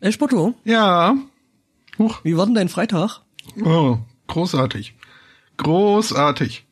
Ey, 0.00 0.12
Spotto, 0.12 0.54
Ja. 0.64 1.16
Huch. 1.98 2.20
wie 2.24 2.36
war 2.36 2.46
denn 2.46 2.54
dein 2.54 2.68
Freitag? 2.68 3.22
Oh, 3.64 3.98
großartig. 4.28 4.94
Großartig. 5.56 6.64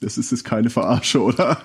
Das 0.00 0.18
ist 0.18 0.32
jetzt 0.32 0.44
keine 0.44 0.70
Verarsche, 0.70 1.22
oder? 1.22 1.58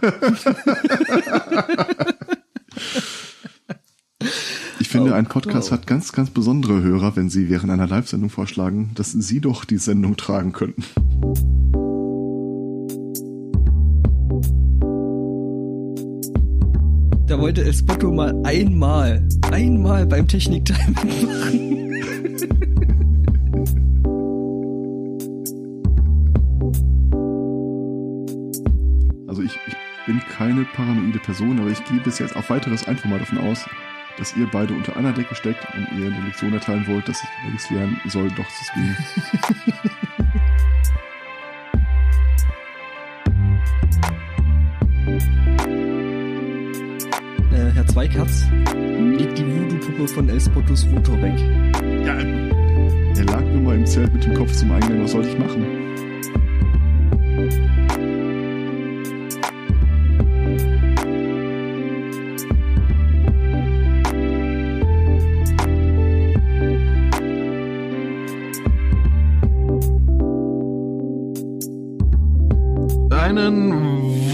Ich 4.80 4.90
finde, 4.90 5.12
Oh 5.12 5.16
ein 5.16 5.26
Podcast 5.28 5.72
hat 5.72 5.88
ganz, 5.88 6.12
ganz 6.12 6.30
besondere 6.30 6.82
Hörer, 6.82 7.16
wenn 7.16 7.30
sie 7.30 7.50
während 7.50 7.72
einer 7.72 7.88
Live-Sendung 7.88 8.30
vorschlagen, 8.30 8.92
dass 8.96 9.12
sie 9.14 9.42
doch 9.42 9.66
die 9.66 9.78
Sendung 9.78 10.16
tragen 10.18 10.54
könnten. 10.54 10.84
Da 17.32 17.40
wollte 17.40 17.64
El 17.64 17.74
Spotto 17.74 18.12
mal 18.12 18.36
einmal, 18.44 19.26
einmal 19.54 20.06
beim 20.06 20.28
Techniktime 20.28 20.92
machen. 20.92 21.90
Also 29.30 29.44
ich, 29.44 29.58
ich 29.66 29.76
bin 30.06 30.20
keine 30.30 30.66
paranoide 30.76 31.20
Person, 31.20 31.58
aber 31.62 31.70
ich 31.70 31.82
gehe 31.86 32.02
bis 32.02 32.20
jetzt 32.20 32.36
auf 32.36 32.50
weiteres 32.50 32.86
einfach 32.86 33.06
mal 33.06 33.20
davon 33.20 33.38
aus, 33.38 33.66
dass 34.18 34.36
ihr 34.36 34.50
beide 34.52 34.74
unter 34.74 34.98
einer 34.98 35.14
Decke 35.14 35.34
steckt 35.34 35.66
und 35.74 35.88
ihr 35.98 36.08
eine 36.08 36.26
Lektion 36.26 36.52
erteilen 36.52 36.86
wollt, 36.86 37.08
dass 37.08 37.24
ich 37.24 37.70
lernen 37.70 37.98
soll, 38.10 38.28
doch 38.32 38.50
zu 38.50 38.64
streamen. 38.66 38.98
Zweikatz, 48.12 48.46
legt 49.18 49.38
die 49.38 49.46
Voodoo-Puppe 49.46 50.08
von 50.08 50.28
El 50.28 50.40
Spottos 50.40 50.86
Router 50.88 51.22
weg. 51.22 51.38
Ja, 52.06 52.18
er 52.18 53.26
lag 53.26 53.44
nur 53.54 53.62
mal 53.62 53.76
im 53.78 53.86
Zelt 53.86 54.14
mit 54.14 54.26
dem 54.26 54.34
Kopf 54.34 54.52
zum 54.52 54.72
Eingang, 54.72 55.02
was 55.04 55.12
soll 55.12 55.26
ich 55.26 55.38
machen? 55.38 55.66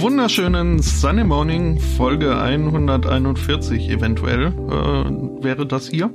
Wunderschönen 0.01 0.81
Sunny 0.81 1.23
Morning, 1.23 1.79
Folge 1.79 2.39
141 2.39 3.89
eventuell 3.89 4.47
äh, 4.47 5.43
wäre 5.43 5.65
das 5.65 5.89
hier. 5.89 6.13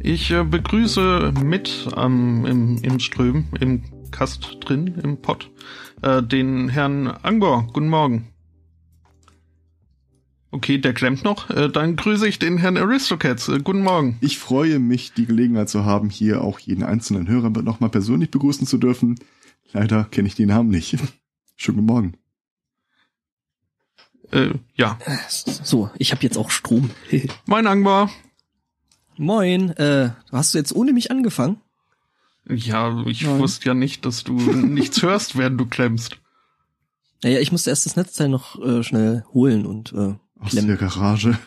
Ich 0.00 0.30
äh, 0.30 0.44
begrüße 0.44 1.32
mit 1.42 1.88
ähm, 1.96 2.44
im, 2.44 2.78
im 2.82 2.98
Ström, 2.98 3.46
im 3.60 3.82
Kast 4.10 4.58
drin, 4.60 4.98
im 5.02 5.22
Pott, 5.22 5.50
äh, 6.02 6.22
den 6.22 6.68
Herrn 6.68 7.06
Angbor. 7.06 7.66
Guten 7.72 7.88
Morgen. 7.88 8.28
Okay, 10.50 10.78
der 10.78 10.92
klemmt 10.92 11.24
noch. 11.24 11.48
Äh, 11.50 11.70
dann 11.70 11.96
grüße 11.96 12.28
ich 12.28 12.38
den 12.38 12.58
Herrn 12.58 12.76
Aristocats. 12.76 13.48
Äh, 13.48 13.60
guten 13.60 13.82
Morgen. 13.82 14.18
Ich 14.20 14.38
freue 14.38 14.78
mich, 14.78 15.14
die 15.14 15.26
Gelegenheit 15.26 15.70
zu 15.70 15.84
haben, 15.84 16.10
hier 16.10 16.42
auch 16.42 16.58
jeden 16.58 16.82
einzelnen 16.82 17.28
Hörer 17.28 17.50
nochmal 17.50 17.90
persönlich 17.90 18.30
begrüßen 18.30 18.66
zu 18.66 18.76
dürfen. 18.76 19.18
Leider 19.72 20.04
kenne 20.04 20.28
ich 20.28 20.34
den 20.34 20.48
Namen 20.48 20.68
nicht. 20.68 20.98
Schönen 21.56 21.78
guten 21.78 21.86
Morgen. 21.86 22.25
Äh, 24.32 24.54
ja, 24.74 24.98
So, 25.28 25.90
ich 25.98 26.12
habe 26.12 26.22
jetzt 26.22 26.36
auch 26.36 26.50
Strom. 26.50 26.90
mein 27.46 27.66
Angbor. 27.66 28.10
Moin, 29.16 29.70
äh, 29.70 30.10
hast 30.32 30.54
du 30.54 30.58
jetzt 30.58 30.74
ohne 30.74 30.92
mich 30.92 31.10
angefangen? 31.10 31.60
Ja, 32.48 33.02
ich 33.06 33.22
Nein. 33.22 33.38
wusste 33.38 33.66
ja 33.66 33.74
nicht, 33.74 34.04
dass 34.04 34.24
du 34.24 34.34
nichts 34.34 35.02
hörst, 35.02 35.36
während 35.36 35.60
du 35.60 35.66
klemmst. 35.66 36.18
Naja, 37.22 37.40
ich 37.40 37.50
musste 37.50 37.70
erst 37.70 37.86
das 37.86 37.96
Netzteil 37.96 38.28
noch 38.28 38.60
äh, 38.62 38.82
schnell 38.82 39.24
holen 39.32 39.64
und 39.66 39.92
äh, 39.92 40.14
Aus 40.38 40.50
klemmen. 40.50 40.68
der 40.68 40.76
Garage. 40.76 41.38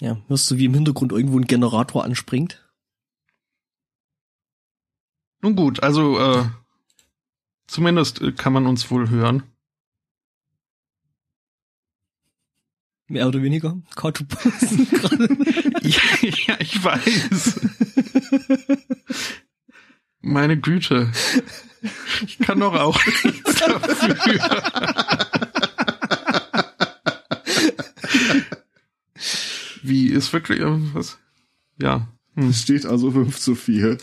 Ja, 0.00 0.18
hörst 0.28 0.50
du, 0.50 0.58
wie 0.58 0.66
im 0.66 0.74
Hintergrund 0.74 1.12
irgendwo 1.12 1.38
ein 1.38 1.46
Generator 1.46 2.04
anspringt? 2.04 2.62
Nun 5.40 5.56
gut, 5.56 5.82
also 5.82 6.18
äh, 6.20 6.44
zumindest 7.66 8.20
äh, 8.20 8.32
kann 8.32 8.52
man 8.52 8.66
uns 8.66 8.90
wohl 8.90 9.08
hören. 9.08 9.42
Mehr 13.12 13.28
oder 13.28 13.42
weniger. 13.42 13.76
Gerade. 13.94 14.26
ja, 15.82 16.00
ja, 16.46 16.56
ich 16.60 16.82
weiß. 16.82 17.60
Meine 20.22 20.58
Güte. 20.58 21.12
Ich 22.26 22.38
kann 22.38 22.60
doch 22.60 22.72
auch 22.72 22.98
nichts 23.22 23.56
dafür. 23.56 24.16
Wie 29.82 30.06
ist 30.06 30.32
wirklich 30.32 30.60
äh, 30.60 30.94
was? 30.94 31.18
Ja. 31.78 32.08
Hm. 32.34 32.48
Es 32.48 32.62
steht 32.62 32.86
also 32.86 33.10
5 33.10 33.38
zu 33.38 33.54
4. 33.54 33.98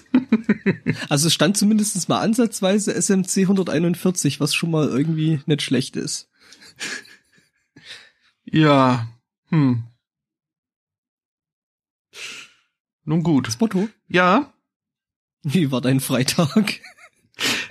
Also 1.10 1.28
es 1.28 1.34
stand 1.34 1.58
zumindest 1.58 2.08
mal 2.10 2.20
ansatzweise 2.20 2.94
SMC 2.94 3.38
141, 3.40 4.40
was 4.40 4.54
schon 4.54 4.70
mal 4.70 4.88
irgendwie 4.88 5.42
nicht 5.48 5.64
schlecht 5.64 5.96
ist. 5.96 6.30
Ja. 8.52 9.08
Hm. 9.50 9.84
Nun 13.04 13.24
gut. 13.24 13.52
Spotto, 13.52 13.90
Ja. 14.08 14.54
wie 15.44 15.72
war 15.72 15.82
dein 15.82 16.00
Freitag? 16.00 16.80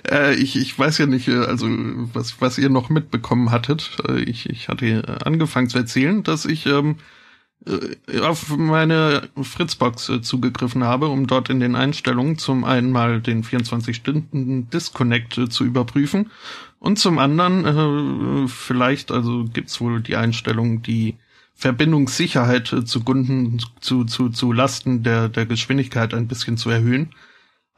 Äh, 0.09 0.33
ich, 0.35 0.55
ich 0.55 0.77
weiß 0.79 0.97
ja 0.97 1.05
nicht, 1.05 1.27
äh, 1.27 1.37
also 1.45 1.67
was, 2.13 2.41
was 2.41 2.57
ihr 2.57 2.69
noch 2.69 2.89
mitbekommen 2.89 3.51
hattet. 3.51 3.97
Äh, 4.07 4.21
ich, 4.21 4.49
ich 4.49 4.67
hatte 4.67 5.17
angefangen 5.25 5.69
zu 5.69 5.77
erzählen, 5.77 6.23
dass 6.23 6.45
ich 6.45 6.65
ähm, 6.65 6.95
äh, 7.67 8.19
auf 8.21 8.49
meine 8.57 9.29
Fritzbox 9.39 10.11
zugegriffen 10.23 10.83
habe, 10.83 11.09
um 11.09 11.27
dort 11.27 11.49
in 11.49 11.59
den 11.59 11.75
Einstellungen 11.75 12.39
zum 12.39 12.63
einen 12.63 12.91
mal 12.91 13.21
den 13.21 13.43
24-Stunden-Disconnect 13.43 15.37
äh, 15.37 15.49
zu 15.49 15.65
überprüfen 15.65 16.31
und 16.79 16.97
zum 16.97 17.19
anderen 17.19 18.45
äh, 18.45 18.47
vielleicht, 18.47 19.11
also 19.11 19.45
gibt's 19.45 19.79
wohl 19.81 20.01
die 20.01 20.15
Einstellung, 20.15 20.81
die 20.81 21.17
Verbindungssicherheit 21.53 22.71
äh, 22.73 22.85
zugunsten, 22.85 23.61
zu, 23.81 24.05
zu, 24.05 24.29
zu 24.29 24.51
Lasten 24.51 25.03
der, 25.03 25.29
der 25.29 25.45
Geschwindigkeit 25.45 26.13
ein 26.13 26.27
bisschen 26.27 26.57
zu 26.57 26.69
erhöhen 26.69 27.13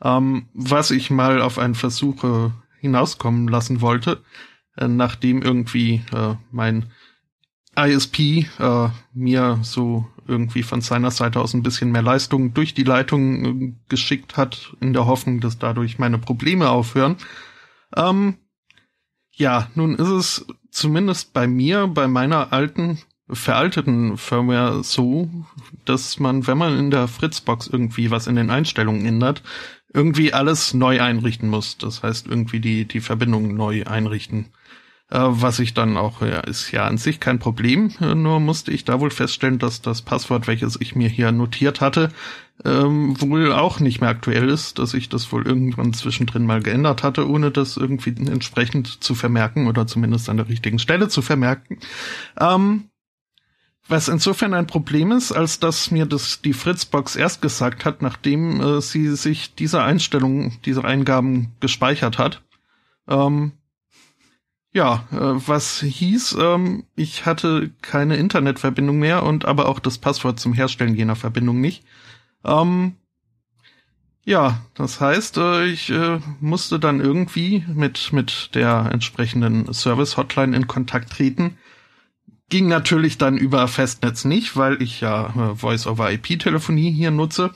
ähm, 0.01 0.47
was 0.53 0.91
ich 0.91 1.09
mal 1.09 1.41
auf 1.41 1.57
einen 1.57 1.75
Versuch 1.75 2.23
äh, 2.23 2.49
hinauskommen 2.79 3.47
lassen 3.47 3.81
wollte, 3.81 4.23
äh, 4.77 4.87
nachdem 4.87 5.41
irgendwie 5.41 6.01
äh, 6.13 6.35
mein 6.51 6.87
ISP 7.77 8.47
äh, 8.59 8.89
mir 9.13 9.59
so 9.61 10.07
irgendwie 10.27 10.63
von 10.63 10.81
seiner 10.81 11.11
Seite 11.11 11.39
aus 11.39 11.53
ein 11.53 11.63
bisschen 11.63 11.91
mehr 11.91 12.01
Leistung 12.01 12.53
durch 12.53 12.73
die 12.73 12.83
Leitung 12.83 13.45
äh, 13.45 13.73
geschickt 13.89 14.37
hat, 14.37 14.75
in 14.81 14.93
der 14.93 15.05
Hoffnung, 15.05 15.39
dass 15.39 15.57
dadurch 15.57 15.99
meine 15.99 16.17
Probleme 16.17 16.69
aufhören. 16.69 17.17
Ähm, 17.95 18.37
ja, 19.33 19.69
nun 19.75 19.95
ist 19.95 20.07
es 20.07 20.45
zumindest 20.69 21.33
bei 21.33 21.47
mir, 21.47 21.87
bei 21.87 22.07
meiner 22.07 22.53
alten, 22.53 22.99
veralteten 23.29 24.17
Firmware 24.17 24.83
so, 24.83 25.29
dass 25.85 26.19
man, 26.19 26.47
wenn 26.47 26.57
man 26.57 26.77
in 26.77 26.91
der 26.91 27.07
Fritzbox 27.07 27.67
irgendwie 27.67 28.11
was 28.11 28.27
in 28.27 28.35
den 28.35 28.49
Einstellungen 28.49 29.05
ändert, 29.05 29.41
irgendwie 29.93 30.33
alles 30.33 30.73
neu 30.73 31.01
einrichten 31.01 31.49
muss. 31.49 31.77
Das 31.77 32.03
heißt, 32.03 32.27
irgendwie 32.27 32.59
die, 32.59 32.85
die 32.85 33.01
Verbindung 33.01 33.55
neu 33.55 33.83
einrichten. 33.85 34.47
Äh, 35.11 35.19
was 35.19 35.59
ich 35.59 35.73
dann 35.73 35.97
auch, 35.97 36.21
ja, 36.21 36.39
ist 36.39 36.71
ja 36.71 36.85
an 36.85 36.97
sich 36.97 37.19
kein 37.19 37.37
Problem. 37.37 37.91
Äh, 37.99 38.15
nur 38.15 38.39
musste 38.39 38.71
ich 38.71 38.85
da 38.85 38.99
wohl 39.01 39.11
feststellen, 39.11 39.59
dass 39.59 39.81
das 39.81 40.01
Passwort, 40.01 40.47
welches 40.47 40.79
ich 40.79 40.95
mir 40.95 41.09
hier 41.09 41.33
notiert 41.33 41.81
hatte, 41.81 42.11
ähm, 42.63 43.19
wohl 43.19 43.51
auch 43.51 43.81
nicht 43.81 43.99
mehr 43.99 44.09
aktuell 44.09 44.47
ist, 44.47 44.79
dass 44.79 44.93
ich 44.93 45.09
das 45.09 45.31
wohl 45.33 45.45
irgendwann 45.45 45.93
zwischendrin 45.93 46.45
mal 46.45 46.61
geändert 46.61 47.03
hatte, 47.03 47.29
ohne 47.29 47.51
das 47.51 47.75
irgendwie 47.75 48.15
entsprechend 48.25 49.03
zu 49.03 49.13
vermerken 49.13 49.67
oder 49.67 49.85
zumindest 49.85 50.29
an 50.29 50.37
der 50.37 50.47
richtigen 50.47 50.79
Stelle 50.79 51.09
zu 51.09 51.21
vermerken. 51.21 51.79
Ähm, 52.39 52.85
was 53.89 54.07
insofern 54.07 54.53
ein 54.53 54.67
Problem 54.67 55.11
ist, 55.11 55.33
als 55.33 55.59
dass 55.59 55.91
mir 55.91 56.05
das 56.05 56.41
die 56.41 56.53
Fritzbox 56.53 57.17
erst 57.17 57.41
gesagt 57.41 57.83
hat, 57.83 58.01
nachdem 58.01 58.61
äh, 58.61 58.81
sie 58.81 59.09
sich 59.17 59.55
diese 59.55 59.83
Einstellung, 59.83 60.53
diese 60.63 60.85
Eingaben 60.85 61.51
gespeichert 61.59 62.17
hat. 62.17 62.43
Ähm, 63.09 63.53
ja, 64.73 65.05
äh, 65.11 65.17
was 65.47 65.81
hieß, 65.81 66.37
ähm, 66.39 66.85
ich 66.95 67.25
hatte 67.25 67.71
keine 67.81 68.15
Internetverbindung 68.15 68.99
mehr 68.99 69.23
und 69.23 69.45
aber 69.45 69.67
auch 69.67 69.79
das 69.79 69.97
Passwort 69.97 70.39
zum 70.39 70.53
Herstellen 70.53 70.95
jener 70.95 71.15
Verbindung 71.15 71.59
nicht. 71.59 71.83
Ähm, 72.45 72.95
ja, 74.23 74.61
das 74.75 75.01
heißt, 75.01 75.37
äh, 75.37 75.65
ich 75.65 75.89
äh, 75.89 76.19
musste 76.39 76.79
dann 76.79 77.01
irgendwie 77.01 77.65
mit 77.67 78.13
mit 78.13 78.51
der 78.53 78.89
entsprechenden 78.91 79.73
Service 79.73 80.15
Hotline 80.15 80.55
in 80.55 80.67
Kontakt 80.67 81.11
treten, 81.11 81.57
ging 82.49 82.67
natürlich 82.67 83.17
dann 83.17 83.37
über 83.37 83.67
Festnetz 83.67 84.25
nicht, 84.25 84.55
weil 84.55 84.81
ich 84.81 85.01
ja 85.01 85.51
äh, 85.51 85.55
Voice-over-IP-Telefonie 85.55 86.91
hier 86.91 87.11
nutze. 87.11 87.51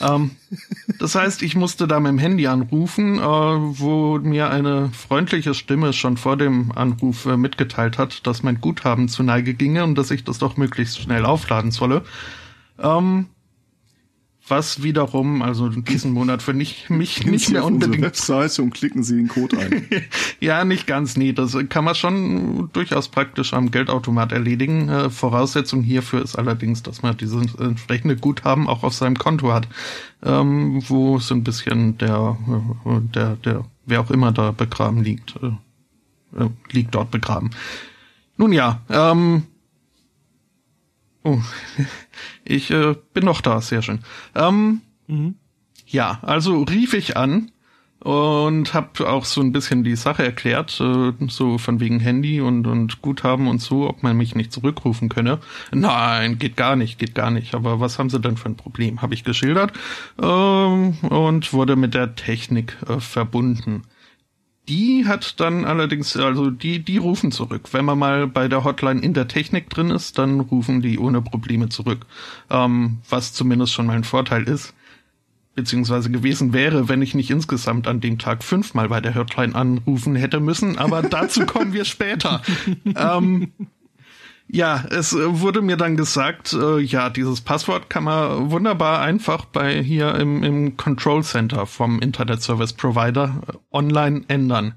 Ähm, 0.00 0.30
das 0.98 1.14
heißt, 1.14 1.42
ich 1.42 1.56
musste 1.56 1.88
da 1.88 1.98
mit 1.98 2.10
dem 2.10 2.18
Handy 2.18 2.46
anrufen, 2.46 3.18
äh, 3.18 3.22
wo 3.22 4.18
mir 4.18 4.50
eine 4.50 4.90
freundliche 4.90 5.54
Stimme 5.54 5.92
schon 5.92 6.16
vor 6.16 6.36
dem 6.36 6.72
Anruf 6.72 7.26
äh, 7.26 7.36
mitgeteilt 7.36 7.98
hat, 7.98 8.26
dass 8.26 8.42
mein 8.42 8.60
Guthaben 8.60 9.08
zu 9.08 9.22
Neige 9.22 9.54
ginge 9.54 9.84
und 9.84 9.96
dass 9.96 10.10
ich 10.10 10.24
das 10.24 10.38
doch 10.38 10.56
möglichst 10.56 11.00
schnell 11.00 11.24
aufladen 11.24 11.70
solle. 11.70 12.02
Ähm, 12.78 13.26
was 14.50 14.82
wiederum, 14.82 15.42
also 15.42 15.68
diesen 15.68 16.12
Monat 16.12 16.42
für 16.42 16.52
nicht, 16.54 16.90
mich 16.90 17.20
Gehen 17.20 17.30
nicht 17.30 17.46
Sie 17.46 17.52
mehr 17.52 17.62
auf 17.62 17.68
unbedingt. 17.70 18.02
Webseite 18.02 18.62
und 18.62 18.74
klicken 18.74 19.02
Sie 19.02 19.16
den 19.16 19.28
Code 19.28 19.58
ein. 19.58 19.86
ja, 20.40 20.64
nicht 20.64 20.86
ganz, 20.86 21.16
nee. 21.16 21.32
Das 21.32 21.56
kann 21.68 21.84
man 21.84 21.94
schon 21.94 22.70
durchaus 22.72 23.08
praktisch 23.08 23.54
am 23.54 23.70
Geldautomat 23.70 24.32
erledigen. 24.32 24.88
Äh, 24.88 25.10
Voraussetzung 25.10 25.82
hierfür 25.82 26.22
ist 26.22 26.36
allerdings, 26.36 26.82
dass 26.82 27.02
man 27.02 27.16
dieses 27.16 27.54
entsprechende 27.54 28.16
Guthaben 28.16 28.68
auch 28.68 28.82
auf 28.82 28.94
seinem 28.94 29.16
Konto 29.16 29.52
hat, 29.52 29.68
ähm, 30.22 30.82
wo 30.88 31.18
so 31.18 31.34
ein 31.34 31.44
bisschen 31.44 31.96
der, 31.98 32.36
äh, 32.86 33.00
der, 33.14 33.36
der, 33.36 33.64
wer 33.86 34.00
auch 34.00 34.10
immer 34.10 34.32
da 34.32 34.50
begraben 34.50 35.02
liegt, 35.02 35.36
äh, 35.42 36.42
äh, 36.42 36.48
liegt 36.70 36.94
dort 36.94 37.10
begraben. 37.10 37.50
Nun 38.36 38.52
ja, 38.52 38.80
ähm, 38.88 39.44
oh, 41.24 41.40
ich 42.44 42.70
äh, 42.70 42.94
bin 43.12 43.24
noch 43.24 43.40
da, 43.40 43.60
sehr 43.60 43.82
schön. 43.82 44.00
Ähm, 44.34 44.82
Mhm. 45.06 45.34
ja, 45.86 46.20
also 46.22 46.62
rief 46.62 46.94
ich 46.94 47.16
an 47.16 47.50
und 47.98 48.72
habe 48.74 49.08
auch 49.10 49.24
so 49.24 49.40
ein 49.40 49.50
bisschen 49.52 49.82
die 49.82 49.96
Sache 49.96 50.24
erklärt, 50.24 50.80
äh, 50.80 51.12
so 51.28 51.58
von 51.58 51.80
wegen 51.80 51.98
Handy 52.00 52.40
und, 52.40 52.66
und 52.66 53.02
Guthaben 53.02 53.48
und 53.48 53.60
so, 53.60 53.88
ob 53.88 54.02
man 54.02 54.16
mich 54.16 54.34
nicht 54.34 54.52
zurückrufen 54.52 55.08
könne. 55.08 55.40
Nein, 55.72 56.38
geht 56.38 56.56
gar 56.56 56.76
nicht, 56.76 56.98
geht 56.98 57.14
gar 57.14 57.30
nicht. 57.30 57.54
Aber 57.54 57.80
was 57.80 57.98
haben 57.98 58.08
sie 58.08 58.20
denn 58.20 58.36
für 58.36 58.48
ein 58.48 58.56
Problem? 58.56 59.02
Habe 59.02 59.14
ich 59.14 59.24
geschildert 59.24 59.72
ähm, 60.22 60.94
und 61.02 61.52
wurde 61.52 61.74
mit 61.76 61.92
der 61.94 62.14
Technik 62.14 62.76
äh, 62.88 63.00
verbunden. 63.00 63.82
Die 64.70 65.04
hat 65.04 65.40
dann 65.40 65.64
allerdings, 65.64 66.16
also 66.16 66.48
die, 66.48 66.78
die 66.78 66.98
rufen 66.98 67.32
zurück. 67.32 67.68
Wenn 67.72 67.84
man 67.84 67.98
mal 67.98 68.28
bei 68.28 68.46
der 68.46 68.62
Hotline 68.62 69.00
in 69.00 69.14
der 69.14 69.26
Technik 69.26 69.68
drin 69.68 69.90
ist, 69.90 70.16
dann 70.16 70.38
rufen 70.38 70.80
die 70.80 70.96
ohne 71.00 71.20
Probleme 71.20 71.68
zurück. 71.68 72.06
Ähm, 72.50 72.98
was 73.08 73.32
zumindest 73.32 73.72
schon 73.72 73.86
mal 73.86 73.96
ein 73.96 74.04
Vorteil 74.04 74.44
ist 74.44 74.72
beziehungsweise 75.56 76.10
gewesen 76.10 76.52
wäre, 76.52 76.88
wenn 76.88 77.02
ich 77.02 77.14
nicht 77.14 77.30
insgesamt 77.30 77.88
an 77.88 78.00
dem 78.00 78.18
Tag 78.18 78.44
fünfmal 78.44 78.88
bei 78.88 79.00
der 79.00 79.16
Hotline 79.16 79.56
anrufen 79.56 80.14
hätte 80.14 80.38
müssen, 80.38 80.78
aber 80.78 81.02
dazu 81.02 81.44
kommen 81.44 81.72
wir 81.72 81.84
später. 81.84 82.40
ähm, 82.96 83.52
ja, 84.52 84.84
es 84.90 85.12
äh, 85.12 85.40
wurde 85.40 85.62
mir 85.62 85.76
dann 85.76 85.96
gesagt, 85.96 86.52
äh, 86.52 86.80
ja, 86.80 87.08
dieses 87.10 87.40
Passwort 87.40 87.88
kann 87.88 88.04
man 88.04 88.50
wunderbar 88.50 89.00
einfach 89.00 89.44
bei 89.44 89.80
hier 89.82 90.14
im, 90.16 90.42
im 90.42 90.76
Control 90.76 91.22
Center 91.22 91.66
vom 91.66 92.00
Internet 92.00 92.42
Service 92.42 92.72
Provider 92.72 93.42
äh, 93.46 93.56
online 93.70 94.22
ändern. 94.28 94.74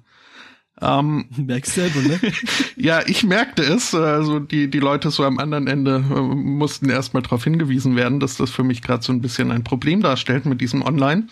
Ähm, 0.79 1.25
Merkst 1.37 1.73
selber, 1.73 2.01
ne? 2.01 2.19
ja, 2.75 3.01
ich 3.07 3.23
merkte 3.23 3.63
es. 3.63 3.95
Also 3.95 4.39
die, 4.39 4.69
die 4.69 4.79
Leute 4.79 5.09
so 5.09 5.23
am 5.23 5.39
anderen 5.39 5.67
Ende 5.67 5.95
äh, 5.95 6.21
mussten 6.21 6.89
erstmal 6.89 7.23
darauf 7.23 7.43
hingewiesen 7.43 7.95
werden, 7.95 8.19
dass 8.19 8.37
das 8.37 8.51
für 8.51 8.63
mich 8.63 8.83
gerade 8.83 9.03
so 9.03 9.11
ein 9.11 9.21
bisschen 9.21 9.51
ein 9.51 9.63
Problem 9.63 10.01
darstellt 10.01 10.45
mit 10.45 10.61
diesem 10.61 10.83
Online. 10.83 11.27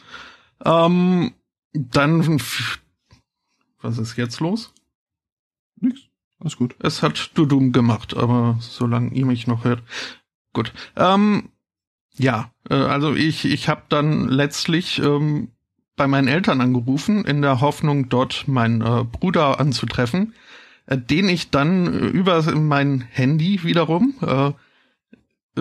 Ähm, 0.65 1.33
dann, 1.73 2.41
was 3.81 3.97
ist 3.99 4.17
jetzt 4.17 4.39
los? 4.39 4.73
Alles 6.41 6.57
gut. 6.57 6.75
Es 6.79 7.03
hat 7.03 7.31
Dudum 7.35 7.71
gemacht, 7.71 8.17
aber 8.17 8.57
solange 8.59 9.13
ihr 9.13 9.25
mich 9.25 9.47
noch 9.47 9.63
hört. 9.63 9.83
Gut. 10.53 10.73
Ähm, 10.97 11.49
ja, 12.17 12.51
äh, 12.69 12.75
also 12.75 13.13
ich, 13.13 13.45
ich 13.45 13.69
habe 13.69 13.83
dann 13.89 14.27
letztlich 14.27 14.99
ähm, 14.99 15.49
bei 15.95 16.07
meinen 16.07 16.27
Eltern 16.27 16.59
angerufen, 16.61 17.25
in 17.25 17.41
der 17.41 17.61
Hoffnung, 17.61 18.09
dort 18.09 18.47
meinen 18.47 18.81
äh, 18.81 19.03
Bruder 19.03 19.59
anzutreffen, 19.59 20.33
äh, 20.87 20.97
den 20.97 21.29
ich 21.29 21.51
dann 21.51 21.85
äh, 21.85 22.07
über 22.07 22.41
mein 22.55 23.01
Handy 23.01 23.63
wiederum 23.63 24.15
äh, 24.21 24.51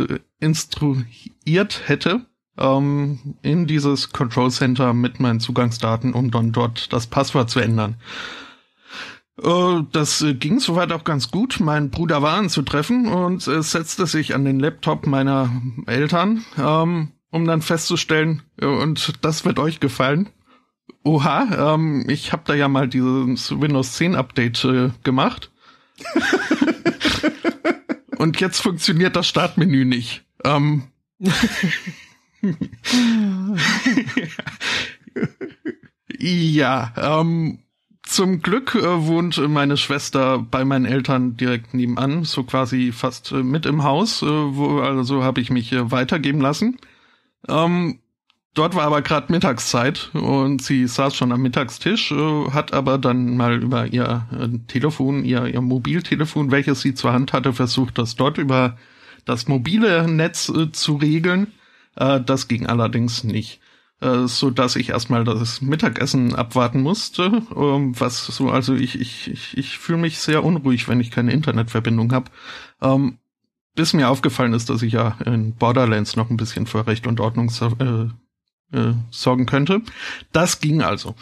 äh, 0.00 0.18
instruiert 0.40 1.82
hätte 1.86 2.26
ähm, 2.56 3.36
in 3.42 3.66
dieses 3.66 4.12
Control 4.12 4.50
Center 4.50 4.94
mit 4.94 5.20
meinen 5.20 5.40
Zugangsdaten, 5.40 6.14
um 6.14 6.30
dann 6.30 6.52
dort 6.52 6.92
das 6.92 7.06
Passwort 7.06 7.50
zu 7.50 7.60
ändern. 7.60 7.96
Äh, 9.42 9.82
Das 9.92 10.22
äh, 10.22 10.34
ging 10.34 10.60
soweit 10.60 10.92
auch 10.92 11.04
ganz 11.04 11.30
gut. 11.30 11.58
Mein 11.60 11.90
Bruder 11.90 12.22
war 12.22 12.36
anzutreffen 12.36 13.08
und 13.08 13.46
es 13.46 13.70
setzte 13.72 14.06
sich 14.06 14.34
an 14.34 14.44
den 14.44 14.60
Laptop 14.60 15.06
meiner 15.06 15.50
Eltern, 15.86 16.44
ähm, 16.58 17.08
um 17.30 17.46
dann 17.46 17.62
festzustellen, 17.62 18.42
äh, 18.60 18.66
und 18.66 19.14
das 19.22 19.44
wird 19.44 19.58
euch 19.58 19.80
gefallen. 19.80 20.28
Oha, 21.02 21.74
ähm, 21.74 22.04
ich 22.08 22.32
habe 22.32 22.42
da 22.44 22.54
ja 22.54 22.68
mal 22.68 22.88
dieses 22.88 23.58
Windows 23.58 23.94
10 23.94 24.14
Update 24.14 24.62
äh, 24.64 24.90
gemacht. 25.02 25.50
und 28.18 28.38
jetzt 28.40 28.60
funktioniert 28.60 29.16
das 29.16 29.26
Startmenü 29.26 29.86
nicht. 29.86 30.24
Ähm, 30.44 30.84
ja, 36.18 36.92
ähm, 36.96 37.58
zum 38.10 38.42
Glück 38.42 38.74
äh, 38.74 39.06
wohnt 39.06 39.38
meine 39.48 39.76
Schwester 39.76 40.38
bei 40.38 40.64
meinen 40.64 40.84
Eltern 40.84 41.36
direkt 41.36 41.74
nebenan, 41.74 42.24
so 42.24 42.42
quasi 42.42 42.90
fast 42.92 43.30
äh, 43.30 43.42
mit 43.44 43.66
im 43.66 43.84
Haus, 43.84 44.22
äh, 44.22 44.26
wo 44.26 44.80
also 44.80 45.22
habe 45.22 45.40
ich 45.40 45.50
mich 45.50 45.72
weitergeben 45.72 46.40
lassen. 46.40 46.78
Ähm, 47.48 48.00
dort 48.54 48.74
war 48.74 48.82
aber 48.82 49.02
gerade 49.02 49.32
Mittagszeit 49.32 50.10
und 50.14 50.60
sie 50.60 50.88
saß 50.88 51.14
schon 51.14 51.30
am 51.30 51.40
Mittagstisch, 51.40 52.10
äh, 52.10 52.50
hat 52.50 52.72
aber 52.72 52.98
dann 52.98 53.36
mal 53.36 53.62
über 53.62 53.86
ihr 53.86 54.26
äh, 54.32 54.58
Telefon, 54.66 55.24
ihr, 55.24 55.46
ihr 55.46 55.60
Mobiltelefon, 55.60 56.50
welches 56.50 56.80
sie 56.80 56.94
zur 56.94 57.12
Hand 57.12 57.32
hatte, 57.32 57.52
versucht, 57.52 57.96
das 57.96 58.16
dort 58.16 58.38
über 58.38 58.76
das 59.24 59.46
mobile 59.46 60.08
Netz 60.08 60.48
äh, 60.48 60.72
zu 60.72 60.96
regeln. 60.96 61.52
Das 61.96 62.46
ging 62.46 62.66
allerdings 62.66 63.24
nicht 63.24 63.60
so 64.00 64.50
dass 64.50 64.76
ich 64.76 64.90
erstmal 64.90 65.24
das 65.24 65.60
Mittagessen 65.60 66.34
abwarten 66.34 66.80
musste. 66.80 67.42
Ähm, 67.54 67.98
was 67.98 68.24
so, 68.26 68.50
also 68.50 68.74
ich 68.74 68.98
ich 68.98 69.30
ich, 69.30 69.56
ich 69.58 69.78
fühle 69.78 69.98
mich 69.98 70.18
sehr 70.18 70.42
unruhig, 70.42 70.88
wenn 70.88 71.00
ich 71.00 71.10
keine 71.10 71.32
Internetverbindung 71.32 72.12
habe. 72.12 72.30
Ähm, 72.80 73.18
bis 73.74 73.92
mir 73.92 74.08
aufgefallen 74.08 74.52
ist, 74.52 74.70
dass 74.70 74.82
ich 74.82 74.94
ja 74.94 75.16
in 75.24 75.54
Borderlands 75.54 76.16
noch 76.16 76.30
ein 76.30 76.36
bisschen 76.36 76.66
für 76.66 76.86
Recht 76.86 77.06
und 77.06 77.20
Ordnung 77.20 77.50
äh, 77.78 78.76
äh, 78.76 78.94
sorgen 79.10 79.46
könnte. 79.46 79.82
Das 80.32 80.60
ging 80.60 80.82
also. 80.82 81.14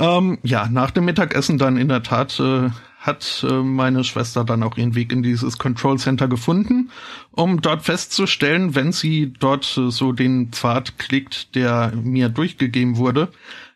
Ähm, 0.00 0.38
ja, 0.42 0.66
nach 0.70 0.90
dem 0.90 1.04
Mittagessen 1.04 1.58
dann 1.58 1.76
in 1.76 1.88
der 1.88 2.02
Tat 2.02 2.40
äh, 2.40 2.70
hat 2.98 3.44
äh, 3.46 3.62
meine 3.62 4.02
Schwester 4.02 4.44
dann 4.44 4.62
auch 4.62 4.78
ihren 4.78 4.94
Weg 4.94 5.12
in 5.12 5.22
dieses 5.22 5.58
Control 5.58 5.98
Center 5.98 6.26
gefunden, 6.26 6.90
um 7.32 7.60
dort 7.60 7.82
festzustellen, 7.82 8.74
wenn 8.74 8.92
sie 8.92 9.34
dort 9.38 9.76
äh, 9.76 9.90
so 9.90 10.12
den 10.12 10.52
Pfad 10.52 10.98
klickt, 10.98 11.54
der 11.54 11.92
mir 11.94 12.30
durchgegeben 12.30 12.96
wurde, 12.96 13.28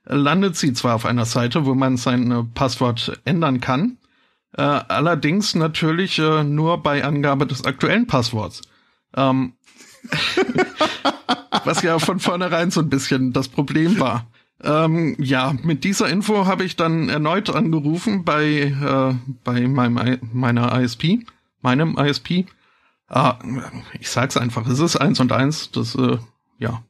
landet 0.06 0.56
sie 0.56 0.72
zwar 0.72 0.94
auf 0.94 1.04
einer 1.04 1.26
Seite, 1.26 1.66
wo 1.66 1.74
man 1.74 1.98
sein 1.98 2.30
äh, 2.30 2.42
Passwort 2.54 3.20
ändern 3.26 3.60
kann, 3.60 3.98
äh, 4.56 4.62
allerdings 4.62 5.54
natürlich 5.54 6.18
äh, 6.18 6.42
nur 6.42 6.82
bei 6.82 7.04
Angabe 7.04 7.46
des 7.46 7.66
aktuellen 7.66 8.06
Passworts. 8.06 8.62
Ähm, 9.14 9.52
was 11.64 11.82
ja 11.82 11.98
von 11.98 12.18
vornherein 12.18 12.70
so 12.70 12.80
ein 12.80 12.88
bisschen 12.88 13.34
das 13.34 13.48
Problem 13.48 14.00
war. 14.00 14.26
Ähm, 14.62 15.16
ja, 15.18 15.54
mit 15.62 15.84
dieser 15.84 16.08
Info 16.08 16.46
habe 16.46 16.64
ich 16.64 16.76
dann 16.76 17.08
erneut 17.08 17.50
angerufen 17.50 18.24
bei, 18.24 18.44
äh, 18.44 19.14
bei 19.44 19.66
meinem, 19.66 20.18
meiner 20.32 20.80
ISP, 20.80 21.20
meinem 21.60 21.98
ISP. 21.98 22.46
Ah, 23.08 23.38
ich 23.98 24.08
sag's 24.08 24.36
einfach, 24.36 24.66
es 24.66 24.78
ist 24.78 24.96
eins 24.96 25.20
und 25.20 25.32
eins, 25.32 25.70
das, 25.70 25.94
äh, 25.94 26.18
ja, 26.58 26.82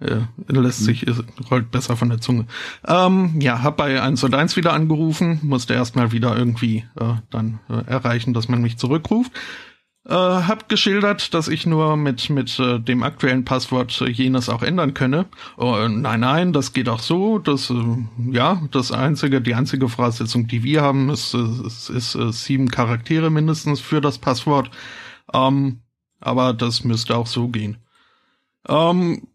äh, 0.00 0.22
lässt 0.48 0.84
sich, 0.84 1.06
rollt 1.50 1.70
besser 1.70 1.96
von 1.96 2.08
der 2.08 2.20
Zunge. 2.20 2.46
Ähm, 2.86 3.40
ja, 3.40 3.62
hab 3.62 3.76
bei 3.76 4.00
eins 4.02 4.24
und 4.24 4.34
eins 4.34 4.56
wieder 4.56 4.72
angerufen, 4.72 5.38
musste 5.42 5.74
erstmal 5.74 6.12
wieder 6.12 6.36
irgendwie 6.36 6.84
äh, 6.98 7.14
dann 7.30 7.60
äh, 7.68 7.84
erreichen, 7.86 8.34
dass 8.34 8.48
man 8.48 8.62
mich 8.62 8.78
zurückruft. 8.78 9.32
Äh, 10.10 10.14
hab 10.14 10.68
geschildert, 10.68 11.34
dass 11.34 11.46
ich 11.46 11.66
nur 11.66 11.96
mit 11.96 12.30
mit 12.30 12.58
äh, 12.58 12.80
dem 12.80 13.04
aktuellen 13.04 13.44
Passwort 13.44 14.00
äh, 14.00 14.10
jenes 14.10 14.48
auch 14.48 14.62
ändern 14.62 14.92
könne. 14.92 15.26
Oh, 15.56 15.86
nein, 15.88 16.18
nein, 16.18 16.52
das 16.52 16.72
geht 16.72 16.88
auch 16.88 16.98
so. 16.98 17.38
Das 17.38 17.70
äh, 17.70 17.74
ja, 18.32 18.60
das 18.72 18.90
einzige, 18.90 19.40
die 19.40 19.54
einzige 19.54 19.88
Voraussetzung, 19.88 20.48
die 20.48 20.64
wir 20.64 20.82
haben, 20.82 21.10
ist, 21.10 21.32
ist, 21.34 21.90
ist, 21.90 22.14
ist 22.16 22.44
sieben 22.44 22.68
Charaktere 22.70 23.30
mindestens 23.30 23.78
für 23.78 24.00
das 24.00 24.18
Passwort. 24.18 24.72
Ähm, 25.32 25.82
aber 26.18 26.54
das 26.54 26.82
müsste 26.82 27.16
auch 27.16 27.28
so 27.28 27.46
gehen. 27.46 27.76
Ähm, 28.68 29.28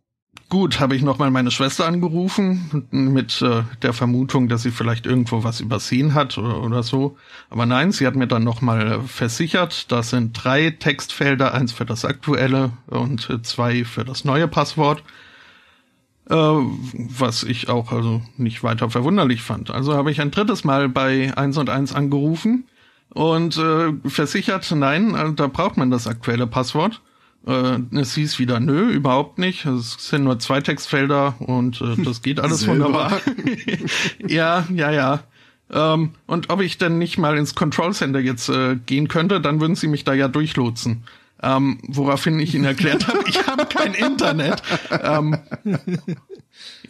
gut, 0.50 0.80
habe 0.80 0.96
ich 0.96 1.02
nochmal 1.02 1.32
meine 1.32 1.52
Schwester 1.52 1.86
angerufen 1.86 2.88
mit 2.92 3.42
äh, 3.42 3.64
der 3.82 3.94
Vermutung, 3.94 4.48
dass 4.48 4.62
sie 4.62 4.72
vielleicht 4.72 5.06
irgendwo 5.06 5.44
was 5.44 5.60
übersehen 5.60 6.14
hat 6.14 6.38
oder, 6.38 6.62
oder 6.62 6.84
so. 6.84 7.18
Aber 7.50 7.66
nein, 7.66 7.92
sie 7.92 8.06
hat 8.08 8.16
mir 8.16 8.28
dann 8.28 8.44
nochmal 8.44 9.02
versichert, 9.02 9.92
das 9.92 10.12
sind 10.12 10.34
drei 10.34 10.72
Textfelder, 10.72 11.54
eins 11.54 11.72
für 11.72 11.86
das 11.86 12.06
aktuelle 12.06 12.72
und 12.88 13.30
äh, 13.30 13.42
zwei 13.42 13.84
für 13.86 14.06
das 14.06 14.26
neue 14.26 14.48
Passwort. 14.48 15.04
Äh, 16.30 16.36
was 16.36 17.44
ich 17.44 17.70
auch 17.70 17.92
also 17.92 18.22
nicht 18.38 18.64
weiter 18.64 18.90
verwunderlich 18.90 19.44
fand. 19.44 19.70
Also 19.70 19.94
habe 19.96 20.10
ich 20.12 20.22
ein 20.22 20.32
drittes 20.32 20.64
Mal 20.64 20.90
bei 20.90 21.36
1 21.38 21.58
und 21.58 21.70
1 21.70 21.94
angerufen 21.94 22.66
und 23.14 23.58
äh, 23.58 23.94
versichert, 24.10 24.72
nein, 24.72 25.14
äh, 25.14 25.34
da 25.34 25.48
braucht 25.48 25.78
man 25.78 25.92
das 25.92 26.08
aktuelle 26.08 26.48
Passwort. 26.48 27.02
Äh, 27.46 27.80
es 27.96 28.16
hieß 28.16 28.40
wieder, 28.40 28.60
nö, 28.60 28.90
überhaupt 28.90 29.38
nicht. 29.38 29.66
Es 29.66 29.98
sind 30.00 30.24
nur 30.24 30.40
zwei 30.40 30.62
Textfelder 30.62 31.36
und 31.40 31.82
äh, 31.82 31.96
das 32.04 32.22
geht 32.22 32.40
alles 32.40 32.68
wunderbar. 32.68 33.22
ja, 34.28 34.66
ja, 34.74 34.92
ja. 34.92 35.24
Ähm, 35.72 36.12
und 36.28 36.50
ob 36.50 36.62
ich 36.62 36.78
denn 36.78 36.98
nicht 36.98 37.18
mal 37.18 37.38
ins 37.38 37.56
Control 37.56 37.94
Center 37.94 38.20
jetzt 38.20 38.50
äh, 38.50 38.76
gehen 38.86 39.08
könnte, 39.08 39.42
dann 39.42 39.60
würden 39.60 39.76
sie 39.76 39.88
mich 39.88 40.04
da 40.04 40.14
ja 40.14 40.28
durchlotsen. 40.28 41.04
Ähm, 41.44 41.80
woraufhin 41.88 42.40
ich 42.40 42.56
ihnen 42.56 42.66
erklärt 42.66 43.08
habe, 43.08 43.20
ich 43.28 43.46
habe 43.46 43.66
kein 43.66 43.94
Internet. 43.94 44.62
Ähm, 45.04 45.38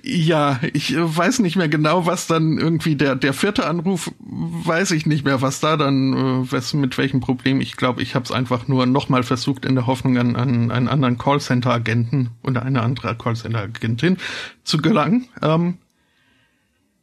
ja, 0.03 0.59
ich 0.73 0.95
weiß 0.95 1.39
nicht 1.39 1.55
mehr 1.55 1.67
genau, 1.67 2.05
was 2.05 2.27
dann 2.27 2.57
irgendwie 2.57 2.95
der 2.95 3.15
der 3.15 3.33
vierte 3.33 3.65
Anruf, 3.65 4.11
weiß 4.19 4.91
ich 4.91 5.05
nicht 5.05 5.25
mehr, 5.25 5.41
was 5.41 5.59
da 5.59 5.77
dann, 5.77 6.13
äh, 6.13 6.51
was 6.51 6.73
mit 6.73 6.97
welchem 6.97 7.21
Problem. 7.21 7.59
Ich 7.59 7.75
glaube, 7.75 8.01
ich 8.03 8.13
habe 8.13 8.25
es 8.25 8.31
einfach 8.31 8.67
nur 8.67 8.85
nochmal 8.85 9.23
versucht 9.23 9.65
in 9.65 9.75
der 9.75 9.87
Hoffnung 9.87 10.17
an, 10.17 10.35
an 10.35 10.71
einen 10.71 10.89
anderen 10.89 11.17
Callcenter-Agenten 11.17 12.29
oder 12.43 12.63
eine 12.63 12.83
andere 12.83 13.15
Callcenter-Agentin 13.15 14.17
zu 14.63 14.77
gelangen. 14.77 15.27
Ähm, 15.41 15.77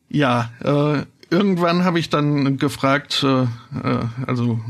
ja, 0.08 0.52
äh, 0.60 1.04
irgendwann 1.30 1.84
habe 1.84 1.98
ich 1.98 2.10
dann 2.10 2.58
gefragt, 2.58 3.24
äh, 3.24 3.42
äh, 3.42 4.04
also 4.26 4.60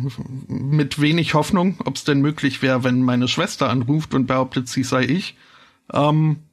mit 0.49 1.01
wenig 1.01 1.35
Hoffnung, 1.35 1.77
ob 1.85 1.97
es 1.97 2.05
denn 2.05 2.21
möglich 2.21 2.63
wäre, 2.63 2.85
wenn 2.85 3.03
meine 3.03 3.29
Schwester 3.29 3.69
anruft 3.69 4.15
und 4.15 4.27
behauptet, 4.27 4.69
sie 4.69 4.85
sei 4.85 5.03
ich. 5.03 5.37
Ähm, 5.93 6.37
äh, 6.37 6.52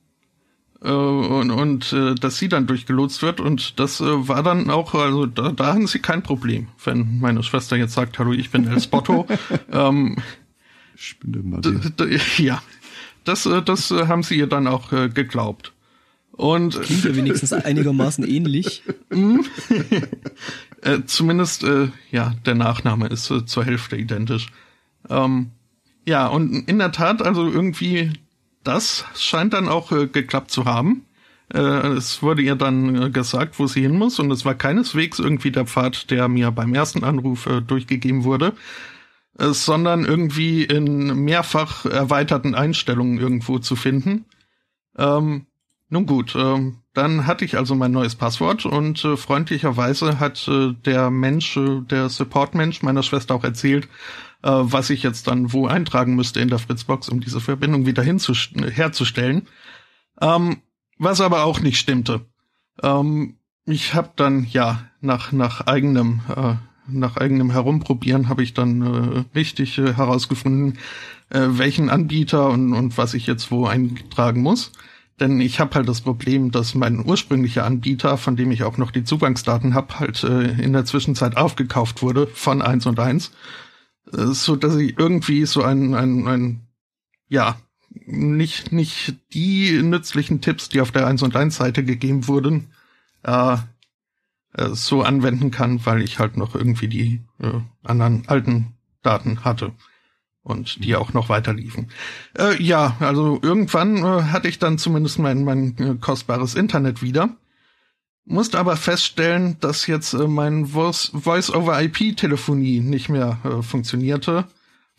und, 0.81 1.51
und 1.51 1.91
äh, 1.91 2.15
dass 2.15 2.37
sie 2.37 2.47
dann 2.47 2.65
durchgelotst 2.65 3.21
wird 3.21 3.41
und 3.41 3.79
das 3.79 3.99
äh, 3.99 4.27
war 4.27 4.43
dann 4.43 4.69
auch, 4.69 4.93
also 4.95 5.25
da, 5.25 5.51
da 5.51 5.73
haben 5.73 5.87
sie 5.87 5.99
kein 5.99 6.23
Problem, 6.23 6.69
wenn 6.85 7.19
meine 7.19 7.43
Schwester 7.43 7.75
jetzt 7.75 7.93
sagt, 7.93 8.17
hallo, 8.17 8.31
ich 8.31 8.49
bin 8.49 8.65
El 8.65 8.79
Spotto. 8.79 9.27
ähm, 9.71 10.15
ja, 12.37 12.61
das, 13.25 13.45
äh, 13.45 13.61
das 13.61 13.91
äh, 13.91 14.07
haben 14.07 14.23
sie 14.23 14.37
ihr 14.37 14.47
dann 14.47 14.67
auch 14.67 14.93
äh, 14.93 15.09
geglaubt. 15.09 15.73
Und 16.31 16.81
klingt 16.81 17.03
ja 17.03 17.13
wenigstens 17.13 17.51
einigermaßen 17.53 18.25
ähnlich. 18.25 18.83
äh, 20.81 20.99
zumindest, 21.05 21.65
äh, 21.65 21.89
ja, 22.11 22.35
der 22.45 22.55
Nachname 22.55 23.07
ist 23.07 23.29
äh, 23.29 23.45
zur 23.45 23.65
Hälfte 23.65 23.97
identisch. 23.97 24.47
Ähm, 25.09 25.51
ja, 26.05 26.27
und 26.27 26.69
in 26.69 26.79
der 26.79 26.93
Tat, 26.93 27.21
also 27.21 27.49
irgendwie, 27.49 28.13
das 28.63 29.05
scheint 29.15 29.53
dann 29.53 29.69
auch 29.69 29.91
äh, 29.91 30.07
geklappt 30.07 30.51
zu 30.51 30.65
haben. 30.65 31.05
Äh, 31.53 31.59
es 31.59 32.21
wurde 32.21 32.41
ihr 32.41 32.55
dann 32.55 33.03
äh, 33.03 33.09
gesagt, 33.09 33.59
wo 33.59 33.67
sie 33.67 33.81
hin 33.81 33.97
muss, 33.97 34.19
und 34.19 34.31
es 34.31 34.45
war 34.45 34.55
keineswegs 34.55 35.19
irgendwie 35.19 35.51
der 35.51 35.65
Pfad, 35.65 36.11
der 36.11 36.27
mir 36.27 36.51
beim 36.51 36.73
ersten 36.73 37.03
Anruf 37.03 37.47
äh, 37.47 37.61
durchgegeben 37.61 38.23
wurde, 38.23 38.53
äh, 39.37 39.49
sondern 39.49 40.05
irgendwie 40.05 40.63
in 40.63 41.23
mehrfach 41.23 41.85
erweiterten 41.85 42.53
Einstellungen 42.53 43.19
irgendwo 43.19 43.59
zu 43.59 43.75
finden. 43.75 44.25
Ähm, 44.97 45.47
nun 45.91 46.05
gut, 46.05 46.35
äh, 46.35 46.71
dann 46.93 47.25
hatte 47.25 47.45
ich 47.45 47.57
also 47.57 47.73
mein 47.73 47.91
neues 47.91 48.15
Passwort 48.15 48.65
und 48.65 49.03
äh, 49.03 49.17
freundlicherweise 49.17 50.19
hat 50.19 50.47
der 50.85 51.09
Mensch, 51.09 51.57
der 51.89 52.09
Support-Mensch 52.09 52.83
meiner 52.83 53.01
Schwester 53.01 53.33
auch 53.33 53.43
erzählt, 53.43 53.87
äh, 54.43 54.49
was 54.49 54.89
ich 54.89 55.03
jetzt 55.03 55.27
dann 55.27 55.53
wo 55.53 55.67
eintragen 55.67 56.15
müsste 56.15 56.39
in 56.39 56.49
der 56.49 56.59
Fritzbox, 56.59 57.09
um 57.09 57.19
diese 57.19 57.41
Verbindung 57.41 57.85
wieder 57.85 58.03
herzustellen. 58.03 59.47
Ähm, 60.21 60.61
was 60.97 61.21
aber 61.21 61.43
auch 61.43 61.59
nicht 61.59 61.79
stimmte. 61.79 62.25
Ähm, 62.81 63.37
ich 63.65 63.93
habe 63.93 64.11
dann 64.15 64.45
ja 64.49 64.83
nach 65.01 65.31
nach 65.31 65.61
eigenem 65.67 66.21
äh, 66.35 66.55
nach 66.91 67.17
eigenem 67.17 67.51
Herumprobieren 67.51 68.29
habe 68.29 68.43
ich 68.43 68.53
dann 68.53 68.81
äh, 68.81 69.23
richtig 69.37 69.77
äh, 69.77 69.93
herausgefunden, 69.93 70.79
äh, 71.29 71.47
welchen 71.49 71.89
Anbieter 71.89 72.49
und, 72.49 72.73
und 72.73 72.97
was 72.97 73.13
ich 73.13 73.27
jetzt 73.27 73.51
wo 73.51 73.65
eintragen 73.67 74.41
muss. 74.41 74.71
Denn 75.19 75.41
ich 75.41 75.59
habe 75.59 75.75
halt 75.75 75.89
das 75.89 76.01
Problem, 76.01 76.51
dass 76.51 76.75
mein 76.75 77.05
ursprünglicher 77.05 77.65
Anbieter, 77.65 78.17
von 78.17 78.35
dem 78.35 78.51
ich 78.51 78.63
auch 78.63 78.77
noch 78.77 78.91
die 78.91 79.03
Zugangsdaten 79.03 79.73
habe, 79.73 79.99
halt 79.99 80.23
äh, 80.23 80.61
in 80.61 80.73
der 80.73 80.85
Zwischenzeit 80.85 81.35
aufgekauft 81.35 82.01
wurde 82.01 82.27
von 82.27 82.61
eins 82.61 82.85
und 82.85 82.99
eins, 82.99 83.31
so 84.11 84.55
dass 84.55 84.75
ich 84.75 84.97
irgendwie 84.97 85.45
so 85.45 85.63
ein, 85.63 85.93
ein, 85.93 86.27
ein 86.27 86.67
ja 87.27 87.57
nicht 88.05 88.71
nicht 88.71 89.15
die 89.33 89.81
nützlichen 89.81 90.41
Tipps, 90.41 90.69
die 90.69 90.81
auf 90.81 90.91
der 90.91 91.07
eins 91.07 91.23
und 91.23 91.35
eins 91.35 91.55
Seite 91.55 91.83
gegeben 91.83 92.27
wurden, 92.27 92.67
äh, 93.23 93.57
äh, 94.53 94.69
so 94.73 95.03
anwenden 95.03 95.51
kann, 95.51 95.85
weil 95.85 96.01
ich 96.01 96.19
halt 96.19 96.37
noch 96.37 96.55
irgendwie 96.55 96.87
die 96.87 97.21
äh, 97.39 97.61
anderen 97.83 98.27
alten 98.27 98.73
Daten 99.01 99.43
hatte 99.43 99.73
und 100.43 100.83
die 100.83 100.95
auch 100.95 101.13
noch 101.13 101.29
weiter 101.29 101.53
liefen. 101.53 101.89
Äh, 102.37 102.61
ja, 102.61 102.97
also 102.99 103.39
irgendwann 103.41 103.97
äh, 103.97 104.23
hatte 104.23 104.47
ich 104.47 104.59
dann 104.59 104.77
zumindest 104.77 105.19
mein, 105.19 105.43
mein 105.43 105.77
äh, 105.77 105.95
kostbares 105.99 106.55
Internet 106.55 107.01
wieder. 107.01 107.35
Musste 108.25 108.59
aber 108.59 108.75
feststellen, 108.77 109.57
dass 109.59 109.87
jetzt 109.87 110.13
äh, 110.13 110.27
mein 110.27 110.67
Voice-over-IP-Telefonie 110.67 112.81
nicht 112.81 113.09
mehr 113.09 113.39
äh, 113.43 113.63
funktionierte. 113.63 114.45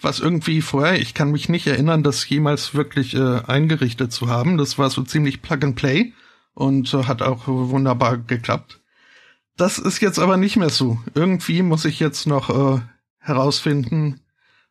Was 0.00 0.18
irgendwie 0.18 0.62
vorher, 0.62 0.98
ich 0.98 1.14
kann 1.14 1.30
mich 1.30 1.48
nicht 1.48 1.66
erinnern, 1.66 2.02
das 2.02 2.28
jemals 2.28 2.74
wirklich 2.74 3.14
äh, 3.14 3.42
eingerichtet 3.46 4.12
zu 4.12 4.28
haben. 4.28 4.56
Das 4.56 4.78
war 4.78 4.90
so 4.90 5.02
ziemlich 5.02 5.42
Plug 5.42 5.58
and 5.62 5.76
Play 5.76 6.12
und 6.54 6.92
äh, 6.94 7.04
hat 7.04 7.22
auch 7.22 7.46
wunderbar 7.46 8.18
geklappt. 8.18 8.80
Das 9.56 9.78
ist 9.78 10.00
jetzt 10.00 10.18
aber 10.18 10.38
nicht 10.38 10.56
mehr 10.56 10.70
so. 10.70 10.98
Irgendwie 11.14 11.62
muss 11.62 11.84
ich 11.84 12.00
jetzt 12.00 12.26
noch 12.26 12.48
äh, 12.48 12.80
herausfinden, 13.18 14.20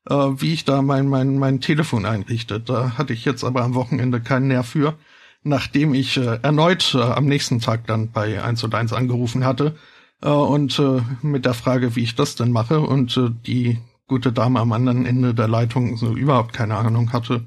äh, 0.10 0.16
wie 0.16 0.54
ich 0.54 0.66
da 0.66 0.82
mein, 0.82 1.08
mein, 1.08 1.38
mein 1.38 1.62
Telefon 1.62 2.06
einrichte. 2.06 2.60
Da 2.60 2.98
hatte 2.98 3.14
ich 3.14 3.24
jetzt 3.24 3.44
aber 3.44 3.64
am 3.64 3.76
Wochenende 3.76 4.20
keinen 4.20 4.48
Nerv 4.48 4.68
für, 4.68 4.98
nachdem 5.44 5.94
ich 5.94 6.18
äh, 6.18 6.40
erneut 6.42 6.94
äh, 6.96 7.02
am 7.02 7.26
nächsten 7.26 7.60
Tag 7.60 7.88
dann 7.88 8.12
bei 8.12 8.42
1 8.42 8.64
und 8.64 8.76
1 8.76 8.94
angerufen 8.94 9.46
hatte 9.46 9.76
äh, 10.22 10.30
und 10.30 10.80
äh, 10.80 11.02
mit 11.22 11.46
der 11.46 11.54
Frage, 11.54 11.96
wie 11.96 12.04
ich 12.04 12.16
das 12.16 12.36
denn 12.36 12.52
mache 12.52 12.80
und 12.80 13.16
äh, 13.18 13.30
die 13.46 13.80
gute 14.08 14.32
Dame 14.32 14.60
am 14.60 14.72
anderen 14.72 15.06
Ende 15.06 15.34
der 15.34 15.48
Leitung 15.48 15.98
so 15.98 16.16
überhaupt 16.16 16.54
keine 16.54 16.78
Ahnung 16.78 17.14
hatte. 17.14 17.46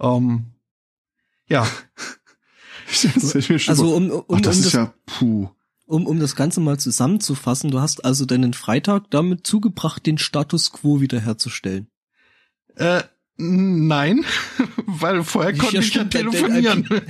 Ähm, 0.00 0.46
ja. 1.46 1.66
also 3.66 3.94
um, 3.94 4.10
um, 4.10 4.24
Ach, 4.36 4.40
das 4.40 4.58
um 4.58 4.64
ist 4.64 4.72
ja 4.72 4.92
puh 5.06 5.50
um, 5.90 6.06
um 6.06 6.20
das 6.20 6.36
Ganze 6.36 6.60
mal 6.60 6.78
zusammenzufassen, 6.78 7.72
du 7.72 7.80
hast 7.80 8.04
also 8.04 8.24
deinen 8.24 8.54
Freitag 8.54 9.10
damit 9.10 9.44
zugebracht, 9.44 10.06
den 10.06 10.18
Status 10.18 10.70
quo 10.70 11.00
wiederherzustellen. 11.00 11.88
Äh, 12.76 13.02
nein, 13.40 14.24
weil 14.86 15.24
vorher 15.24 15.56
konnte 15.56 15.78
ich 15.78 15.94
ja 15.94 16.04
telefonieren. 16.04 16.88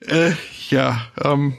äh, 0.00 0.32
ja, 0.70 1.08
ähm, 1.22 1.56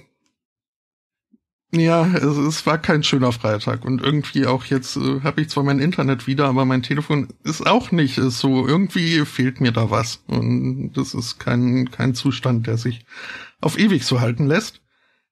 ja, 1.72 2.08
es, 2.16 2.38
es 2.38 2.66
war 2.66 2.80
kein 2.80 3.04
schöner 3.04 3.32
Freitag 3.32 3.86
und 3.86 4.02
irgendwie 4.02 4.48
auch 4.48 4.66
jetzt 4.66 4.98
äh, 4.98 5.22
habe 5.22 5.42
ich 5.42 5.50
zwar 5.50 5.64
mein 5.64 5.80
Internet 5.80 6.26
wieder, 6.26 6.48
aber 6.48 6.66
mein 6.66 6.82
Telefon 6.82 7.28
ist 7.44 7.66
auch 7.68 7.92
nicht 7.92 8.18
ist 8.18 8.40
so. 8.40 8.68
Irgendwie 8.68 9.24
fehlt 9.26 9.62
mir 9.62 9.72
da 9.72 9.92
was 9.92 10.24
und 10.26 10.94
das 10.94 11.14
ist 11.14 11.38
kein 11.38 11.92
kein 11.92 12.16
Zustand, 12.16 12.66
der 12.66 12.78
sich 12.78 13.06
auf 13.62 13.78
ewig 13.78 14.04
so 14.04 14.20
halten 14.20 14.48
lässt. 14.48 14.82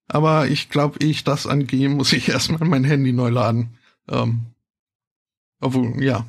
Aber 0.07 0.47
ich 0.47 0.69
glaube, 0.69 1.03
ich 1.03 1.23
das 1.23 1.47
angehe, 1.47 1.89
muss 1.89 2.13
ich 2.13 2.29
erstmal 2.29 2.67
mein 2.67 2.83
Handy 2.83 3.13
neu 3.13 3.29
laden. 3.29 3.77
Ähm, 4.07 4.53
obwohl, 5.59 6.01
ja. 6.03 6.27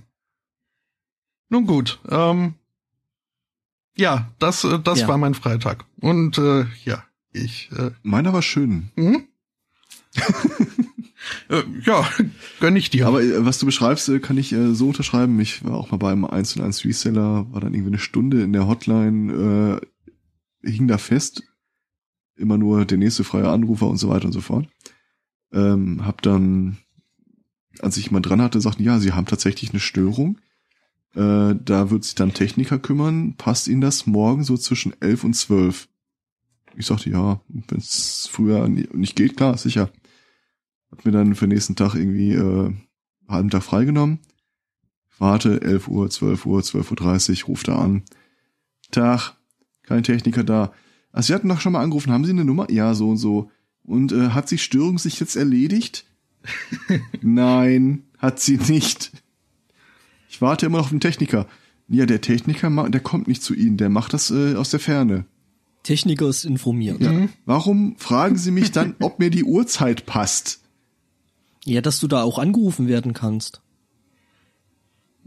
Nun 1.49 1.67
gut. 1.67 1.99
Ähm, 2.09 2.55
ja, 3.97 4.31
das, 4.39 4.65
äh, 4.65 4.79
das 4.79 5.01
ja. 5.01 5.09
war 5.09 5.19
mein 5.19 5.35
Freitag. 5.35 5.85
Und 6.01 6.39
äh, 6.39 6.67
ja, 6.85 7.05
ich. 7.33 7.71
Äh, 7.77 7.91
Meiner 8.03 8.33
war 8.33 8.43
schön. 8.43 8.91
Hm? 8.97 9.25
äh, 11.49 11.63
ja, 11.85 12.09
gönn 12.61 12.77
ich 12.77 12.91
dir. 12.91 13.07
Aber 13.07 13.23
äh, 13.23 13.45
was 13.45 13.59
du 13.59 13.67
beschreibst, 13.67 14.09
äh, 14.09 14.21
kann 14.21 14.39
ich 14.39 14.53
äh, 14.53 14.75
so 14.75 14.89
unterschreiben. 14.89 15.39
Ich 15.41 15.65
war 15.65 15.75
auch 15.75 15.91
mal 15.91 15.97
beim 15.97 16.25
1 16.25 16.57
und 16.57 16.63
1 16.63 16.85
Reseller, 16.85 17.53
war 17.53 17.61
dann 17.61 17.75
irgendwie 17.75 17.91
eine 17.91 17.99
Stunde 17.99 18.43
in 18.43 18.53
der 18.53 18.67
Hotline, 18.67 19.81
äh, 20.63 20.71
hing 20.71 20.89
da 20.89 20.99
fest, 20.99 21.43
immer 22.37 22.59
nur 22.59 22.85
der 22.85 22.99
nächste 22.99 23.25
freie 23.25 23.49
Anrufer 23.49 23.89
und 23.89 23.97
so 23.97 24.09
weiter 24.09 24.27
und 24.27 24.33
so 24.33 24.41
fort. 24.41 24.69
Ähm, 25.53 26.05
hab 26.05 26.23
dann, 26.23 26.79
als 27.81 27.97
ich 27.97 28.11
mal 28.11 28.21
dran 28.21 28.43
hatte, 28.43 28.61
sagten, 28.61 28.83
ja, 28.83 28.99
sie 28.99 29.13
haben 29.13 29.27
tatsächlich 29.27 29.71
eine 29.71 29.81
Störung. 29.81 30.39
Äh, 31.15 31.55
da 31.65 31.91
wird 31.91 32.05
sich 32.05 32.15
dann 32.15 32.35
Techniker 32.35 32.79
kümmern. 32.79 33.35
Passt 33.37 33.69
Ihnen 33.69 33.81
das 33.81 34.07
morgen 34.07 34.45
so 34.45 34.57
zwischen 34.57 34.95
elf 35.01 35.25
und 35.25 35.35
zwölf? 35.35 35.89
Ich 36.77 36.87
sagte, 36.87 37.11
ja, 37.11 37.41
wenn 37.49 37.79
es 37.79 38.29
früher 38.31 38.69
nicht 38.69 39.17
geht, 39.17 39.37
klar, 39.37 39.57
sicher. 39.59 39.91
Hat 40.91 41.05
mir 41.05 41.13
dann 41.13 41.35
für 41.35 41.47
den 41.47 41.55
nächsten 41.55 41.77
Tag 41.77 41.95
irgendwie 41.95 42.33
äh, 42.33 42.73
halben 43.29 43.51
Tag 43.51 43.63
freigenommen. 43.63 44.21
Warte, 45.19 45.61
11 45.61 45.89
Uhr, 45.89 46.09
12 46.09 46.47
Uhr, 46.47 46.61
12.30 46.61 47.43
Uhr, 47.43 47.49
ruft 47.49 47.69
er 47.69 47.79
an. 47.79 48.03
Tag, 48.93 49.35
kein 49.83 50.05
Techniker 50.05 50.45
da. 50.45 50.73
Also 51.11 51.29
Sie 51.29 51.35
hatten 51.35 51.49
doch 51.49 51.61
schon 51.61 51.73
mal 51.73 51.83
angerufen, 51.83 52.13
haben 52.13 52.25
Sie 52.25 52.31
eine 52.31 52.45
Nummer? 52.45 52.71
Ja, 52.71 52.95
so 52.95 53.11
und 53.11 53.17
so. 53.17 53.51
Und 53.83 54.13
äh, 54.13 54.31
hat 54.31 54.51
die 54.51 54.59
Störung 54.59 54.99
sich 54.99 55.19
jetzt 55.19 55.35
erledigt? 55.35 56.07
Nein, 57.23 58.05
hat 58.19 58.39
sie 58.41 58.59
nicht. 58.59 59.13
Ich 60.29 60.41
warte 60.41 60.67
immer 60.67 60.79
noch 60.79 60.85
auf 60.85 60.91
den 60.91 61.01
Techniker. 61.01 61.47
Ja, 61.89 62.05
der 62.05 62.21
Techniker, 62.21 62.71
der 62.91 63.01
kommt 63.01 63.29
nicht 63.29 63.43
zu 63.43 63.55
Ihnen, 63.55 63.79
der 63.79 63.89
macht 63.89 64.13
das 64.13 64.31
äh, 64.31 64.55
aus 64.55 64.71
der 64.71 64.81
Ferne. 64.81 65.25
Techniker 65.83 66.29
ist 66.29 66.45
informiert. 66.45 67.01
Ja. 67.01 67.13
Mhm. 67.13 67.29
Warum 67.47 67.97
fragen 67.97 68.37
Sie 68.37 68.51
mich 68.51 68.73
dann, 68.73 68.95
ob 69.01 69.19
mir 69.19 69.31
die 69.31 69.45
Uhrzeit 69.45 70.05
passt? 70.05 70.61
Ja, 71.65 71.81
dass 71.81 72.01
du 72.01 72.09
da 72.09 72.23
auch 72.23 72.39
angerufen 72.39 72.89
werden 72.89 73.15
kannst. 73.15 73.63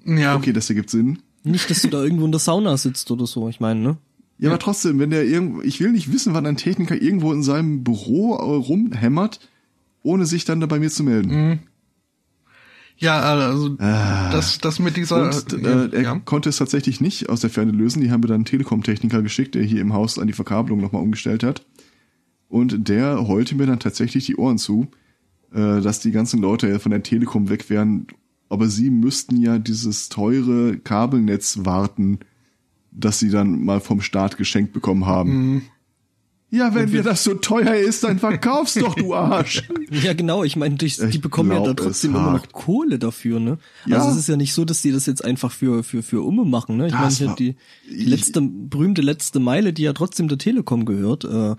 Ja. 0.05 0.36
Okay, 0.36 0.53
das 0.53 0.70
ergibt 0.70 0.89
Sinn. 0.89 1.20
Nicht, 1.43 1.70
dass 1.70 1.81
du 1.81 1.88
da 1.88 2.03
irgendwo 2.03 2.25
in 2.25 2.31
der 2.31 2.39
Sauna 2.39 2.77
sitzt 2.77 3.10
oder 3.10 3.25
so, 3.25 3.50
ich 3.50 3.60
meine, 3.60 3.79
ne? 3.79 3.98
Ja, 4.38 4.50
aber 4.50 4.60
trotzdem, 4.60 4.98
wenn 5.00 5.12
der 5.12 5.25
irgendwo, 5.25 5.62
ich 5.62 5.79
will 5.79 5.91
nicht 5.91 6.12
wissen, 6.12 6.34
wann 6.34 6.48
ein 6.48 6.58
Techniker 6.58 7.00
irgendwo 7.00 7.31
in 7.31 7.43
seinem 7.43 7.84
Büro 7.84 8.36
äh, 8.36 8.41
rumhämmert, 8.41 9.39
ohne 10.03 10.25
sich 10.25 10.46
dann 10.46 10.60
da 10.60 10.65
bei 10.65 10.79
mir 10.79 10.89
zu 10.89 11.03
melden. 11.03 11.29
Mhm. 11.29 11.60
Ja, 13.01 13.20
also 13.20 13.77
ah. 13.79 14.29
das, 14.31 14.60
das 14.60 14.77
mit 14.77 14.96
dieser. 14.96 15.24
Und, 15.24 15.53
äh, 15.53 15.89
er 15.91 16.01
ja. 16.01 16.20
konnte 16.20 16.50
es 16.50 16.58
tatsächlich 16.58 17.01
nicht 17.01 17.29
aus 17.29 17.41
der 17.41 17.50
Ferne 17.50 17.72
lösen. 17.72 18.00
Die 18.00 18.12
haben 18.12 18.24
wir 18.24 18.27
dann 18.27 18.36
einen 18.36 18.46
Telekom-Techniker 18.46 19.24
geschickt, 19.24 19.55
der 19.55 19.63
hier 19.63 19.81
im 19.81 19.93
Haus 19.93 20.20
an 20.20 20.27
die 20.27 20.34
Verkabelung 20.34 20.79
nochmal 20.79 21.01
umgestellt 21.01 21.43
hat. 21.43 21.65
Und 22.48 22.88
der 22.88 23.27
heulte 23.27 23.55
mir 23.55 23.65
dann 23.65 23.79
tatsächlich 23.79 24.27
die 24.27 24.36
Ohren 24.36 24.60
zu, 24.60 24.88
äh, 25.51 25.81
dass 25.81 26.00
die 26.00 26.12
ganzen 26.12 26.41
Leute 26.41 26.79
von 26.79 26.91
der 26.91 27.01
Telekom 27.01 27.50
weg 27.50 27.72
wären. 27.72 28.05
Aber 28.50 28.67
sie 28.67 28.91
müssten 28.91 29.38
ja 29.38 29.58
dieses 29.58 30.10
teure 30.10 30.77
Kabelnetz 30.77 31.62
warten, 31.63 32.20
das 32.91 33.17
sie 33.17 33.31
dann 33.31 33.65
mal 33.65 33.79
vom 33.79 34.01
Staat 34.01 34.38
geschenkt 34.38 34.74
bekommen 34.74 35.08
haben. 35.08 35.31
Mhm. 35.31 35.62
Ja, 36.53 36.75
wenn 36.75 36.91
dir 36.91 37.01
das 37.01 37.24
so 37.24 37.34
teuer 37.34 37.75
ist, 37.75 38.03
dann 38.03 38.20
verkauf's 38.20 38.74
doch, 38.74 38.93
du 38.93 39.15
Arsch. 39.15 39.63
ja, 40.03 40.12
genau. 40.12 40.43
Ich 40.43 40.58
meine, 40.58 40.75
die, 40.75 40.91
die 41.10 41.17
bekommen 41.17 41.51
ja 41.53 41.63
da 41.63 41.74
trotzdem 41.74 42.13
immer 42.13 42.34
noch 42.34 42.51
Kohle 42.51 43.00
dafür, 43.00 43.39
ne? 43.39 43.58
Ja. 43.86 43.98
Also 43.98 44.10
es 44.10 44.17
ist 44.17 44.27
ja 44.27 44.36
nicht 44.36 44.53
so, 44.53 44.65
dass 44.65 44.81
die 44.81 44.91
das 44.91 45.05
jetzt 45.05 45.24
einfach 45.24 45.50
für 45.50 45.81
für 45.81 46.03
für 46.03 46.22
Umme 46.22 46.43
machen, 46.43 46.75
ne? 46.75 46.88
Ich 46.88 46.93
meine, 46.93 47.36
die, 47.36 47.55
die 47.89 48.03
letzte 48.03 48.41
berühmte 48.41 49.01
letzte 49.01 49.39
Meile, 49.39 49.72
die 49.72 49.84
ja 49.84 49.93
trotzdem 49.93 50.27
der 50.27 50.38
Telekom 50.38 50.84
gehört, 50.84 51.24
äh, 51.24 51.51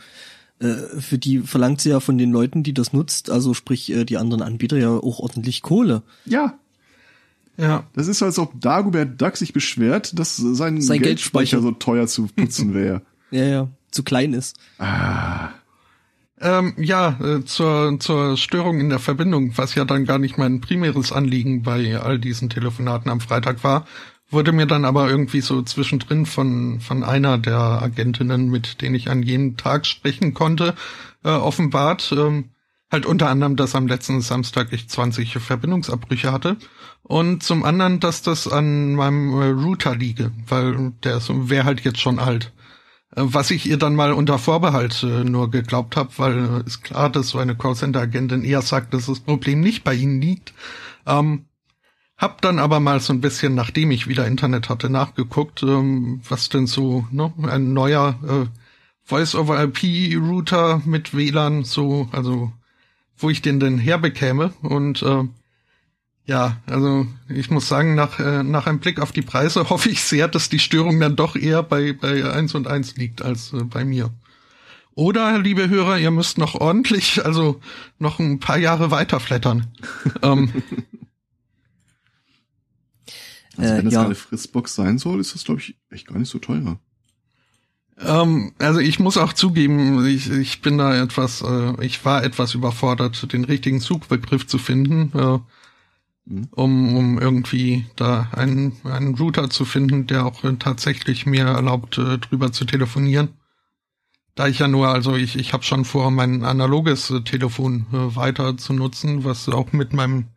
äh, 0.59 1.01
für 1.01 1.17
die 1.17 1.39
verlangt 1.39 1.81
sie 1.81 1.89
ja 1.89 1.99
von 1.99 2.19
den 2.19 2.31
Leuten, 2.31 2.63
die 2.63 2.75
das 2.75 2.93
nutzt, 2.93 3.31
also 3.31 3.55
sprich 3.55 3.91
äh, 3.91 4.05
die 4.05 4.19
anderen 4.19 4.43
Anbieter 4.43 4.77
ja 4.77 4.91
auch 4.91 5.21
ordentlich 5.21 5.63
Kohle. 5.63 6.03
Ja. 6.27 6.59
Ja. 7.57 7.85
Das 7.95 8.09
ist, 8.09 8.23
als 8.23 8.39
ob 8.39 8.61
Dagobert 8.61 9.21
Duck 9.21 9.39
sich 9.39 9.55
beschwert, 9.55 10.19
dass 10.19 10.37
sein, 10.37 10.83
sein 10.83 11.01
Geldspeicher, 11.01 11.03
Geldspeicher 11.03 11.63
so 11.63 11.71
teuer 11.71 12.07
zu 12.07 12.27
putzen 12.27 12.75
wäre. 12.75 13.01
ja, 13.31 13.45
ja 13.45 13.69
zu 13.93 14.03
klein 14.03 14.33
ist. 14.33 14.57
Ah. 14.79 15.51
Ähm, 16.41 16.75
ja, 16.77 17.19
äh, 17.23 17.45
zur, 17.45 18.01
zur 18.01 18.37
Störung 18.37 18.81
in 18.81 18.89
der 18.89 18.99
Verbindung, 18.99 19.57
was 19.57 19.77
ja 19.77 19.85
dann 19.85 20.05
gar 20.05 20.19
nicht 20.19 20.39
mein 20.39 20.61
primäres 20.61 21.13
Anliegen 21.13 21.63
bei 21.63 21.97
all 21.99 22.19
diesen 22.19 22.51
Telefonaten 22.51 23.11
am 23.11 23.21
Freitag 23.21 23.63
war, 23.63 23.87
wurde 24.29 24.51
mir 24.51 24.67
dann 24.67 24.85
aber 24.85 25.09
irgendwie 25.09 25.41
so 25.41 25.63
zwischendrin 25.63 26.27
von, 26.27 26.81
von 26.81 27.05
einer 27.05 27.39
der 27.39 27.59
Agentinnen, 27.59 28.49
mit 28.49 28.83
denen 28.83 28.97
ich 28.97 29.09
an 29.09 29.23
jenem 29.23 29.57
Tag 29.57 29.87
sprechen 29.87 30.35
konnte, 30.35 30.75
äh, 31.23 31.29
offenbart. 31.29 32.13
Ähm, 32.17 32.51
halt 32.91 33.07
unter 33.07 33.29
anderem, 33.29 33.57
dass 33.57 33.75
am 33.75 33.87
letzten 33.87 34.21
Samstag 34.21 34.69
ich 34.73 34.89
20 34.89 35.39
Verbindungsabbrüche 35.39 36.33
hatte. 36.33 36.57
Und 37.03 37.43
zum 37.43 37.65
anderen, 37.65 38.01
dass 38.01 38.23
das 38.23 38.47
an 38.49 38.95
meinem 38.95 39.41
äh, 39.41 39.47
Router 39.47 39.97
liege, 39.97 40.33
weil 40.47 40.93
der 41.03 41.21
wäre 41.29 41.65
halt 41.65 41.81
jetzt 41.81 42.01
schon 42.01 42.19
alt. 42.19 42.53
Was 43.15 43.51
ich 43.51 43.67
ihr 43.67 43.77
dann 43.77 43.95
mal 43.95 44.13
unter 44.13 44.39
Vorbehalt 44.39 45.03
äh, 45.03 45.25
nur 45.25 45.51
geglaubt 45.51 45.97
habe, 45.97 46.11
weil 46.17 46.63
äh, 46.63 46.67
ist 46.67 46.83
klar, 46.83 47.11
dass 47.11 47.29
so 47.29 47.39
eine 47.39 47.55
Callcenter-Agentin 47.55 48.43
eher 48.43 48.63
sagt, 48.63 48.95
dass 48.95 49.07
das 49.07 49.21
Problem 49.21 49.61
nicht 49.61 49.85
bei 49.85 49.95
ihnen 49.95 50.21
liegt. 50.23 50.55
Ähm, 51.07 51.45
hab 52.17 52.41
dann 52.41 52.59
aber 52.59 52.81
mal 52.81 53.01
so 53.01 53.13
ein 53.13 53.21
bisschen, 53.21 53.55
nachdem 53.55 53.91
ich 53.91 54.09
wieder 54.09 54.27
Internet 54.27 54.71
hatte, 54.71 54.89
nachgeguckt, 54.89 55.63
ähm, 55.63 56.23
was 56.27 56.49
denn 56.49 56.67
so 56.67 57.07
ne, 57.11 57.33
ein 57.43 57.75
neuer 57.75 58.19
äh, 58.27 58.47
Voice-over-IP-Router 59.05 60.83
mit 60.87 61.15
WLAN 61.15 61.65
so, 61.65 62.09
also 62.13 62.53
wo 63.19 63.29
ich 63.29 63.43
den 63.43 63.61
denn 63.61 63.79
herbekäme 63.79 64.53
und 64.63 65.03
äh, 65.03 65.25
ja, 66.25 66.59
also 66.67 67.07
ich 67.29 67.51
muss 67.51 67.69
sagen, 67.69 67.95
nach, 67.95 68.21
äh, 68.21 68.43
nach 68.43 68.67
einem 68.67 68.79
Blick 68.79 69.01
auf 69.01 69.13
die 69.13 69.23
Preise 69.23 69.69
hoffe 69.71 69.89
ich 69.89 70.03
sehr, 70.03 70.29
dass 70.29 70.49
die 70.49 70.59
Störung 70.59 71.01
dann 71.01 71.17
doch 71.17 71.37
eher 71.37 71.63
bei, 71.63 71.93
bei 71.93 72.31
eins 72.31 72.55
und 72.55 72.67
eins 72.67 72.97
liegt 72.97 73.23
als 73.23 73.53
äh, 73.53 73.65
bei 73.65 73.85
mir. 73.85 74.11
Oder, 74.95 75.39
liebe 75.39 75.71
Hörer, 75.71 75.99
ihr 75.99 76.11
müsst 76.11 76.37
noch 76.37 76.55
ordentlich, 76.55 77.25
also 77.25 77.61
noch 77.99 78.19
ein 78.19 78.41
paar 78.41 78.59
Jahre 78.59 78.91
weiter 78.91 79.21
flattern. 79.21 79.69
ähm, 80.23 80.53
also 83.57 83.75
wenn 83.75 83.85
das 83.87 83.95
ja. 83.95 84.05
eine 84.05 84.15
Fritzbox 84.15 84.75
sein 84.75 84.99
soll, 84.99 85.21
ist 85.21 85.35
das, 85.35 85.45
glaube 85.45 85.61
ich, 85.61 85.77
echt 85.91 86.07
gar 86.07 86.19
nicht 86.19 86.29
so 86.29 86.39
teuer. 86.39 86.79
Ähm, 87.99 88.53
also 88.59 88.81
ich 88.81 88.99
muss 88.99 89.17
auch 89.17 89.33
zugeben, 89.33 90.05
ich, 90.07 90.31
ich 90.31 90.61
bin 90.61 90.79
da 90.79 90.95
etwas, 91.03 91.43
äh, 91.43 91.85
ich 91.85 92.05
war 92.05 92.23
etwas 92.23 92.55
überfordert, 92.55 93.33
den 93.33 93.45
richtigen 93.45 93.81
Suchbegriff 93.81 94.47
zu 94.47 94.59
finden. 94.59 95.19
Äh. 95.19 95.39
Um, 96.27 96.97
um 96.97 97.19
irgendwie 97.19 97.87
da 97.97 98.29
einen, 98.33 98.77
einen 98.85 99.15
Router 99.15 99.51
zu 99.51 99.65
finden, 99.65 100.07
der 100.07 100.27
auch 100.27 100.43
tatsächlich 100.59 101.27
mir 101.27 101.45
erlaubt, 101.45 101.99
äh, 101.99 102.19
drüber 102.19 102.53
zu 102.53 102.65
telefonieren. 102.65 103.31
Da 104.35 104.47
ich 104.47 104.61
ja 104.61 104.69
nur, 104.69 104.89
also 104.89 105.15
ich, 105.17 105.37
ich 105.37 105.53
habe 105.53 105.63
schon 105.63 105.85
vor, 105.85 106.11
mein 106.11 106.45
analoges 106.45 107.11
äh, 107.11 107.21
Telefon 107.23 107.87
äh, 107.93 108.17
weiter 108.17 108.57
zu 108.57 108.73
nutzen, 108.73 109.25
was 109.25 109.49
auch 109.49 109.73
mit 109.73 109.93
meinem 109.93 110.29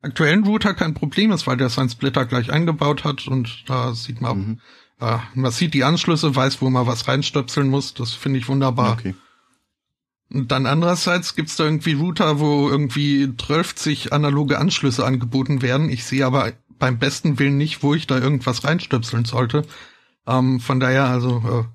aktuellen 0.00 0.44
Router 0.44 0.74
kein 0.74 0.94
Problem 0.94 1.30
ist, 1.30 1.46
weil 1.46 1.56
der 1.56 1.68
seinen 1.68 1.90
Splitter 1.90 2.24
gleich 2.24 2.50
eingebaut 2.50 3.04
hat 3.04 3.28
und 3.28 3.64
da 3.66 3.94
sieht 3.94 4.20
man, 4.20 4.38
mhm. 4.38 4.60
äh, 5.00 5.18
man 5.34 5.52
sieht 5.52 5.74
die 5.74 5.84
Anschlüsse, 5.84 6.34
weiß, 6.34 6.62
wo 6.62 6.70
man 6.70 6.86
was 6.86 7.06
reinstöpseln 7.06 7.68
muss. 7.68 7.94
Das 7.94 8.12
finde 8.12 8.38
ich 8.38 8.48
wunderbar. 8.48 8.94
Okay. 8.94 9.14
Und 10.30 10.52
dann 10.52 10.66
andererseits 10.66 11.34
gibt's 11.34 11.56
da 11.56 11.64
irgendwie 11.64 11.94
Router, 11.94 12.38
wo 12.38 12.68
irgendwie 12.68 13.34
12 13.34 14.12
analoge 14.12 14.58
Anschlüsse 14.58 15.06
angeboten 15.06 15.62
werden. 15.62 15.88
Ich 15.88 16.04
sehe 16.04 16.26
aber 16.26 16.52
beim 16.78 16.98
besten 16.98 17.38
Willen 17.38 17.56
nicht, 17.56 17.82
wo 17.82 17.94
ich 17.94 18.06
da 18.06 18.18
irgendwas 18.18 18.64
reinstöpseln 18.64 19.24
sollte. 19.24 19.64
Ähm, 20.26 20.60
von 20.60 20.80
daher, 20.80 21.06
also, 21.06 21.68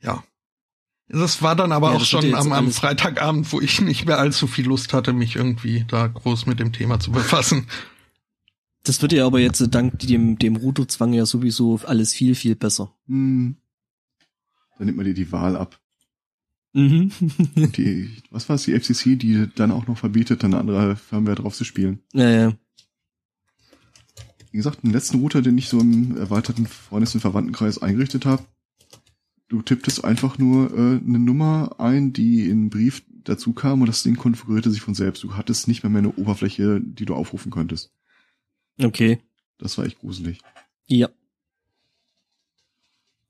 äh, 0.00 0.06
ja. 0.06 0.22
Das 1.08 1.42
war 1.42 1.54
dann 1.54 1.72
aber 1.72 1.90
ja, 1.90 1.96
auch 1.96 2.04
schon 2.04 2.34
am, 2.34 2.52
am 2.52 2.70
Freitagabend, 2.70 3.52
wo 3.52 3.60
ich 3.60 3.80
nicht 3.80 4.06
mehr 4.06 4.18
allzu 4.18 4.46
viel 4.46 4.66
Lust 4.66 4.92
hatte, 4.92 5.12
mich 5.12 5.36
irgendwie 5.36 5.84
da 5.86 6.06
groß 6.06 6.46
mit 6.46 6.60
dem 6.60 6.72
Thema 6.72 6.98
zu 6.98 7.10
befassen. 7.12 7.66
Das 8.84 9.02
wird 9.02 9.12
ja 9.12 9.26
aber 9.26 9.40
jetzt 9.40 9.62
dank 9.70 9.98
dem, 9.98 10.38
dem 10.38 10.56
Routerzwang 10.56 11.12
ja 11.12 11.26
sowieso 11.26 11.80
alles 11.84 12.12
viel, 12.12 12.34
viel 12.34 12.54
besser. 12.54 12.94
Hm. 13.06 13.56
Dann 14.76 14.86
nimmt 14.86 14.96
man 14.96 15.06
dir 15.06 15.14
die 15.14 15.32
Wahl 15.32 15.56
ab. 15.56 15.80
Mhm. 16.74 17.10
die, 17.76 18.10
was 18.30 18.48
war 18.48 18.56
es, 18.56 18.64
die 18.64 18.78
FCC, 18.78 19.16
die 19.16 19.48
dann 19.54 19.70
auch 19.70 19.86
noch 19.86 19.96
verbietet, 19.96 20.42
dann 20.42 20.54
andere 20.54 20.96
Firmware 20.96 21.36
drauf 21.36 21.54
zu 21.54 21.64
spielen. 21.64 22.00
Ja, 22.12 22.28
ja. 22.28 22.52
Wie 24.50 24.56
gesagt, 24.58 24.82
den 24.82 24.92
letzten 24.92 25.18
Router, 25.18 25.40
den 25.40 25.56
ich 25.56 25.68
so 25.68 25.80
im 25.80 26.16
erweiterten 26.16 26.66
Freundes- 26.66 27.14
und 27.14 27.20
Verwandtenkreis 27.20 27.80
eingerichtet 27.80 28.26
habe, 28.26 28.44
du 29.48 29.62
tipptest 29.62 30.04
einfach 30.04 30.38
nur 30.38 30.72
äh, 30.72 31.00
eine 31.04 31.18
Nummer 31.18 31.76
ein, 31.78 32.12
die 32.12 32.44
in 32.44 32.50
einen 32.50 32.70
Brief 32.70 33.02
dazu 33.24 33.52
kam 33.52 33.80
und 33.80 33.88
das 33.88 34.02
Ding 34.02 34.16
konfigurierte 34.16 34.70
sich 34.70 34.80
von 34.80 34.94
selbst. 34.94 35.22
Du 35.22 35.34
hattest 35.36 35.68
nicht 35.68 35.82
mehr, 35.82 35.90
mehr 35.90 36.00
eine 36.00 36.14
Oberfläche, 36.14 36.80
die 36.80 37.04
du 37.04 37.14
aufrufen 37.14 37.50
könntest. 37.50 37.92
Okay. 38.82 39.20
Das 39.58 39.78
war 39.78 39.86
echt 39.86 40.00
gruselig. 40.00 40.40
Ja. 40.86 41.08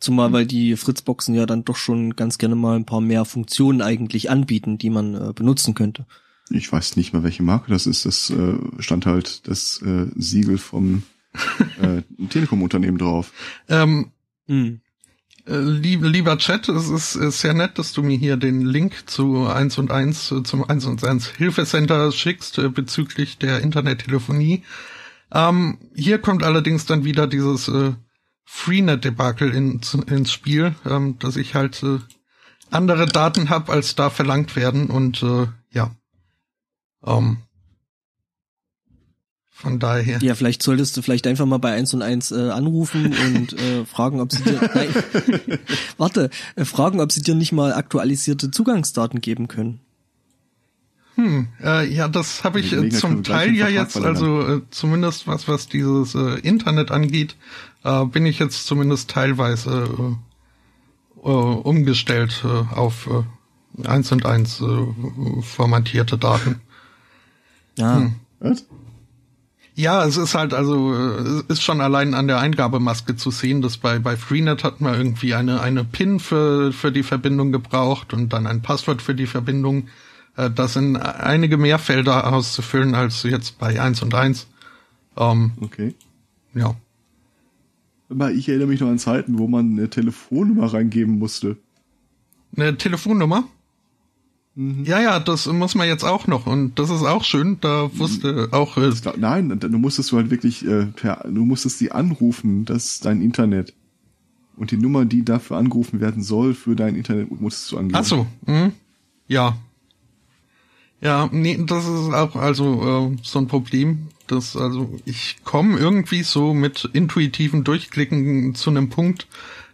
Zumal 0.05 0.33
weil 0.35 0.45
die 0.45 0.77
Fritzboxen 0.77 1.35
ja 1.35 1.47
dann 1.47 1.65
doch 1.65 1.77
schon 1.77 2.15
ganz 2.15 2.37
gerne 2.37 2.57
mal 2.57 2.77
ein 2.77 2.85
paar 2.85 3.01
mehr 3.01 3.25
Funktionen 3.25 3.81
eigentlich 3.81 4.29
anbieten, 4.29 4.77
die 4.77 4.91
man 4.91 5.15
äh, 5.15 5.33
benutzen 5.33 5.75
könnte. 5.75 6.05
Ich 6.51 6.71
weiß 6.71 6.97
nicht 6.97 7.15
mal, 7.15 7.23
welche 7.23 7.43
Marke 7.43 7.71
das 7.71 7.87
ist. 7.87 8.05
Das 8.05 8.29
äh, 8.29 8.59
stand 8.81 9.07
halt 9.07 9.49
das 9.49 9.81
äh, 9.81 10.09
Siegel 10.15 10.59
vom 10.59 11.05
äh, 11.81 12.03
Telekom-Unternehmen 12.29 12.99
drauf. 12.99 13.33
Ähm, 13.71 14.11
hm. 14.47 14.81
Äh, 15.47 15.57
lieb, 15.57 16.03
lieber 16.03 16.37
Chat, 16.37 16.69
es 16.69 16.91
ist, 16.91 17.17
ist 17.17 17.41
sehr 17.41 17.55
nett, 17.55 17.79
dass 17.79 17.95
du 17.95 18.03
mir 18.03 18.19
hier 18.19 18.37
den 18.37 18.61
Link 18.61 19.09
zu 19.09 19.47
1 19.47 19.79
und 19.79 19.91
1, 19.91 20.33
äh, 20.33 20.43
zum 20.43 20.69
1 20.69 20.85
und 20.85 21.03
1 21.03 21.29
Hilfecenter 21.29 22.13
schickst 22.13 22.59
äh, 22.59 22.69
bezüglich 22.69 23.39
der 23.39 23.61
Internettelefonie. 23.63 24.65
Ähm, 25.33 25.79
hier 25.95 26.19
kommt 26.19 26.43
allerdings 26.43 26.85
dann 26.85 27.07
wieder 27.07 27.27
dieses 27.27 27.69
äh, 27.69 27.93
Freenet-Debakel 28.45 29.53
in, 29.55 29.81
ins 30.07 30.33
Spiel, 30.33 30.75
ähm, 30.85 31.19
dass 31.19 31.37
ich 31.37 31.55
halt 31.55 31.83
äh, 31.83 31.99
andere 32.71 33.07
Daten 33.07 33.51
habe, 33.51 33.73
als 33.73 33.95
da 33.95 34.11
verlangt 34.11 34.57
werden 34.57 34.91
und 34.91 35.23
äh, 35.23 35.47
ja. 35.71 35.95
Ähm, 37.05 37.39
von 39.65 39.79
daher. 39.79 40.19
Ja, 40.21 40.35
vielleicht 40.35 40.63
solltest 40.63 40.97
du 40.97 41.03
vielleicht 41.03 41.27
einfach 41.27 41.47
mal 41.47 41.59
bei 41.59 41.73
1 41.73 41.95
und 41.95 42.03
1 42.03 42.33
äh, 42.33 42.51
anrufen 42.51 43.15
und 43.15 43.53
äh, 43.55 43.85
fragen, 43.87 44.21
ob 44.21 44.31
sie 44.31 44.43
dir 44.43 44.61
nein, 44.75 45.59
warte, 45.97 46.29
äh, 46.57 46.65
fragen, 46.65 47.01
ob 47.01 47.13
sie 47.13 47.23
dir 47.23 47.35
nicht 47.35 47.53
mal 47.53 47.73
aktualisierte 47.73 48.51
Zugangsdaten 48.51 49.21
geben 49.21 49.49
können. 49.49 49.81
Hm, 51.15 51.49
äh, 51.63 51.87
ja, 51.87 52.09
das 52.09 52.43
habe 52.43 52.61
ich 52.61 52.73
äh, 52.73 52.89
zum 52.91 53.23
Teil 53.23 53.55
ja 53.55 53.69
jetzt, 53.69 53.97
also 53.97 54.41
äh, 54.41 54.61
zumindest 54.71 55.29
was 55.29 55.47
was 55.47 55.69
dieses 55.69 56.15
äh, 56.17 56.41
Internet 56.41 56.91
angeht, 56.91 57.37
äh, 57.85 58.05
bin 58.07 58.27
ich 58.27 58.39
jetzt 58.39 58.67
zumindest 58.67 59.11
teilweise 59.11 60.17
äh, 61.23 61.29
äh, 61.29 61.31
umgestellt 61.31 62.45
äh, 62.45 62.75
auf 62.75 63.09
äh, 63.09 63.87
1 63.87 64.13
und 64.13 64.27
1 64.27 64.61
äh, 64.61 65.43
formatierte 65.43 66.19
Daten. 66.19 66.61
Ja. 67.77 67.97
Hm. 67.97 68.15
Was? 68.41 68.65
Ja, 69.77 70.05
es 70.05 70.17
ist 70.17 70.37
halt 70.37 70.55
also 70.55 70.93
es 70.93 71.43
ist 71.49 71.63
schon 71.63 71.81
allein 71.81 72.15
an 72.15 72.29
der 72.29 72.39
Eingabemaske 72.39 73.17
zu 73.17 73.33
sehen, 73.33 73.61
dass 73.61 73.77
bei 73.77 73.99
bei 73.99 74.17
Freenet 74.17 74.63
hat 74.63 74.81
man 74.81 74.95
irgendwie 74.95 75.35
eine 75.35 75.61
eine 75.61 75.83
PIN 75.83 76.21
für 76.21 76.73
für 76.73 76.93
die 76.93 77.03
Verbindung 77.03 77.51
gebraucht 77.51 78.13
und 78.13 78.33
dann 78.33 78.47
ein 78.47 78.63
Passwort 78.63 79.03
für 79.03 79.17
die 79.17 79.27
Verbindung. 79.27 79.89
Äh, 80.37 80.51
das 80.51 80.75
sind 80.75 80.97
einige 80.97 81.57
mehr 81.57 81.81
Felder 81.81 82.33
auszufüllen 82.33 82.95
als 82.95 83.25
jetzt 83.25 83.59
bei 83.59 83.81
1 83.81 84.03
und 84.03 84.15
1. 84.15 84.47
Ähm, 85.17 85.53
okay. 85.61 85.97
Ja. 86.55 86.77
Ich 88.35 88.49
erinnere 88.49 88.69
mich 88.69 88.81
noch 88.81 88.89
an 88.89 88.99
Zeiten, 88.99 89.39
wo 89.39 89.49
man 89.49 89.73
eine 89.73 89.91
Telefonnummer 89.91 90.73
reingeben 90.73 91.19
musste. 91.19 91.57
Eine 92.57 92.77
Telefonnummer? 92.77 93.45
Mhm. 94.55 94.85
Ja, 94.85 95.01
ja, 95.01 95.21
das 95.21 95.47
muss 95.47 95.75
man 95.75 95.89
jetzt 95.89 96.05
auch 96.05 96.27
noch 96.27 96.47
und 96.47 96.79
das 96.79 96.91
ist 96.91 97.03
auch 97.03 97.25
schön. 97.25 97.59
Da 97.61 97.91
wusste 97.99 98.49
auch. 98.53 98.77
Äh, 98.77 98.93
Nein, 99.17 99.59
du 99.59 99.79
musstest 99.79 100.13
du 100.13 100.17
halt 100.17 100.31
wirklich 100.31 100.65
äh, 100.65 100.87
per, 100.87 101.25
du 101.29 101.45
musstest 101.45 101.79
sie 101.79 101.91
anrufen, 101.91 102.65
das 102.65 102.87
ist 102.87 103.05
dein 103.05 103.21
Internet. 103.21 103.75
Und 104.57 104.71
die 104.71 104.77
Nummer, 104.77 105.05
die 105.05 105.25
dafür 105.25 105.57
angerufen 105.57 106.01
werden 106.01 106.23
soll, 106.23 106.55
für 106.55 106.77
dein 106.77 106.95
Internet, 106.95 107.41
musstest 107.41 107.73
du 107.73 107.79
angeben. 107.79 107.97
Ach 107.97 108.05
so, 108.05 108.27
mhm. 108.47 108.73
ja. 109.27 109.57
Ja, 111.01 111.29
nee, 111.33 111.59
das 111.67 111.85
ist 111.85 112.15
auch 112.15 112.37
also 112.37 113.13
äh, 113.13 113.17
so 113.23 113.41
ein 113.41 113.49
Problem. 113.49 114.09
Das 114.27 114.57
also 114.57 114.99
ich 115.05 115.37
komme 115.45 115.79
irgendwie 115.79 116.23
so 116.23 116.55
mit 116.55 116.89
intuitiven 116.93 117.65
Durchklicken 117.65 118.55
zu 118.55 118.71
einem 118.71 118.89
Punkt, 118.89 119.27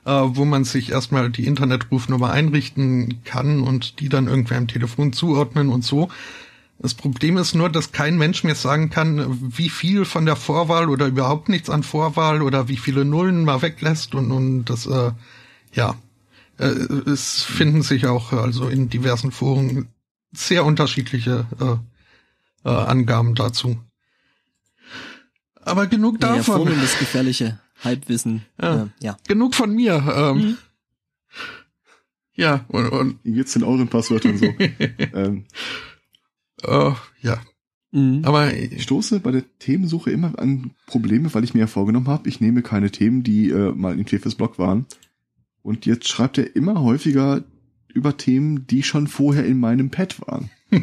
äh, 0.05 0.11
wo 0.11 0.45
man 0.45 0.65
sich 0.65 0.91
erstmal 0.91 1.31
die 1.31 1.47
Internetrufnummer 1.47 2.31
einrichten 2.31 3.23
kann 3.25 3.61
und 3.61 4.01
die 4.01 4.09
dann 4.09 4.27
irgendwer 4.27 4.59
im 4.59 4.69
Telefon 4.69 5.13
zuordnen 5.13 5.69
und 5.69 5.85
so. 5.85 6.09
Das 6.83 6.95
Problem 6.95 7.37
ist 7.37 7.55
nur, 7.55 7.69
dass 7.69 7.93
kein 7.93 8.17
Mensch 8.17 8.43
mir 8.43 8.55
sagen 8.55 8.89
kann, 8.89 9.39
wie 9.55 9.69
viel 9.69 10.07
von 10.07 10.25
der 10.25 10.37
Vorwahl 10.37 10.89
oder 10.89 11.07
überhaupt 11.07 11.51
nichts 11.51 11.69
an 11.69 11.83
Vorwahl 11.83 12.41
oder 12.41 12.69
wie 12.69 12.79
viele 12.79 13.05
Nullen 13.05 13.45
man 13.45 13.61
weglässt 13.61 14.15
und, 14.15 14.33
und 14.33 14.65
das, 14.65 14.87
äh, 14.87 15.13
ja. 15.75 15.95
Äh, 16.59 16.65
es 17.11 17.43
finden 17.43 17.83
sich 17.83 18.07
auch 18.07 18.33
also 18.33 18.69
in 18.69 18.89
diversen 18.89 19.31
Foren 19.31 19.89
sehr 20.33 20.65
unterschiedliche 20.65 21.47
äh, 21.61 22.69
äh, 22.69 22.73
Angaben 22.73 23.35
dazu. 23.35 23.79
Aber 25.63 25.87
genug 25.87 26.21
davon. 26.21 26.69
Ja, 26.69 26.81
das 26.81 26.99
gefährliche. 26.99 27.61
Halbwissen. 27.83 28.43
Ja. 28.61 28.83
Äh, 28.83 28.87
ja. 29.01 29.17
Genug 29.27 29.55
von 29.55 29.75
mir. 29.75 30.05
Ähm, 30.15 30.37
mhm. 30.37 30.59
Ja, 32.35 32.65
und, 32.69 32.89
und 32.89 33.19
Wie 33.23 33.33
geht's 33.33 33.53
denn 33.53 33.65
euren 33.65 33.89
Passwörtern 33.89 34.39
so? 34.39 34.47
ähm, 35.15 35.45
uh, 36.67 36.95
ja. 37.21 37.41
Mhm. 37.93 38.23
Aber 38.25 38.55
ich 38.55 38.83
stoße 38.83 39.21
bei 39.21 39.33
der 39.33 39.45
Themensuche 39.59 40.11
immer 40.11 40.39
an 40.39 40.71
Probleme, 40.87 41.33
weil 41.35 41.45
ich 41.45 41.55
mir 41.55 41.61
ja 41.61 41.67
vorgenommen 41.67 42.09
habe, 42.09 42.29
ich 42.29 42.41
nehme 42.41 42.63
keine 42.63 42.91
Themen, 42.91 43.23
die 43.23 43.51
äh, 43.51 43.73
mal 43.73 43.99
im 43.99 44.07
Tefis-Blog 44.07 44.59
waren. 44.59 44.87
Und 45.63 45.87
jetzt 45.87 46.09
schreibt 46.09 46.39
er 46.39 46.55
immer 46.57 46.81
häufiger 46.81 47.45
über 47.89 48.17
Themen, 48.17 48.67
die 48.67 48.83
schon 48.83 49.07
vorher 49.07 49.45
in 49.45 49.59
meinem 49.59 49.91
Pad 49.91 50.21
waren. 50.27 50.51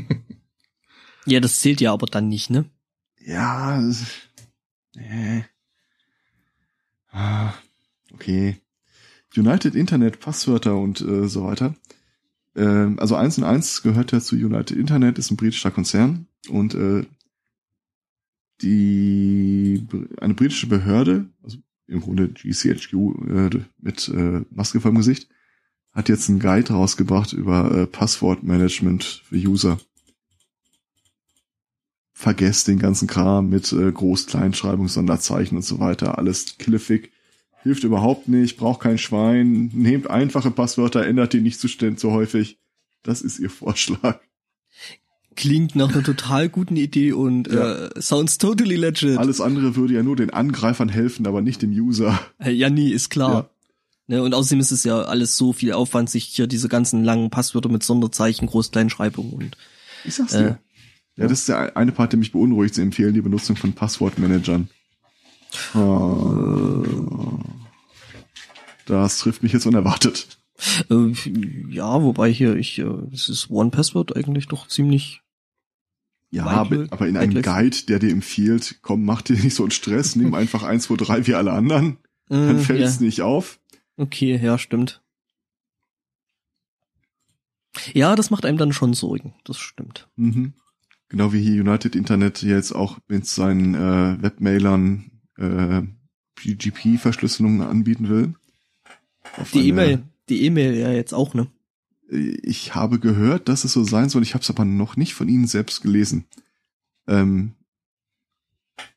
ja, 1.26 1.40
das 1.40 1.62
zählt 1.62 1.82
ja 1.82 1.94
aber 1.94 2.08
dann 2.08 2.28
nicht, 2.28 2.50
ne? 2.50 2.66
Ja, 3.26 3.82
äh, 4.98 5.44
Ah, 7.12 7.54
okay. 8.14 8.58
United 9.36 9.76
Internet, 9.76 10.20
Passwörter 10.20 10.78
und 10.78 11.02
äh, 11.02 11.28
so 11.28 11.46
weiter. 11.46 11.76
Ähm, 12.56 13.00
also 13.00 13.16
eins 13.16 13.38
und 13.38 13.44
eins 13.44 13.82
gehört 13.82 14.12
ja 14.12 14.20
zu 14.20 14.36
United 14.36 14.78
Internet, 14.78 15.18
ist 15.18 15.32
ein 15.32 15.38
britischer 15.38 15.72
Konzern 15.72 16.28
und 16.50 16.76
äh, 16.76 17.06
die 18.62 19.88
eine 20.20 20.34
britische 20.36 20.68
Behörde, 20.68 21.30
also 21.44 21.58
im 21.88 22.02
Grunde 22.02 22.30
GCHQ 22.30 22.94
äh, 22.94 23.50
mit 23.80 24.10
äh, 24.10 24.42
Maske 24.52 24.80
vor 24.82 24.92
dem 24.92 24.98
Gesicht, 24.98 25.30
hat 25.92 26.10
jetzt 26.10 26.30
einen 26.30 26.40
Guide 26.40 26.74
rausgebracht 26.74 27.34
über 27.34 27.72
äh, 27.72 27.88
Passwortmanagement 27.88 29.04
für 29.04 29.36
User. 29.36 29.80
Vergesst 32.20 32.68
den 32.68 32.80
ganzen 32.80 33.08
Kram 33.08 33.48
mit 33.48 33.72
äh, 33.72 33.92
Groß-Kleinschreibung, 33.92 34.88
Sonderzeichen 34.88 35.56
und 35.56 35.62
so 35.62 35.80
weiter. 35.80 36.18
Alles 36.18 36.58
killefig. 36.58 37.12
Hilft 37.62 37.84
überhaupt 37.84 38.28
nicht, 38.28 38.58
braucht 38.58 38.80
kein 38.80 38.98
Schwein. 38.98 39.70
Nehmt 39.72 40.10
einfache 40.10 40.50
Passwörter, 40.50 41.06
ändert 41.06 41.34
die 41.34 41.42
nicht 41.42 41.60
zu, 41.60 41.68
zu 41.68 42.12
häufig. 42.12 42.58
Das 43.04 43.22
ist 43.22 43.38
ihr 43.38 43.52
Vorschlag. 43.52 44.20
Klingt 45.36 45.76
nach 45.76 45.94
einer 45.94 46.02
total 46.02 46.50
guten 46.50 46.76
Idee 46.76 47.12
und 47.12 47.50
ja. 47.50 47.86
äh, 47.86 48.02
sounds 48.02 48.40
totally 48.40 48.78
legit. 48.78 49.20
Alles 49.20 49.40
andere 49.40 49.76
würde 49.76 49.94
ja 49.94 50.02
nur 50.02 50.16
den 50.16 50.32
Angreifern 50.32 50.90
helfen, 50.90 51.28
aber 51.28 51.44
nicht 51.44 51.62
dem 51.62 51.70
User. 51.70 52.20
Ja, 52.44 52.72
nie, 52.72 52.90
ist 52.90 53.12
klar. 53.12 53.52
Ja. 54.08 54.16
Ne, 54.16 54.24
und 54.24 54.34
außerdem 54.34 54.60
ist 54.60 54.72
es 54.72 54.84
ja 54.84 55.04
alles 55.04 55.38
so 55.38 55.54
viel 55.54 55.72
Aufwand, 55.72 56.10
sich 56.10 56.24
hier 56.24 56.48
diese 56.48 56.68
ganzen 56.68 57.04
langen 57.04 57.30
Passwörter 57.30 57.70
mit 57.70 57.84
Sonderzeichen, 57.84 58.48
Groß-Kleinschreibung 58.48 59.34
und. 59.34 59.56
Ich 60.04 60.16
sag's 60.16 60.32
dir. 60.32 60.58
Äh, 61.18 61.22
ja, 61.22 61.28
das 61.28 61.40
ist 61.40 61.50
der 61.50 61.76
eine 61.76 61.92
Part, 61.92 62.14
der 62.14 62.20
mich 62.20 62.32
beunruhigt. 62.32 62.76
Sie 62.76 62.82
empfehlen 62.82 63.14
die 63.14 63.22
Benutzung 63.22 63.56
von 63.56 63.74
Passwortmanagern. 63.74 64.70
Oh. 65.74 67.40
Das 68.86 69.20
trifft 69.20 69.44
mich 69.44 69.54
jetzt 69.54 69.66
unerwartet. 69.66 70.40
Äh, 70.90 71.14
ja, 71.70 72.02
wobei 72.02 72.32
hier 72.32 72.56
ich, 72.56 72.80
äh, 72.80 72.88
es 73.12 73.30
ist 73.30 73.50
One 73.50 73.70
Password 73.70 74.16
eigentlich 74.16 74.48
doch 74.48 74.68
ziemlich. 74.68 75.22
Ja, 76.30 76.46
aber, 76.46 76.88
aber 76.90 77.08
in 77.08 77.16
einem 77.16 77.42
Guide, 77.42 77.86
der 77.88 78.00
dir 78.00 78.12
empfiehlt, 78.12 78.80
komm, 78.82 79.06
mach 79.06 79.22
dir 79.22 79.38
nicht 79.38 79.56
so 79.56 79.64
einen 79.64 79.72
Stress, 79.72 80.16
nimm 80.16 80.34
einfach 80.34 80.64
eins, 80.64 80.84
zwei, 80.84 80.96
drei 80.96 81.26
wie 81.26 81.36
alle 81.36 81.54
anderen, 81.54 82.00
dann 82.28 82.58
äh, 82.58 82.60
fällt 82.60 82.82
es 82.82 83.00
ja. 83.00 83.06
nicht 83.06 83.22
auf. 83.22 83.60
Okay, 83.96 84.38
ja, 84.42 84.58
stimmt. 84.58 85.02
Ja, 87.94 88.16
das 88.16 88.30
macht 88.30 88.46
einem 88.46 88.58
dann 88.58 88.74
schon 88.74 88.94
Sorgen, 88.94 89.36
das 89.46 89.58
stimmt. 89.58 90.10
Mhm. 90.16 90.54
Genau 91.10 91.32
wie 91.32 91.42
hier 91.42 91.62
United 91.62 91.96
Internet 91.96 92.42
jetzt 92.42 92.74
auch 92.74 93.00
mit 93.08 93.26
seinen 93.26 93.76
äh, 93.76 94.22
Webmailern 94.22 95.12
äh, 95.38 95.84
PGP-Verschlüsselungen 96.36 97.62
anbieten 97.62 98.10
will. 98.10 98.34
Die 99.54 99.70
E-Mail, 99.70 100.04
die 100.30 100.44
E-Mail 100.44 100.76
ja 100.76 100.92
jetzt 100.92 101.14
auch, 101.14 101.34
ne? 101.34 101.48
Ich 102.10 102.76
habe 102.76 103.00
gehört, 103.00 103.50
dass 103.50 103.66
es 103.66 103.74
so 103.74 103.84
sein 103.84 104.10
soll. 104.10 104.24
Ich 104.24 104.34
habe 104.34 104.42
es 104.42 104.50
aber 104.50 104.66
noch 104.66 104.96
nicht 104.96 105.14
von 105.14 105.28
Ihnen 105.28 105.48
selbst 105.48 105.82
gelesen. 105.82 106.26
Ähm, 107.08 107.52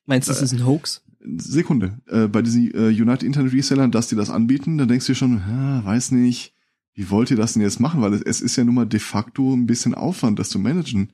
Meinst 0.06 0.28
du, 0.28 0.32
es 0.32 0.40
äh, 0.40 0.44
ist 0.44 0.52
ein 0.52 0.66
Hoax? 0.66 1.02
Sekunde. 1.36 2.00
Äh, 2.06 2.28
bei 2.28 2.42
diesen 2.42 2.72
äh, 2.72 2.88
United 2.88 3.24
Internet 3.24 3.52
Resellern, 3.52 3.90
dass 3.90 4.08
die 4.08 4.16
das 4.16 4.30
anbieten, 4.30 4.78
dann 4.78 4.88
denkst 4.88 5.06
du 5.06 5.12
dir 5.12 5.16
schon, 5.16 5.38
ah, 5.38 5.82
weiß 5.84 6.12
nicht, 6.12 6.54
wie 6.94 7.10
wollt 7.10 7.30
ihr 7.30 7.36
das 7.36 7.52
denn 7.52 7.62
jetzt 7.62 7.80
machen? 7.80 8.00
Weil 8.00 8.14
es, 8.14 8.22
es 8.22 8.40
ist 8.40 8.56
ja 8.56 8.64
nun 8.64 8.74
mal 8.74 8.86
de 8.86 9.00
facto 9.00 9.54
ein 9.54 9.66
bisschen 9.66 9.94
Aufwand, 9.94 10.38
das 10.38 10.48
zu 10.48 10.58
managen. 10.58 11.12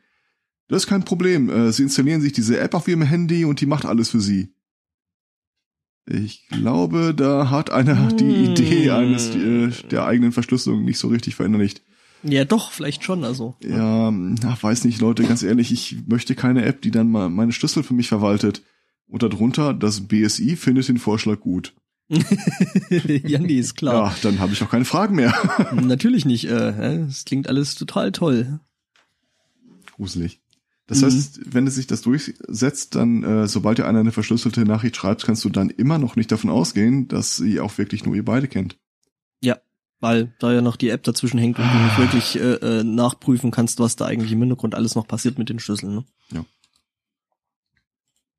Das 0.69 0.83
ist 0.83 0.89
kein 0.89 1.05
Problem. 1.05 1.49
Äh, 1.49 1.73
sie 1.73 1.85
installieren 1.85 2.21
sich 2.21 2.33
diese 2.33 2.59
App 2.59 2.75
auf 2.75 2.89
ihrem 2.89 3.03
Handy 3.03 3.45
und 3.45 3.61
die 3.61 3.67
macht 3.67 3.85
alles 3.85 4.11
für 4.11 4.21
sie. 4.21 4.53
Ich 6.09 6.49
glaube, 6.49 7.15
da 7.15 7.51
hat 7.51 7.71
einer 7.71 8.11
hm. 8.11 8.17
die 8.17 8.35
Idee 8.45 8.91
eines 8.91 9.35
äh, 9.35 9.71
der 9.91 10.07
eigenen 10.07 10.33
Verschlüsselung 10.33 10.85
nicht 10.85 10.99
so 10.99 11.09
richtig 11.09 11.35
verinnerlicht. 11.35 11.83
Ja, 12.23 12.45
doch, 12.45 12.71
vielleicht 12.73 13.05
schon, 13.05 13.25
also. 13.25 13.57
Ja, 13.63 14.13
ach, 14.45 14.63
weiß 14.63 14.85
nicht, 14.85 15.01
Leute, 15.01 15.25
ganz 15.25 15.43
ehrlich, 15.43 15.73
ich 15.73 15.97
möchte 16.07 16.35
keine 16.35 16.65
App, 16.65 16.81
die 16.81 16.91
dann 16.91 17.11
mal 17.11 17.29
meine 17.29 17.53
Schlüssel 17.53 17.83
für 17.83 17.95
mich 17.95 18.09
verwaltet. 18.09 18.63
Und 19.09 19.23
darunter, 19.23 19.75
das 19.75 20.09
BSI 20.09 20.57
findet 20.57 20.89
den 20.89 20.99
Vorschlag 20.99 21.41
gut. 21.41 21.75
ja, 22.09 23.39
nee, 23.39 23.59
ist 23.59 23.75
klar. 23.75 23.95
Ja, 23.95 24.17
dann 24.23 24.39
habe 24.39 24.53
ich 24.53 24.63
auch 24.63 24.71
keine 24.71 24.85
Fragen 24.85 25.17
mehr. 25.17 25.35
Natürlich 25.73 26.25
nicht. 26.25 26.45
Äh, 26.45 27.05
es 27.09 27.25
klingt 27.25 27.49
alles 27.49 27.75
total 27.75 28.13
toll. 28.13 28.61
Gruselig. 29.93 30.41
Das 30.87 31.01
mhm. 31.01 31.07
heißt, 31.07 31.41
wenn 31.53 31.67
es 31.67 31.75
sich 31.75 31.87
das 31.87 32.03
durchsetzt, 32.03 32.95
dann, 32.95 33.25
äh, 33.25 33.49
sobald 33.49 33.79
dir 33.79 33.87
einer 33.87 34.01
eine 34.01 34.13
verschlüsselte 34.13 34.65
Nachricht 34.65 34.97
schreibt, 34.97 35.25
kannst 35.25 35.45
du 35.45 35.49
dann 35.49 35.71
immer 35.71 35.99
noch 35.99 36.17
nicht 36.17 36.31
davon 36.31 36.51
ausgehen, 36.51 37.09
dass 37.09 37.37
sie 37.37 37.61
auch 37.61 37.77
wirklich 37.79 38.05
nur 38.05 38.15
ihr 38.15 38.25
beide 38.25 38.47
kennt. 38.47 38.77
Ja, 39.41 39.59
weil 40.01 40.35
da 40.39 40.53
ja 40.53 40.61
noch 40.61 40.77
die 40.77 40.91
App 40.91 41.03
dazwischen 41.03 41.39
hängt 41.39 41.59
und 41.59 41.65
du 41.65 41.79
nicht 41.79 41.99
wirklich 41.99 42.37
äh, 42.37 42.81
äh, 42.81 42.85
nachprüfen 42.85 43.51
kannst, 43.51 43.81
was 43.81 43.97
da 43.97 44.07
eigentlich 44.07 44.33
im 44.33 44.41
Hintergrund 44.41 44.75
alles 44.75 44.95
noch 44.95 45.09
passiert 45.09 45.39
mit 45.39 45.49
den 45.49 45.59
Schlüsseln. 45.59 45.95
Ne? 45.97 46.05
Ja. 46.33 46.45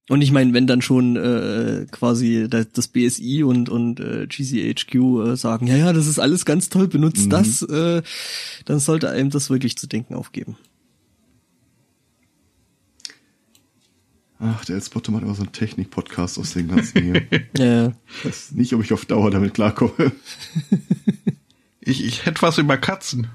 Und 0.10 0.22
ich 0.22 0.32
meine, 0.32 0.54
wenn 0.54 0.68
dann 0.68 0.82
schon 0.82 1.18
äh, 1.18 1.86
quasi 1.92 2.48
das 2.50 2.88
BSI 2.88 3.44
und 3.44 3.68
und 3.68 4.00
äh, 4.00 4.26
GCHQ 4.26 4.96
äh, 4.96 5.36
sagen, 5.36 5.68
ja 5.68 5.76
ja, 5.76 5.92
das 5.92 6.08
ist 6.08 6.18
alles 6.18 6.46
ganz 6.46 6.70
toll, 6.70 6.88
benutzt 6.88 7.26
mhm. 7.26 7.30
das, 7.30 7.62
äh, 7.64 8.02
dann 8.64 8.80
sollte 8.80 9.10
einem 9.10 9.32
das 9.32 9.50
wirklich 9.50 9.78
zu 9.78 9.86
denken 9.86 10.14
aufgeben. 10.14 10.56
Ach, 14.39 14.63
der 14.65 14.76
Elspotter 14.76 15.12
macht 15.12 15.23
immer 15.23 15.34
so 15.34 15.41
einen 15.41 15.52
Technik-Podcast 15.52 16.38
aus 16.38 16.54
den 16.54 16.67
ganzen 16.67 17.02
hier. 17.02 17.28
ja. 17.58 17.88
Ich 18.19 18.26
weiß 18.26 18.52
nicht, 18.52 18.73
ob 18.73 18.84
ich 18.84 18.93
auf 18.93 19.06
Dauer 19.06 19.32
damit 19.32 19.56
klarkomme. 19.56 20.12
ich, 21.82 22.06
ich 22.06 22.26
hätte 22.26 22.41
was 22.43 22.60
über 22.60 22.78
Katzen. 22.78 23.28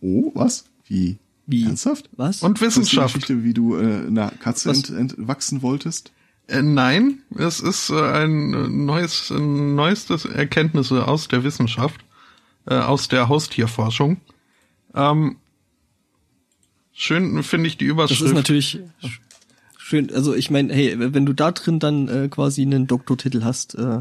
Oh, 0.00 0.32
was? 0.34 0.64
Wie? 0.86 1.18
Wie? 1.46 1.64
Ernsthaft? 1.64 2.08
Was? 2.16 2.42
Und 2.42 2.60
Wissenschaft. 2.60 3.14
Geschichte, 3.14 3.44
wie 3.44 3.52
du 3.52 3.76
äh, 3.76 4.06
einer 4.06 4.30
Katze 4.30 4.70
ent, 4.70 4.88
entwachsen 4.88 5.60
wolltest? 5.60 6.12
Äh, 6.46 6.62
nein, 6.62 7.18
es 7.36 7.60
ist 7.60 7.90
äh, 7.90 8.00
ein 8.00 8.84
neues, 8.84 9.30
ein 9.30 9.74
neuestes 9.74 10.24
Erkenntnisse 10.24 11.06
aus 11.06 11.28
der 11.28 11.44
Wissenschaft, 11.44 12.04
äh, 12.66 12.74
aus 12.74 13.08
der 13.08 13.28
Haustierforschung. 13.28 14.20
Ähm, 14.94 15.36
schön 16.92 17.42
finde 17.42 17.68
ich 17.68 17.76
die 17.76 17.84
Überschrift. 17.84 18.22
Das 18.22 18.28
ist 18.28 18.34
natürlich 18.34 18.80
schön. 19.92 20.10
Also 20.14 20.34
ich 20.34 20.50
meine, 20.50 20.72
hey, 20.72 20.94
wenn 20.96 21.26
du 21.26 21.34
da 21.34 21.52
drin 21.52 21.78
dann 21.78 22.08
äh, 22.08 22.28
quasi 22.28 22.62
einen 22.62 22.86
Doktortitel 22.86 23.44
hast, 23.44 23.74
äh, 23.74 24.00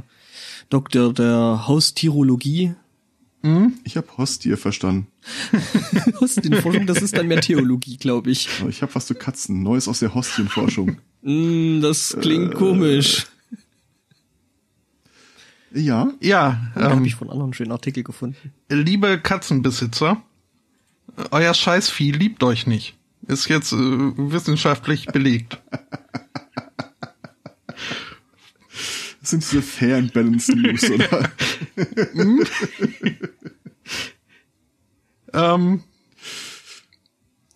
Doktor 0.70 1.14
der 1.14 1.68
Haustierologie. 1.68 2.74
Hm? 3.44 3.74
Ich 3.84 3.98
habe 3.98 4.08
Hostier 4.18 4.58
verstanden. 4.58 5.08
Hostienforschung, 6.22 6.88
das 6.88 7.02
ist 7.02 7.18
dann 7.18 7.28
mehr 7.28 7.42
Theologie, 7.42 7.98
glaube 7.98 8.32
ich. 8.32 8.48
Ich 8.70 8.82
habe 8.82 8.96
was 8.96 9.08
zu 9.08 9.16
Katzen, 9.16 9.64
Neues 9.64 9.90
aus 9.90 10.00
der 10.00 10.14
Hostienforschung. 10.14 10.98
mm, 11.24 11.82
das 11.82 12.16
klingt 12.22 12.54
äh, 12.54 12.58
komisch. 12.58 13.26
Ja. 15.74 16.14
Ja. 16.22 16.72
Da 16.76 16.92
ähm, 16.92 16.96
habe 16.98 17.08
ich 17.08 17.16
von 17.16 17.30
anderen 17.30 17.54
schönen 17.54 17.72
Artikel 17.72 18.04
gefunden. 18.04 18.54
Liebe 18.70 19.20
Katzenbesitzer, 19.20 20.22
euer 21.32 21.54
Scheißvieh 21.54 22.12
liebt 22.12 22.44
euch 22.44 22.66
nicht. 22.66 22.96
Ist 23.28 23.48
jetzt 23.48 23.72
äh, 23.74 23.78
wissenschaftlich 23.78 25.06
belegt. 25.08 25.62
Das 29.22 29.30
sind 29.30 29.44
diese 29.44 29.62
Fair 29.62 29.98
and 29.98 30.14
Balanced 30.14 30.56
News, 30.56 30.90
oder? 30.90 31.32
Hm? 32.14 32.44
ähm, 35.34 35.84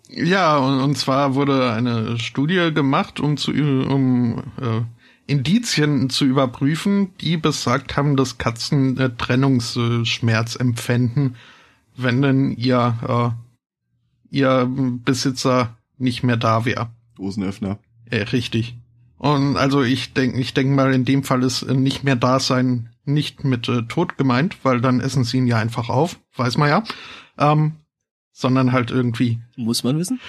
ja, 0.10 0.58
und, 0.58 0.80
und 0.80 0.97
zwar 0.97 1.36
wurde 1.36 1.71
eine 1.73 2.19
Studie 2.19 2.71
gemacht, 2.73 3.19
um 3.19 3.36
zu 3.36 3.51
um 3.51 4.43
äh, 4.62 4.82
Indizien 5.28 6.10
zu 6.10 6.25
überprüfen, 6.25 7.17
die 7.19 7.38
besagt 7.38 7.97
haben, 7.97 8.15
dass 8.15 8.38
Katzen 8.38 8.97
äh, 8.97 9.10
Trennungsschmerz 9.10 10.56
empfinden, 10.56 11.36
wenn 11.97 12.21
denn 12.21 12.51
ihr 12.51 13.34
äh, 13.36 13.44
ihr 14.36 14.69
Besitzer 14.69 15.78
nicht 15.98 16.24
mehr 16.24 16.38
da 16.38 16.65
wäre. 16.65 16.89
Dosenöffner. 17.15 17.80
Äh, 18.10 18.24
richtig. 18.24 18.76
Und 19.17 19.58
also 19.58 19.82
ich 19.82 20.13
denke, 20.13 20.39
ich 20.39 20.54
denke 20.54 20.76
mal, 20.76 20.93
in 20.93 21.06
dem 21.06 21.24
Fall 21.24 21.43
ist 21.43 21.63
äh, 21.63 21.74
nicht 21.74 22.04
mehr 22.04 22.15
da 22.15 22.39
sein 22.39 22.89
nicht 23.06 23.43
mit 23.43 23.69
äh, 23.69 23.84
Tod 23.84 24.17
gemeint, 24.17 24.58
weil 24.63 24.82
dann 24.82 25.00
essen 25.00 25.24
sie 25.24 25.38
ihn 25.38 25.48
ja 25.48 25.58
einfach 25.58 25.89
auf, 25.89 26.19
weiß 26.36 26.58
man 26.58 26.69
ja. 26.69 26.84
Ähm, 27.38 27.74
sondern 28.32 28.71
halt 28.71 28.91
irgendwie. 28.91 29.39
Muss 29.56 29.84
man 29.84 29.98
wissen? 29.98 30.19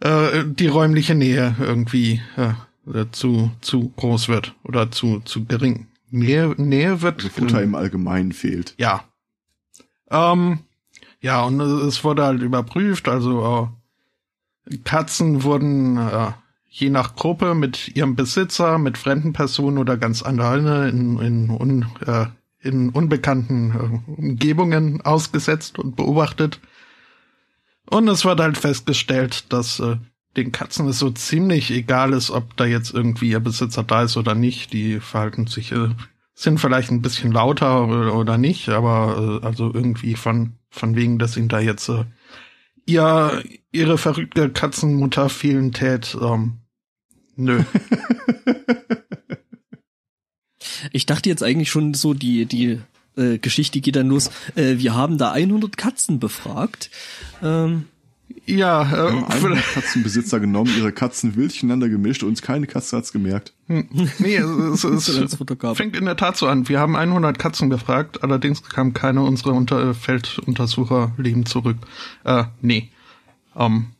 Äh, 0.00 0.44
die 0.46 0.68
räumliche 0.68 1.14
Nähe 1.14 1.56
irgendwie 1.58 2.20
äh, 2.36 3.06
zu, 3.10 3.50
zu 3.60 3.92
groß 3.96 4.28
wird 4.28 4.54
oder 4.62 4.90
zu, 4.90 5.20
zu 5.20 5.44
gering. 5.46 5.88
Nähe, 6.10 6.54
Nähe 6.56 7.02
wird. 7.02 7.24
Also 7.24 7.28
Futter 7.30 7.62
im 7.62 7.74
Allgemeinen 7.74 8.32
fehlt. 8.32 8.74
Ja. 8.78 9.04
Ähm, 10.10 10.60
ja, 11.26 11.42
und 11.42 11.58
es 11.60 12.04
wurde 12.04 12.22
halt 12.22 12.40
überprüft, 12.40 13.08
also 13.08 13.68
äh, 14.70 14.76
Katzen 14.84 15.42
wurden 15.42 15.96
äh, 15.96 16.30
je 16.68 16.88
nach 16.88 17.16
Gruppe 17.16 17.56
mit 17.56 17.96
ihrem 17.96 18.14
Besitzer, 18.14 18.78
mit 18.78 18.96
fremden 18.96 19.32
Personen 19.32 19.78
oder 19.78 19.96
ganz 19.96 20.22
alleine 20.22 20.88
in, 20.88 21.18
in, 21.18 21.50
un, 21.50 21.86
äh, 22.06 22.26
in 22.60 22.90
unbekannten 22.90 23.72
äh, 23.72 24.10
Umgebungen 24.20 25.00
ausgesetzt 25.00 25.80
und 25.80 25.96
beobachtet. 25.96 26.60
Und 27.90 28.06
es 28.06 28.24
wird 28.24 28.38
halt 28.38 28.56
festgestellt, 28.56 29.52
dass 29.52 29.80
äh, 29.80 29.96
den 30.36 30.52
Katzen 30.52 30.86
es 30.86 31.00
so 31.00 31.10
ziemlich 31.10 31.72
egal 31.72 32.12
ist, 32.12 32.30
ob 32.30 32.56
da 32.56 32.66
jetzt 32.66 32.94
irgendwie 32.94 33.30
ihr 33.30 33.40
Besitzer 33.40 33.82
da 33.82 34.04
ist 34.04 34.16
oder 34.16 34.36
nicht. 34.36 34.72
Die 34.72 35.00
verhalten 35.00 35.48
sich, 35.48 35.72
äh, 35.72 35.88
sind 36.34 36.60
vielleicht 36.60 36.92
ein 36.92 37.02
bisschen 37.02 37.32
lauter 37.32 37.88
oder, 37.88 38.14
oder 38.14 38.38
nicht, 38.38 38.68
aber 38.68 39.40
äh, 39.42 39.44
also 39.44 39.74
irgendwie 39.74 40.14
von 40.14 40.52
von 40.78 40.96
wegen, 40.96 41.18
dass 41.18 41.36
ihn 41.36 41.48
da 41.48 41.60
jetzt 41.60 41.88
äh, 41.88 42.04
ihr, 42.86 43.42
ihre 43.72 43.98
verrückte 43.98 44.50
Katzenmutter 44.50 45.28
fehlen 45.28 45.72
tät. 45.72 46.16
Ähm, 46.20 46.58
nö. 47.34 47.62
ich 50.92 51.06
dachte 51.06 51.28
jetzt 51.28 51.42
eigentlich 51.42 51.70
schon 51.70 51.94
so, 51.94 52.14
die, 52.14 52.46
die 52.46 52.80
äh, 53.16 53.38
Geschichte 53.38 53.80
geht 53.80 53.96
dann 53.96 54.08
los. 54.08 54.30
Äh, 54.54 54.78
wir 54.78 54.94
haben 54.94 55.18
da 55.18 55.32
100 55.32 55.76
Katzen 55.76 56.20
befragt. 56.20 56.90
Ähm, 57.42 57.86
ja, 58.46 58.82
äh, 58.82 59.12
haben 59.12 59.24
100 59.24 59.74
Katzenbesitzer 59.74 60.40
genommen, 60.40 60.72
ihre 60.76 60.92
Katzen 60.92 61.36
wild 61.36 61.50
durcheinander 61.50 61.88
gemischt 61.88 62.22
und 62.22 62.40
keine 62.42 62.66
Katze 62.66 62.96
hat's 62.96 63.12
gemerkt. 63.12 63.52
Hm. 63.66 63.88
Nee, 64.18 64.36
es, 64.36 64.84
es, 64.84 65.08
es 65.08 65.38
fängt 65.74 65.96
in 65.96 66.04
der 66.04 66.16
Tat 66.16 66.36
so 66.36 66.46
an. 66.46 66.68
Wir 66.68 66.80
haben 66.80 66.96
100 66.96 67.38
Katzen 67.38 67.68
befragt, 67.68 68.22
allerdings 68.22 68.62
kam 68.62 68.94
keine 68.94 69.22
unserer 69.22 69.54
Unter 69.54 69.94
Felduntersucher 69.94 71.12
leben 71.16 71.46
zurück. 71.46 71.76
Äh, 72.24 72.44
nee. 72.60 72.90
Um, 73.54 73.92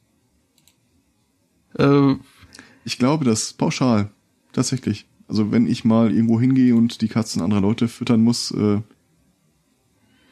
ähm. 1.79 2.21
äh, 2.21 2.61
ich 2.85 2.99
glaube, 2.99 3.25
das 3.25 3.53
pauschal. 3.53 4.11
Tatsächlich. 4.53 5.07
Also 5.29 5.51
wenn 5.51 5.67
ich 5.67 5.85
mal 5.85 6.13
irgendwo 6.13 6.41
hingehe 6.41 6.75
und 6.75 7.01
die 7.01 7.09
Katzen 7.09 7.43
anderer 7.43 7.61
Leute 7.61 7.89
füttern 7.89 8.23
muss, 8.23 8.53
äh, 8.53 8.81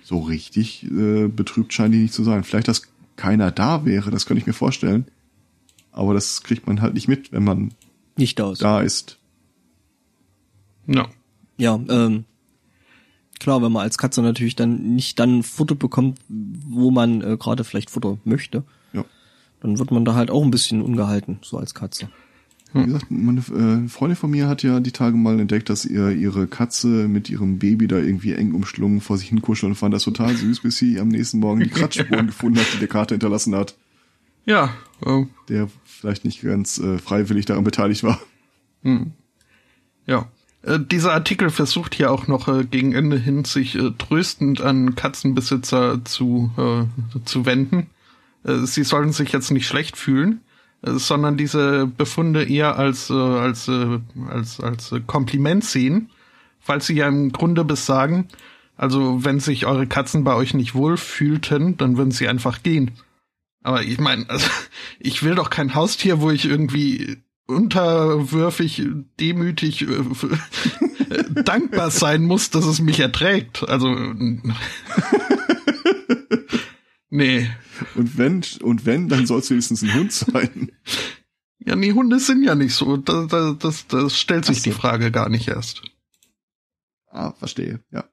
so 0.04 0.20
richtig 0.20 0.84
äh, 0.84 1.26
betrübt 1.28 1.72
scheinen 1.72 1.92
die 1.92 1.98
nicht 1.98 2.14
zu 2.14 2.22
sein. 2.22 2.44
Vielleicht, 2.44 2.68
dass 2.68 2.82
keiner 3.16 3.50
da 3.50 3.84
wäre, 3.84 4.10
das 4.10 4.26
könnte 4.26 4.40
ich 4.40 4.46
mir 4.46 4.52
vorstellen. 4.52 5.06
Aber 5.92 6.14
das 6.14 6.42
kriegt 6.42 6.66
man 6.66 6.80
halt 6.80 6.94
nicht 6.94 7.08
mit, 7.08 7.32
wenn 7.32 7.44
man 7.44 7.72
nicht 8.16 8.38
da 8.38 8.52
ist. 8.52 8.62
Da 8.62 8.80
ist. 8.80 9.18
Ja. 10.86 11.08
Ja, 11.56 11.80
ähm, 11.88 12.24
klar, 13.38 13.62
wenn 13.62 13.72
man 13.72 13.82
als 13.82 13.96
Katze 13.96 14.22
natürlich 14.22 14.56
dann 14.56 14.94
nicht 14.94 15.18
dann 15.20 15.42
Futter 15.42 15.76
bekommt, 15.76 16.18
wo 16.28 16.90
man 16.90 17.20
äh, 17.20 17.36
gerade 17.38 17.62
vielleicht 17.62 17.90
Futter 17.90 18.18
möchte, 18.24 18.64
ja. 18.92 19.04
dann 19.60 19.78
wird 19.78 19.92
man 19.92 20.04
da 20.04 20.14
halt 20.14 20.30
auch 20.30 20.42
ein 20.42 20.50
bisschen 20.50 20.82
ungehalten, 20.82 21.38
so 21.42 21.58
als 21.58 21.74
Katze. 21.74 22.08
Wie 22.74 22.86
gesagt, 22.86 23.06
meine 23.08 23.38
äh, 23.38 23.88
Freundin 23.88 24.16
von 24.16 24.32
mir 24.32 24.48
hat 24.48 24.64
ja 24.64 24.80
die 24.80 24.90
Tage 24.90 25.16
mal 25.16 25.38
entdeckt, 25.38 25.70
dass 25.70 25.84
ihr 25.84 26.10
ihre 26.10 26.48
Katze 26.48 26.88
mit 26.88 27.30
ihrem 27.30 27.60
Baby 27.60 27.86
da 27.86 27.98
irgendwie 27.98 28.32
eng 28.32 28.52
umschlungen 28.52 29.00
vor 29.00 29.16
sich 29.16 29.28
hinkuscheln 29.28 29.72
und 29.72 29.76
fand 29.76 29.94
das 29.94 30.02
total 30.02 30.34
süß, 30.36 30.60
bis 30.60 30.78
sie 30.78 30.98
am 30.98 31.06
nächsten 31.06 31.38
Morgen 31.38 31.60
die 31.60 31.70
Kratzspuren 31.70 32.26
gefunden 32.26 32.58
hat, 32.58 32.66
die 32.74 32.78
der 32.78 32.88
Kater 32.88 33.14
hinterlassen 33.14 33.54
hat. 33.54 33.76
Ja. 34.44 34.74
Äh, 35.06 35.22
der 35.48 35.68
vielleicht 35.84 36.24
nicht 36.24 36.42
ganz 36.42 36.78
äh, 36.78 36.98
freiwillig 36.98 37.46
daran 37.46 37.62
beteiligt 37.62 38.02
war. 38.02 38.20
Hm. 38.82 39.12
Ja. 40.06 40.28
Äh, 40.62 40.80
dieser 40.80 41.12
Artikel 41.12 41.50
versucht 41.50 41.94
hier 41.94 42.10
auch 42.10 42.26
noch 42.26 42.48
äh, 42.48 42.64
gegen 42.64 42.92
Ende 42.92 43.18
hin 43.18 43.44
sich 43.44 43.76
äh, 43.76 43.92
tröstend 43.96 44.60
an 44.60 44.96
Katzenbesitzer 44.96 46.04
zu, 46.04 46.50
äh, 46.58 47.18
zu 47.24 47.46
wenden. 47.46 47.86
Äh, 48.42 48.66
sie 48.66 48.82
sollen 48.82 49.12
sich 49.12 49.30
jetzt 49.30 49.52
nicht 49.52 49.68
schlecht 49.68 49.96
fühlen 49.96 50.40
sondern 50.84 51.36
diese 51.36 51.86
Befunde 51.86 52.44
eher 52.44 52.76
als, 52.78 53.10
äh, 53.10 53.14
als, 53.14 53.68
äh, 53.68 53.98
als, 54.28 54.60
als 54.60 54.94
Kompliment 55.06 55.64
sehen, 55.64 56.10
falls 56.60 56.86
sie 56.86 56.94
ja 56.94 57.08
im 57.08 57.32
Grunde 57.32 57.64
besagen, 57.64 58.28
also 58.76 59.24
wenn 59.24 59.40
sich 59.40 59.66
eure 59.66 59.86
Katzen 59.86 60.24
bei 60.24 60.34
euch 60.34 60.54
nicht 60.54 60.74
wohl 60.74 60.96
fühlten, 60.96 61.76
dann 61.76 61.96
würden 61.96 62.10
sie 62.10 62.28
einfach 62.28 62.62
gehen. 62.62 62.92
Aber 63.62 63.82
ich 63.82 63.98
meine, 63.98 64.24
also, 64.28 64.48
ich 64.98 65.22
will 65.22 65.34
doch 65.34 65.50
kein 65.50 65.74
Haustier, 65.74 66.20
wo 66.20 66.30
ich 66.30 66.44
irgendwie 66.44 67.18
unterwürfig, 67.46 68.86
demütig, 69.20 69.82
äh, 69.82 70.04
dankbar 71.44 71.90
sein 71.90 72.24
muss, 72.24 72.50
dass 72.50 72.64
es 72.64 72.80
mich 72.80 73.00
erträgt. 73.00 73.68
Also 73.68 73.88
Nee. 77.14 77.48
Und 77.94 78.18
wenn, 78.18 78.42
und 78.60 78.86
wenn, 78.86 79.08
dann 79.08 79.24
soll 79.24 79.38
es 79.38 79.48
wenigstens 79.48 79.82
ein 79.84 79.94
Hund 79.94 80.10
sein. 80.12 80.72
Ja, 81.60 81.76
nee, 81.76 81.92
Hunde 81.92 82.18
sind 82.18 82.42
ja 82.42 82.56
nicht 82.56 82.74
so. 82.74 82.96
Das, 82.96 83.28
das, 83.28 83.58
das, 83.58 83.86
das 83.86 84.18
stellt 84.18 84.44
sich 84.44 84.62
so. 84.62 84.64
die 84.64 84.72
Frage 84.72 85.12
gar 85.12 85.28
nicht 85.28 85.46
erst. 85.46 85.82
Ah, 87.06 87.30
verstehe, 87.30 87.78
ja. 87.92 88.04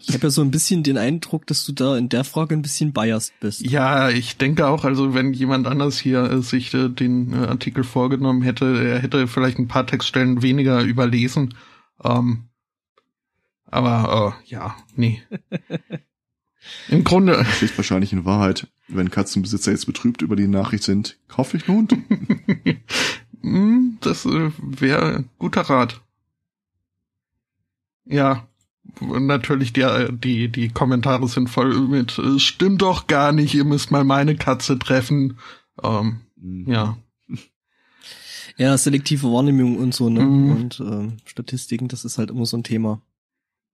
Ich 0.00 0.14
habe 0.14 0.28
ja 0.28 0.30
so 0.30 0.40
ein 0.40 0.50
bisschen 0.50 0.82
den 0.82 0.96
Eindruck, 0.96 1.46
dass 1.46 1.66
du 1.66 1.72
da 1.72 1.98
in 1.98 2.08
der 2.08 2.24
Frage 2.24 2.54
ein 2.54 2.62
bisschen 2.62 2.94
biased 2.94 3.34
bist. 3.38 3.60
Ja, 3.60 4.08
ich 4.08 4.38
denke 4.38 4.66
auch, 4.66 4.84
also 4.84 5.12
wenn 5.12 5.34
jemand 5.34 5.66
anders 5.66 5.98
hier 5.98 6.22
äh, 6.22 6.40
sich 6.40 6.72
äh, 6.72 6.88
den 6.88 7.34
äh, 7.34 7.48
Artikel 7.48 7.84
vorgenommen 7.84 8.40
hätte, 8.40 8.82
er 8.82 9.00
hätte 9.00 9.28
vielleicht 9.28 9.58
ein 9.58 9.68
paar 9.68 9.86
Textstellen 9.86 10.40
weniger 10.40 10.82
überlesen. 10.82 11.52
Ähm, 12.02 12.48
aber 13.66 14.38
äh, 14.42 14.50
ja, 14.50 14.74
nee. 14.96 15.22
Im 16.88 17.04
Grunde. 17.04 17.32
Das 17.32 17.48
steht 17.56 17.76
wahrscheinlich 17.76 18.12
in 18.12 18.24
Wahrheit, 18.24 18.66
wenn 18.88 19.10
Katzenbesitzer 19.10 19.70
jetzt 19.70 19.86
betrübt 19.86 20.22
über 20.22 20.36
die 20.36 20.48
Nachricht 20.48 20.84
sind, 20.84 21.16
kauf 21.28 21.54
ich 21.54 21.68
einen 21.68 21.78
Hund. 21.78 21.96
Hm, 23.42 23.96
das 24.02 24.26
äh, 24.26 24.50
wäre 24.58 25.24
guter 25.38 25.62
Rat. 25.62 26.02
Ja, 28.04 28.46
natürlich 29.00 29.72
die, 29.72 29.86
die, 30.10 30.48
die 30.48 30.68
Kommentare 30.68 31.26
sind 31.28 31.48
voll 31.48 31.78
mit, 31.88 32.18
es 32.18 32.42
stimmt 32.42 32.82
doch 32.82 33.06
gar 33.06 33.32
nicht, 33.32 33.54
ihr 33.54 33.64
müsst 33.64 33.90
mal 33.90 34.04
meine 34.04 34.36
Katze 34.36 34.78
treffen. 34.78 35.38
Ähm, 35.82 36.20
mhm. 36.36 36.70
Ja. 36.70 36.98
Ja, 38.56 38.76
selektive 38.76 39.28
Wahrnehmung 39.28 39.78
und 39.78 39.94
so, 39.94 40.10
ne? 40.10 40.22
Mhm. 40.22 40.50
Und 40.50 40.80
ähm, 40.80 41.16
Statistiken, 41.24 41.88
das 41.88 42.04
ist 42.04 42.18
halt 42.18 42.30
immer 42.30 42.44
so 42.44 42.58
ein 42.58 42.64
Thema. 42.64 43.00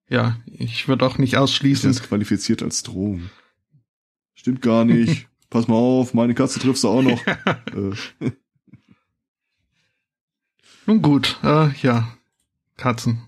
Ja, 0.08 0.36
ich 0.46 0.86
würde 0.88 1.04
auch 1.04 1.18
nicht 1.18 1.36
ausschließen. 1.36 1.90
Das 1.90 2.00
ist 2.00 2.08
qualifiziert 2.08 2.62
als 2.62 2.82
Drohung. 2.82 3.30
Stimmt 4.34 4.62
gar 4.62 4.84
nicht. 4.84 5.28
Pass 5.50 5.68
mal 5.68 5.76
auf, 5.76 6.14
meine 6.14 6.34
Katze 6.34 6.60
triffst 6.60 6.84
du 6.84 6.88
auch 6.88 7.02
noch. 7.02 7.26
äh. 7.26 8.30
Nun 10.86 11.02
gut, 11.02 11.38
äh, 11.42 11.70
ja. 11.82 12.16
Katzen. 12.76 13.22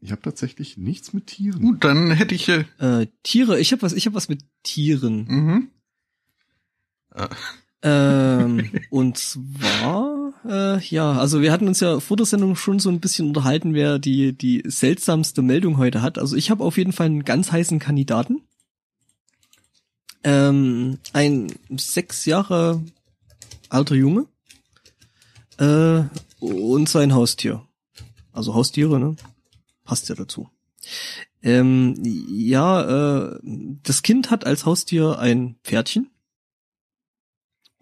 Ich 0.00 0.12
habe 0.12 0.20
tatsächlich 0.20 0.76
nichts 0.76 1.14
mit 1.14 1.28
Tieren. 1.28 1.62
Gut, 1.62 1.82
dann 1.82 2.10
hätte 2.10 2.34
ich 2.34 2.48
äh, 2.48 2.64
äh 2.78 3.06
Tiere. 3.22 3.58
Ich 3.58 3.72
habe 3.72 3.80
was. 3.82 3.94
Ich 3.94 4.04
habe 4.04 4.14
was 4.14 4.28
mit 4.28 4.44
Tieren. 4.62 5.24
Mhm. 5.26 5.70
Äh. 7.14 7.28
Ähm, 7.82 8.70
und 8.90 9.16
zwar, 9.16 10.03
äh, 10.46 10.78
ja, 10.80 11.12
also 11.12 11.40
wir 11.42 11.52
hatten 11.52 11.68
uns 11.68 11.80
ja 11.80 12.00
vor 12.00 12.16
der 12.16 12.26
Sendung 12.26 12.56
schon 12.56 12.78
so 12.78 12.90
ein 12.90 13.00
bisschen 13.00 13.28
unterhalten, 13.28 13.74
wer 13.74 13.98
die, 13.98 14.36
die 14.36 14.62
seltsamste 14.66 15.42
Meldung 15.42 15.78
heute 15.78 16.02
hat. 16.02 16.18
Also 16.18 16.36
ich 16.36 16.50
habe 16.50 16.64
auf 16.64 16.76
jeden 16.76 16.92
Fall 16.92 17.06
einen 17.06 17.24
ganz 17.24 17.52
heißen 17.52 17.78
Kandidaten. 17.78 18.42
Ähm, 20.22 20.98
ein 21.12 21.52
sechs 21.76 22.24
Jahre 22.24 22.82
alter 23.68 23.94
Junge 23.94 24.26
äh, 25.58 26.02
und 26.40 26.88
sein 26.88 27.14
Haustier. 27.14 27.62
Also 28.32 28.54
Haustiere, 28.54 28.98
ne? 28.98 29.16
Passt 29.84 30.08
ja 30.08 30.14
dazu. 30.14 30.48
Ähm, 31.42 31.94
ja, 32.02 33.32
äh, 33.34 33.38
das 33.82 34.02
Kind 34.02 34.30
hat 34.30 34.46
als 34.46 34.64
Haustier 34.64 35.18
ein 35.18 35.56
Pferdchen 35.62 36.10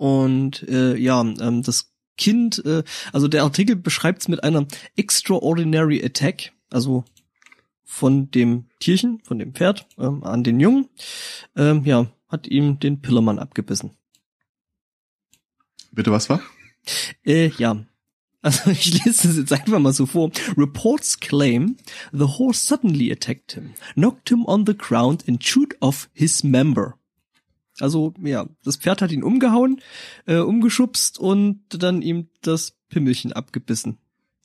und 0.03 0.65
äh, 0.69 0.97
ja, 0.97 1.21
ähm, 1.21 1.63
das 1.63 1.92
Kind, 2.17 2.65
äh, 2.65 2.83
also 3.13 3.29
der 3.29 3.43
Artikel 3.43 3.77
beschreibt 3.77 4.23
es 4.23 4.29
mit 4.29 4.45
einer 4.45 4.67
extraordinary 4.97 6.05
attack, 6.05 6.53
also 6.71 7.05
von 7.85 8.31
dem 8.31 8.67
Tierchen, 8.81 9.21
von 9.25 9.39
dem 9.39 9.55
Pferd 9.55 9.87
ähm, 9.99 10.25
an 10.25 10.45
den 10.45 10.61
Jungen, 10.61 10.89
ähm, 11.57 11.85
ja, 11.85 12.07
hat 12.29 12.47
ihm 12.47 12.79
den 12.79 13.01
Pillermann 13.01 13.39
abgebissen. 13.39 13.91
Bitte 15.91 16.11
was 16.11 16.31
war? 16.31 16.41
Äh, 17.25 17.49
ja. 17.59 17.85
Also 18.41 18.71
ich 18.71 19.05
lese 19.05 19.29
das 19.29 19.37
jetzt 19.37 19.53
einfach 19.53 19.79
mal 19.79 19.93
so 19.93 20.07
vor. 20.07 20.31
Reports 20.57 21.21
claim 21.21 21.77
the 22.13 22.25
horse 22.25 22.67
suddenly 22.67 23.13
attacked 23.13 23.53
him, 23.53 23.75
knocked 23.95 24.31
him 24.31 24.45
on 24.47 24.67
the 24.67 24.77
ground 24.77 25.29
and 25.29 25.41
chewed 25.41 25.77
off 25.81 26.09
his 26.13 26.43
member. 26.43 26.99
Also 27.83 28.15
ja, 28.23 28.47
das 28.65 28.77
Pferd 28.77 29.03
hat 29.03 29.11
ihn 29.11 29.25
umgehauen, 29.25 29.81
äh, 30.27 30.37
umgeschubst 30.37 31.19
und 31.19 31.61
dann 31.71 32.01
ihm 32.01 32.29
das 32.41 32.75
Pimmelchen 32.89 33.33
abgebissen. 33.33 33.99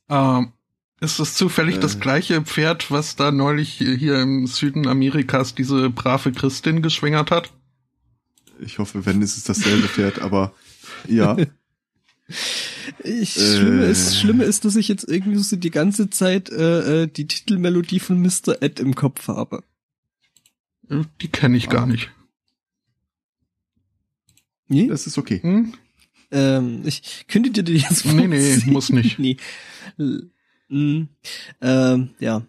Ähm, 0.09 0.53
ist 0.99 1.19
das 1.19 1.35
zufällig 1.35 1.75
äh. 1.75 1.79
das 1.79 1.99
gleiche 1.99 2.41
Pferd, 2.41 2.89
was 2.89 3.15
da 3.15 3.31
neulich 3.31 3.73
hier 3.73 4.19
im 4.19 4.47
Süden 4.47 4.87
Amerikas 4.87 5.53
diese 5.53 5.91
brave 5.91 6.31
Christin 6.31 6.81
geschwängert 6.81 7.29
hat? 7.29 7.51
Ich 8.59 8.79
hoffe, 8.79 9.05
wenn 9.05 9.21
ist 9.21 9.37
es 9.37 9.43
dasselbe 9.43 9.87
Pferd, 9.87 10.19
aber 10.19 10.53
ja. 11.07 11.37
Ich, 13.03 13.37
äh. 13.37 13.57
Schlimme, 13.57 13.85
ist, 13.85 14.17
Schlimme 14.19 14.43
ist, 14.43 14.65
dass 14.65 14.75
ich 14.75 14.87
jetzt 14.87 15.07
irgendwie 15.07 15.37
so 15.37 15.55
die 15.55 15.71
ganze 15.71 16.09
Zeit 16.09 16.49
äh, 16.49 17.03
äh 17.03 17.07
die 17.07 17.27
Titelmelodie 17.27 17.99
von 17.99 18.21
Mr. 18.21 18.61
Ed 18.61 18.79
im 18.81 18.95
Kopf 18.95 19.29
habe. 19.29 19.63
Die 21.21 21.27
kenne 21.29 21.55
ich 21.55 21.69
ah. 21.69 21.71
gar 21.71 21.85
nicht. 21.85 22.09
Nee? 24.67 24.87
Das 24.87 25.07
ist 25.07 25.17
okay. 25.17 25.41
Hm? 25.41 25.73
Ähm, 26.31 26.81
ich 26.85 27.25
könnte 27.27 27.51
dir 27.51 27.63
die 27.63 27.77
jetzt. 27.77 28.05
Nee, 28.05 28.27
nee, 28.27 28.57
muss 28.65 28.89
nicht. 28.89 29.19
nee. 29.19 29.37
Mhm. 30.69 31.09
Ähm, 31.61 32.09
ja. 32.19 32.43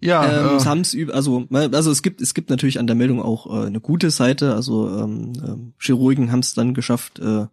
Ja, 0.00 0.24
ähm, 0.26 0.58
äh. 0.58 0.64
haben's 0.64 0.94
über, 0.94 1.14
also 1.14 1.46
also 1.50 1.90
es 1.92 2.02
gibt 2.02 2.20
es 2.20 2.34
gibt 2.34 2.50
natürlich 2.50 2.80
an 2.80 2.88
der 2.88 2.96
Meldung 2.96 3.22
auch 3.22 3.46
äh, 3.46 3.66
eine 3.66 3.80
gute 3.80 4.10
Seite. 4.10 4.54
Also 4.54 4.88
ähm, 4.98 5.32
äh, 5.36 5.82
Chirurgen 5.82 6.32
haben 6.32 6.40
es 6.40 6.54
dann 6.54 6.74
geschafft, 6.74 7.20
äh, 7.20 7.46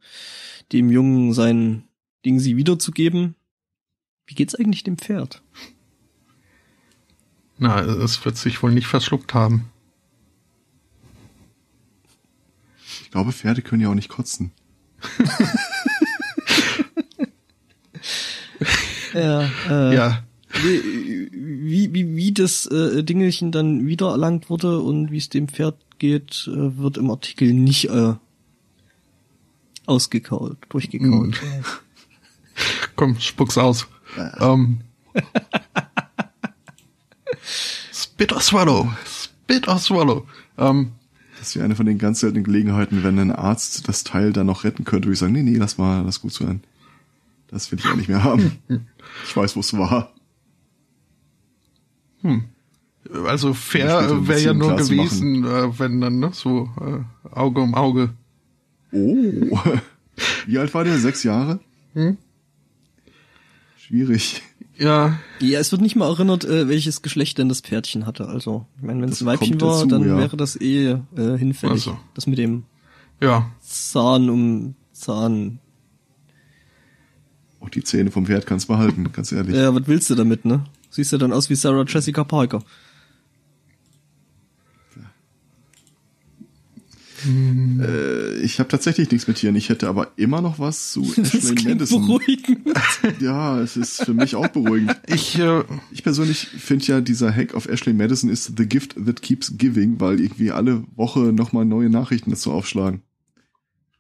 dem 0.72 0.90
Jungen 0.90 1.34
sein 1.34 1.84
Ding 2.26 2.40
sie 2.40 2.58
wiederzugeben. 2.58 3.36
Wie 4.26 4.36
geht's 4.36 4.56
eigentlich 4.56 4.84
dem 4.84 4.98
Pferd? 4.98 5.44
Na, 7.60 7.82
es 7.82 8.24
wird 8.26 8.38
sich 8.38 8.62
wohl 8.64 8.72
nicht 8.72 8.88
verschluckt 8.88 9.34
haben. 9.34 9.70
Ich 13.10 13.12
glaube, 13.12 13.32
Pferde 13.32 13.64
können 13.64 13.82
ja 13.82 13.90
auch 13.90 13.96
nicht 13.96 14.08
kotzen. 14.08 14.52
ja, 19.16 19.50
äh, 19.68 19.96
ja. 19.96 20.24
Wie, 20.62 21.92
wie, 21.92 22.16
wie 22.16 22.32
das 22.32 22.68
äh, 22.68 23.04
Dingelchen 23.04 23.52
dann 23.52 23.88
wiedererlangt 23.88 24.52
wurde 24.52 24.80
und 24.80 25.10
wie 25.10 25.18
es 25.18 25.28
dem 25.28 25.48
Pferd 25.48 25.76
geht, 25.98 26.48
äh, 26.54 26.78
wird 26.78 26.98
im 26.98 27.10
Artikel 27.10 27.52
nicht 27.52 27.90
äh, 27.90 28.14
ausgekaut, 29.88 30.58
durchgekaut. 30.70 31.42
Hm. 31.42 31.64
Komm, 32.96 33.20
spuck's 33.20 33.58
aus. 33.58 33.88
Ja. 34.18 34.54
Ähm. 34.54 34.82
Spit 37.92 38.32
or 38.34 38.42
swallow. 38.42 38.94
Spit 39.04 39.68
or 39.68 39.80
swallow. 39.80 40.28
Ähm, 40.60 40.92
das 41.40 41.56
wäre 41.56 41.64
eine 41.64 41.76
von 41.76 41.86
den 41.86 41.98
ganz 41.98 42.20
seltenen 42.20 42.44
Gelegenheiten, 42.44 43.04
wenn 43.04 43.18
ein 43.18 43.32
Arzt 43.32 43.88
das 43.88 44.04
Teil 44.04 44.34
dann 44.34 44.48
noch 44.48 44.66
retten 44.66 44.84
könnte, 44.84 45.08
würde 45.08 45.14
ich 45.14 45.20
sagen, 45.20 45.34
nee, 45.34 45.42
nee, 45.42 45.58
lass 45.58 45.78
mal, 45.78 46.02
lass 46.04 46.22
gut 46.22 46.34
sein. 46.34 46.62
Das 47.48 47.72
will 47.72 47.80
ich 47.80 47.88
auch 47.88 47.96
nicht 47.96 48.10
mehr 48.10 48.24
haben. 48.24 48.58
ich 49.26 49.36
weiß, 49.36 49.56
wo 49.56 49.62
es 49.62 49.76
war. 49.76 50.14
Hm. 52.22 52.44
Also 53.26 53.54
fair 53.54 54.28
wäre 54.28 54.40
ja 54.42 54.54
nur 54.54 54.76
gewesen, 54.76 55.46
äh, 55.46 55.80
wenn 55.80 56.02
dann, 56.02 56.20
ne, 56.20 56.32
so 56.34 56.70
äh, 56.82 57.30
Auge 57.32 57.62
um 57.62 57.74
Auge. 57.74 58.10
Oh. 58.92 59.58
Wie 60.46 60.60
alt 60.60 60.74
war 60.74 60.84
der? 60.84 61.00
Sechs 61.00 61.24
Jahre? 61.24 61.60
Hm? 61.94 62.18
Schwierig. 63.78 64.44
Ja. 64.80 65.20
Ja, 65.40 65.60
es 65.60 65.72
wird 65.72 65.82
nicht 65.82 65.96
mal 65.96 66.08
erinnert, 66.08 66.46
äh, 66.46 66.70
welches 66.70 67.02
Geschlecht 67.02 67.38
denn 67.38 67.50
das 67.50 67.60
Pferdchen 67.60 68.06
hatte. 68.06 68.28
Also, 68.28 68.66
ich 68.78 68.84
meine, 68.84 69.02
wenn 69.02 69.10
es 69.10 69.22
ein 69.22 69.26
Weibchen 69.26 69.60
war, 69.60 69.74
dazu, 69.74 69.88
dann 69.88 70.08
ja. 70.08 70.18
wäre 70.18 70.38
das 70.38 70.60
eh 70.60 70.92
äh, 70.92 70.98
hinfällig. 71.38 71.88
Also. 71.88 72.00
Das 72.14 72.28
mit 72.28 72.38
dem 72.38 72.64
ja. 73.22 73.52
Zahn 73.60 74.30
um 74.30 74.76
Zahn. 74.94 75.60
Auch 77.60 77.70
die 77.70 77.84
Zähne 77.84 78.10
vom 78.10 78.26
Pferd 78.26 78.46
kannst 78.46 78.70
du 78.70 78.74
behalten, 78.74 79.12
ganz 79.12 79.34
ehrlich. 79.34 79.54
Ja, 79.54 79.76
was 79.76 79.84
willst 79.86 80.10
du 80.10 80.16
damit, 80.16 80.46
ne? 80.46 80.64
Siehst 80.90 81.12
du 81.12 81.18
dann 81.18 81.34
aus 81.34 81.50
wie 81.50 81.56
Sarah 81.56 81.84
Jessica 81.86 82.24
Parker. 82.24 82.64
Hm. 87.24 87.82
Äh, 87.82 88.36
ich 88.40 88.60
habe 88.60 88.70
tatsächlich 88.70 89.12
nichts 89.12 89.28
mit 89.28 89.38
Tieren. 89.38 89.56
Ich 89.56 89.70
hätte 89.70 89.88
aber 89.88 90.12
immer 90.16 90.42
noch 90.42 90.60
was 90.60 90.92
zu 90.92 91.02
Ashley 91.18 91.64
Madison. 91.64 92.06
Beruhigend. 92.06 92.60
Ja, 93.20 93.60
es 93.60 93.78
ist 93.78 94.04
für 94.04 94.14
mich 94.14 94.36
auch 94.36 94.48
beruhigend. 94.48 94.96
Ich, 95.08 95.38
äh, 95.40 95.64
ich 95.92 96.04
persönlich 96.04 96.48
finde 96.48 96.86
ja, 96.86 97.02
dieser 97.02 97.34
Hack 97.34 97.54
auf 97.54 97.68
Ashley 97.68 97.94
Madison 97.94 98.30
ist 98.30 98.54
the 98.58 98.66
gift 98.66 98.96
that 99.06 99.22
keeps 99.22 99.58
giving, 99.58 100.00
weil 100.00 100.20
irgendwie 100.20 100.52
alle 100.52 100.84
Woche 100.96 101.34
nochmal 101.34 101.66
neue 101.66 101.90
Nachrichten 101.90 102.30
dazu 102.30 102.52
aufschlagen. 102.52 103.02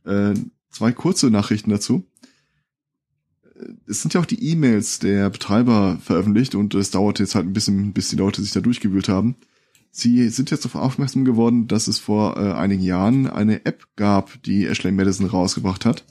Äh, 0.06 0.34
zwei 0.70 0.92
kurze 0.92 1.30
Nachrichten 1.30 1.70
dazu. 1.70 2.06
Äh, 3.56 3.74
es 3.88 4.02
sind 4.02 4.14
ja 4.14 4.22
auch 4.22 4.26
die 4.26 4.52
E-Mails 4.52 5.00
der 5.00 5.30
Betreiber 5.30 5.98
veröffentlicht 6.02 6.56
und 6.56 6.74
es 6.76 6.92
dauert 6.92 7.20
jetzt 7.20 7.36
halt 7.36 7.48
ein 7.48 7.54
bisschen, 7.54 7.94
bis 7.94 8.10
die 8.10 8.16
Leute 8.16 8.42
sich 8.42 8.52
da 8.52 8.62
durchgewühlt 8.62 9.10
haben. 9.10 9.36
Sie 9.92 10.30
sind 10.30 10.52
jetzt 10.52 10.66
darauf 10.66 10.82
aufmerksam 10.82 11.26
geworden, 11.26 11.68
dass 11.68 11.88
es 11.88 12.00
vor 12.00 12.38
äh, 12.38 12.54
einigen 12.54 12.84
Jahren 12.84 13.28
eine 13.28 13.66
App 13.66 13.88
gab, 13.96 14.42
die 14.44 14.66
Ashley 14.66 14.92
Madison 14.92 15.26
rausgebracht 15.26 15.86
hat, 15.86 16.06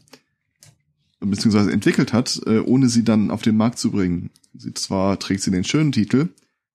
beziehungsweise 1.20 1.72
entwickelt 1.72 2.12
hat, 2.12 2.40
äh, 2.46 2.58
ohne 2.58 2.88
sie 2.88 3.04
dann 3.04 3.30
auf 3.30 3.42
den 3.42 3.56
Markt 3.56 3.78
zu 3.78 3.90
bringen. 3.90 4.30
Sie, 4.54 4.74
zwar 4.74 5.18
trägt 5.18 5.42
sie 5.42 5.50
den 5.50 5.64
schönen 5.64 5.92
Titel 5.92 6.28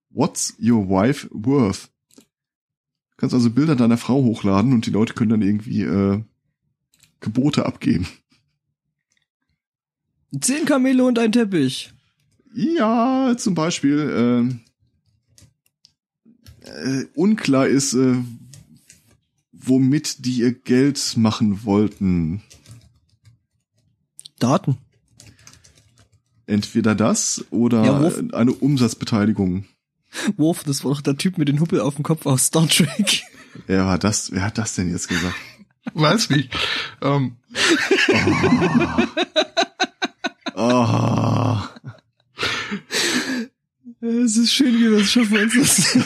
What's 0.09 0.55
Your 0.61 0.89
Wife 0.89 1.27
Worth? 1.31 1.89
Du 2.15 3.17
kannst 3.17 3.33
also 3.33 3.49
Bilder 3.49 3.75
deiner 3.75 3.97
Frau 3.97 4.23
hochladen 4.23 4.73
und 4.73 4.85
die 4.85 4.91
Leute 4.91 5.13
können 5.13 5.31
dann 5.31 5.41
irgendwie 5.41 5.81
äh, 5.81 6.21
Gebote 7.19 7.65
abgeben. 7.65 8.07
Zehn 10.39 10.65
Kamele 10.65 11.03
und 11.03 11.19
ein 11.19 11.31
Teppich. 11.31 11.93
Ja, 12.53 13.35
zum 13.37 13.55
Beispiel. 13.55 13.99
Äh, 14.49 14.72
äh, 16.63 17.05
unklar 17.15 17.67
ist, 17.67 17.93
äh, 17.93 18.15
womit 19.51 20.25
die 20.25 20.39
ihr 20.39 20.53
Geld 20.53 21.15
machen 21.17 21.63
wollten. 21.63 22.41
Daten. 24.39 24.77
Entweder 26.45 26.95
das 26.95 27.45
oder 27.49 27.85
ja, 27.85 28.37
eine 28.37 28.51
Umsatzbeteiligung. 28.51 29.65
Worf, 30.37 30.63
das 30.63 30.83
war 30.83 30.93
doch 30.93 31.01
der 31.01 31.17
Typ 31.17 31.37
mit 31.37 31.47
den 31.47 31.59
Huppel 31.59 31.79
auf 31.79 31.95
dem 31.95 32.03
Kopf 32.03 32.25
aus 32.25 32.47
Star 32.47 32.67
Trek. 32.67 33.23
Wer 33.67 33.85
war 33.85 33.97
das? 33.97 34.31
Wer 34.31 34.43
hat 34.43 34.57
das 34.57 34.75
denn 34.75 34.91
jetzt 34.91 35.07
gesagt? 35.07 35.35
Weiß 35.93 36.29
nicht. 36.29 36.53
Ähm. 37.01 37.37
Oh. 40.55 40.55
oh. 40.55 41.57
Es 44.05 44.35
ist 44.35 44.53
schön, 44.53 44.75
wie 44.75 44.91
wir 44.91 44.97
es 44.97 45.11
schaffen, 45.11 45.37
uns. 45.37 45.97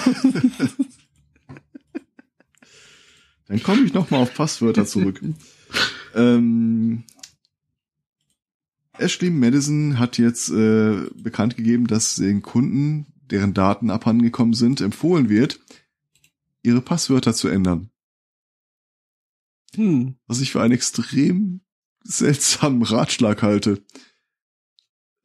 Dann 3.47 3.63
komme 3.63 3.81
ich 3.85 3.93
noch 3.93 4.11
mal 4.11 4.19
auf 4.19 4.35
Passwörter 4.35 4.85
zurück. 4.85 5.19
ähm, 6.13 7.05
Ashley 8.99 9.31
Madison 9.31 9.97
hat 9.97 10.19
jetzt 10.19 10.49
äh, 10.49 11.07
bekannt 11.15 11.57
gegeben, 11.57 11.87
dass 11.87 12.17
den 12.17 12.43
Kunden, 12.43 13.07
deren 13.31 13.55
Daten 13.55 13.89
abhandengekommen 13.89 14.53
sind, 14.53 14.79
empfohlen 14.79 15.29
wird, 15.29 15.59
ihre 16.61 16.81
Passwörter 16.81 17.33
zu 17.33 17.47
ändern. 17.47 17.89
Hm. 19.73 20.19
Was 20.27 20.39
ich 20.41 20.51
für 20.51 20.61
einen 20.61 20.73
extrem 20.73 21.61
seltsamen 22.03 22.83
Ratschlag 22.83 23.41
halte. 23.41 23.83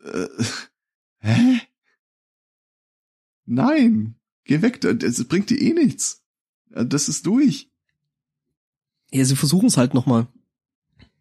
Äh, 0.03 0.27
hä? 1.18 1.61
Nein, 3.47 4.14
geh 4.45 4.62
weg, 4.62 4.80
das 4.80 5.24
bringt 5.24 5.51
dir 5.51 5.61
eh 5.61 5.72
nichts. 5.72 6.22
Das 6.70 7.09
ist 7.09 7.26
durch. 7.26 7.70
Ja, 9.11 9.24
sie 9.24 9.36
versuchen 9.36 9.66
es 9.66 9.76
halt 9.76 9.95
nochmal. 9.95 10.26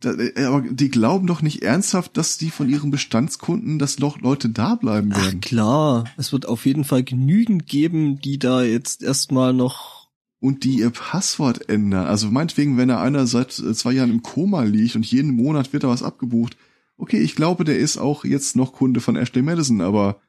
Äh, 0.04 0.46
aber 0.46 0.62
die 0.62 0.90
glauben 0.90 1.28
doch 1.28 1.42
nicht 1.42 1.62
ernsthaft, 1.62 2.18
dass 2.18 2.38
die 2.38 2.50
von 2.50 2.70
ihren 2.70 2.92
Bestandskunden, 2.92 3.80
dass 3.80 4.00
noch 4.00 4.20
Leute 4.20 4.50
da 4.50 4.76
bleiben 4.76 5.12
werden. 5.16 5.42
Ach 5.44 5.48
klar, 5.48 6.06
es 6.18 6.32
wird 6.32 6.48
auf 6.48 6.66
jeden 6.66 6.84
Fall 6.84 7.04
genügend 7.04 7.68
geben, 7.68 8.20
die 8.20 8.40
da 8.40 8.64
jetzt 8.64 9.04
erstmal 9.04 9.54
noch 9.54 10.10
und 10.40 10.64
die 10.64 10.80
ihr 10.80 10.90
Passwort 10.90 11.70
ändern. 11.70 12.08
Also 12.08 12.32
meinetwegen, 12.32 12.78
wenn 12.78 12.90
er 12.90 13.02
einer 13.02 13.28
seit 13.28 13.60
äh, 13.60 13.74
zwei 13.74 13.92
Jahren 13.94 14.10
im 14.10 14.24
Koma 14.24 14.64
liegt 14.64 14.96
und 14.96 15.06
jeden 15.06 15.36
Monat 15.36 15.72
wird 15.72 15.84
da 15.84 15.90
was 15.90 16.04
abgebucht. 16.04 16.58
Okay, 16.98 17.20
ich 17.20 17.36
glaube, 17.36 17.64
der 17.64 17.78
ist 17.78 17.98
auch 17.98 18.26
jetzt 18.26 18.56
noch 18.56 18.74
Kunde 18.74 19.02
von 19.02 19.16
Ashley 19.16 19.44
Madison, 19.44 19.82
aber 19.82 20.20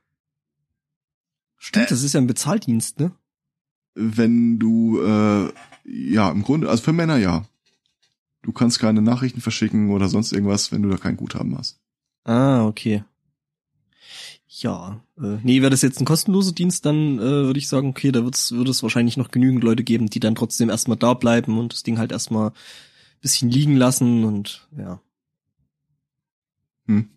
Stimmt, 1.64 1.86
äh, 1.86 1.90
das 1.90 2.02
ist 2.02 2.12
ja 2.12 2.20
ein 2.20 2.26
Bezahldienst, 2.26 2.98
ne? 2.98 3.12
Wenn 3.94 4.58
du 4.58 5.00
äh, 5.00 5.52
ja 5.84 6.28
im 6.30 6.42
Grunde, 6.42 6.68
also 6.68 6.82
für 6.82 6.92
Männer 6.92 7.18
ja. 7.18 7.44
Du 8.42 8.50
kannst 8.50 8.80
keine 8.80 9.00
Nachrichten 9.00 9.40
verschicken 9.40 9.90
oder 9.92 10.08
sonst 10.08 10.32
irgendwas, 10.32 10.72
wenn 10.72 10.82
du 10.82 10.88
da 10.88 10.96
kein 10.96 11.16
Guthaben 11.16 11.56
hast. 11.56 11.78
Ah, 12.24 12.66
okay. 12.66 13.04
Ja, 14.48 15.00
äh, 15.16 15.38
nee, 15.44 15.60
wäre 15.60 15.70
das 15.70 15.82
jetzt 15.82 16.00
ein 16.00 16.04
kostenloser 16.04 16.50
Dienst, 16.50 16.84
dann 16.84 17.18
äh, 17.20 17.22
würde 17.22 17.60
ich 17.60 17.68
sagen, 17.68 17.90
okay, 17.90 18.10
da 18.10 18.24
wird's, 18.24 18.50
würde 18.50 18.72
es 18.72 18.82
wahrscheinlich 18.82 19.16
noch 19.16 19.30
genügend 19.30 19.62
Leute 19.62 19.84
geben, 19.84 20.10
die 20.10 20.20
dann 20.20 20.34
trotzdem 20.34 20.68
erstmal 20.68 20.96
da 20.96 21.14
bleiben 21.14 21.58
und 21.58 21.72
das 21.72 21.84
Ding 21.84 21.96
halt 21.96 22.10
erstmal 22.10 22.48
ein 22.48 22.54
bisschen 23.20 23.50
liegen 23.50 23.76
lassen 23.76 24.24
und 24.24 24.66
ja. 24.76 25.00
Hm. 26.86 27.08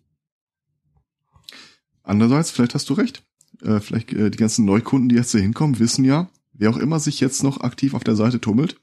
Andererseits, 2.04 2.52
vielleicht 2.52 2.76
hast 2.76 2.88
du 2.88 2.94
recht. 2.94 3.24
Äh, 3.62 3.80
vielleicht 3.80 4.12
äh, 4.12 4.30
die 4.30 4.38
ganzen 4.38 4.64
Neukunden, 4.64 5.08
die 5.08 5.14
jetzt 5.14 5.32
hier 5.32 5.40
hinkommen, 5.40 5.78
wissen 5.78 6.04
ja, 6.04 6.28
wer 6.52 6.70
auch 6.70 6.76
immer 6.76 7.00
sich 7.00 7.20
jetzt 7.20 7.42
noch 7.42 7.60
aktiv 7.60 7.94
auf 7.94 8.04
der 8.04 8.16
Seite 8.16 8.40
tummelt, 8.40 8.78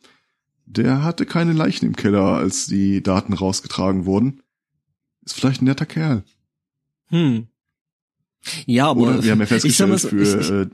der 0.65 1.03
hatte 1.03 1.25
keine 1.25 1.53
Leichen 1.53 1.85
im 1.85 1.95
Keller, 1.95 2.37
als 2.37 2.67
die 2.67 3.03
Daten 3.03 3.33
rausgetragen 3.33 4.05
wurden. 4.05 4.41
Ist 5.25 5.35
vielleicht 5.35 5.61
ein 5.61 5.65
netter 5.65 5.85
Kerl. 5.85 6.23
Hm. 7.07 7.47
Ja, 8.65 8.87
aber 8.87 9.01
Oder 9.01 9.23
wir 9.23 9.31
haben 9.31 9.39
ja 9.39 9.45
festgestellt 9.45 9.99
so, 9.99 10.09
für 10.09 10.69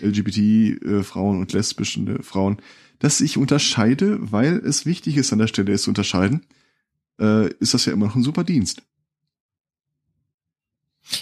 äh, 0.00 0.06
LGBT-Frauen 0.06 1.36
äh, 1.36 1.40
und 1.40 1.52
lesbische 1.52 2.00
äh, 2.00 2.22
Frauen, 2.22 2.60
dass 2.98 3.20
ich 3.20 3.38
unterscheide, 3.38 4.18
weil 4.20 4.56
es 4.58 4.84
wichtig 4.84 5.16
ist 5.16 5.32
an 5.32 5.38
der 5.38 5.46
Stelle, 5.46 5.72
es 5.72 5.82
zu 5.82 5.90
unterscheiden, 5.90 6.46
äh, 7.18 7.50
ist 7.54 7.74
das 7.74 7.86
ja 7.86 7.92
immer 7.92 8.06
noch 8.06 8.16
ein 8.16 8.22
super 8.22 8.44
Dienst. 8.44 8.82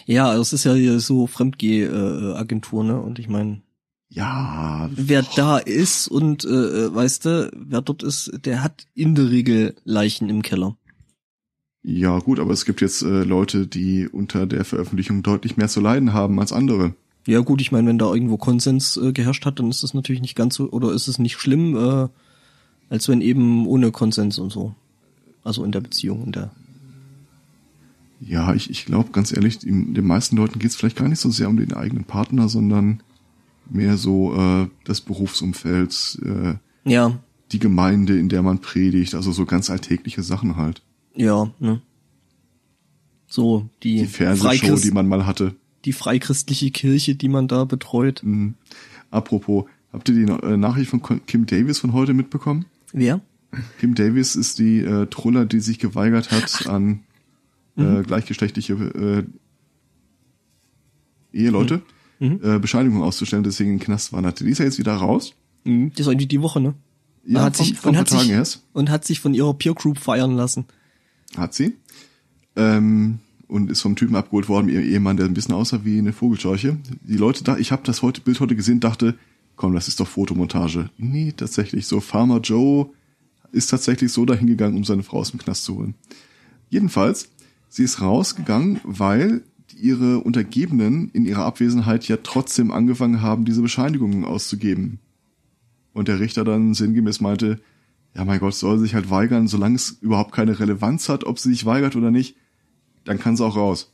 Ja, 0.07 0.37
es 0.37 0.53
ist 0.53 0.65
ja 0.65 0.75
hier 0.75 1.01
so 1.01 1.27
Fremdgeh-Agentur, 1.27 2.85
ne? 2.85 3.01
Und 3.01 3.19
ich 3.19 3.29
meine, 3.29 3.63
ja. 4.11 4.89
Wer 4.95 5.23
boah. 5.23 5.33
da 5.37 5.59
ist 5.59 6.09
und 6.09 6.45
äh, 6.45 6.49
äh, 6.49 6.95
weißt 6.95 7.25
du, 7.27 7.51
wer 7.55 7.83
dort 7.83 8.03
ist, 8.03 8.33
der 8.45 8.63
hat 8.63 8.87
in 8.95 9.15
der 9.15 9.31
Regel 9.31 9.75
Leichen 9.85 10.31
im 10.31 10.43
Keller. 10.43 10.77
Ja, 11.83 12.19
gut, 12.19 12.41
aber 12.41 12.53
es 12.53 12.65
gibt 12.65 12.81
jetzt 12.81 13.03
äh, 13.03 13.23
Leute, 13.23 13.67
die 13.67 14.09
unter 14.09 14.47
der 14.47 14.65
Veröffentlichung 14.65 15.23
deutlich 15.23 15.57
mehr 15.57 15.69
zu 15.69 15.81
leiden 15.81 16.13
haben 16.13 16.41
als 16.41 16.53
andere. 16.53 16.95
Ja, 17.27 17.41
gut, 17.41 17.61
ich 17.61 17.73
meine, 17.73 17.89
wenn 17.89 17.99
da 17.99 18.13
irgendwo 18.13 18.39
Konsens 18.39 18.97
äh, 18.97 19.13
geherrscht 19.13 19.45
hat, 19.45 19.59
dann 19.59 19.69
ist 19.69 19.83
das 19.83 19.95
natürlich 19.95 20.23
nicht 20.23 20.35
ganz 20.35 20.55
so, 20.55 20.71
oder 20.71 20.93
ist 20.93 21.09
es 21.09 21.19
nicht 21.19 21.39
schlimm, 21.39 21.77
äh, 21.77 22.09
als 22.89 23.09
wenn 23.09 23.21
eben 23.21 23.67
ohne 23.67 23.93
Konsens 23.93 24.39
und 24.39 24.51
so. 24.51 24.75
Also 25.45 25.65
in 25.65 25.73
der 25.73 25.81
Beziehung, 25.81 26.25
in 26.25 26.33
der. 26.33 26.51
Ja, 28.21 28.53
ich, 28.55 28.71
ich 28.71 28.85
glaube, 28.85 29.11
ganz 29.13 29.33
ehrlich, 29.33 29.59
den 29.61 30.07
meisten 30.07 30.37
Leuten 30.37 30.59
geht 30.59 30.71
es 30.71 30.77
vielleicht 30.77 30.97
gar 30.97 31.09
nicht 31.09 31.21
so 31.21 31.31
sehr 31.31 31.49
um 31.49 31.57
den 31.57 31.73
eigenen 31.73 32.05
Partner, 32.05 32.49
sondern 32.49 33.03
mehr 33.71 33.97
so 33.97 34.35
äh, 34.35 34.69
das 34.85 35.01
Berufsumfeld, 35.01 36.19
äh, 36.25 36.55
ja. 36.85 37.19
die 37.53 37.59
Gemeinde, 37.59 38.19
in 38.19 38.29
der 38.29 38.43
man 38.43 38.59
predigt, 38.61 39.15
also 39.15 39.31
so 39.31 39.45
ganz 39.45 39.71
alltägliche 39.71 40.23
Sachen 40.23 40.57
halt. 40.57 40.83
Ja, 41.15 41.53
ne. 41.61 41.81
So, 43.29 43.69
die, 43.83 43.99
die 43.99 44.07
Fernsehshow, 44.07 44.77
die 44.77 44.91
man 44.91 45.07
mal 45.07 45.27
hatte. 45.27 45.55
Die 45.85 45.93
freikristliche 45.93 46.71
Kirche, 46.71 47.15
die 47.15 47.29
man 47.29 47.47
da 47.47 47.65
betreut. 47.65 48.23
Mhm. 48.25 48.55
Apropos, 49.11 49.65
habt 49.93 50.09
ihr 50.09 50.27
die 50.27 50.33
äh, 50.33 50.57
Nachricht 50.57 50.91
von 50.91 51.03
Kim 51.27 51.47
Davis 51.47 51.79
von 51.79 51.93
heute 51.93 52.15
mitbekommen? 52.15 52.65
Wer? 52.93 53.21
Kim 53.81 53.95
Davis 53.95 54.35
ist 54.35 54.59
die 54.59 54.81
äh, 54.81 55.07
Truller, 55.07 55.47
die 55.47 55.61
sich 55.61 55.79
geweigert 55.79 56.31
hat, 56.31 56.67
an 56.67 57.01
äh, 57.79 57.83
mhm. 57.83 58.03
gleichgeschlechtliche 58.03 58.75
äh, 58.75 59.25
Eheleute 61.33 61.83
mhm. 62.19 62.41
äh, 62.43 62.59
Bescheinigung 62.59 63.03
auszustellen, 63.03 63.45
deswegen 63.45 63.71
in 63.71 63.79
den 63.79 63.85
Knast. 63.85 64.13
Die 64.41 64.51
ist 64.51 64.59
ja 64.59 64.65
jetzt 64.65 64.79
wieder 64.79 64.95
raus. 64.95 65.35
Mhm. 65.65 65.91
Das 65.91 66.01
ist 66.01 66.09
eigentlich 66.09 66.29
die 66.29 66.43
Woche, 66.43 66.61
ne? 66.61 66.75
Ja, 67.25 67.43
hat 67.43 67.57
vom, 67.57 67.67
sich, 67.67 67.77
von 67.77 67.97
hat 67.97 68.09
sich, 68.09 68.31
erst. 68.31 68.63
Und 68.73 68.91
hat 68.91 69.05
sich 69.05 69.21
von 69.21 69.35
ihrer 69.35 69.53
Peer 69.55 69.75
Group 69.75 69.99
feiern 69.99 70.35
lassen. 70.35 70.65
Hat 71.37 71.53
sie. 71.53 71.75
Ähm, 72.57 73.19
und 73.49 73.71
ist 73.71 73.83
vom 73.83 73.97
Typen 73.97 74.17
abgeholt 74.17 74.49
worden, 74.49 74.69
ihr 74.69 74.83
Ehemann, 74.83 75.17
der 75.17 75.27
ein 75.27 75.35
bisschen 75.35 75.55
aussah 75.55 75.85
wie 75.85 75.99
eine 75.99 76.13
Vogelscheuche. 76.13 76.79
Die 77.03 77.17
Leute 77.17 77.45
da, 77.45 77.57
ich 77.57 77.73
habe 77.73 77.83
das 77.85 78.03
heute 78.03 78.21
Bild 78.21 78.41
heute 78.41 78.57
gesehen, 78.57 78.81
dachte, 78.81 79.15
komm, 79.57 79.75
das 79.75 79.89
ist 79.89 80.01
doch 80.01 80.09
Fotomontage. 80.09 80.91
Nee, 80.97 81.33
tatsächlich 81.37 81.87
so. 81.87 82.01
Farmer 82.01 82.41
Joe 82.41 82.91
ist 83.53 83.69
tatsächlich 83.69 84.13
so 84.13 84.25
dahingegangen, 84.25 84.77
um 84.77 84.85
seine 84.85 85.03
Frau 85.03 85.19
aus 85.19 85.31
dem 85.31 85.41
Knast 85.41 85.65
zu 85.65 85.77
holen. 85.77 85.95
Jedenfalls, 86.71 87.31
sie 87.69 87.85
ist 87.85 88.01
rausgegangen, 88.01 88.81
weil 88.85 89.43
ihre 89.77 90.19
Untergebenen 90.19 91.11
in 91.11 91.25
ihrer 91.25 91.45
Abwesenheit 91.45 92.09
ja 92.09 92.19
trotzdem 92.23 92.71
angefangen 92.71 93.23
haben, 93.23 93.45
diese 93.45 93.63
Bescheinigungen 93.63 94.25
auszugeben. 94.25 94.99
Und 95.93 96.09
der 96.09 96.21
Richter 96.21 96.45
dann 96.45 96.75
sinngemäß 96.75 97.21
meinte, 97.21 97.61
ja 98.15 98.25
mein 98.25 98.41
Gott, 98.41 98.55
soll 98.55 98.79
sich 98.79 98.95
halt 98.95 99.11
weigern, 99.11 99.49
solange 99.49 99.77
es 99.77 99.91
überhaupt 100.01 100.33
keine 100.33 100.59
Relevanz 100.59 101.09
hat, 101.09 101.25
ob 101.25 101.39
sie 101.39 101.51
sich 101.51 101.65
weigert 101.65 101.97
oder 101.97 102.11
nicht, 102.11 102.37
dann 103.05 103.19
kann 103.19 103.37
sie 103.37 103.45
auch 103.45 103.57
raus. 103.57 103.93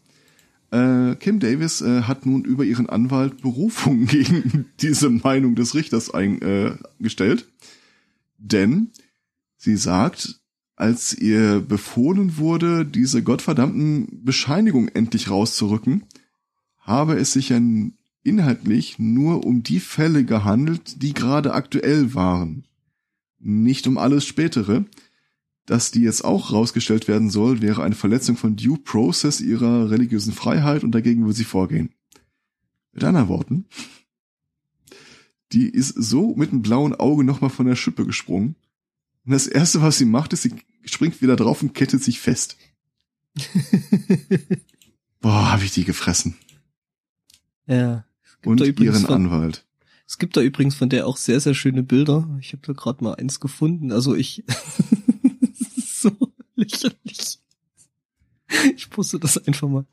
Äh, 0.70 1.16
Kim 1.16 1.41
Davis 1.41 1.83
äh, 1.83 2.03
hat 2.03 2.27
nun 2.27 2.45
über 2.45 2.64
ihren 2.64 2.89
Anwalt 2.89 3.43
Berufung 3.43 4.07
gegen 4.07 4.66
diese 4.81 5.11
Meinung 5.11 5.55
des 5.55 5.75
Richters 5.75 6.12
eingestellt, 6.12 7.43
äh, 7.43 7.66
denn 8.39 8.91
sie 9.57 9.77
sagt, 9.77 10.41
als 10.77 11.14
ihr 11.16 11.61
befohlen 11.61 12.37
wurde, 12.37 12.85
diese 12.85 13.22
gottverdammten 13.22 14.25
Bescheinigungen 14.25 14.89
endlich 14.89 15.31
rauszurücken, 15.31 16.05
habe 16.79 17.14
es 17.14 17.33
sich 17.33 17.53
ein 17.53 17.97
inhaltlich 18.22 18.99
nur 18.99 19.45
um 19.45 19.62
die 19.62 19.81
Fälle 19.81 20.25
gehandelt, 20.25 21.03
die 21.03 21.12
gerade 21.12 21.53
aktuell 21.53 22.14
waren. 22.14 22.64
Nicht 23.39 23.87
um 23.87 23.99
alles 23.99 24.25
spätere. 24.25 24.85
Dass 25.66 25.91
die 25.91 26.03
jetzt 26.03 26.25
auch 26.25 26.53
rausgestellt 26.53 27.09
werden 27.09 27.31
soll, 27.31 27.62
wäre 27.62 27.83
eine 27.83 27.95
Verletzung 27.95 28.37
von 28.37 28.57
Due 28.57 28.79
Process 28.79 29.41
ihrer 29.41 29.91
religiösen 29.91 30.35
Freiheit 30.35 30.85
und 30.85 30.93
dagegen 30.93 31.22
würde 31.22 31.37
sie 31.37 31.45
vorgehen. 31.45 31.95
Mit 32.93 33.03
anderen 33.03 33.29
Worten, 33.29 33.64
die 35.53 35.68
ist 35.68 35.95
so 35.95 36.35
mit 36.37 36.53
einem 36.53 36.62
blauen 36.62 36.95
Auge 36.95 37.25
nochmal 37.25 37.51
von 37.51 37.66
der 37.66 37.77
Schippe 37.77 38.05
gesprungen. 38.05 38.57
Und 39.25 39.33
das 39.33 39.47
erste, 39.47 39.81
was 39.83 39.99
sie 39.99 40.05
macht, 40.05 40.33
ist, 40.33 40.43
sie 40.43 40.53
springt 40.85 41.22
wieder 41.22 41.37
drauf 41.37 41.62
und 41.62 41.75
kettet 41.75 42.03
sich 42.03 42.20
fest. 42.20 42.57
Boah, 45.20 45.53
hab 45.53 45.62
ich 45.62 45.72
die 45.72 45.85
gefressen. 45.85 46.37
Ja. 47.66 48.05
Und 48.45 48.61
ihren 48.61 49.07
von, 49.07 49.14
Anwalt. 49.14 49.66
Es 50.07 50.18
gibt 50.18 50.37
da 50.37 50.43
übrigens 50.43 50.75
von 50.75 50.91
der 50.91 51.07
auch 51.07 51.16
sehr, 51.16 51.41
sehr 51.41 51.55
schöne 51.55 51.83
Bilder. 51.83 52.29
Ich 52.41 52.53
habe 52.53 52.62
da 52.66 52.75
gerade 52.75 53.03
mal 53.03 53.14
eins 53.14 53.41
gefunden. 53.41 53.91
Also 53.91 54.14
ich 54.14 54.45
so 55.87 56.11
lächerlich. 56.55 57.41
Ich 58.77 58.91
poste 58.91 59.18
das 59.18 59.39
einfach 59.39 59.68
mal. 59.68 59.87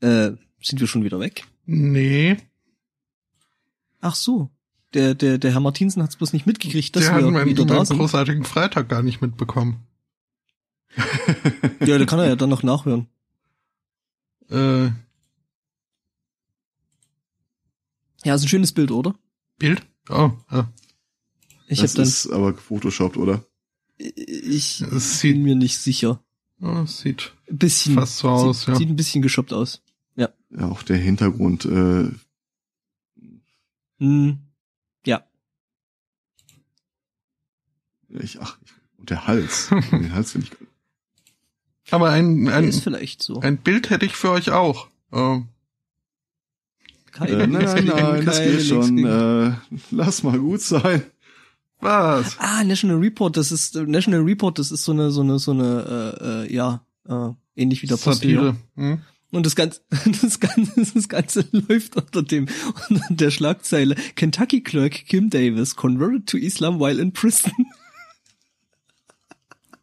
Äh, 0.00 0.36
sind 0.62 0.80
wir 0.80 0.86
schon 0.86 1.04
wieder 1.04 1.18
weg? 1.18 1.44
Nee. 1.64 2.36
Ach 4.00 4.14
so. 4.14 4.50
Der, 4.94 5.14
der, 5.14 5.38
der 5.38 5.52
Herr 5.52 5.60
Martinsen 5.60 6.02
hat 6.02 6.10
es 6.10 6.16
bloß 6.16 6.32
nicht 6.32 6.46
mitgekriegt, 6.46 6.96
dass 6.96 7.04
der 7.04 7.18
wir 7.18 7.40
hat 7.40 7.46
wieder 7.46 7.66
da 7.66 7.84
sind. 7.84 7.98
großartigen 7.98 8.44
Freitag 8.44 8.88
gar 8.88 9.02
nicht 9.02 9.20
mitbekommen. 9.20 9.86
ja, 11.84 11.98
da 11.98 12.04
kann 12.06 12.18
er 12.20 12.28
ja 12.28 12.36
dann 12.36 12.48
noch 12.48 12.62
nachhören. 12.62 13.06
Äh. 14.50 14.86
Ja, 18.24 18.34
ist 18.34 18.42
ein 18.42 18.48
schönes 18.48 18.72
Bild, 18.72 18.90
oder? 18.90 19.14
Bild? 19.58 19.82
Oh, 20.08 20.32
ja. 20.50 20.72
Ich 21.68 21.80
das 21.80 21.90
hab 21.90 21.96
dann, 21.96 22.06
ist 22.06 22.30
aber 22.30 22.52
gefotoshoppt, 22.54 23.18
oder? 23.18 23.44
Ich 23.98 24.84
bin 25.22 25.42
mir 25.42 25.54
nicht 25.54 25.76
sicher. 25.76 26.22
Oh, 26.60 26.86
sieht 26.86 27.32
ein 27.50 27.58
bisschen, 27.58 27.94
fast 27.94 28.18
so 28.18 28.28
aus, 28.28 28.60
sieht, 28.60 28.68
ja. 28.68 28.74
Sieht 28.76 28.88
ein 28.88 28.96
bisschen 28.96 29.22
geshoppt 29.22 29.52
aus. 29.52 29.82
Ja. 30.16 30.30
Ja, 30.50 30.68
auch 30.68 30.82
der 30.82 30.96
Hintergrund, 30.96 31.66
äh. 31.66 32.10
Hm. 33.98 34.38
Ja. 35.04 35.24
Ich, 38.08 38.40
ach, 38.40 38.58
und 38.98 39.10
der 39.10 39.26
Hals. 39.26 39.68
den 39.92 40.14
Hals 40.14 40.32
finde 40.32 40.48
ich. 40.48 41.92
Aber 41.92 42.10
ein, 42.10 42.48
ein, 42.48 42.64
ist 42.64 42.82
vielleicht 42.82 43.22
so. 43.22 43.40
ein 43.40 43.58
Bild 43.58 43.90
hätte 43.90 44.06
ich 44.06 44.14
für 44.14 44.30
euch 44.30 44.50
auch. 44.50 44.88
Oh. 45.10 45.42
Keine, 47.12 47.30
äh, 47.30 47.46
nein, 47.46 47.64
nein, 47.64 47.86
nein, 47.86 48.24
das 48.26 48.42
geht 48.42 48.62
schon. 48.62 48.98
Äh, 48.98 49.52
lass 49.90 50.22
mal 50.22 50.38
gut 50.38 50.60
sein. 50.60 51.02
Was? 51.80 52.36
Ah, 52.38 52.64
National 52.64 52.98
Report, 52.98 53.36
das 53.36 53.52
ist 53.52 53.76
National 53.76 54.22
Report, 54.22 54.58
das 54.58 54.72
ist 54.72 54.84
so 54.84 54.92
eine 54.92 55.10
so 55.10 55.20
eine 55.20 55.38
so 55.38 55.52
eine 55.52 56.16
äh, 56.20 56.24
äh, 56.46 56.54
ja, 56.54 56.84
äh, 57.08 57.30
ähnlich 57.56 57.82
wie 57.82 57.86
der 57.86 57.96
Satire. 57.96 58.56
Hm? 58.74 59.00
Und 59.30 59.44
das 59.44 59.54
ganze, 59.54 59.80
das 60.22 60.40
ganze, 60.40 60.92
das 60.94 61.08
ganze 61.08 61.44
läuft 61.52 61.96
unter 61.96 62.22
dem, 62.22 62.46
unter 62.88 63.06
der 63.10 63.30
Schlagzeile 63.30 63.94
Kentucky 64.16 64.62
Clerk 64.62 65.06
Kim 65.06 65.30
Davis 65.30 65.76
converted 65.76 66.26
to 66.26 66.36
Islam 66.36 66.80
while 66.80 67.00
in 67.00 67.12
prison. 67.12 67.52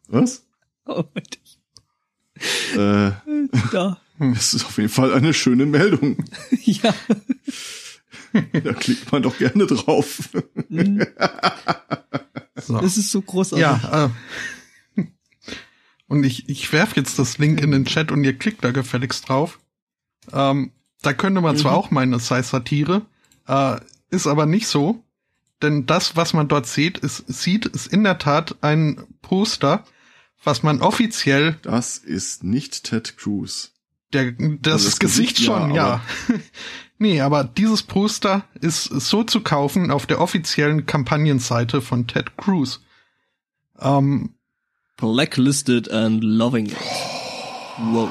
Was? 0.08 0.46
Oh, 0.86 1.04
äh, 2.74 3.12
da. 3.72 4.00
Das 4.18 4.54
ist 4.54 4.64
auf 4.64 4.78
jeden 4.78 4.88
Fall 4.88 5.12
eine 5.12 5.34
schöne 5.34 5.66
Meldung. 5.66 6.24
ja. 6.62 6.94
Da 8.32 8.74
klickt 8.74 9.12
man 9.12 9.22
doch 9.22 9.38
gerne 9.38 9.66
drauf. 9.66 10.28
Mhm. 10.68 11.06
so. 12.56 12.80
Das 12.80 12.98
ist 12.98 13.10
so 13.10 13.22
großartig. 13.22 13.62
Ja, 13.62 14.10
äh, 14.96 15.02
und 16.06 16.24
ich, 16.24 16.48
ich 16.48 16.70
werf 16.72 16.96
jetzt 16.96 17.18
das 17.18 17.38
Link 17.38 17.62
in 17.62 17.70
den 17.70 17.86
Chat 17.86 18.12
und 18.12 18.24
ihr 18.24 18.36
klickt 18.36 18.62
da 18.62 18.72
gefälligst 18.72 19.28
drauf. 19.28 19.58
Ähm, 20.32 20.72
da 21.00 21.14
könnte 21.14 21.40
man 21.40 21.56
mhm. 21.56 21.60
zwar 21.60 21.76
auch 21.76 21.90
meinen, 21.90 22.12
es 22.12 22.26
sei 22.26 22.42
Satire, 22.42 23.06
äh, 23.48 23.80
ist 24.10 24.26
aber 24.26 24.44
nicht 24.44 24.66
so. 24.66 25.02
Denn 25.62 25.86
das, 25.86 26.16
was 26.16 26.34
man 26.34 26.48
dort 26.48 26.66
sieht, 26.66 26.98
ist, 26.98 27.24
sieht, 27.28 27.64
ist 27.64 27.86
in 27.86 28.04
der 28.04 28.18
Tat 28.18 28.56
ein 28.60 29.06
Poster, 29.22 29.84
was 30.46 30.62
man 30.62 30.80
offiziell. 30.80 31.58
Das 31.62 31.98
ist 31.98 32.44
nicht 32.44 32.84
Ted 32.84 33.18
Cruz. 33.18 33.72
Der, 34.12 34.32
das, 34.32 34.74
also 34.74 34.86
das 34.86 34.98
Gesicht, 34.98 35.36
Gesicht, 35.36 35.38
schon, 35.38 35.74
ja. 35.74 36.00
ja. 36.28 36.34
Nee, 36.98 37.20
aber 37.20 37.44
dieses 37.44 37.82
Poster 37.82 38.44
ist 38.58 38.84
so 38.84 39.22
zu 39.22 39.42
kaufen 39.42 39.90
auf 39.90 40.06
der 40.06 40.18
offiziellen 40.18 40.86
Kampagnenseite 40.86 41.82
von 41.82 42.06
Ted 42.06 42.38
Cruz. 42.38 42.80
Ähm, 43.78 44.36
Blacklisted 44.96 45.90
and 45.90 46.24
loving 46.24 46.66
it. 46.66 46.76
Wow. 47.78 48.08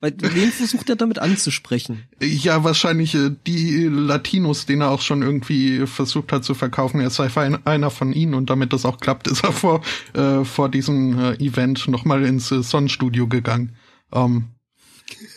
Bei 0.00 0.14
wen 0.16 0.50
versucht 0.50 0.88
er 0.88 0.96
damit 0.96 1.18
anzusprechen? 1.18 2.04
Ja, 2.22 2.64
wahrscheinlich 2.64 3.14
äh, 3.14 3.32
die 3.46 3.84
Latinos, 3.84 4.64
den 4.64 4.80
er 4.80 4.90
auch 4.90 5.02
schon 5.02 5.20
irgendwie 5.20 5.86
versucht 5.86 6.32
hat 6.32 6.42
zu 6.42 6.54
verkaufen. 6.54 7.00
Er 7.00 7.10
sei 7.10 7.28
einer 7.66 7.90
von 7.90 8.14
ihnen 8.14 8.32
und 8.32 8.48
damit 8.48 8.72
das 8.72 8.86
auch 8.86 8.98
klappt, 8.98 9.28
ist 9.30 9.44
er 9.44 9.52
vor, 9.52 9.82
äh, 10.14 10.44
vor 10.44 10.70
diesem 10.70 11.18
äh, 11.18 11.34
Event 11.34 11.86
nochmal 11.88 12.24
ins 12.24 12.50
äh, 12.50 12.62
Sonnenstudio 12.62 13.28
gegangen. 13.28 13.76
Ähm. 14.12 14.46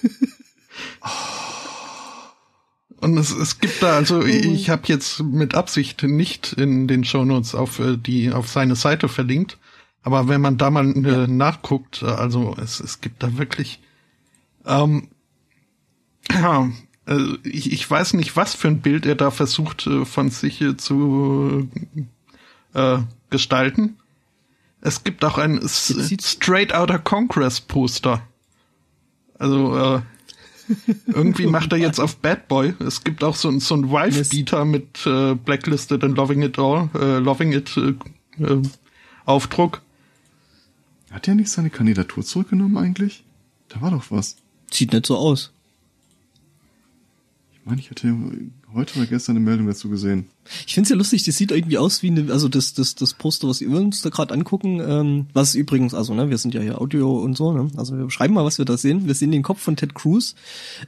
Und 3.02 3.18
es, 3.18 3.32
es 3.32 3.60
gibt 3.60 3.84
da, 3.84 3.98
also 3.98 4.24
ich 4.24 4.70
habe 4.70 4.84
jetzt 4.86 5.22
mit 5.22 5.56
Absicht 5.56 6.04
nicht 6.04 6.54
in 6.54 6.88
den 6.88 7.04
Shownotes 7.04 7.54
auf 7.54 7.80
äh, 7.80 7.98
die 7.98 8.32
auf 8.32 8.48
seine 8.48 8.78
Seite 8.78 9.10
verlinkt, 9.10 9.58
aber 10.04 10.30
wenn 10.30 10.40
man 10.40 10.58
da 10.58 10.70
mal 10.70 10.88
äh, 11.06 11.28
nachguckt, 11.28 12.02
äh, 12.02 12.06
also 12.06 12.56
es, 12.58 12.80
es 12.80 13.02
gibt 13.02 13.22
da 13.22 13.38
wirklich 13.38 13.82
ähm, 14.66 15.10
ja, 16.32 16.72
also 17.06 17.38
ich, 17.44 17.72
ich 17.72 17.90
weiß 17.90 18.14
nicht, 18.14 18.36
was 18.36 18.56
für 18.56 18.70
ein 18.70 18.82
Bild 18.82 19.06
er 19.06 19.16
da 19.16 19.32
versucht 19.32 19.88
äh, 19.88 20.06
von 20.06 20.30
sich 20.30 20.62
äh, 20.62 20.78
zu 20.78 21.70
äh, 22.74 23.00
gestalten. 23.30 23.98
Es 24.82 25.04
gibt 25.04 25.24
auch 25.24 25.38
ein 25.38 25.62
Straight 25.68 26.74
Outta 26.74 26.98
Congress 26.98 27.62
Poster. 27.62 28.22
Also 29.38 29.78
äh, 29.78 30.02
irgendwie 31.08 31.48
macht 31.48 31.72
er 31.72 31.78
jetzt 31.78 32.00
auf 32.00 32.18
Bad 32.18 32.48
Boy. 32.48 32.74
Es 32.80 33.04
gibt 33.04 33.24
auch 33.24 33.36
so, 33.36 33.58
so 33.60 33.76
ein 33.76 33.90
Wife-Beater 33.90 34.66
mit 34.66 35.06
äh, 35.06 35.36
Blacklisted 35.36 36.04
and 36.04 36.18
Loving 36.18 36.42
It 36.42 36.60
All, 36.60 36.90
äh, 36.96 37.20
Loving 37.20 37.54
It 37.54 37.78
äh, 37.78 38.44
äh, 38.44 38.62
Aufdruck. 39.26 39.82
Hat 41.12 41.28
er 41.28 41.36
nicht 41.36 41.50
seine 41.50 41.70
Kandidatur 41.70 42.24
zurückgenommen 42.24 42.78
eigentlich? 42.78 43.24
Da 43.70 43.82
war 43.82 43.92
doch 43.92 44.06
was. 44.10 44.38
Sieht 44.74 44.92
nicht 44.92 45.06
so 45.06 45.18
aus. 45.18 45.52
Ich 47.54 47.60
meine, 47.64 47.80
ich 47.80 47.92
hatte 47.92 48.14
heute 48.74 48.98
oder 48.98 49.06
gestern 49.06 49.38
eine 49.38 49.46
Meldung 49.46 49.68
dazu 49.68 49.88
gesehen. 49.88 50.26
Ich 50.66 50.74
finde 50.74 50.86
es 50.88 50.90
ja 50.90 50.96
lustig, 50.96 51.24
das 51.24 51.38
sieht 51.38 51.52
irgendwie 51.52 51.78
aus 51.78 52.02
wie 52.02 52.08
eine, 52.08 52.32
also 52.32 52.50
das, 52.50 52.74
das, 52.74 52.96
das 52.96 53.14
Poster, 53.14 53.48
was 53.48 53.62
wir 53.62 53.70
uns 53.70 54.02
da 54.02 54.10
gerade 54.10 54.34
angucken, 54.34 54.82
ähm, 54.86 55.28
was 55.34 55.54
übrigens, 55.54 55.94
also 55.94 56.14
ne, 56.16 56.30
wir 56.32 56.40
sind 56.40 56.56
ja 56.56 56.62
hier 56.62 56.82
Audio 56.82 57.20
und 57.20 57.38
so, 57.38 57.54
ne? 57.54 57.70
Also 57.78 57.96
wir 57.96 58.06
beschreiben 58.06 58.34
mal, 58.34 58.44
was 58.44 58.58
wir 58.58 58.66
da 58.66 58.76
sehen. 58.76 59.06
Wir 59.06 59.14
sehen 59.14 59.32
den 59.32 59.44
Kopf 59.44 59.62
von 59.62 59.76
Ted 59.76 59.94
Cruz 59.94 60.36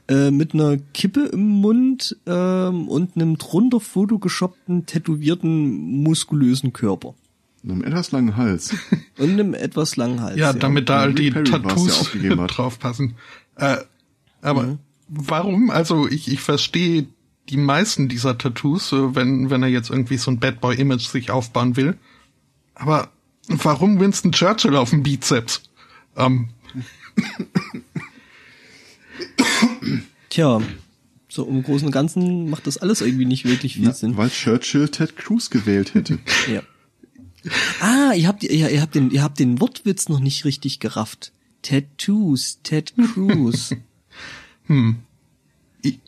äh, 0.08 0.30
mit 0.32 0.52
einer 0.52 0.78
Kippe 0.92 1.26
im 1.26 1.46
Mund 1.46 2.16
ähm, 2.26 2.88
und 2.88 3.14
einem 3.14 3.38
drunter 3.38 3.78
photoshoppten, 3.78 4.84
tätowierten, 4.84 6.02
muskulösen 6.02 6.72
Körper. 6.72 7.14
Und 7.62 7.72
einem 7.72 7.84
etwas 7.84 8.12
langen 8.12 8.36
Hals. 8.36 8.74
und 9.18 9.30
einem 9.30 9.54
etwas 9.54 9.96
langen 9.96 10.20
Hals. 10.20 10.36
Ja, 10.36 10.46
ja. 10.46 10.52
damit 10.52 10.88
da 10.88 10.98
all 10.98 11.14
die 11.14 11.30
Tattoos 11.30 12.10
draufpassen. 12.48 13.14
Äh, 13.56 13.78
aber 14.42 14.62
mhm. 14.62 14.78
warum? 15.08 15.70
Also 15.70 16.08
ich, 16.08 16.30
ich 16.30 16.40
verstehe 16.40 17.06
die 17.48 17.56
meisten 17.56 18.08
dieser 18.08 18.38
Tattoos, 18.38 18.92
wenn, 18.92 19.50
wenn 19.50 19.62
er 19.62 19.68
jetzt 19.68 19.90
irgendwie 19.90 20.18
so 20.18 20.30
ein 20.30 20.40
Bad 20.40 20.60
Boy 20.60 20.76
Image 20.76 21.06
sich 21.06 21.30
aufbauen 21.30 21.76
will. 21.76 21.96
Aber 22.74 23.10
warum 23.48 24.00
Winston 24.00 24.32
Churchill 24.32 24.76
auf 24.76 24.90
dem 24.90 25.02
Bizeps? 25.02 25.62
Ähm. 26.16 26.48
Tja, 30.28 30.60
so 31.28 31.46
im 31.46 31.62
Großen 31.62 31.86
und 31.86 31.92
Ganzen 31.92 32.50
macht 32.50 32.66
das 32.66 32.78
alles 32.78 33.00
irgendwie 33.00 33.26
nicht 33.26 33.44
wirklich 33.44 33.74
viel 33.74 33.84
Na, 33.84 33.92
Sinn. 33.92 34.16
Weil 34.16 34.30
Churchill 34.30 34.88
Ted 34.88 35.16
Cruz 35.16 35.50
gewählt 35.50 35.94
hätte. 35.94 36.18
ja. 36.52 36.62
Ah, 37.80 38.12
ihr 38.14 38.26
habt, 38.26 38.42
ihr, 38.42 38.70
ihr 38.70 38.82
habt 38.82 38.96
den, 38.96 39.10
ihr 39.10 39.22
habt 39.22 39.38
den 39.38 39.60
Wortwitz 39.60 40.08
noch 40.08 40.18
nicht 40.18 40.44
richtig 40.44 40.80
gerafft. 40.80 41.32
Tattoos, 41.66 42.62
Ted 42.62 42.94
Cruz. 42.96 43.74
hm. 44.66 44.96
Ich, 45.82 45.98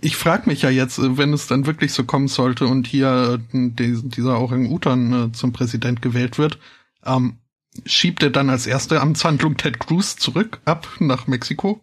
ich 0.00 0.16
frage 0.16 0.48
mich 0.48 0.62
ja 0.62 0.70
jetzt, 0.70 0.98
wenn 1.00 1.32
es 1.32 1.46
dann 1.46 1.66
wirklich 1.66 1.92
so 1.92 2.04
kommen 2.04 2.28
sollte 2.28 2.66
und 2.66 2.86
hier 2.88 3.40
äh, 3.52 3.70
dieser 3.76 4.40
Orang-Utan 4.40 5.12
äh, 5.12 5.32
zum 5.32 5.52
Präsident 5.52 6.02
gewählt 6.02 6.36
wird, 6.36 6.58
ähm, 7.04 7.38
schiebt 7.86 8.22
er 8.24 8.30
dann 8.30 8.50
als 8.50 8.66
erste 8.66 9.00
Amtshandlung 9.00 9.56
Ted 9.56 9.78
Cruz 9.78 10.16
zurück 10.16 10.60
ab 10.64 10.88
nach 10.98 11.28
Mexiko? 11.28 11.80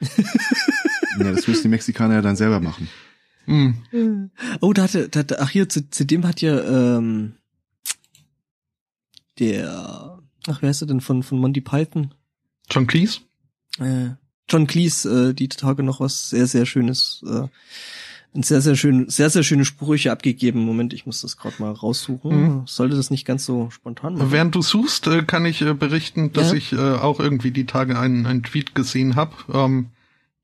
ja, 0.00 1.32
das 1.32 1.46
müssen 1.46 1.62
die 1.62 1.68
Mexikaner 1.68 2.14
ja 2.14 2.22
dann 2.22 2.36
selber 2.36 2.58
machen. 2.60 2.88
Hm. 3.44 4.30
Oh, 4.60 4.72
da 4.72 4.82
hatte, 4.84 5.08
da, 5.08 5.22
ach 5.38 5.50
hier, 5.50 5.68
zu, 5.68 5.88
zu 5.88 6.04
dem 6.04 6.26
hat 6.26 6.40
ja 6.40 6.96
ähm, 6.96 7.34
der, 9.38 10.23
ach, 10.48 10.62
wer 10.62 10.70
ist 10.70 10.82
er 10.82 10.86
denn 10.86 11.00
von, 11.00 11.22
von 11.22 11.38
Monty 11.38 11.60
Python? 11.60 12.14
John 12.70 12.86
Cleese? 12.86 13.20
Äh, 13.78 14.10
John 14.48 14.66
Cleese, 14.66 15.30
äh, 15.30 15.34
die 15.34 15.48
Tage 15.48 15.82
noch 15.82 16.00
was 16.00 16.30
sehr, 16.30 16.46
sehr 16.46 16.66
Schönes, 16.66 17.24
äh, 17.26 17.48
ein 18.34 18.42
sehr, 18.42 18.60
sehr 18.60 18.74
schön, 18.74 19.08
sehr, 19.08 19.30
sehr 19.30 19.44
schöne 19.44 19.64
Sprüche 19.64 20.10
abgegeben. 20.10 20.64
Moment, 20.64 20.92
ich 20.92 21.06
muss 21.06 21.20
das 21.20 21.36
gerade 21.36 21.62
mal 21.62 21.72
raussuchen. 21.72 22.42
Mhm. 22.42 22.62
Sollte 22.66 22.96
das 22.96 23.10
nicht 23.10 23.24
ganz 23.24 23.46
so 23.46 23.70
spontan 23.70 24.14
machen. 24.14 24.32
Während 24.32 24.54
du 24.54 24.62
suchst, 24.62 25.06
äh, 25.06 25.22
kann 25.22 25.46
ich 25.46 25.62
äh, 25.62 25.72
berichten, 25.72 26.32
dass 26.32 26.50
ja. 26.50 26.56
ich 26.56 26.72
äh, 26.72 26.76
auch 26.76 27.20
irgendwie 27.20 27.52
die 27.52 27.66
Tage 27.66 27.98
einen, 27.98 28.26
einen 28.26 28.42
Tweet 28.42 28.74
gesehen 28.74 29.14
habe, 29.14 29.32
ähm, 29.52 29.90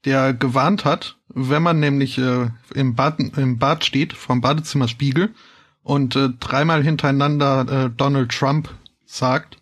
der 0.04 0.32
gewarnt 0.32 0.84
hat, 0.84 1.16
wenn 1.28 1.62
man 1.62 1.80
nämlich 1.80 2.16
äh, 2.18 2.48
im, 2.74 2.94
Bad, 2.94 3.18
im 3.36 3.58
Bad 3.58 3.84
steht, 3.84 4.12
vom 4.12 4.40
Badezimmerspiegel 4.40 5.34
und 5.82 6.16
äh, 6.16 6.30
dreimal 6.38 6.82
hintereinander 6.82 7.86
äh, 7.86 7.90
Donald 7.90 8.30
Trump 8.30 8.70
sagt, 9.04 9.59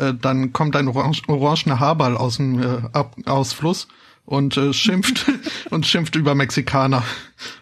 äh, 0.00 0.14
dann 0.14 0.52
kommt 0.52 0.76
ein 0.76 0.88
orange, 0.88 1.22
orangener 1.28 1.80
Haarball 1.80 2.16
aus 2.16 2.38
dem 2.38 2.60
äh, 2.62 2.82
Ab 2.92 3.16
Ausfluss 3.26 3.88
und 4.24 4.56
äh, 4.56 4.72
schimpft 4.72 5.30
und 5.70 5.86
schimpft 5.86 6.16
über 6.16 6.34
Mexikaner. 6.34 7.04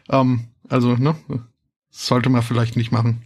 Ähm, 0.08 0.44
also, 0.68 0.94
ne? 0.96 1.16
Sollte 1.90 2.28
man 2.28 2.42
vielleicht 2.42 2.76
nicht 2.76 2.92
machen. 2.92 3.22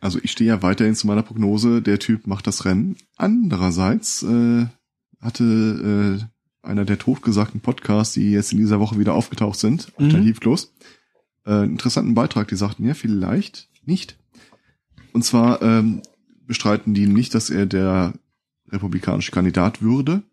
Also 0.00 0.18
ich 0.22 0.32
stehe 0.32 0.48
ja 0.48 0.62
weiterhin 0.62 0.94
zu 0.94 1.06
meiner 1.06 1.22
Prognose, 1.22 1.82
der 1.82 1.98
Typ 1.98 2.26
macht 2.26 2.46
das 2.46 2.64
Rennen. 2.64 2.96
Andererseits 3.16 4.22
äh, 4.22 4.66
hatte 5.20 5.44
äh, 6.24 6.66
einer 6.66 6.84
der 6.84 6.98
totgesagten 6.98 7.60
Podcasts, 7.60 8.14
die 8.14 8.32
jetzt 8.32 8.52
in 8.52 8.58
dieser 8.58 8.80
Woche 8.80 8.98
wieder 8.98 9.14
aufgetaucht 9.14 9.58
sind, 9.58 9.92
mhm. 9.98 10.06
alternativlos, 10.06 10.72
äh, 11.46 11.64
interessanten 11.64 12.14
Beitrag, 12.14 12.48
die 12.48 12.56
sagten, 12.56 12.86
ja, 12.86 12.94
vielleicht 12.94 13.68
nicht. 13.84 14.16
Und 15.12 15.24
zwar 15.24 15.60
ähm, 15.62 16.02
bestreiten 16.50 16.94
die 16.94 17.06
nicht, 17.06 17.32
dass 17.36 17.48
er 17.48 17.64
der 17.64 18.12
republikanische 18.72 19.30
Kandidat 19.30 19.82
würde. 19.82 20.24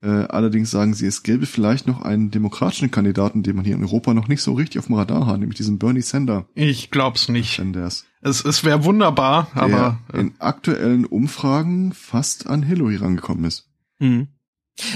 Äh, 0.00 0.06
allerdings 0.28 0.70
sagen 0.70 0.94
sie, 0.94 1.06
es 1.06 1.24
gäbe 1.24 1.44
vielleicht 1.44 1.88
noch 1.88 2.02
einen 2.02 2.30
demokratischen 2.30 2.92
Kandidaten, 2.92 3.42
den 3.42 3.56
man 3.56 3.64
hier 3.64 3.74
in 3.74 3.82
Europa 3.82 4.14
noch 4.14 4.28
nicht 4.28 4.42
so 4.42 4.52
richtig 4.52 4.78
auf 4.78 4.86
dem 4.86 4.94
Radar 4.94 5.26
hat, 5.26 5.40
nämlich 5.40 5.56
diesen 5.56 5.80
Bernie 5.80 6.02
Sanders. 6.02 6.44
Ich 6.54 6.92
glaub's 6.92 7.28
nicht. 7.28 7.56
Sanders. 7.56 8.04
Es, 8.20 8.44
es 8.44 8.62
wäre 8.62 8.84
wunderbar, 8.84 9.48
der 9.56 9.62
aber 9.64 9.98
äh, 10.12 10.20
in 10.20 10.34
aktuellen 10.38 11.04
Umfragen 11.04 11.92
fast 11.92 12.46
an 12.46 12.62
Hillary 12.62 12.94
rangekommen 12.94 13.44
ist. 13.44 13.68
Hm. 13.98 14.28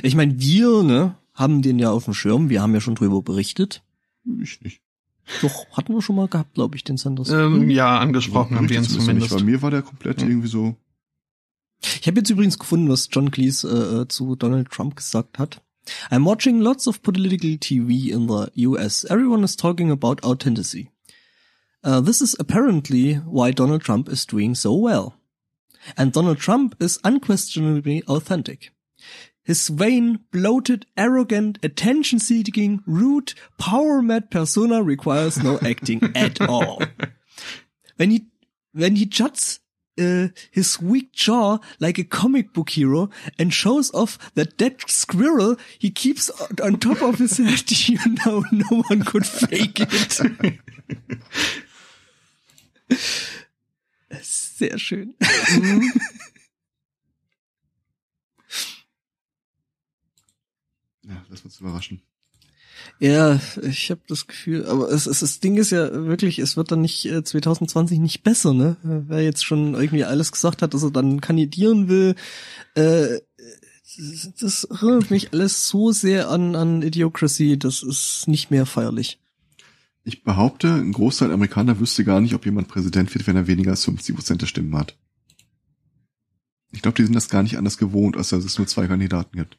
Ich 0.05 0.15
meine, 0.15 0.39
wir 0.39 0.85
ne, 0.85 1.17
haben 1.35 1.63
den 1.63 1.81
ja 1.81 1.91
auf 1.91 2.05
dem 2.05 2.15
Schirm. 2.15 2.49
Wir 2.49 2.63
haben 2.63 2.75
ja 2.75 2.81
schon 2.81 2.95
drüber 2.95 3.23
berichtet. 3.23 3.83
Ich 4.41 4.61
nicht. 4.61 4.83
Doch, 5.43 5.67
hatten 5.73 5.95
wir 5.95 6.03
schon 6.03 6.17
mal 6.17 6.29
gehabt, 6.29 6.55
glaube 6.55 6.77
ich, 6.77 6.85
den 6.85 6.97
Sanders. 6.97 7.31
Ähm, 7.31 7.63
hm? 7.63 7.71
Ja, 7.71 7.99
angesprochen 7.99 8.57
haben 8.57 8.69
wir 8.69 8.77
ihn 8.77 8.85
zumindest. 8.85 9.37
Bei 9.37 9.43
mir 9.43 9.63
war 9.63 9.71
der 9.71 9.83
komplett 9.83 10.23
hm. 10.23 10.29
irgendwie 10.29 10.49
so. 10.49 10.77
Ich 11.81 12.07
habe 12.07 12.19
jetzt 12.19 12.31
übrigens 12.31 12.59
gefunden, 12.59 12.89
was 12.89 13.09
John 13.11 13.31
Cleese 13.31 13.69
äh, 13.69 14.03
äh 14.03 14.09
zu 14.09 14.35
Donald 14.35 14.71
Trump 14.71 14.97
gesagt 14.97 15.39
hat. 15.39 15.63
I'm 16.11 16.25
watching 16.25 16.61
lots 16.61 16.87
of 16.87 17.03
political 17.03 17.57
TV 17.57 18.11
in 18.13 18.29
the 18.29 18.51
US. 18.67 19.05
Everyone 19.05 19.45
is 19.45 19.57
talking 19.57 19.91
about 19.91 20.23
authenticity. 20.23 20.91
Uh, 21.85 22.01
this 22.01 22.21
is 22.21 22.37
apparently 22.39 23.15
why 23.25 23.53
Donald 23.53 23.83
Trump 23.83 24.09
is 24.09 24.27
doing 24.27 24.55
so 24.55 24.75
well. 24.75 25.15
And 25.97 26.13
Donald 26.13 26.39
Trump 26.39 26.75
is 26.81 26.99
unquestionably 27.05 28.03
authentic. 28.07 28.73
His 29.49 29.69
vain, 29.69 30.21
bloated, 30.31 30.85
arrogant, 30.95 31.59
attention-seeking, 31.63 32.83
rude, 32.87 33.33
power-mad 33.57 34.31
persona 34.31 34.83
requires 34.83 35.43
no 35.43 35.59
acting 35.63 36.13
at 36.15 36.39
all. 36.43 36.83
When 37.97 38.11
he, 38.11 38.27
when 38.75 38.97
he 38.97 39.07
juts 39.07 39.61
uh, 39.99 40.29
his 40.51 40.79
weak 40.83 41.13
jaw 41.13 41.61
like 41.81 41.99
a 41.99 42.05
comic 42.05 42.53
book 42.53 42.69
hero 42.69 43.09
and 43.39 43.53
shows 43.55 43.91
off 43.95 44.19
that 44.35 44.59
dead 44.59 44.83
squirrel 44.87 45.57
he 45.79 45.91
keeps 45.91 46.29
on 46.63 46.77
top 46.77 47.01
of 47.01 47.19
his 47.19 47.39
head, 47.39 47.71
you 47.89 47.99
know 48.27 48.45
no 48.53 48.83
one 48.89 49.03
could 49.03 49.27
fake 49.27 49.81
it. 49.81 50.21
Sehr 54.21 54.79
schön. 54.79 55.15
Mhm. 55.21 55.91
Ja, 61.09 61.25
lass 61.29 61.45
uns 61.45 61.61
überraschen. 61.61 62.03
Ja, 63.01 63.41
ich 63.63 63.91
habe 63.91 64.01
das 64.07 64.27
Gefühl, 64.27 64.67
aber 64.67 64.91
es, 64.91 65.07
es, 65.07 65.21
das 65.21 65.41
Ding 65.41 65.57
ist 65.57 65.71
ja 65.71 65.91
wirklich, 65.93 66.39
es 66.39 66.57
wird 66.57 66.71
dann 66.71 66.81
nicht 66.81 67.07
äh, 67.07 67.25
2020 67.25 67.99
nicht 67.99 68.23
besser, 68.23 68.55
ne? 68.55 68.77
Wer 68.83 69.23
jetzt 69.23 69.45
schon 69.45 69.75
irgendwie 69.75 70.05
alles 70.05 70.31
gesagt 70.31 70.63
hat, 70.63 70.75
dass 70.75 70.83
er 70.83 70.91
dann 70.91 71.21
kandidieren 71.21 71.89
will, 71.89 72.15
äh, 72.75 73.19
das 74.41 74.65
erinnert 74.65 75.11
mich 75.11 75.33
alles 75.33 75.69
so 75.69 75.93
sehr 75.93 76.31
an, 76.31 76.55
an 76.55 76.83
Idiocracy, 76.83 77.59
das 77.59 77.83
ist 77.83 78.29
nicht 78.29 78.51
mehr 78.51 78.67
feierlich. 78.67 79.19
Ich 80.05 80.23
behaupte, 80.23 80.73
ein 80.73 80.93
Großteil 80.93 81.33
Amerikaner 81.33 81.81
wüsste 81.81 82.05
gar 82.05 82.21
nicht, 82.21 82.35
ob 82.35 82.45
jemand 82.45 82.69
Präsident 82.69 83.13
wird, 83.15 83.27
wenn 83.27 83.37
er 83.37 83.47
weniger 83.47 83.73
als 83.73 83.85
50 83.85 84.15
Prozent 84.15 84.43
der 84.43 84.47
Stimmen 84.47 84.77
hat. 84.77 84.97
Ich 86.71 86.83
glaube, 86.83 86.97
die 86.97 87.05
sind 87.05 87.15
das 87.15 87.29
gar 87.29 87.43
nicht 87.43 87.59
anders 87.59 87.79
gewohnt, 87.79 88.17
als 88.17 88.29
dass 88.29 88.45
es 88.45 88.59
nur 88.59 88.67
zwei 88.67 88.87
Kandidaten 88.87 89.37
gibt. 89.37 89.59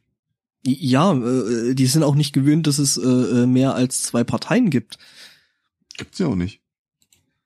Ja, 0.66 1.14
äh, 1.14 1.74
die 1.74 1.86
sind 1.86 2.04
auch 2.04 2.16
nicht 2.16 2.34
gewöhnt, 2.34 2.68
dass 2.68 2.80
es 2.80 2.98
äh, 2.98 3.46
mehr 3.46 3.76
als 3.76 4.04
zwei 4.04 4.24
Parteien 4.24 4.70
gibt. 4.70 4.98
Gibt's 5.98 6.20
ja 6.20 6.28
auch 6.28 6.36
nicht. 6.36 6.62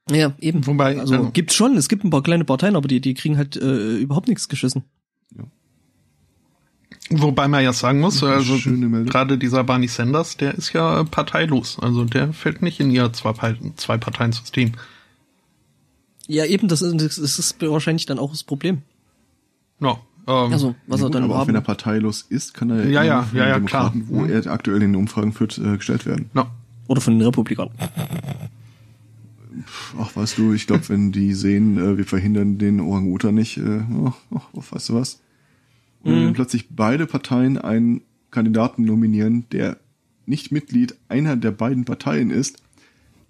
Ja, 0.10 0.34
eben. 0.40 0.66
Wobei, 0.68 1.00
also 1.00 1.14
ja. 1.14 1.30
gibt's 1.32 1.56
schon, 1.56 1.78
es 1.78 1.88
gibt 1.88 2.04
ein 2.04 2.10
paar 2.10 2.24
kleine 2.24 2.44
Parteien, 2.44 2.76
aber 2.76 2.88
die, 2.88 3.00
die 3.00 3.14
kriegen 3.14 3.38
halt 3.38 3.56
äh, 3.56 3.98
überhaupt 3.98 4.28
nichts 4.28 4.50
geschissen. 4.50 4.84
Ja. 5.36 5.46
Wobei 7.10 7.48
man 7.48 7.64
ja 7.64 7.72
sagen 7.72 8.00
muss, 8.00 8.22
also 8.24 8.58
gerade 9.06 9.38
dieser 9.38 9.64
Barney 9.64 9.88
Sanders, 9.88 10.38
der 10.38 10.56
ist 10.56 10.74
ja 10.74 11.04
parteilos. 11.04 11.78
Also 11.80 12.06
der 12.06 12.34
fällt 12.34 12.62
nicht 12.62 12.80
in 12.80 12.92
ihr 12.92 13.14
Zwei-Parteien-System. 13.14 14.74
Ja, 16.28 16.46
eben, 16.46 16.68
das 16.68 16.82
ist, 16.82 16.98
das 16.98 17.18
ist 17.18 17.62
wahrscheinlich 17.62 18.06
dann 18.06 18.20
auch 18.20 18.32
das 18.32 18.44
Problem. 18.44 18.82
Ja. 19.80 20.00
Ähm, 20.28 20.54
also, 20.54 20.76
was 20.88 21.02
er 21.02 21.10
dann 21.10 21.24
aber 21.24 21.40
auch 21.40 21.48
wenn 21.48 21.56
er 21.56 21.62
parteilos 21.62 22.22
ist, 22.22 22.54
kann 22.54 22.70
er 22.70 22.88
ja, 22.90 23.04
ja, 23.04 23.28
ja, 23.34 23.48
ja, 23.48 23.60
klar. 23.60 23.94
wo 24.08 24.22
mhm. 24.22 24.30
er 24.30 24.48
aktuell 24.48 24.82
in 24.82 24.94
den 24.94 24.96
Umfragen 24.96 25.34
führt, 25.34 25.58
äh, 25.58 25.78
gestellt 25.78 26.06
werden. 26.06 26.30
No. 26.34 26.46
Oder 26.88 27.02
von 27.02 27.18
den 27.18 27.26
Republikanern. 27.26 27.74
Ach, 30.00 30.16
weißt 30.16 30.38
du, 30.38 30.54
ich 30.54 30.68
glaube, 30.68 30.90
wenn 30.90 31.12
die 31.12 31.34
sehen, 31.34 31.78
äh, 31.78 31.98
wir 31.98 32.06
verhindern 32.06 32.58
den 32.58 32.80
Orang-Utan 32.80 33.36
nicht, 33.36 33.58
äh, 33.58 33.82
oh, 33.94 34.14
oh, 34.32 34.64
weißt 34.72 34.90
du 34.90 34.94
was? 34.96 35.20
Und 36.04 36.14
mhm. 36.14 36.26
wenn 36.26 36.34
plötzlich 36.34 36.70
beide 36.70 37.06
Parteien 37.06 37.58
einen 37.58 38.02
Kandidaten 38.32 38.84
nominieren, 38.84 39.46
der 39.52 39.78
nicht 40.26 40.52
Mitglied 40.52 40.96
einer 41.10 41.36
der 41.36 41.52
beiden 41.52 41.86
Parteien 41.86 42.30
ist, 42.30 42.58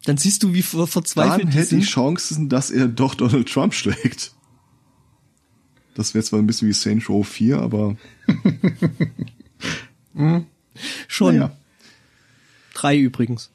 dann 0.06 0.18
siehst 0.18 0.44
du, 0.44 0.54
wie 0.54 0.62
verzweifelt 0.62 1.44
dann 1.44 1.52
hätte 1.52 1.78
ich 1.78 1.86
Chancen, 1.86 2.50
dass 2.50 2.72
er 2.72 2.88
doch 2.88 3.16
Donald 3.16 3.52
Trump 3.52 3.74
schlägt. 3.74 4.34
Das 5.96 6.14
wäre 6.14 6.24
zwar 6.24 6.39
ein 6.39 6.48
bisschen 6.48 6.68
wie 6.68 6.74
Saints 6.74 7.10
Row 7.10 7.28
4, 7.28 7.60
aber 7.60 7.96
mhm. 10.14 10.46
schon. 11.08 11.38
Naja. 11.38 11.56
Drei 12.74 12.98
übrigens. 12.98 13.52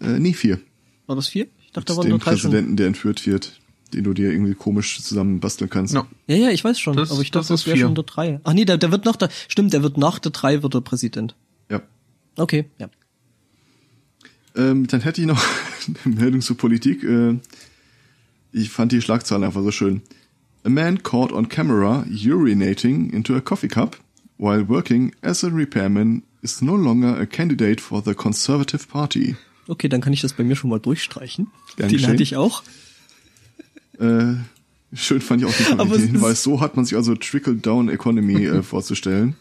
Äh, 0.00 0.18
nee, 0.18 0.32
vier. 0.32 0.60
War 1.06 1.16
das 1.16 1.28
vier? 1.28 1.46
Ich 1.64 1.72
dachte, 1.72 1.92
da 1.92 1.96
waren 1.96 2.08
nur 2.08 2.18
drei 2.18 2.32
Präsidenten, 2.32 2.70
schon. 2.70 2.76
der 2.76 2.86
entführt 2.88 3.26
wird, 3.26 3.60
den 3.94 4.04
du 4.04 4.12
dir 4.12 4.32
irgendwie 4.32 4.54
komisch 4.54 5.00
zusammen 5.02 5.40
basteln 5.40 5.70
kannst. 5.70 5.94
No. 5.94 6.06
Ja, 6.26 6.36
ja, 6.36 6.50
ich 6.50 6.64
weiß 6.64 6.78
schon, 6.80 6.96
das, 6.96 7.12
aber 7.12 7.20
ich 7.20 7.30
dachte, 7.30 7.48
das, 7.48 7.62
das 7.62 7.66
wäre 7.66 7.78
schon 7.78 7.94
der 7.94 8.04
drei. 8.04 8.40
Ach 8.44 8.52
nee, 8.52 8.64
der, 8.64 8.78
der 8.78 8.90
wird 8.90 9.04
nach 9.04 9.16
der, 9.16 9.30
stimmt, 9.48 9.72
der 9.72 9.82
wird 9.82 9.96
nach 9.96 10.18
der 10.18 10.32
drei 10.32 10.62
wird 10.62 10.74
der 10.74 10.80
Präsident. 10.80 11.36
Ja. 11.70 11.82
Okay, 12.36 12.66
ja. 12.78 12.88
Ähm, 14.56 14.86
dann 14.86 15.02
hätte 15.02 15.20
ich 15.20 15.26
noch 15.26 15.42
eine 16.04 16.14
Meldung 16.14 16.40
zur 16.40 16.56
Politik. 16.56 17.04
Äh, 17.04 17.38
ich 18.52 18.70
fand 18.70 18.92
die 18.92 19.02
Schlagzeilen 19.02 19.44
einfach 19.44 19.62
so 19.62 19.70
schön. 19.70 20.02
A 20.66 20.68
man 20.68 20.98
caught 20.98 21.30
on 21.30 21.46
camera 21.46 22.04
urinating 22.08 23.12
into 23.12 23.36
a 23.36 23.40
coffee 23.40 23.68
cup 23.68 23.94
while 24.36 24.64
working 24.64 25.14
as 25.22 25.44
a 25.44 25.50
repairman 25.50 26.24
is 26.42 26.60
no 26.60 26.74
longer 26.74 27.14
a 27.20 27.24
candidate 27.24 27.80
for 27.80 28.02
the 28.02 28.14
Conservative 28.14 28.88
Party. 28.88 29.36
Okay, 29.68 29.88
dann 29.88 30.00
kann 30.00 30.12
ich 30.12 30.22
das 30.22 30.32
bei 30.32 30.42
mir 30.42 30.56
schon 30.56 30.70
mal 30.70 30.80
durchstreichen. 30.80 31.52
Gern 31.76 31.88
Den 31.88 32.04
hatte 32.08 32.22
ich 32.24 32.34
auch. 32.34 32.64
Äh, 34.00 34.34
schön 34.92 35.20
fand 35.20 35.42
ich 35.42 35.48
auch 35.48 35.56
den, 35.70 35.78
Aber 35.78 35.98
den 35.98 36.08
Hinweis. 36.08 36.42
So 36.42 36.60
hat 36.60 36.74
man 36.74 36.84
sich 36.84 36.96
also 36.96 37.14
Trickle-Down-Economy 37.14 38.46
äh, 38.46 38.62
vorzustellen. 38.64 39.36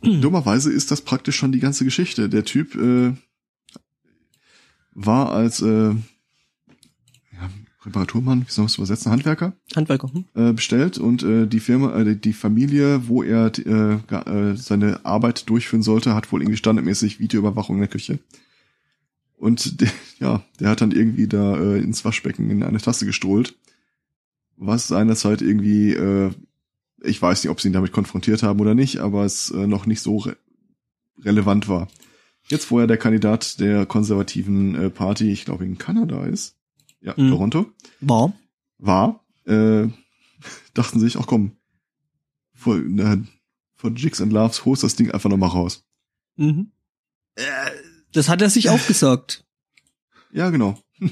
Dummerweise 0.00 0.72
ist 0.72 0.90
das 0.90 1.02
praktisch 1.02 1.36
schon 1.36 1.52
die 1.52 1.60
ganze 1.60 1.84
Geschichte. 1.84 2.30
Der 2.30 2.46
Typ 2.46 2.74
äh, 2.76 3.12
war 4.92 5.32
als 5.32 5.60
äh, 5.60 5.94
Reparaturmann, 7.88 8.46
wie 8.46 8.50
soll 8.50 8.64
man 8.64 8.68
es 8.68 8.76
übersetzen, 8.76 9.10
Handwerker? 9.10 9.52
Handwerker. 9.74 10.12
Hm? 10.12 10.24
Äh, 10.34 10.52
bestellt 10.52 10.98
und 10.98 11.22
äh, 11.22 11.46
die 11.46 11.60
Firma, 11.60 11.98
äh, 11.98 12.16
die 12.16 12.32
Familie, 12.32 13.08
wo 13.08 13.22
er 13.22 13.50
äh, 13.58 13.94
äh, 13.94 14.56
seine 14.56 15.04
Arbeit 15.04 15.48
durchführen 15.48 15.82
sollte, 15.82 16.14
hat 16.14 16.30
wohl 16.30 16.42
irgendwie 16.42 16.58
standardmäßig 16.58 17.18
Videoüberwachung 17.18 17.76
in 17.76 17.80
der 17.80 17.88
Küche. 17.88 18.18
Und 19.36 19.80
der, 19.80 19.90
ja, 20.18 20.42
der 20.60 20.70
hat 20.70 20.80
dann 20.80 20.92
irgendwie 20.92 21.26
da 21.26 21.56
äh, 21.58 21.78
ins 21.78 22.04
Waschbecken 22.04 22.50
in 22.50 22.62
eine 22.62 22.78
Tasse 22.78 23.06
gestohlt, 23.06 23.56
was 24.56 24.88
seinerzeit 24.88 25.42
irgendwie, 25.42 25.92
äh, 25.92 26.30
ich 27.02 27.20
weiß 27.20 27.42
nicht, 27.42 27.50
ob 27.50 27.60
sie 27.60 27.68
ihn 27.68 27.74
damit 27.74 27.92
konfrontiert 27.92 28.42
haben 28.42 28.60
oder 28.60 28.74
nicht, 28.74 28.98
aber 28.98 29.24
es 29.24 29.50
äh, 29.50 29.66
noch 29.66 29.86
nicht 29.86 30.00
so 30.00 30.18
re 30.18 30.36
relevant 31.24 31.68
war. 31.68 31.88
Jetzt, 32.46 32.70
wo 32.70 32.78
er 32.78 32.86
der 32.86 32.96
Kandidat 32.96 33.58
der 33.58 33.86
konservativen 33.86 34.76
äh, 34.76 34.88
Party, 34.88 35.32
ich 35.32 35.44
glaube 35.44 35.64
in 35.64 35.78
Kanada 35.78 36.26
ist, 36.26 36.57
ja, 37.00 37.14
mhm. 37.16 37.30
Toronto, 37.30 37.66
war, 38.00 38.32
war, 38.78 39.24
äh, 39.46 39.88
dachten 40.74 41.00
sich, 41.00 41.18
ach 41.18 41.26
komm, 41.26 41.56
vor, 42.54 42.76
äh, 42.76 43.18
von 43.74 43.96
Jigs 43.96 44.20
and 44.20 44.32
Loves 44.32 44.64
holst 44.64 44.82
das 44.82 44.96
Ding 44.96 45.10
einfach 45.10 45.30
nochmal 45.30 45.50
raus. 45.50 45.84
Mhm. 46.36 46.72
Äh, 47.36 47.42
das 48.12 48.28
hat 48.28 48.42
er 48.42 48.50
sich 48.50 48.68
auch 48.70 48.86
gesagt. 48.86 49.44
Ja, 50.32 50.50
genau. 50.50 50.78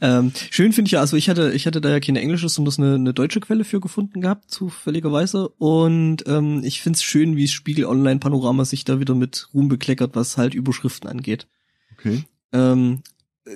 ähm, 0.00 0.32
schön 0.50 0.72
finde 0.72 0.88
ich 0.88 0.92
ja, 0.92 1.00
also 1.00 1.16
ich 1.16 1.28
hatte, 1.28 1.52
ich 1.52 1.66
hatte 1.66 1.80
da 1.80 1.90
ja 1.90 2.00
keine 2.00 2.20
englische, 2.20 2.48
sondern 2.48 2.74
eine, 2.78 2.94
eine 2.94 3.14
deutsche 3.14 3.40
Quelle 3.40 3.64
für 3.64 3.80
gefunden 3.80 4.20
gehabt, 4.20 4.50
zufälligerweise. 4.50 5.48
Und 5.50 6.24
ähm, 6.26 6.62
ich 6.64 6.82
find's 6.82 7.02
schön, 7.02 7.36
wie 7.36 7.48
Spiegel 7.48 7.84
Online 7.84 8.20
Panorama 8.20 8.64
sich 8.64 8.84
da 8.84 9.00
wieder 9.00 9.14
mit 9.14 9.50
Ruhm 9.54 9.68
bekleckert, 9.68 10.16
was 10.16 10.38
halt 10.38 10.54
Überschriften 10.54 11.08
angeht. 11.08 11.46
Okay. 11.92 12.24
Ähm, 12.52 13.02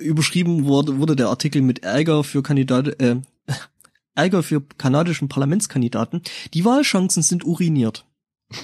überschrieben 0.01 0.65
wurde, 0.65 0.97
wurde 0.99 1.15
der 1.15 1.27
Artikel 1.29 1.61
mit 1.61 1.83
Ärger 1.83 2.23
für 2.23 2.43
Kandidat, 2.43 2.99
äh, 3.01 3.17
Ärger 4.15 4.43
für 4.43 4.61
kanadischen 4.77 5.29
Parlamentskandidaten. 5.29 6.21
Die 6.53 6.65
Wahlchancen 6.65 7.23
sind 7.23 7.45
uriniert. 7.45 8.05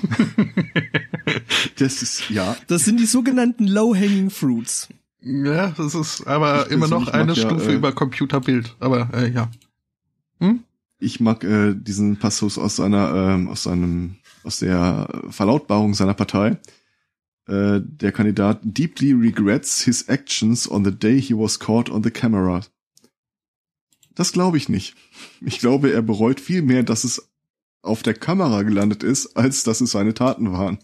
das 1.77 2.01
ist, 2.01 2.29
ja. 2.29 2.55
Das 2.67 2.85
sind 2.85 2.99
die 2.99 3.05
sogenannten 3.05 3.67
Low-Hanging 3.67 4.29
Fruits. 4.29 4.89
Ja, 5.21 5.69
das 5.71 5.95
ist 5.95 6.25
aber 6.27 6.71
immer 6.71 6.87
noch 6.87 7.07
eine 7.07 7.35
Stufe 7.35 7.65
ja, 7.65 7.71
äh, 7.71 7.75
über 7.75 7.91
Computerbild. 7.91 8.75
Aber 8.79 9.09
äh, 9.13 9.29
ja. 9.29 9.49
Hm? 10.39 10.63
Ich 10.99 11.19
mag 11.19 11.43
äh, 11.43 11.73
diesen 11.75 12.17
Passus 12.17 12.57
aus 12.57 12.77
seiner, 12.77 13.13
ähm, 13.13 13.49
aus 13.49 13.63
seinem, 13.63 14.15
aus 14.43 14.59
der 14.59 15.07
Verlautbarung 15.29 15.93
seiner 15.93 16.13
Partei. 16.13 16.57
Äh, 17.49 17.81
der 17.83 18.11
Kandidat 18.11 18.59
deeply 18.61 19.11
regrets 19.11 19.81
his 19.81 20.07
actions 20.07 20.69
on 20.69 20.85
the 20.85 20.91
day 20.91 21.19
he 21.19 21.33
was 21.33 21.57
caught 21.57 21.89
on 21.89 22.03
the 22.03 22.11
camera. 22.11 22.61
Das 24.13 24.33
glaube 24.33 24.57
ich 24.57 24.69
nicht. 24.69 24.95
Ich 25.41 25.57
glaube, 25.57 25.91
er 25.91 26.03
bereut 26.03 26.39
viel 26.39 26.61
mehr, 26.61 26.83
dass 26.83 27.03
es 27.03 27.27
auf 27.81 28.03
der 28.03 28.13
Kamera 28.13 28.61
gelandet 28.61 29.01
ist, 29.01 29.35
als 29.35 29.63
dass 29.63 29.81
es 29.81 29.89
seine 29.89 30.13
Taten 30.13 30.51
waren. 30.51 30.77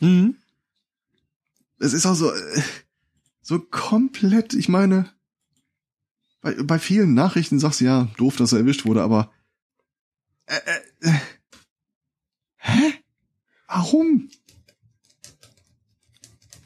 Mhm. 0.00 0.34
Es 1.78 1.92
ist 1.92 2.04
auch 2.04 2.16
so, 2.16 2.32
äh, 2.32 2.62
so 3.40 3.60
komplett, 3.60 4.52
ich 4.52 4.68
meine, 4.68 5.12
bei, 6.40 6.54
bei 6.54 6.80
vielen 6.80 7.14
Nachrichten 7.14 7.60
sagst 7.60 7.80
du 7.80 7.84
ja, 7.84 8.08
doof, 8.16 8.34
dass 8.34 8.52
er 8.52 8.58
erwischt 8.58 8.84
wurde, 8.84 9.02
aber 9.02 9.30
äh, 10.46 10.56
äh, 10.56 11.08
äh, 11.08 11.20
hä? 12.56 12.94
Warum? 13.68 14.28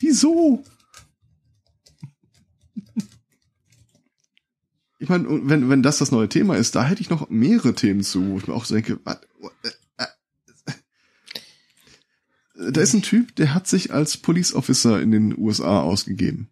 Wieso? 0.02 0.64
Ich 4.98 5.08
meine, 5.08 5.26
wenn, 5.48 5.68
wenn 5.68 5.82
das 5.82 5.98
das 5.98 6.10
neue 6.10 6.28
Thema 6.28 6.56
ist, 6.56 6.74
da 6.74 6.84
hätte 6.84 7.00
ich 7.00 7.10
noch 7.10 7.30
mehrere 7.30 7.74
Themen 7.74 8.02
zu, 8.02 8.30
wo 8.30 8.38
ich 8.38 8.48
mir 8.48 8.54
auch 8.54 8.66
denke, 8.66 8.98
was, 9.04 9.20
äh, 9.62 10.06
äh, 12.56 12.72
da 12.72 12.80
ist 12.80 12.94
ein 12.94 13.02
Typ, 13.02 13.36
der 13.36 13.54
hat 13.54 13.68
sich 13.68 13.92
als 13.92 14.16
Police 14.16 14.54
Officer 14.54 15.00
in 15.00 15.12
den 15.12 15.38
USA 15.38 15.80
ausgegeben. 15.82 16.48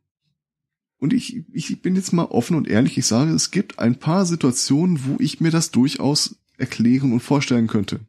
Und 0.98 1.12
ich, 1.12 1.44
ich 1.52 1.82
bin 1.82 1.96
jetzt 1.96 2.12
mal 2.12 2.26
offen 2.26 2.56
und 2.56 2.68
ehrlich, 2.68 2.98
ich 2.98 3.06
sage, 3.06 3.32
es 3.32 3.50
gibt 3.50 3.80
ein 3.80 3.98
paar 3.98 4.26
Situationen, 4.26 5.04
wo 5.06 5.16
ich 5.18 5.40
mir 5.40 5.50
das 5.50 5.72
durchaus 5.72 6.36
erklären 6.56 7.12
und 7.12 7.20
vorstellen 7.20 7.66
könnte. 7.66 8.00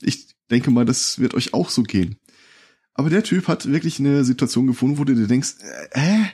Ich 0.00 0.28
denke 0.50 0.70
mal, 0.70 0.84
das 0.84 1.18
wird 1.18 1.34
euch 1.34 1.52
auch 1.52 1.70
so 1.70 1.82
gehen. 1.82 2.16
Aber 2.98 3.10
der 3.10 3.22
Typ 3.22 3.46
hat 3.46 3.70
wirklich 3.70 4.00
eine 4.00 4.24
Situation 4.24 4.66
gefunden, 4.66 4.98
wo 4.98 5.04
du 5.04 5.14
dir 5.14 5.28
denkst, 5.28 5.54
äh, 5.92 6.24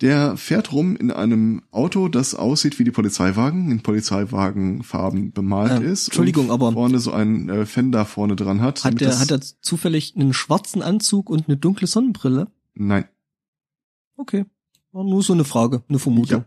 der 0.00 0.36
fährt 0.36 0.72
rum 0.72 0.96
in 0.96 1.12
einem 1.12 1.62
Auto, 1.70 2.08
das 2.08 2.34
aussieht 2.34 2.80
wie 2.80 2.84
die 2.84 2.90
Polizeiwagen, 2.90 3.70
in 3.70 3.80
Polizeiwagenfarben 3.80 5.30
bemalt 5.30 5.80
äh, 5.80 5.86
ist. 5.86 6.08
Entschuldigung, 6.08 6.50
aber 6.50 6.72
vorne 6.72 6.98
so 6.98 7.12
ein 7.12 7.48
äh, 7.48 7.66
Fender 7.66 8.04
vorne 8.04 8.34
dran 8.34 8.60
hat. 8.62 8.82
Hat 8.82 9.00
der, 9.00 9.16
hat 9.20 9.30
er 9.30 9.40
zufällig 9.40 10.16
einen 10.16 10.32
schwarzen 10.32 10.82
Anzug 10.82 11.30
und 11.30 11.46
eine 11.46 11.56
dunkle 11.56 11.86
Sonnenbrille? 11.86 12.48
Nein. 12.74 13.04
Okay. 14.16 14.46
War 14.90 15.04
nur 15.04 15.22
so 15.22 15.34
eine 15.34 15.44
Frage, 15.44 15.84
eine 15.88 16.00
Vermutung. 16.00 16.44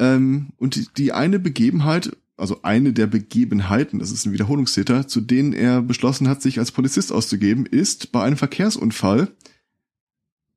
Ja. 0.00 0.14
Ähm, 0.14 0.54
und 0.56 0.76
die, 0.76 0.86
die 0.96 1.12
eine 1.12 1.38
Begebenheit, 1.38 2.16
also 2.36 2.62
eine 2.62 2.92
der 2.92 3.06
Begebenheiten, 3.06 3.98
das 3.98 4.10
ist 4.10 4.26
ein 4.26 4.32
Wiederholungstäter, 4.32 5.08
zu 5.08 5.20
denen 5.20 5.52
er 5.52 5.80
beschlossen 5.82 6.28
hat, 6.28 6.42
sich 6.42 6.58
als 6.58 6.70
Polizist 6.70 7.12
auszugeben, 7.12 7.66
ist 7.66 8.12
bei 8.12 8.22
einem 8.22 8.36
Verkehrsunfall 8.36 9.34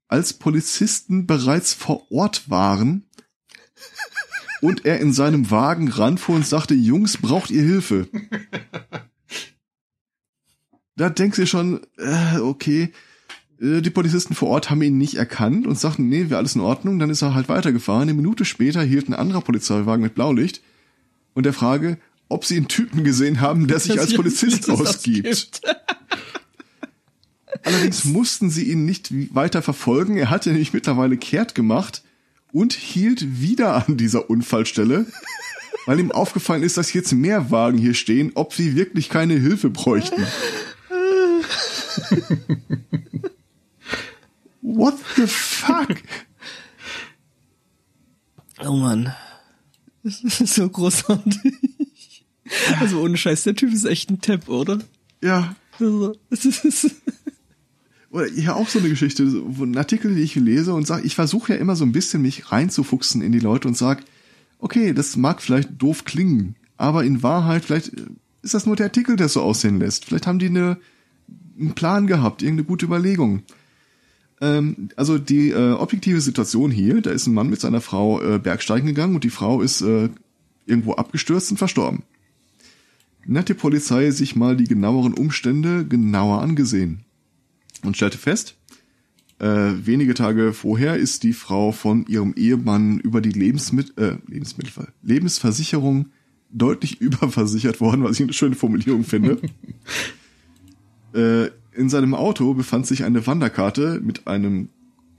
als 0.07 0.34
Polizisten 0.34 1.27
bereits 1.27 1.73
vor 1.73 2.11
Ort 2.11 2.49
waren 2.49 3.05
und 4.61 4.86
er 4.86 4.99
in 4.99 5.13
seinem 5.13 5.51
Wagen 5.51 5.88
ranfuhr 5.88 6.36
und 6.36 6.45
sagte, 6.45 6.73
Jungs, 6.73 7.17
braucht 7.17 7.51
ihr 7.51 7.63
Hilfe? 7.63 8.07
Da 10.95 11.09
denkst 11.09 11.38
du 11.38 11.47
schon, 11.47 11.80
äh, 11.97 12.39
okay, 12.39 12.91
äh, 13.61 13.82
die 13.82 13.89
Polizisten 13.89 14.36
vor 14.36 14.49
Ort 14.49 14.69
haben 14.69 14.82
ihn 14.82 14.97
nicht 14.97 15.15
erkannt 15.15 15.65
und 15.65 15.80
sagten, 15.80 16.09
nee, 16.09 16.30
wäre 16.30 16.39
alles 16.39 16.55
in 16.55 16.61
Ordnung. 16.61 16.99
Dann 16.99 17.09
ist 17.09 17.21
er 17.21 17.34
halt 17.34 17.47
weitergefahren. 17.47 18.01
Eine 18.01 18.15
Minute 18.15 18.43
später 18.43 18.84
hielt 18.84 19.07
ein 19.07 19.13
anderer 19.13 19.39
Polizeiwagen 19.39 20.03
mit 20.03 20.13
Blaulicht 20.13 20.61
und 21.39 21.45
der 21.45 21.53
Frage, 21.53 21.97
ob 22.27 22.43
sie 22.43 22.57
einen 22.57 22.67
Typen 22.67 23.05
gesehen 23.05 23.39
haben, 23.39 23.69
der 23.69 23.79
sich 23.79 23.97
als 23.97 24.13
Polizist 24.13 24.69
ausgibt. 24.69 25.61
Allerdings 27.63 28.03
mussten 28.03 28.49
sie 28.49 28.69
ihn 28.69 28.83
nicht 28.83 29.13
weiter 29.33 29.61
verfolgen. 29.61 30.17
Er 30.17 30.29
hatte 30.29 30.49
nämlich 30.49 30.73
mittlerweile 30.73 31.15
kehrt 31.15 31.55
gemacht 31.55 32.03
und 32.51 32.73
hielt 32.73 33.39
wieder 33.39 33.87
an 33.87 33.95
dieser 33.95 34.29
Unfallstelle, 34.29 35.05
weil 35.85 36.01
ihm 36.01 36.11
aufgefallen 36.11 36.63
ist, 36.63 36.75
dass 36.75 36.91
jetzt 36.91 37.13
mehr 37.13 37.51
Wagen 37.51 37.77
hier 37.77 37.93
stehen, 37.93 38.33
ob 38.35 38.53
sie 38.53 38.75
wirklich 38.75 39.07
keine 39.07 39.35
Hilfe 39.35 39.69
bräuchten. 39.69 40.21
What 44.61 44.95
the 45.15 45.25
fuck? 45.25 45.95
Oh 48.61 48.73
Mann. 48.73 49.15
Das 50.03 50.21
ist 50.41 50.55
so 50.55 50.69
großartig. 50.69 51.53
Also 52.79 53.01
ohne 53.01 53.17
Scheiß, 53.17 53.43
der 53.43 53.55
Typ 53.55 53.73
ist 53.73 53.85
echt 53.85 54.09
ein 54.09 54.21
Tipp, 54.21 54.49
oder? 54.49 54.79
Ja. 55.21 55.55
Also, 55.79 56.15
es 56.29 56.45
ist 56.45 56.95
oder 58.11 58.25
hier 58.25 58.55
auch 58.55 58.67
so 58.67 58.79
eine 58.79 58.89
Geschichte, 58.89 59.23
ein 59.23 59.77
Artikel, 59.77 60.15
die 60.15 60.21
ich 60.21 60.35
lese 60.35 60.73
und 60.73 60.87
sage, 60.87 61.05
ich 61.05 61.15
versuche 61.15 61.53
ja 61.53 61.59
immer 61.59 61.75
so 61.75 61.85
ein 61.85 61.91
bisschen 61.91 62.21
mich 62.21 62.51
reinzufuchsen 62.51 63.21
in 63.21 63.31
die 63.31 63.39
Leute 63.39 63.67
und 63.67 63.77
sag, 63.77 64.03
okay, 64.57 64.93
das 64.93 65.15
mag 65.15 65.41
vielleicht 65.41 65.69
doof 65.77 66.05
klingen, 66.05 66.55
aber 66.77 67.03
in 67.03 67.21
Wahrheit 67.21 67.65
vielleicht 67.65 67.91
ist 68.41 68.53
das 68.53 68.65
nur 68.65 68.75
der 68.75 68.87
Artikel, 68.87 69.15
der 69.15 69.29
so 69.29 69.41
aussehen 69.41 69.79
lässt. 69.79 70.05
Vielleicht 70.05 70.25
haben 70.25 70.39
die 70.39 70.47
eine, 70.47 70.77
einen 71.59 71.75
Plan 71.75 72.07
gehabt, 72.07 72.41
irgendeine 72.41 72.67
gute 72.67 72.85
Überlegung. 72.85 73.43
Ähm, 74.41 74.89
also 74.95 75.17
die 75.17 75.49
äh, 75.49 75.73
objektive 75.73 76.21
Situation 76.21 76.71
hier, 76.71 77.01
da 77.01 77.11
ist 77.11 77.27
ein 77.27 77.33
Mann 77.33 77.49
mit 77.49 77.59
seiner 77.59 77.81
Frau 77.81 78.21
äh, 78.21 78.39
Bergsteigen 78.39 78.87
gegangen 78.87 79.15
und 79.15 79.23
die 79.23 79.29
Frau 79.29 79.61
ist 79.61 79.81
äh, 79.81 80.09
irgendwo 80.65 80.93
abgestürzt 80.93 81.51
und 81.51 81.57
verstorben. 81.57 82.03
Dann 83.25 83.37
hat 83.37 83.49
die 83.49 83.53
Polizei 83.53 84.11
sich 84.11 84.35
mal 84.35 84.55
die 84.55 84.63
genaueren 84.63 85.13
Umstände 85.13 85.85
genauer 85.85 86.41
angesehen 86.41 87.01
und 87.83 87.97
stellte 87.97 88.17
fest, 88.17 88.55
äh, 89.39 89.85
wenige 89.85 90.13
Tage 90.15 90.53
vorher 90.53 90.97
ist 90.97 91.23
die 91.23 91.33
Frau 91.33 91.71
von 91.71 92.05
ihrem 92.07 92.33
Ehemann 92.33 92.99
über 92.99 93.21
die 93.21 93.31
Lebensmittel, 93.31 94.19
äh, 94.27 94.31
Lebensmittel, 94.31 94.89
Lebensversicherung 95.01 96.07
deutlich 96.49 96.99
überversichert 97.01 97.79
worden, 97.79 98.03
was 98.03 98.17
ich 98.17 98.23
eine 98.23 98.33
schöne 98.33 98.55
Formulierung 98.55 99.05
finde. 99.05 99.39
äh, 101.13 101.51
in 101.72 101.89
seinem 101.89 102.13
Auto 102.15 102.53
befand 102.53 102.88
sich 102.88 103.03
eine 103.03 103.26
Wanderkarte 103.28 103.99
mit 104.01 104.28
einem 104.28 104.70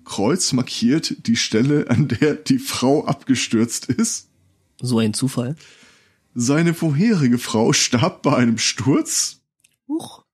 Kreuz 0.05 0.53
markiert, 0.53 1.27
die 1.27 1.37
Stelle, 1.37 1.89
an 1.89 2.09
der 2.09 2.35
die 2.35 2.59
Frau 2.59 3.05
abgestürzt 3.05 3.87
ist. 3.87 4.29
So 4.81 4.99
ein 4.99 5.15
Zufall. 5.15 5.57
Seine 6.35 6.75
vorherige 6.75 7.39
Frau 7.39 7.73
starb 7.73 8.23
bei 8.23 8.37
einem 8.37 8.59
Sturz. 8.59 9.41
Huch. 9.89 10.25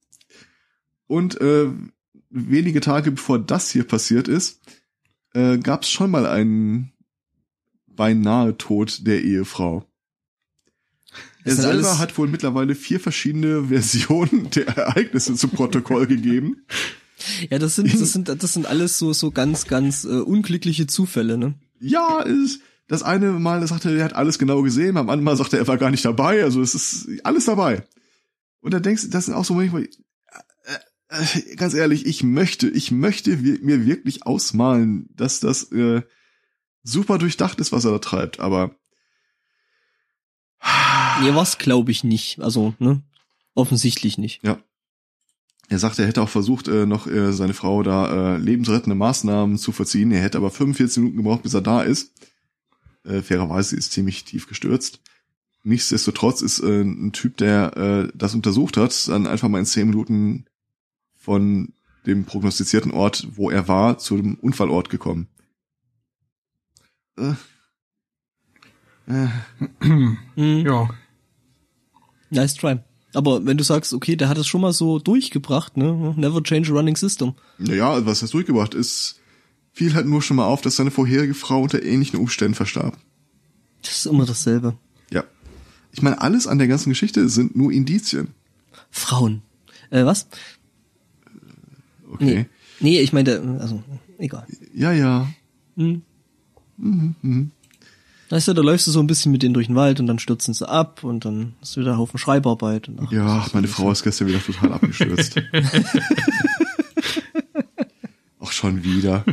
Und 1.07 1.41
äh, 1.41 1.69
wenige 2.31 2.81
Tage 2.81 3.13
bevor 3.13 3.39
das 3.39 3.71
hier 3.71 3.85
passiert 3.85 4.29
ist, 4.29 4.61
äh, 5.35 5.59
gab 5.59 5.83
es 5.83 5.91
schon 5.91 6.11
mal 6.11 6.27
einen 6.27 6.93
beinahe 7.87 8.57
Tod 8.57 9.07
der 9.07 9.23
Ehefrau. 9.23 9.87
Er 11.47 11.55
selber 11.55 11.99
hat 12.01 12.19
wohl 12.19 12.27
mittlerweile 12.27 12.75
vier 12.75 12.99
verschiedene 12.99 13.69
Versionen 13.69 14.51
der 14.55 14.67
Ereignisse 14.67 15.35
zu 15.35 15.49
Protokoll 15.49 16.07
gegeben. 16.07 16.65
Ja, 17.49 17.59
das 17.59 17.77
sind, 17.77 17.93
das 17.93 18.13
sind, 18.13 18.29
das 18.29 18.53
sind 18.53 18.67
alles 18.67 18.99
so, 18.99 19.13
so 19.13 19.31
ganz, 19.31 19.67
ganz 19.67 20.05
äh, 20.05 20.09
unglückliche 20.09 20.87
Zufälle, 20.87 21.39
ne? 21.39 21.55
Ja, 21.79 22.21
ist, 22.23 22.61
das 22.89 23.03
eine 23.03 23.33
Mal 23.33 23.67
sagt 23.67 23.85
er, 23.85 23.93
er 23.93 24.05
hat 24.05 24.15
alles 24.15 24.39
genau 24.39 24.63
gesehen, 24.63 24.95
beim 24.95 25.09
anderen 25.09 25.25
Mal 25.25 25.37
sagt 25.37 25.53
er, 25.53 25.61
er 25.61 25.69
war 25.69 25.79
gar 25.79 25.91
nicht 25.91 26.05
dabei, 26.05 26.43
also 26.43 26.61
es 26.61 26.75
ist 26.75 27.25
alles 27.25 27.45
dabei. 27.45 27.85
Und 28.61 28.75
da 28.75 28.81
denkst 28.81 29.03
du, 29.03 29.09
das 29.09 29.27
sind 29.27 29.35
auch 29.35 29.45
so 29.45 29.55
manchmal, 29.55 29.85
äh, 29.85 29.89
äh, 31.09 31.55
ganz 31.55 31.75
ehrlich, 31.75 32.07
ich 32.07 32.25
möchte, 32.25 32.69
ich 32.69 32.91
möchte 32.91 33.37
mir 33.37 33.87
wirklich 33.87 34.27
ausmalen, 34.27 35.09
dass 35.15 35.41
das 35.41 35.71
äh, 35.71 36.03
super 36.83 37.19
durchdacht 37.19 37.61
ist, 37.61 37.71
was 37.71 37.85
er 37.85 37.93
da 37.93 37.99
treibt, 37.99 38.41
aber 38.41 38.75
Nee, 41.21 41.35
was 41.35 41.59
glaube 41.59 41.91
ich 41.91 42.05
nicht. 42.05 42.41
Also, 42.41 42.75
ne? 42.79 43.03
Offensichtlich 43.55 44.19
nicht. 44.19 44.43
Ja. 44.43 44.59
Er 45.69 45.79
sagt, 45.79 45.99
er 45.99 46.07
hätte 46.07 46.23
auch 46.23 46.29
versucht, 46.29 46.69
äh, 46.69 46.87
noch 46.87 47.07
äh, 47.07 47.33
seine 47.33 47.55
Frau 47.55 47.83
da 47.83 48.35
äh, 48.35 48.39
lebensrettende 48.39 48.95
Maßnahmen 48.95 49.59
zu 49.59 49.73
verziehen. 49.73 50.13
Er 50.13 50.23
hätte 50.23 50.39
aber 50.39 50.51
45 50.51 50.99
Minuten 50.99 51.17
gebraucht, 51.17 51.43
bis 51.43 51.55
er 51.55 51.63
da 51.63 51.83
ist. 51.83 52.13
Äh, 53.05 53.23
fairerweise 53.23 53.77
ist 53.77 53.93
ziemlich 53.93 54.25
tief 54.25 54.47
gestürzt. 54.47 55.01
Nichtsdestotrotz 55.65 56.43
ist 56.43 56.61
äh, 56.61 56.83
ein 56.83 57.13
Typ, 57.13 57.37
der 57.39 57.77
äh, 57.77 58.13
das 58.15 58.35
untersucht 58.35 58.77
hat, 58.77 59.09
dann 59.09 59.27
einfach 59.27 59.49
mal 59.49 59.59
in 59.59 59.67
10 59.67 59.89
Minuten 59.89 60.45
von 61.17 61.73
dem 62.07 62.25
prognostizierten 62.25 62.93
Ort, 62.93 63.27
wo 63.33 63.51
er 63.51 63.67
war, 63.67 63.99
zu 63.99 64.17
dem 64.17 64.37
Unfallort 64.37 64.91
gekommen. 64.91 65.27
Äh, 67.19 67.35
äh. 69.07 69.29
ja. 70.63 70.89
Nice 72.31 72.55
try. 72.55 72.79
Aber 73.15 73.47
wenn 73.47 73.57
du 73.57 73.65
sagst, 73.65 73.95
okay, 73.95 74.17
der 74.17 74.29
hat 74.29 74.37
es 74.37 74.47
schon 74.47 74.61
mal 74.61 74.73
so 74.73 74.99
durchgebracht, 74.99 75.77
ne? 75.77 76.15
Never 76.17 76.43
change 76.43 76.71
a 76.71 76.75
running 76.75 76.97
system. 76.97 77.35
Naja, 77.59 78.05
was 78.05 78.21
das 78.21 78.31
durchgebracht 78.31 78.75
ist, 78.75 79.21
fiel 79.73 79.95
halt 79.95 80.07
nur 80.07 80.23
schon 80.23 80.37
mal 80.37 80.47
auf, 80.47 80.61
dass 80.61 80.77
seine 80.77 80.91
vorherige 80.91 81.35
Frau 81.35 81.63
unter 81.63 81.83
ähnlichen 81.83 82.19
Umständen 82.19 82.55
verstarb. 82.55 82.99
Das 83.83 83.99
ist 83.99 84.07
immer 84.07 84.27
dasselbe. 84.27 84.77
Ja. 85.11 85.25
Ich 85.93 86.03
meine, 86.03 86.21
alles 86.21 86.47
an 86.47 86.59
der 86.59 86.69
ganzen 86.69 86.91
Geschichte 86.91 87.29
sind 87.29 87.57
nur 87.57 87.73
Indizien. 87.73 88.35
Frauen. 88.91 89.43
Äh, 89.91 90.05
was? 90.05 90.27
Okay. 92.11 92.25
Nee, 92.25 92.47
nee 92.81 93.01
ich 93.01 93.13
meine, 93.13 93.59
also, 93.61 93.83
egal. 94.19 94.47
Ja, 94.75 94.93
ja. 94.93 95.29
Mhm. 95.77 96.03
Mhm, 96.77 97.15
mhm. 97.23 97.51
Weißt 98.29 98.49
du, 98.49 98.55
da 98.55 98.63
läufst 98.63 98.89
du 98.89 98.91
so 98.91 98.99
ein 99.01 99.07
bisschen 99.07 99.31
mit 99.31 99.43
denen 99.43 99.55
durch 99.55 99.69
den 99.69 99.77
Wald 99.77 100.01
und 100.01 100.09
dann 100.09 100.19
stürzen 100.19 100.53
sie 100.53 100.69
ab 100.69 101.05
und 101.05 101.25
dann 101.25 101.55
ist 101.63 101.77
wieder 101.77 101.93
ein 101.93 101.99
Haufen 101.99 102.19
Schreibarbeit. 102.19 102.89
Und 102.89 103.01
ach, 103.05 103.13
ja, 103.13 103.47
meine 103.53 103.69
Frau 103.69 103.91
ist 103.93 104.03
gestern 104.03 104.27
wieder 104.27 104.43
total 104.43 104.73
abgestürzt. 104.73 105.41
Auch 108.41 108.51
schon 108.51 108.83
wieder. 108.83 109.25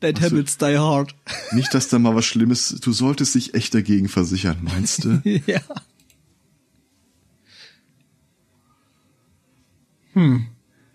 Bad 0.00 0.22
also, 0.22 0.36
habits 0.36 0.56
die 0.56 0.78
hard. 0.78 1.14
Nicht, 1.52 1.74
dass 1.74 1.88
da 1.88 1.98
mal 1.98 2.14
was 2.14 2.24
Schlimmes, 2.24 2.76
du 2.80 2.92
solltest 2.92 3.34
dich 3.34 3.52
echt 3.54 3.74
dagegen 3.74 4.08
versichern, 4.08 4.58
meinst 4.62 5.04
du? 5.04 5.20
ja. 5.46 5.60
Hm. 10.14 10.46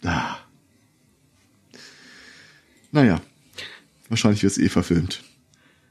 Ah. 0.04 0.38
Naja, 2.92 3.22
Wahrscheinlich 4.14 4.44
wird 4.44 4.52
es 4.52 4.60
eh 4.60 4.70
verfilmt. 4.70 5.24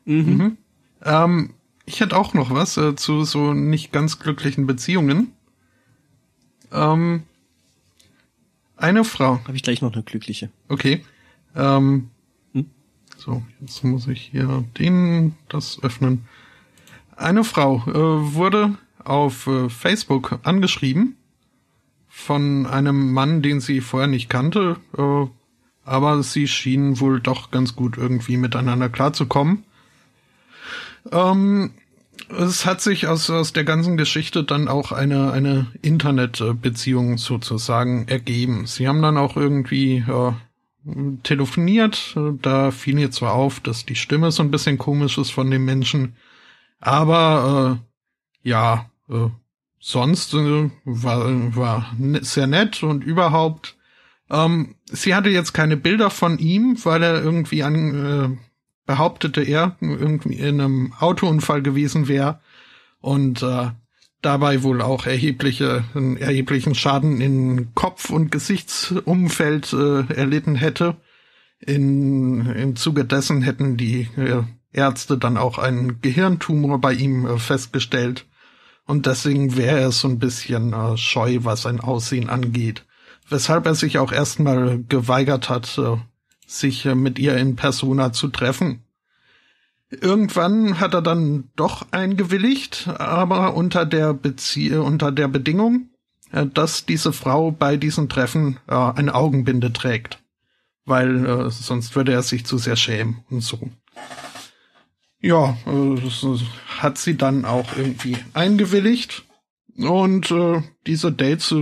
Mhm. 0.05 0.37
mhm. 0.37 0.59
Ähm, 1.05 1.55
ich 1.87 1.99
hätte 1.99 2.17
auch 2.17 2.35
noch 2.35 2.55
was 2.55 2.77
äh, 2.77 2.95
zu 2.95 3.25
so 3.25 3.53
nicht 3.53 3.91
ganz 3.91 4.21
glücklichen 4.21 4.65
Beziehungen. 4.65 5.33
Ähm, 6.71 7.25
eine 8.77 9.03
Frau. 9.03 9.41
Habe 9.45 9.57
ich 9.57 9.65
gleich 9.65 9.83
noch 9.83 9.93
eine 9.93 10.05
glückliche. 10.05 10.51
Okay. 10.69 11.05
Ähm, 11.57 12.11
hm? 12.53 12.67
So, 13.17 13.43
jetzt 13.61 13.83
muss 13.83 14.07
ich 14.07 14.21
hier 14.31 14.63
den 14.79 15.35
das 15.49 15.83
öffnen. 15.83 16.23
Eine 17.17 17.43
Frau 17.43 17.83
äh, 17.89 18.35
wurde 18.35 18.79
auf 19.03 19.49
äh, 19.49 19.69
Facebook 19.69 20.39
angeschrieben 20.45 21.17
von 22.07 22.67
einem 22.67 23.13
Mann, 23.13 23.43
den 23.43 23.59
sie 23.59 23.81
vorher 23.81 24.07
nicht 24.07 24.31
kannte. 24.31 24.77
Äh, 24.97 25.27
aber 25.93 26.23
sie 26.23 26.49
schienen 26.49 27.01
wohl 27.01 27.21
doch 27.21 27.51
ganz 27.51 27.77
gut 27.77 27.99
irgendwie 27.99 28.39
miteinander 28.39 28.89
klarzukommen. 28.89 29.65
Ähm, 31.13 31.73
es 32.31 32.65
hat 32.65 32.81
sich 32.81 33.09
aus, 33.09 33.29
aus 33.29 33.53
der 33.53 33.65
ganzen 33.65 33.99
Geschichte 33.99 34.43
dann 34.43 34.69
auch 34.69 34.93
eine, 34.93 35.33
eine 35.33 35.67
Internetbeziehung 35.83 37.19
sozusagen 37.19 38.09
ergeben. 38.09 38.67
Sie 38.67 38.89
haben 38.89 39.03
dann 39.03 39.19
auch 39.19 39.37
irgendwie 39.37 39.99
äh, 39.99 40.33
telefoniert. 41.25 42.17
Da 42.41 42.71
fiel 42.71 42.95
mir 42.95 43.11
zwar 43.11 43.35
auf, 43.35 43.61
dass 43.61 43.85
die 43.85 43.95
Stimme 43.95 44.33
so 44.33 44.43
ein 44.43 44.51
bisschen 44.51 44.79
komisch 44.79 45.19
ist 45.19 45.31
von 45.31 45.51
dem 45.51 45.67
Menschen, 45.67 46.17
aber 46.81 47.79
äh, 48.43 48.49
ja, 48.49 48.91
äh, 49.11 49.29
sonst 49.79 50.33
äh, 50.33 50.71
war, 50.85 51.55
war 51.55 51.93
ne, 51.99 52.25
sehr 52.25 52.47
nett 52.47 52.83
und 52.83 53.05
überhaupt 53.05 53.77
ähm, 54.33 54.77
sie 54.87 55.15
hatte 55.15 55.29
jetzt 55.29 55.53
keine 55.53 55.77
Bilder 55.77 56.09
von 56.11 56.39
ihm, 56.39 56.79
weil 56.85 57.03
er 57.03 57.23
irgendwie 57.23 57.63
an, 57.63 58.07
äh, 58.07 58.37
behauptete 58.87 59.43
er, 59.43 59.77
irgendwie 59.81 60.35
in 60.35 60.61
einem 60.61 60.95
Autounfall 60.99 61.63
gewesen 61.63 62.09
wäre 62.09 62.41
und 63.01 63.43
äh, 63.43 63.71
dabei 64.23 64.63
wohl 64.63 64.81
auch 64.81 65.07
erhebliche, 65.07 65.85
einen 65.95 66.17
erheblichen 66.17 66.75
Schaden 66.75 67.21
in 67.21 67.75
Kopf- 67.75 68.09
und 68.11 68.33
Gesichtsumfeld 68.33 69.73
äh, 69.75 70.15
erlitten 70.15 70.55
hätte. 70.55 70.97
In, 71.61 72.47
Im 72.47 72.75
Zuge 72.75 73.05
dessen 73.05 73.43
hätten 73.43 73.77
die 73.77 74.09
äh, 74.17 74.43
Ärzte 74.73 75.19
dann 75.19 75.37
auch 75.37 75.59
einen 75.59 76.01
Gehirntumor 76.01 76.81
bei 76.81 76.95
ihm 76.95 77.27
äh, 77.27 77.39
festgestellt. 77.39 78.27
Und 78.85 79.07
deswegen 79.07 79.57
wäre 79.57 79.79
er 79.79 79.93
so 79.93 80.09
ein 80.09 80.19
bisschen 80.19 80.73
äh, 80.73 80.97
scheu, 80.97 81.41
was 81.43 81.63
sein 81.63 81.81
Aussehen 81.81 82.31
angeht 82.31 82.85
weshalb 83.33 83.67
er 83.67 83.75
sich 83.75 83.99
auch 83.99 84.13
erstmal 84.13 84.83
geweigert 84.89 85.49
hat, 85.49 85.79
äh, 85.79 85.97
sich 86.47 86.87
äh, 86.87 86.95
mit 86.95 87.19
ihr 87.19 87.37
in 87.37 87.57
Persona 87.57 88.13
zu 88.13 88.29
treffen. 88.29 88.85
Irgendwann 89.91 90.81
hat 90.81 90.95
er 90.95 91.03
dann 91.03 91.51
doch 91.57 91.87
eingewilligt, 91.91 92.89
aber 92.89 93.55
unter 93.55 93.85
der 93.85 94.15
Bezie 94.15 94.81
unter 94.81 95.13
der 95.13 95.29
Bedingung, 95.29 95.91
äh, 96.31 96.47
dass 96.47 96.87
diese 96.87 97.13
Frau 97.13 97.51
bei 97.51 97.77
diesen 97.77 98.09
Treffen 98.09 98.59
eine 98.67 99.15
Augenbinde 99.15 99.73
trägt, 99.73 100.19
weil 100.85 101.51
sonst 101.51 101.95
würde 101.95 102.13
er 102.13 102.23
sich 102.23 102.47
zu 102.47 102.59
sehr 102.59 102.77
schämen 102.77 103.25
und 103.29 103.43
so. 103.43 103.71
Ja, 105.21 105.57
hat 106.79 106.99
sie 106.99 107.17
dann 107.17 107.45
auch 107.45 107.77
irgendwie 107.77 108.17
eingewilligt 108.35 109.25
und 109.77 110.35
diese 110.87 111.13
Dates 111.13 111.55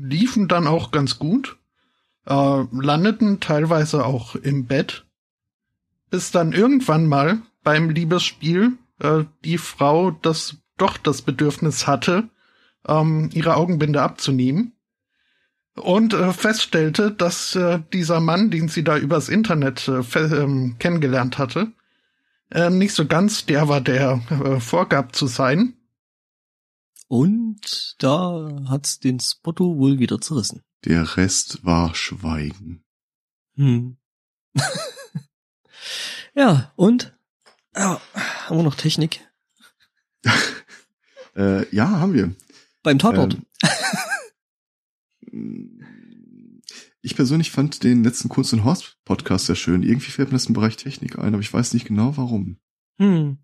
liefen 0.00 0.48
dann 0.48 0.66
auch 0.66 0.90
ganz 0.90 1.18
gut, 1.18 1.58
äh, 2.26 2.64
landeten 2.72 3.40
teilweise 3.40 4.04
auch 4.04 4.34
im 4.34 4.66
Bett, 4.66 5.04
bis 6.10 6.30
dann 6.30 6.52
irgendwann 6.52 7.06
mal 7.06 7.42
beim 7.62 7.90
Liebesspiel 7.90 8.72
äh, 9.00 9.24
die 9.44 9.58
Frau 9.58 10.10
das 10.10 10.56
doch 10.76 10.96
das 10.96 11.22
Bedürfnis 11.22 11.86
hatte, 11.86 12.28
ähm, 12.86 13.30
ihre 13.32 13.56
Augenbinde 13.56 14.02
abzunehmen 14.02 14.72
und 15.74 16.14
äh, 16.14 16.32
feststellte, 16.32 17.10
dass 17.10 17.54
äh, 17.54 17.80
dieser 17.92 18.20
Mann, 18.20 18.50
den 18.50 18.68
sie 18.68 18.82
da 18.82 18.96
übers 18.96 19.28
Internet 19.28 19.88
äh, 19.88 20.18
ähm, 20.18 20.76
kennengelernt 20.78 21.38
hatte, 21.38 21.72
äh, 22.50 22.70
nicht 22.70 22.94
so 22.94 23.06
ganz 23.06 23.46
der 23.46 23.68
war, 23.68 23.80
der 23.80 24.20
äh, 24.30 24.60
vorgab 24.60 25.14
zu 25.14 25.26
sein 25.26 25.74
und 27.10 27.96
da 27.98 28.66
hat's 28.68 29.00
den 29.00 29.18
Spotto 29.18 29.76
wohl 29.76 29.98
wieder 29.98 30.20
zerrissen. 30.20 30.62
Der 30.84 31.16
Rest 31.16 31.64
war 31.64 31.92
Schweigen. 31.96 32.84
Hm. 33.56 33.96
ja, 36.34 36.72
und? 36.76 37.18
Ja, 37.74 38.00
haben 38.14 38.58
wir 38.58 38.62
noch 38.62 38.76
Technik? 38.76 39.28
äh, 41.34 41.68
ja, 41.74 41.90
haben 41.90 42.14
wir. 42.14 42.32
Beim 42.84 43.00
Tatort. 43.00 43.38
Ähm, 45.32 45.82
ich 47.02 47.16
persönlich 47.16 47.50
fand 47.50 47.82
den 47.82 48.04
letzten 48.04 48.28
Kunst 48.28 48.52
und 48.52 48.62
Horst 48.62 48.98
Podcast 49.04 49.46
sehr 49.46 49.56
schön. 49.56 49.82
Irgendwie 49.82 50.12
fällt 50.12 50.28
mir 50.28 50.36
das 50.36 50.46
im 50.46 50.54
Bereich 50.54 50.76
Technik 50.76 51.18
ein, 51.18 51.34
aber 51.34 51.42
ich 51.42 51.52
weiß 51.52 51.74
nicht 51.74 51.88
genau 51.88 52.16
warum. 52.16 52.60
Hm. 53.00 53.38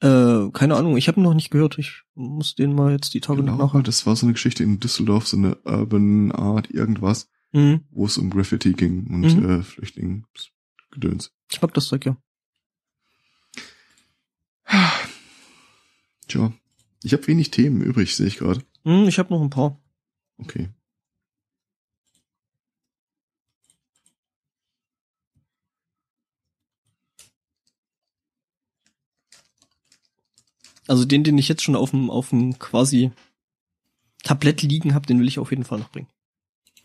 Äh, 0.00 0.50
keine 0.52 0.76
Ahnung, 0.76 0.96
ich 0.96 1.08
habe 1.08 1.20
ihn 1.20 1.24
noch 1.24 1.34
nicht 1.34 1.50
gehört. 1.50 1.78
Ich 1.78 2.02
muss 2.14 2.54
den 2.54 2.74
mal 2.74 2.92
jetzt 2.92 3.14
die 3.14 3.20
Tage 3.20 3.40
genau, 3.40 3.52
noch 3.52 3.66
nachholen. 3.66 3.84
Das 3.84 4.06
war 4.06 4.14
so 4.14 4.26
eine 4.26 4.32
Geschichte 4.34 4.62
in 4.62 4.78
Düsseldorf, 4.78 5.26
so 5.26 5.36
eine 5.36 5.56
Urban 5.64 6.32
Art, 6.32 6.70
irgendwas. 6.70 7.28
mhm. 7.52 7.84
wo 7.90 8.06
es 8.06 8.18
um 8.18 8.30
Graffiti 8.30 8.72
ging 8.72 9.06
und 9.06 9.36
mhm. 9.36 9.50
äh, 9.50 9.62
Flüchtlingsgedöns. 9.62 11.32
Ich 11.50 11.62
mag 11.62 11.74
das 11.74 11.86
Zeug, 11.86 12.06
ja. 12.06 12.16
Tja, 16.28 16.52
ich 17.02 17.12
habe 17.14 17.26
wenig 17.26 17.50
Themen 17.50 17.80
übrig, 17.80 18.14
sehe 18.14 18.26
ich 18.26 18.36
gerade. 18.36 18.62
Hm, 18.84 19.08
ich 19.08 19.18
habe 19.18 19.32
noch 19.32 19.40
ein 19.40 19.50
paar. 19.50 19.80
Okay. 20.36 20.68
Also 30.88 31.04
den, 31.04 31.22
den 31.22 31.38
ich 31.38 31.48
jetzt 31.48 31.62
schon 31.62 31.76
auf 31.76 31.90
dem 31.90 32.10
auf 32.10 32.30
dem 32.30 32.58
quasi 32.58 33.12
Tablett 34.24 34.62
liegen 34.62 34.94
habe, 34.94 35.06
den 35.06 35.20
will 35.20 35.28
ich 35.28 35.38
auf 35.38 35.50
jeden 35.50 35.64
Fall 35.64 35.78
noch 35.78 35.90
bringen. 35.90 36.08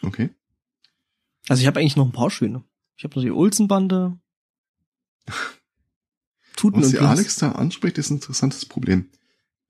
Okay. 0.02 0.30
Also 1.48 1.62
ich 1.62 1.68
habe 1.68 1.80
eigentlich 1.80 1.96
noch 1.96 2.06
ein 2.06 2.12
paar 2.12 2.30
schöne. 2.30 2.64
Ich 2.96 3.04
habe 3.04 3.16
noch 3.16 3.24
die 3.24 3.32
Olsen-Bande. 3.32 4.18
Tuten 6.56 6.82
Was 6.82 6.94
und 6.94 7.00
Alex 7.00 7.38
da 7.38 7.54
anspricht, 7.54 7.98
ist 7.98 8.12
ein 8.12 8.18
interessantes 8.18 8.66
Problem. 8.66 9.10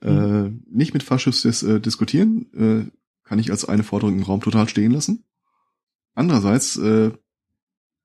Äh, 0.02 0.50
nicht 0.70 0.94
mit 0.94 1.02
Faschistes 1.02 1.64
äh, 1.64 1.80
diskutieren, 1.80 2.52
äh, 2.54 2.92
kann 3.24 3.40
ich 3.40 3.52
als 3.52 3.64
eine 3.64 3.84
Forderung 3.84 4.18
im 4.18 4.24
Raum 4.24 4.42
total 4.42 4.68
stehen 4.68 4.92
lassen. 4.92 5.24
Andererseits 6.14 6.76
äh, 6.76 7.12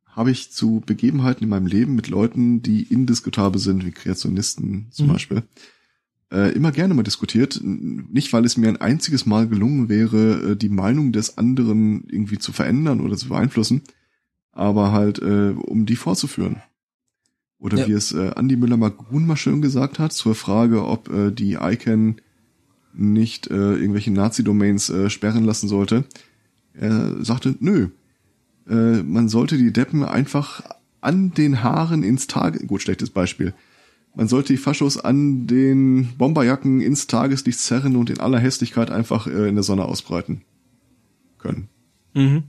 habe 0.06 0.30
ich 0.30 0.52
zu 0.52 0.80
Begebenheiten 0.84 1.42
in 1.42 1.50
meinem 1.50 1.66
Leben 1.66 1.96
mit 1.96 2.08
Leuten, 2.08 2.62
die 2.62 2.82
indiskutabel 2.82 3.60
sind, 3.60 3.84
wie 3.84 3.90
Kreationisten 3.90 4.88
zum 4.90 5.08
mhm. 5.08 5.12
Beispiel, 5.12 5.42
äh, 6.32 6.52
immer 6.52 6.72
gerne 6.72 6.94
mal 6.94 7.02
diskutiert. 7.02 7.60
Nicht, 7.62 8.32
weil 8.32 8.44
es 8.44 8.56
mir 8.56 8.68
ein 8.68 8.80
einziges 8.80 9.26
Mal 9.26 9.48
gelungen 9.48 9.88
wäre, 9.88 10.52
äh, 10.52 10.56
die 10.56 10.68
Meinung 10.68 11.12
des 11.12 11.38
anderen 11.38 12.04
irgendwie 12.08 12.38
zu 12.38 12.52
verändern 12.52 13.00
oder 13.00 13.16
zu 13.16 13.28
beeinflussen, 13.28 13.82
aber 14.52 14.92
halt, 14.92 15.20
äh, 15.20 15.50
um 15.56 15.86
die 15.86 15.96
vorzuführen. 15.96 16.62
Oder 17.58 17.78
ja. 17.78 17.88
wie 17.88 17.92
es 17.92 18.12
äh, 18.12 18.30
Andi 18.36 18.56
Müller-Magun 18.56 19.26
mal 19.26 19.36
schön 19.36 19.62
gesagt 19.62 19.98
hat, 19.98 20.12
zur 20.12 20.34
Frage, 20.34 20.86
ob 20.86 21.10
äh, 21.10 21.32
die 21.32 21.54
ICANN 21.54 22.20
nicht 22.94 23.48
äh, 23.48 23.74
irgendwelche 23.74 24.12
Nazi-Domains 24.12 24.90
äh, 24.90 25.10
sperren 25.10 25.44
lassen 25.44 25.68
sollte. 25.68 26.04
Er 26.72 27.24
sagte, 27.24 27.56
nö, 27.60 27.88
äh, 28.68 29.02
man 29.02 29.28
sollte 29.28 29.58
die 29.58 29.72
Deppen 29.72 30.04
einfach 30.04 30.62
an 31.00 31.32
den 31.32 31.62
Haaren 31.62 32.02
ins 32.02 32.26
Tage, 32.26 32.64
gut, 32.66 32.82
schlechtes 32.82 33.10
Beispiel, 33.10 33.54
man 34.18 34.26
sollte 34.26 34.52
die 34.52 34.58
Faschos 34.58 34.98
an 34.98 35.46
den 35.46 36.08
Bomberjacken 36.18 36.80
ins 36.80 37.06
Tageslicht 37.06 37.60
zerren 37.60 37.94
und 37.94 38.10
in 38.10 38.18
aller 38.18 38.40
Hässlichkeit 38.40 38.90
einfach 38.90 39.28
äh, 39.28 39.48
in 39.48 39.54
der 39.54 39.62
Sonne 39.62 39.84
ausbreiten 39.84 40.42
können. 41.38 41.68
Mhm. 42.14 42.42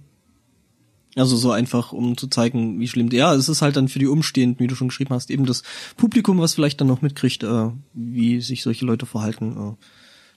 Also 1.15 1.37
so 1.37 1.51
einfach, 1.51 1.93
um 1.93 2.17
zu 2.17 2.27
zeigen, 2.27 2.79
wie 2.79 2.87
schlimm. 2.87 3.09
Ja, 3.11 3.35
es 3.35 3.49
ist 3.49 3.61
halt 3.61 3.75
dann 3.75 3.87
für 3.87 3.99
die 3.99 4.07
Umstehenden, 4.07 4.59
wie 4.59 4.65
du 4.65 4.73
schon 4.73 4.87
geschrieben 4.87 5.13
hast, 5.13 5.29
eben 5.29 5.45
das 5.45 5.61
Publikum, 5.95 6.39
was 6.39 6.55
vielleicht 6.55 6.81
dann 6.81 6.87
noch 6.87 7.03
mitkriegt, 7.03 7.43
äh, 7.43 7.69
wie 7.93 8.41
sich 8.41 8.63
solche 8.63 8.85
Leute 8.85 9.05
verhalten, 9.05 9.55
äh, 9.55 9.85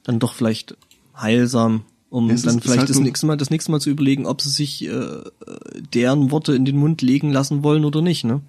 dann 0.03 0.19
doch 0.19 0.35
vielleicht 0.35 0.77
heilsam, 1.17 1.87
um 2.11 2.29
es 2.29 2.43
dann 2.43 2.59
ist, 2.59 2.65
vielleicht 2.65 2.75
ist 2.75 2.79
halt 2.81 2.91
das 2.91 3.01
nächste 3.01 3.27
Mal, 3.27 3.37
das 3.39 3.49
nächste 3.49 3.71
Mal 3.71 3.81
zu 3.81 3.89
überlegen, 3.89 4.27
ob 4.27 4.43
sie 4.43 4.51
sich 4.51 4.85
äh, 4.85 5.23
deren 5.95 6.31
Worte 6.31 6.55
in 6.55 6.67
den 6.67 6.77
Mund 6.77 7.01
legen 7.01 7.33
lassen 7.33 7.63
wollen 7.63 7.87
oder 7.87 8.03
nicht, 8.03 8.25
ne? 8.25 8.43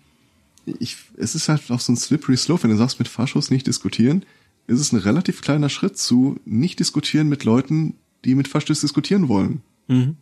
Ich, 0.66 0.98
es 1.18 1.36
ist 1.36 1.50
halt 1.50 1.70
auch 1.72 1.80
so 1.80 1.92
ein 1.92 1.98
slippery 1.98 2.38
slope, 2.38 2.64
wenn 2.64 2.72
du 2.72 2.78
sagst, 2.78 3.00
mit 3.00 3.08
Faschos 3.08 3.52
nicht 3.52 3.68
diskutieren, 3.68 4.26
ist 4.68 4.80
es 4.80 4.92
ein 4.92 5.00
relativ 5.00 5.42
kleiner 5.42 5.70
Schritt 5.70 5.98
zu 5.98 6.40
nicht 6.46 6.80
diskutieren 6.80 7.28
mit 7.28 7.44
Leuten, 7.44 7.96
die 8.24 8.36
mit 8.36 8.48
Faschos 8.48 8.82
diskutieren 8.82 9.28
wollen. 9.28 9.62
Mhm 9.88 10.16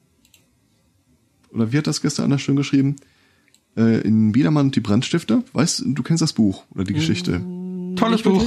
oder 1.54 1.72
wie 1.72 1.78
hat 1.78 1.88
das 1.88 2.02
gestern 2.02 2.26
anders 2.26 2.42
schön 2.42 2.56
geschrieben? 2.56 2.96
Äh, 3.78 4.02
in 4.02 4.32
Biedermann 4.32 4.68
und 4.68 4.76
die 4.76 4.82
Brandstifter. 4.82 5.44
Weißt 5.54 5.84
du, 5.86 6.04
kennst 6.04 6.22
das 6.22 6.34
Buch 6.34 6.66
oder 6.72 6.84
die 6.84 6.94
Geschichte? 6.94 7.40
Mm, 7.40 7.96
Tolles 7.96 8.22
Buch. 8.22 8.44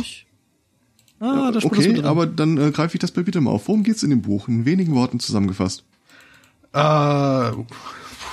Ah, 1.20 1.50
da 1.50 1.60
okay, 1.62 2.02
aber 2.02 2.26
dann 2.26 2.58
äh, 2.58 2.70
greife 2.70 2.96
ich 2.96 3.00
das 3.00 3.12
bei 3.12 3.22
bitte 3.22 3.40
mal 3.40 3.50
auf. 3.50 3.68
Worum 3.68 3.82
geht's 3.82 4.02
in 4.02 4.10
dem 4.10 4.22
Buch? 4.22 4.48
In 4.48 4.64
wenigen 4.66 4.94
Worten 4.94 5.20
zusammengefasst. 5.20 5.84
Äh, 6.72 7.52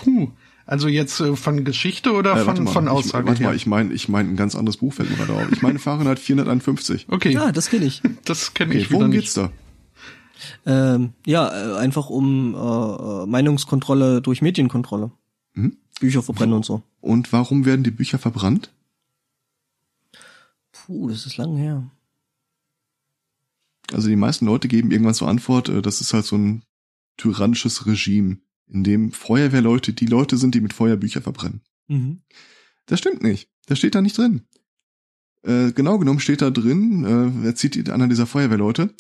puh. 0.04 0.32
Also 0.72 0.88
jetzt 0.88 1.20
äh, 1.20 1.36
von 1.36 1.66
Geschichte 1.66 2.14
oder 2.14 2.34
äh, 2.34 2.46
von, 2.46 2.66
von 2.66 2.88
Aussage? 2.88 3.26
Ich, 3.26 3.28
warte 3.28 3.44
mal, 3.44 3.56
ich 3.58 3.66
meine 3.66 3.94
ich 3.94 4.08
mein 4.08 4.30
ein 4.30 4.36
ganz 4.38 4.56
anderes 4.56 4.78
Buch 4.78 4.94
fällt 4.94 5.10
mir 5.10 5.18
gerade 5.18 5.34
auf. 5.34 5.52
Ich 5.52 5.62
meine 5.62 5.80
Fahrenheit 5.80 6.18
451. 6.18 7.08
Okay. 7.12 7.34
Ja, 7.34 7.52
das 7.52 7.70
kenne 7.70 7.84
ich. 7.84 8.02
Das 8.24 8.54
kenne 8.54 8.72
okay, 8.72 8.80
ich 8.80 8.90
Worum 8.90 9.12
geht's 9.12 9.34
da? 9.34 9.52
Ähm, 10.66 11.12
ja, 11.26 11.50
äh, 11.50 11.78
einfach 11.78 12.10
um 12.10 12.56
äh, 12.56 13.26
Meinungskontrolle 13.26 14.22
durch 14.22 14.42
Medienkontrolle. 14.42 15.12
Mhm. 15.56 15.76
Bücher 16.00 16.24
verbrennen 16.24 16.56
und 16.56 16.64
so. 16.64 16.82
Und 17.02 17.34
warum 17.34 17.66
werden 17.66 17.84
die 17.84 17.92
Bücher 17.92 18.18
verbrannt? 18.18 18.72
Puh, 20.72 21.10
das 21.10 21.26
ist 21.26 21.36
lang 21.36 21.58
her. 21.58 21.84
Also 23.92 24.08
die 24.08 24.16
meisten 24.16 24.46
Leute 24.46 24.70
geben 24.70 24.92
irgendwann 24.92 25.16
zur 25.16 25.28
Antwort, 25.28 25.68
äh, 25.68 25.82
das 25.82 26.00
ist 26.00 26.14
halt 26.14 26.24
so 26.24 26.38
ein 26.38 26.64
tyrannisches 27.18 27.86
Regime, 27.86 28.38
in 28.72 28.84
dem 28.84 29.12
Feuerwehrleute 29.12 29.94
die 29.94 30.06
Leute 30.06 30.38
sind, 30.38 30.56
die 30.56 30.62
mit 30.62 30.74
Feuer 30.74 30.98
Bücher 30.98 31.22
verbrennen. 31.22 31.62
Mhm. 31.88 32.22
Das 32.86 33.00
stimmt 33.00 33.22
nicht. 33.22 33.50
Das 33.68 33.78
steht 33.78 33.96
da 33.96 34.02
nicht 34.02 34.18
drin. 34.18 34.44
Äh, 35.44 35.72
genau 35.72 35.98
genommen 35.98 36.20
steht 36.20 36.42
da 36.42 36.50
drin, 36.50 37.04
äh, 37.44 37.48
er 37.48 37.56
zieht 37.56 37.90
einer 37.90 38.08
dieser 38.08 38.28
Feuerwehrleute, 38.28 38.94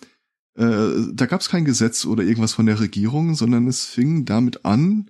äh, 0.56 1.14
da 1.14 1.26
gab 1.28 1.42
es 1.42 1.50
kein 1.50 1.66
Gesetz 1.66 2.06
oder 2.06 2.24
irgendwas 2.24 2.54
von 2.54 2.66
der 2.66 2.80
Regierung, 2.80 3.36
sondern 3.36 3.68
es 3.68 3.86
fing 3.86 4.26
damit 4.26 4.66
an, 4.66 5.10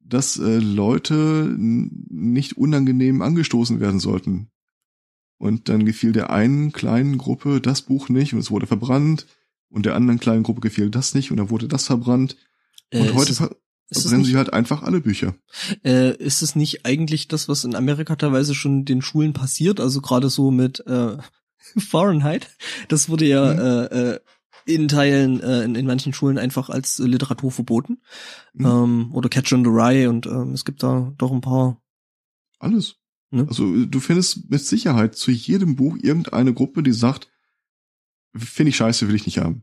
dass 0.00 0.38
äh, 0.38 0.58
Leute 0.58 1.54
nicht 1.56 2.56
unangenehm 2.56 3.22
angestoßen 3.22 3.78
werden 3.78 4.00
sollten. 4.00 4.50
Und 5.38 5.68
dann 5.68 5.86
gefiel 5.86 6.12
der 6.12 6.30
einen 6.30 6.72
kleinen 6.72 7.16
Gruppe 7.16 7.60
das 7.60 7.82
Buch 7.82 8.08
nicht 8.08 8.34
und 8.34 8.40
es 8.40 8.50
wurde 8.50 8.66
verbrannt 8.66 9.26
und 9.68 9.86
der 9.86 9.94
anderen 9.94 10.20
kleinen 10.20 10.42
Gruppe 10.42 10.60
gefiel 10.60 10.90
das 10.90 11.14
nicht 11.14 11.30
und 11.30 11.36
dann 11.36 11.50
wurde 11.50 11.68
das 11.68 11.86
verbrannt. 11.86 12.36
Und 12.92 13.06
äh, 13.06 13.48
heute 13.90 14.02
verbrennen 14.02 14.24
sie 14.24 14.36
halt 14.36 14.52
einfach 14.52 14.82
alle 14.82 15.00
Bücher. 15.00 15.34
Äh, 15.84 16.16
ist 16.16 16.42
es 16.42 16.56
nicht 16.56 16.86
eigentlich 16.86 17.28
das, 17.28 17.48
was 17.48 17.64
in 17.64 17.74
Amerika 17.74 18.16
teilweise 18.16 18.54
schon 18.54 18.84
den 18.84 19.02
Schulen 19.02 19.32
passiert? 19.32 19.80
Also 19.80 20.00
gerade 20.00 20.30
so 20.30 20.50
mit 20.50 20.86
äh, 20.86 21.16
Fahrenheit. 21.78 22.48
Das 22.88 23.08
wurde 23.08 23.26
ja 23.26 23.52
mhm. 23.52 23.58
äh, 23.58 23.84
äh, 23.84 24.20
in 24.66 24.88
Teilen, 24.88 25.40
äh, 25.40 25.64
in, 25.64 25.74
in 25.74 25.86
manchen 25.86 26.12
Schulen 26.12 26.38
einfach 26.38 26.70
als 26.70 27.00
äh, 27.00 27.04
Literatur 27.04 27.50
verboten. 27.50 27.98
Mhm. 28.54 28.66
Ähm, 28.66 29.10
oder 29.12 29.28
Catch 29.28 29.52
on 29.52 29.64
the 29.64 29.70
Rye 29.70 30.08
und 30.08 30.26
ähm, 30.26 30.52
es 30.52 30.64
gibt 30.64 30.82
da 30.82 31.12
doch 31.18 31.32
ein 31.32 31.40
paar. 31.40 31.80
Alles. 32.58 32.96
Ne? 33.30 33.46
Also 33.48 33.86
du 33.86 34.00
findest 34.00 34.50
mit 34.50 34.60
Sicherheit 34.64 35.14
zu 35.14 35.30
jedem 35.30 35.76
Buch 35.76 35.96
irgendeine 36.00 36.52
Gruppe, 36.52 36.82
die 36.82 36.92
sagt, 36.92 37.28
finde 38.36 38.70
ich 38.70 38.76
scheiße, 38.76 39.08
will 39.08 39.14
ich 39.14 39.26
nicht 39.26 39.38
haben. 39.38 39.62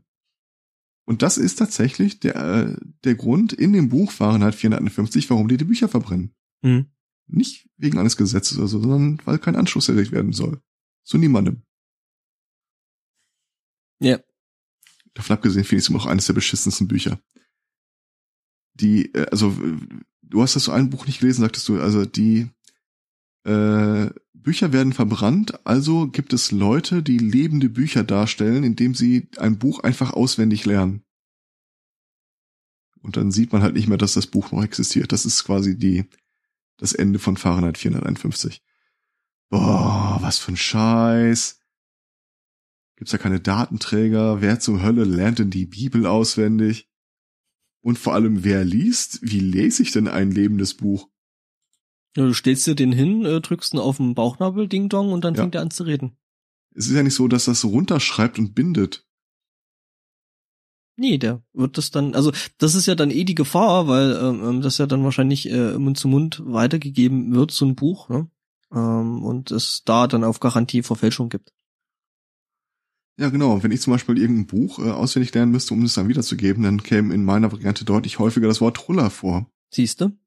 Und 1.08 1.22
das 1.22 1.38
ist 1.38 1.58
tatsächlich 1.58 2.20
der, 2.20 2.36
äh, 2.36 2.76
der 3.02 3.14
Grund 3.14 3.54
in 3.54 3.72
dem 3.72 3.88
Buch 3.88 4.12
Fahrenheit 4.12 4.54
451, 4.54 5.30
warum 5.30 5.48
die 5.48 5.56
die 5.56 5.64
Bücher 5.64 5.88
verbrennen. 5.88 6.34
Mhm. 6.60 6.90
Nicht 7.26 7.66
wegen 7.78 7.96
eines 7.96 8.18
Gesetzes 8.18 8.58
oder 8.58 8.68
so, 8.68 8.78
sondern 8.78 9.18
weil 9.24 9.38
kein 9.38 9.56
Anschluss 9.56 9.88
erlegt 9.88 10.12
werden 10.12 10.34
soll. 10.34 10.60
Zu 11.04 11.16
niemandem. 11.16 11.62
Ja. 14.00 14.20
Davon 15.14 15.36
abgesehen 15.36 15.64
finde 15.64 15.78
ich 15.78 15.84
es 15.84 15.88
immer 15.88 16.00
noch 16.00 16.04
eines 16.04 16.26
der 16.26 16.34
beschissensten 16.34 16.88
Bücher. 16.88 17.18
Die, 18.74 19.06
äh, 19.14 19.30
also, 19.30 19.56
du 20.20 20.42
hast 20.42 20.56
das 20.56 20.64
so 20.64 20.72
ein 20.72 20.90
Buch 20.90 21.06
nicht 21.06 21.20
gelesen, 21.20 21.40
sagtest 21.40 21.66
du, 21.70 21.80
also 21.80 22.04
die 22.04 22.50
äh, 23.44 24.10
Bücher 24.42 24.72
werden 24.72 24.92
verbrannt, 24.92 25.66
also 25.66 26.08
gibt 26.08 26.32
es 26.32 26.50
Leute, 26.52 27.02
die 27.02 27.18
lebende 27.18 27.68
Bücher 27.68 28.04
darstellen, 28.04 28.64
indem 28.64 28.94
sie 28.94 29.28
ein 29.36 29.58
Buch 29.58 29.80
einfach 29.80 30.12
auswendig 30.12 30.64
lernen. 30.64 31.02
Und 33.00 33.16
dann 33.16 33.30
sieht 33.30 33.52
man 33.52 33.62
halt 33.62 33.74
nicht 33.74 33.88
mehr, 33.88 33.98
dass 33.98 34.14
das 34.14 34.26
Buch 34.26 34.52
noch 34.52 34.62
existiert. 34.62 35.12
Das 35.12 35.24
ist 35.24 35.44
quasi 35.44 35.78
die, 35.78 36.04
das 36.76 36.92
Ende 36.92 37.18
von 37.18 37.36
Fahrenheit 37.36 37.78
451. 37.78 38.62
Boah, 39.50 40.18
was 40.20 40.38
für 40.38 40.52
ein 40.52 40.56
Scheiß. 40.56 41.60
Gibt's 42.96 43.12
da 43.12 43.18
keine 43.18 43.40
Datenträger? 43.40 44.40
Wer 44.40 44.60
zur 44.60 44.82
Hölle 44.82 45.04
lernt 45.04 45.38
denn 45.38 45.50
die 45.50 45.66
Bibel 45.66 46.06
auswendig? 46.06 46.88
Und 47.80 47.98
vor 47.98 48.14
allem, 48.14 48.44
wer 48.44 48.64
liest? 48.64 49.20
Wie 49.22 49.40
lese 49.40 49.82
ich 49.82 49.92
denn 49.92 50.08
ein 50.08 50.30
lebendes 50.30 50.74
Buch? 50.74 51.08
Ja, 52.18 52.24
du 52.26 52.34
stellst 52.34 52.66
dir 52.66 52.74
den 52.74 52.90
hin, 52.90 53.24
äh, 53.24 53.40
drückst 53.40 53.74
ihn 53.74 53.78
auf 53.78 53.98
den 53.98 54.16
Bauchnabel, 54.16 54.66
Ding 54.66 54.88
Dong, 54.88 55.12
und 55.12 55.22
dann 55.22 55.34
ja. 55.34 55.42
fängt 55.42 55.54
er 55.54 55.60
an 55.60 55.70
zu 55.70 55.84
reden. 55.84 56.16
Es 56.74 56.88
ist 56.88 56.96
ja 56.96 57.04
nicht 57.04 57.14
so, 57.14 57.28
dass 57.28 57.44
das 57.44 57.64
runterschreibt 57.64 58.40
und 58.40 58.56
bindet. 58.56 59.06
Nee, 60.96 61.18
der 61.18 61.44
wird 61.52 61.78
das 61.78 61.92
dann, 61.92 62.16
also 62.16 62.32
das 62.58 62.74
ist 62.74 62.86
ja 62.86 62.96
dann 62.96 63.12
eh 63.12 63.22
die 63.22 63.36
Gefahr, 63.36 63.86
weil 63.86 64.18
ähm, 64.20 64.42
ähm 64.42 64.62
das 64.62 64.78
ja 64.78 64.86
dann 64.86 65.04
wahrscheinlich 65.04 65.48
äh, 65.48 65.78
Mund 65.78 65.96
zu 65.96 66.08
Mund 66.08 66.42
weitergegeben 66.44 67.32
wird, 67.36 67.52
so 67.52 67.64
ein 67.64 67.76
Buch, 67.76 68.08
ne? 68.08 68.28
Ähm, 68.72 69.22
und 69.22 69.52
es 69.52 69.82
da 69.84 70.08
dann 70.08 70.24
auf 70.24 70.40
Garantie 70.40 70.82
Verfälschung 70.82 71.28
gibt. 71.28 71.52
Ja, 73.16 73.28
genau. 73.28 73.62
Wenn 73.62 73.70
ich 73.70 73.80
zum 73.80 73.92
Beispiel 73.92 74.18
irgendein 74.18 74.48
Buch 74.48 74.80
äh, 74.80 74.90
auswendig 74.90 75.32
lernen 75.34 75.52
müsste, 75.52 75.72
um 75.72 75.84
es 75.84 75.94
dann 75.94 76.08
wiederzugeben, 76.08 76.64
dann 76.64 76.82
käme 76.82 77.14
in 77.14 77.24
meiner 77.24 77.52
Variante 77.52 77.84
deutlich 77.84 78.18
häufiger 78.18 78.48
das 78.48 78.60
Wort 78.60 78.76
Truller 78.76 79.10
vor. 79.10 79.48
Siehste? 79.72 80.18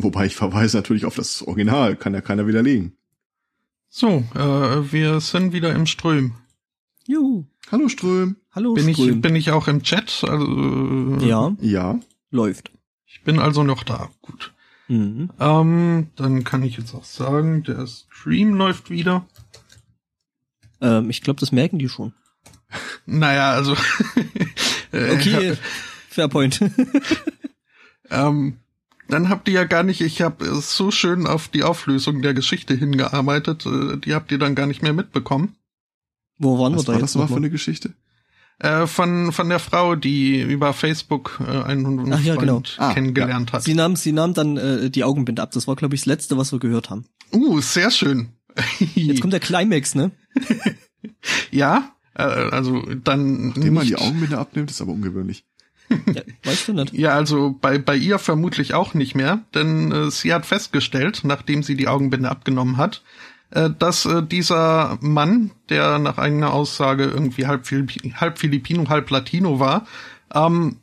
Wobei 0.00 0.26
ich 0.26 0.36
verweise 0.36 0.76
natürlich 0.76 1.04
auf 1.04 1.16
das 1.16 1.42
Original, 1.42 1.96
kann 1.96 2.14
ja 2.14 2.20
keiner 2.20 2.46
widerlegen. 2.46 2.96
So, 3.88 4.24
äh, 4.34 4.92
wir 4.92 5.20
sind 5.20 5.52
wieder 5.52 5.74
im 5.74 5.86
Ström. 5.86 6.34
Juhu. 7.08 7.46
Hallo 7.72 7.88
Ström. 7.88 8.36
Hallo 8.52 8.74
bin 8.74 8.94
Ström. 8.94 9.16
Ich, 9.16 9.20
bin 9.20 9.34
ich 9.34 9.50
auch 9.50 9.66
im 9.66 9.82
Chat? 9.82 10.22
Also, 10.22 11.16
ja. 11.20 11.52
Ja. 11.60 11.98
Läuft. 12.30 12.70
Ich 13.06 13.24
bin 13.24 13.40
also 13.40 13.64
noch 13.64 13.82
da. 13.82 14.08
Gut. 14.22 14.52
Mhm. 14.86 15.30
Ähm, 15.40 16.10
dann 16.14 16.44
kann 16.44 16.62
ich 16.62 16.76
jetzt 16.76 16.94
auch 16.94 17.04
sagen, 17.04 17.64
der 17.64 17.86
Stream 17.88 18.54
läuft 18.54 18.90
wieder. 18.90 19.26
Ähm, 20.80 21.10
ich 21.10 21.22
glaube, 21.22 21.40
das 21.40 21.50
merken 21.50 21.80
die 21.80 21.88
schon. 21.88 22.12
Naja, 23.04 23.50
also. 23.50 23.72
okay, 24.92 25.56
fair 26.08 26.28
point. 26.28 26.60
ähm, 28.10 28.58
dann 29.08 29.28
habt 29.28 29.48
ihr 29.48 29.54
ja 29.54 29.64
gar 29.64 29.82
nicht, 29.82 30.00
ich 30.00 30.22
habe 30.22 30.60
so 30.60 30.90
schön 30.90 31.26
auf 31.26 31.48
die 31.48 31.62
Auflösung 31.62 32.22
der 32.22 32.34
Geschichte 32.34 32.74
hingearbeitet, 32.74 33.66
äh, 33.66 33.96
die 33.96 34.14
habt 34.14 34.30
ihr 34.30 34.38
dann 34.38 34.54
gar 34.54 34.66
nicht 34.66 34.82
mehr 34.82 34.92
mitbekommen. 34.92 35.56
Wo 36.38 36.58
waren 36.58 36.74
Was 36.74 36.82
wir 36.82 36.86
da 36.86 36.92
war 36.92 37.00
jetzt 37.00 37.14
das 37.14 37.20
mal 37.20 37.28
für 37.28 37.36
eine 37.36 37.50
Geschichte? 37.50 37.94
Äh, 38.60 38.86
von 38.86 39.32
von 39.32 39.48
der 39.48 39.60
Frau, 39.60 39.94
die 39.94 40.40
über 40.40 40.72
Facebook 40.72 41.40
äh, 41.40 41.62
einen 41.62 42.12
Ach, 42.12 42.20
ja, 42.20 42.34
Freund 42.34 42.46
genau. 42.46 42.62
Ah, 42.76 42.92
kennengelernt 42.92 43.52
hat. 43.52 43.62
Sie 43.62 43.74
nahm, 43.74 43.94
sie 43.96 44.12
nahm 44.12 44.34
dann 44.34 44.56
äh, 44.56 44.90
die 44.90 45.04
Augenbinde 45.04 45.42
ab. 45.42 45.52
Das 45.52 45.68
war, 45.68 45.76
glaube 45.76 45.94
ich, 45.94 46.02
das 46.02 46.06
Letzte, 46.06 46.36
was 46.36 46.50
wir 46.50 46.58
gehört 46.58 46.90
haben. 46.90 47.04
Uh, 47.32 47.60
sehr 47.60 47.90
schön. 47.90 48.30
Jetzt 48.94 49.20
kommt 49.20 49.32
der 49.32 49.40
Climax, 49.48 49.94
ne? 49.94 50.10
ja, 51.52 51.92
äh, 52.14 52.22
also 52.22 52.82
dann 53.04 53.48
Nachdem 53.48 53.74
man 53.74 53.86
die 53.86 53.96
Augenbinde 53.96 54.38
abnimmt, 54.38 54.70
ist 54.70 54.80
aber 54.80 54.92
ungewöhnlich. 54.92 55.44
Ja, 56.12 56.22
weißt 56.44 56.68
du 56.68 56.72
nicht. 56.74 56.92
Ja, 56.98 57.14
also 57.14 57.56
bei, 57.60 57.78
bei 57.78 57.96
ihr 57.96 58.18
vermutlich 58.18 58.74
auch 58.74 58.94
nicht 58.94 59.14
mehr, 59.14 59.40
denn 59.54 59.92
äh, 59.92 60.10
sie 60.10 60.32
hat 60.32 60.46
festgestellt, 60.46 61.22
nachdem 61.24 61.62
sie 61.62 61.76
die 61.76 61.88
Augenbinde 61.88 62.28
abgenommen 62.28 62.76
hat, 62.76 63.02
äh, 63.50 63.70
dass 63.78 64.04
äh, 64.04 64.22
dieser 64.22 64.98
Mann, 65.00 65.52
der 65.68 65.98
nach 65.98 66.18
eigener 66.18 66.52
Aussage 66.52 67.04
irgendwie 67.04 67.46
halb, 67.46 67.66
Philippi 67.66 68.10
halb 68.10 68.38
Filipino, 68.38 68.88
halb 68.88 69.10
Latino 69.10 69.58
war, 69.60 69.86
ähm, 70.34 70.76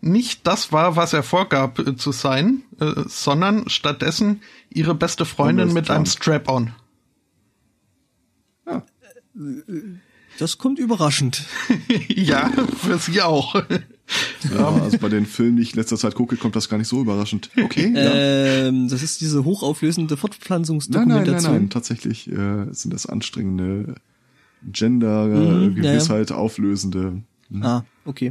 nicht 0.00 0.46
das 0.46 0.72
war, 0.72 0.96
was 0.96 1.12
er 1.12 1.22
vorgab 1.22 1.78
äh, 1.78 1.96
zu 1.96 2.12
sein, 2.12 2.62
äh, 2.80 3.02
sondern 3.06 3.68
stattdessen 3.68 4.42
ihre 4.70 4.94
beste 4.94 5.24
Freundin 5.24 5.72
mit 5.72 5.90
einem 5.90 6.06
Strap-on. 6.06 6.72
Ja. 8.66 8.82
Das 10.38 10.58
kommt 10.58 10.78
überraschend. 10.78 11.44
ja, 12.08 12.50
für 12.78 12.98
sie 12.98 13.20
auch. 13.20 13.62
Ja, 14.52 14.68
also 14.68 14.98
bei 14.98 15.08
den 15.08 15.26
Filmen, 15.26 15.56
die 15.56 15.62
ich 15.62 15.72
in 15.72 15.78
letzter 15.78 15.96
Zeit 15.96 16.14
gucke, 16.14 16.36
kommt 16.36 16.56
das 16.56 16.68
gar 16.68 16.78
nicht 16.78 16.88
so 16.88 17.00
überraschend. 17.00 17.50
Okay. 17.62 17.92
Ähm, 17.94 18.88
das 18.88 19.02
ist 19.02 19.20
diese 19.20 19.44
hochauflösende 19.44 20.16
Fortpflanzungsdokumentation. 20.16 21.24
Nein, 21.26 21.42
nein, 21.42 21.42
nein, 21.42 21.60
nein. 21.62 21.70
Tatsächlich 21.70 22.30
äh, 22.30 22.66
sind 22.72 22.92
das 22.92 23.06
anstrengende 23.06 23.94
Gender-Gewissheit 24.64 26.30
mhm, 26.30 26.34
ja, 26.34 26.40
auflösende. 26.40 27.22
Mhm. 27.48 27.62
Ah, 27.62 27.84
okay. 28.04 28.30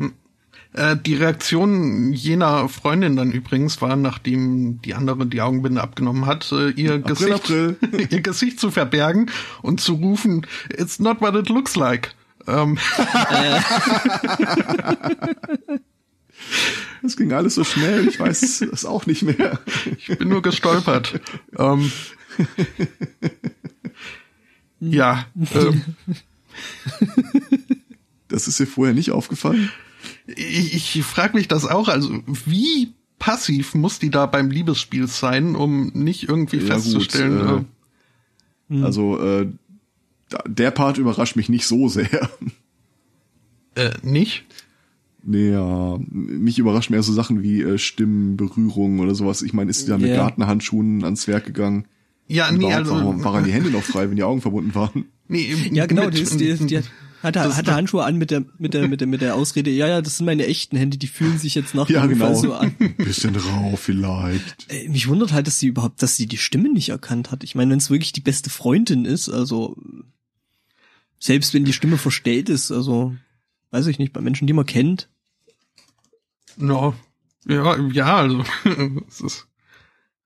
Äh, 0.74 0.98
die 0.98 1.16
Reaktion 1.16 2.14
jener 2.14 2.70
Freundin 2.70 3.16
dann 3.16 3.32
übrigens 3.32 3.82
war, 3.82 3.96
nachdem 3.96 4.82
die 4.84 4.94
andere 4.94 5.26
die 5.26 5.42
Augenbinde 5.42 5.82
abgenommen 5.82 6.28
hat, 6.28 6.52
äh, 6.52 6.70
ihr 6.70 6.96
April, 6.96 7.16
Gesicht, 7.16 7.34
April. 7.34 7.78
ihr 8.10 8.22
Gesicht 8.22 8.60
zu 8.60 8.70
verbergen 8.70 9.32
und 9.64 9.82
zu 9.82 9.94
rufen, 9.94 10.46
"It's 10.70 11.00
not 11.00 11.22
what 11.22 11.36
it 11.36 11.50
looks 11.50 11.76
like." 11.76 12.14
Ähm. 12.50 12.78
Es 17.04 17.16
ging 17.16 17.32
alles 17.32 17.56
so 17.56 17.64
schnell, 17.64 18.08
ich 18.08 18.20
weiß 18.20 18.62
es 18.62 18.86
auch 18.86 19.06
nicht 19.06 19.24
mehr. 19.24 19.60
Ich 19.98 20.18
bin 20.18 20.28
nur 20.30 20.42
gestolpert. 20.42 21.22
ähm. 21.58 21.92
Ja. 24.80 25.26
Ähm. 25.54 25.84
Das 28.28 28.48
ist 28.48 28.60
dir 28.60 28.68
vorher 28.68 28.94
nicht 28.94 29.12
aufgefallen? 29.12 29.72
Ich, 30.28 30.96
ich 30.96 31.04
frage 31.04 31.36
mich 31.36 31.48
das 31.48 31.66
auch. 31.66 31.88
Also 31.88 32.24
wie 32.46 32.94
passiv 33.18 33.76
muss 33.76 34.00
die 34.00 34.10
da 34.10 34.26
beim 34.26 34.50
Liebesspiel 34.50 35.08
sein, 35.08 35.56
um 35.56 35.88
nicht 35.94 36.30
irgendwie 36.30 36.58
ja, 36.58 36.66
festzustellen? 36.66 37.68
Gut, 38.70 38.80
äh, 38.80 38.84
also 38.84 39.20
äh, 39.22 39.52
der 40.48 40.72
Part 40.72 40.98
überrascht 40.98 41.36
mich 41.36 41.50
nicht 41.50 41.66
so 41.66 41.88
sehr. 41.88 42.30
Äh, 43.76 43.92
nicht? 44.04 44.46
Nee, 45.24 45.52
ja, 45.52 46.00
mich 46.10 46.60
überraschen 46.60 46.94
mehr 46.94 47.04
so 47.04 47.12
Sachen 47.12 47.44
wie 47.44 47.62
äh, 47.62 47.78
Stimmen, 47.78 48.38
Berührung 48.38 49.00
oder 49.00 49.16
sowas. 49.16 49.42
Ich 49.42 49.54
meine, 49.54 49.70
ist 49.70 49.82
sie 49.82 49.88
da 49.88 49.98
mit 49.98 50.08
yeah. 50.08 50.18
Gartenhandschuhen 50.18 51.04
ans 51.04 51.28
Werk 51.28 51.46
gegangen? 51.46 51.86
Ja, 52.28 52.52
nee, 52.52 52.72
also 52.72 52.94
warum 52.94 53.24
waren 53.24 53.44
die 53.44 53.52
Hände 53.52 53.72
noch 53.72 53.84
frei, 53.84 54.10
wenn 54.10 54.16
die 54.16 54.24
Augen 54.24 54.42
verbunden 54.42 54.76
waren? 54.76 55.06
Nee, 55.28 55.54
ja, 55.72 55.88
genau, 55.88 56.06
mit, 56.06 56.18
die, 56.18 56.22
ist, 56.22 56.40
die, 56.40 56.56
die, 56.56 56.82
hatte, 57.22 57.56
hatte 57.56 57.74
Handschuhe 57.74 58.04
an 58.06 58.18
mit 58.18 58.32
der, 58.32 58.46
mit 58.58 58.74
der, 58.74 58.88
mit 58.88 59.02
der, 59.02 59.08
mit 59.08 59.22
der 59.22 59.36
Ausrede, 59.36 59.72
ja, 59.72 59.88
ja, 59.88 60.02
das 60.02 60.18
sind 60.18 60.26
meine 60.26 60.46
echten 60.46 60.78
Hände, 60.78 60.98
die 60.98 61.08
fühlen 61.08 61.38
sich 61.38 61.56
jetzt 61.56 61.76
nach 61.76 61.90
ja, 61.90 62.06
genau. 62.06 62.34
so 62.34 62.54
an. 62.54 62.76
Bisschen 62.98 63.36
rau 63.36 63.76
vielleicht. 63.76 64.72
Äh, 64.72 64.88
mich 64.90 65.08
wundert 65.08 65.34
halt, 65.34 65.48
dass 65.48 65.60
sie 65.60 65.68
überhaupt, 65.68 66.02
dass 66.02 66.16
sie 66.16 66.28
die 66.28 66.38
Stimme 66.38 66.72
nicht 66.72 66.90
erkannt 66.90 67.32
hat. 67.32 67.44
Ich 67.44 67.56
meine, 67.56 67.72
wenn 67.72 67.80
es 67.80 67.90
wirklich 67.90 68.14
die 68.14 68.22
beste 68.22 68.50
Freundin 68.50 69.06
ist, 69.06 69.28
also 69.28 69.76
selbst 71.20 71.54
wenn 71.54 71.66
die 71.66 71.74
Stimme 71.74 71.98
verstellt 71.98 72.50
ist, 72.50 72.72
also 72.72 73.16
weiß 73.72 73.88
ich 73.88 74.00
nicht, 74.00 74.14
bei 74.14 74.22
Menschen, 74.22 74.48
die 74.48 74.54
man 74.54 74.66
kennt. 74.66 75.10
No. 76.58 76.96
Ja, 77.46 77.78
ja, 77.92 78.18
also 78.18 78.44
es 79.08 79.22
ist 79.22 79.48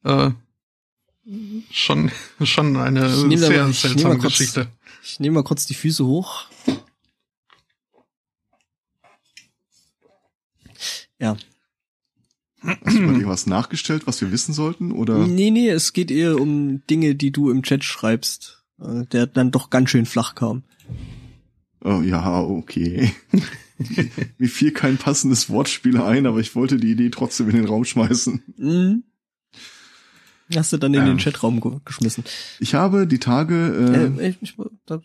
äh, 0.04 0.32
schon 1.72 2.12
schon 2.44 2.78
eine 2.78 3.10
sehr 3.38 3.64
mal, 3.64 3.74
seltsame 3.74 4.18
kurz, 4.18 4.38
Geschichte. 4.38 4.68
Ich 5.04 5.20
nehme 5.20 5.36
mal 5.36 5.44
kurz 5.44 5.66
die 5.66 5.74
Füße 5.74 6.06
hoch. 6.06 6.48
Ja. 11.20 11.38
Hast 12.62 12.98
du 12.98 13.02
mal 13.02 13.14
irgendwas 13.14 13.46
nachgestellt, 13.46 14.08
was 14.08 14.22
wir 14.22 14.32
wissen 14.32 14.54
sollten, 14.54 14.92
oder? 14.92 15.28
Nee, 15.28 15.52
nee, 15.52 15.70
es 15.70 15.94
geht 15.94 16.12
eher 16.12 16.40
um 16.40 16.86
Dinge, 16.88 17.16
die 17.16 17.32
du 17.32 17.50
im 17.52 17.62
Chat 17.62 17.84
schreibst, 17.84 18.63
der 18.78 19.28
dann 19.28 19.52
doch 19.52 19.70
ganz 19.70 19.90
schön 19.90 20.06
flach 20.06 20.36
kam. 20.36 20.64
Oh, 21.84 22.02
ja, 22.02 22.42
okay. 22.42 23.14
Mir 24.38 24.50
fiel 24.50 24.72
kein 24.72 24.98
passendes 24.98 25.50
Wortspiel 25.50 26.00
ein, 26.00 26.26
aber 26.26 26.40
ich 26.40 26.56
wollte 26.56 26.78
die 26.78 26.92
Idee 26.92 27.10
trotzdem 27.10 27.50
in 27.50 27.58
den 27.58 27.66
Raum 27.66 27.84
schmeißen. 27.84 28.42
Mhm. 28.58 29.04
Hast 30.56 30.74
du 30.74 30.78
dann 30.78 30.94
in 30.94 31.02
ähm, 31.02 31.08
den 31.08 31.18
Chatraum 31.18 31.62
ge 31.62 31.80
geschmissen? 31.84 32.24
Ich 32.60 32.76
habe 32.76 33.08
die 33.08 33.20
Tage. 33.20 34.14
Äh, 34.20 34.28
äh, 34.28 34.36
ich, 34.42 34.56
da, 34.86 35.02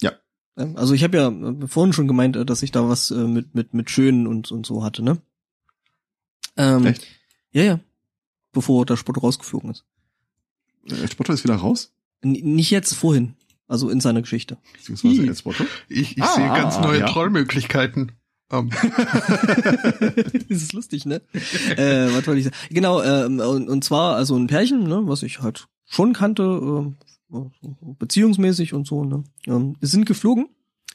ja. 0.00 0.12
Also 0.56 0.94
ich 0.94 1.02
habe 1.02 1.16
ja 1.16 1.66
vorhin 1.66 1.92
schon 1.92 2.08
gemeint, 2.08 2.36
dass 2.36 2.62
ich 2.62 2.72
da 2.72 2.88
was 2.88 3.10
äh, 3.10 3.26
mit 3.26 3.54
mit 3.54 3.74
mit 3.74 3.90
Schönen 3.90 4.26
und 4.26 4.52
und 4.52 4.66
so 4.66 4.84
hatte, 4.84 5.02
ne? 5.02 5.18
Ähm, 6.56 6.86
Echt? 6.86 7.06
Ja, 7.52 7.62
ja. 7.62 7.80
Bevor 8.52 8.84
der 8.84 8.96
Spotto 8.96 9.20
rausgeflogen 9.20 9.70
ist. 9.70 9.84
Der 10.84 11.08
Spotto 11.08 11.32
ist 11.32 11.44
wieder 11.44 11.56
raus? 11.56 11.92
N 12.22 12.32
nicht 12.32 12.70
jetzt, 12.70 12.94
vorhin. 12.94 13.34
Also 13.68 13.88
in 13.88 14.00
seiner 14.00 14.20
Geschichte. 14.20 14.58
Beziehungsweise 14.74 15.24
jetzt 15.24 15.40
Spotto? 15.40 15.64
Ich, 15.88 16.16
ich 16.16 16.22
ah, 16.22 16.34
sehe 16.34 16.46
ganz 16.48 16.78
neue 16.78 17.00
ja. 17.00 17.06
Trollmöglichkeiten. 17.06 18.12
Um. 18.50 18.68
das 20.48 20.50
ist 20.50 20.74
lustig, 20.74 21.06
ne? 21.06 21.22
äh, 21.76 22.08
was 22.12 22.26
wollte 22.26 22.40
ich 22.40 22.44
sagen? 22.44 22.56
Genau, 22.68 23.00
äh, 23.00 23.24
und, 23.24 23.40
und 23.40 23.82
zwar 23.82 24.16
also 24.16 24.36
ein 24.36 24.46
Pärchen, 24.46 24.82
ne, 24.82 25.00
was 25.04 25.22
ich 25.22 25.40
halt 25.40 25.68
schon 25.86 26.12
kannte, 26.12 26.92
äh, 27.32 27.38
beziehungsmäßig 27.98 28.74
und 28.74 28.86
so, 28.86 29.04
ne? 29.04 29.24
Ähm, 29.46 29.76
sind 29.80 30.04
geflogen, 30.04 30.50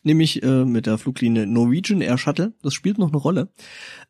nämlich 0.08 0.42
äh, 0.42 0.66
mit 0.66 0.88
der 0.88 0.98
Fluglinie 0.98 1.46
Norwegian 1.46 2.02
Air 2.02 2.18
Shuttle. 2.18 2.54
Das 2.64 2.74
spielt 2.74 2.98
noch 2.98 3.10
eine 3.10 3.18
Rolle. 3.18 3.50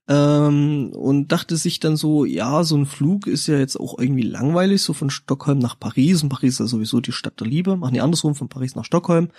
Ähm, 0.07 0.91
und 0.93 1.27
dachte 1.33 1.57
sich 1.57 1.81
dann 1.81 1.97
so, 1.97 2.23
ja, 2.23 2.63
so 2.63 2.77
ein 2.77 2.85
Flug 2.85 3.27
ist 3.27 3.47
ja 3.47 3.57
jetzt 3.57 3.77
auch 3.77 3.99
irgendwie 3.99 4.23
langweilig, 4.23 4.81
so 4.81 4.93
von 4.93 5.09
Stockholm 5.09 5.59
nach 5.59 5.77
Paris. 5.77 6.23
Und 6.23 6.29
Paris 6.29 6.53
ist 6.53 6.59
ja 6.59 6.67
sowieso 6.67 7.01
die 7.01 7.11
Stadt 7.11 7.39
der 7.39 7.47
Liebe. 7.47 7.75
Machen 7.75 7.95
die 7.95 8.01
andersrum, 8.01 8.35
von 8.35 8.47
Paris 8.47 8.75
nach 8.75 8.85
Stockholm. 8.85 9.29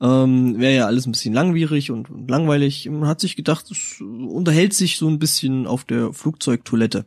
Ähm, 0.00 0.58
Wäre 0.58 0.74
ja 0.74 0.86
alles 0.86 1.06
ein 1.06 1.12
bisschen 1.12 1.34
langwierig 1.34 1.90
und, 1.90 2.10
und 2.10 2.28
langweilig. 2.28 2.88
Man 2.90 3.08
hat 3.08 3.20
sich 3.20 3.36
gedacht, 3.36 3.70
es 3.70 4.00
unterhält 4.00 4.74
sich 4.74 4.96
so 4.98 5.08
ein 5.08 5.18
bisschen 5.18 5.66
auf 5.66 5.84
der 5.84 6.12
Flugzeugtoilette. 6.12 7.06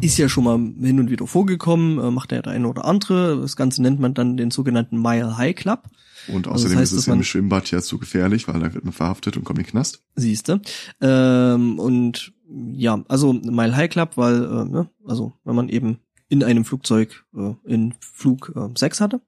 Ist 0.00 0.18
ja 0.18 0.28
schon 0.28 0.44
mal 0.44 0.56
hin 0.56 1.00
und 1.00 1.10
wieder 1.10 1.26
vorgekommen, 1.26 1.98
äh, 1.98 2.10
macht 2.10 2.32
ja 2.32 2.40
der 2.40 2.52
eine 2.52 2.68
oder 2.68 2.84
andere. 2.84 3.40
Das 3.40 3.56
Ganze 3.56 3.82
nennt 3.82 4.00
man 4.00 4.14
dann 4.14 4.36
den 4.36 4.50
sogenannten 4.50 5.00
Mile 5.00 5.36
High 5.36 5.54
Club. 5.54 5.88
Und 6.28 6.46
außerdem 6.48 6.52
also 6.52 6.68
das 6.68 6.76
heißt, 6.76 6.92
ist 6.92 6.98
es 6.98 7.06
im 7.08 7.22
Schwimmbad 7.22 7.70
ja 7.70 7.80
zu 7.80 7.98
gefährlich, 7.98 8.48
weil 8.48 8.60
da 8.60 8.72
wird 8.74 8.84
man 8.84 8.92
verhaftet 8.92 9.36
und 9.36 9.44
kommt 9.44 9.58
in 9.58 9.64
den 9.64 9.70
Knast. 9.70 10.02
Siehste. 10.16 10.60
Ähm, 11.00 11.78
und 11.78 12.32
ja, 12.72 13.04
also 13.08 13.32
Mile 13.32 13.76
High 13.76 13.90
Club, 13.90 14.16
weil, 14.16 14.44
äh, 14.44 14.64
ne, 14.64 14.90
also 15.04 15.32
wenn 15.44 15.54
man 15.54 15.68
eben 15.68 15.98
in 16.28 16.44
einem 16.44 16.64
Flugzeug 16.64 17.24
äh, 17.36 17.54
in 17.64 17.94
Flug 18.00 18.52
äh, 18.54 18.68
Sex 18.76 19.00
hatte. 19.00 19.20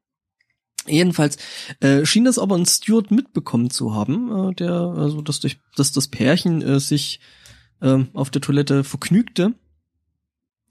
Jedenfalls 0.87 1.37
äh, 1.81 2.05
schien 2.05 2.25
das 2.25 2.39
aber 2.39 2.57
ein 2.57 2.67
Steward 2.67 3.11
mitbekommen 3.11 3.71
zu 3.71 3.95
haben, 3.95 4.51
äh, 4.51 4.55
der 4.55 4.73
also 4.73 5.21
dass 5.21 5.41
durch 5.41 5.59
dass 5.77 5.93
das 5.93 6.09
Pärchen 6.09 6.63
äh, 6.63 6.81
sich 6.81 7.21
ähm, 7.81 8.09
auf 8.15 8.31
der 8.31 8.41
Toilette 8.41 8.85
vergnügte. 8.85 9.55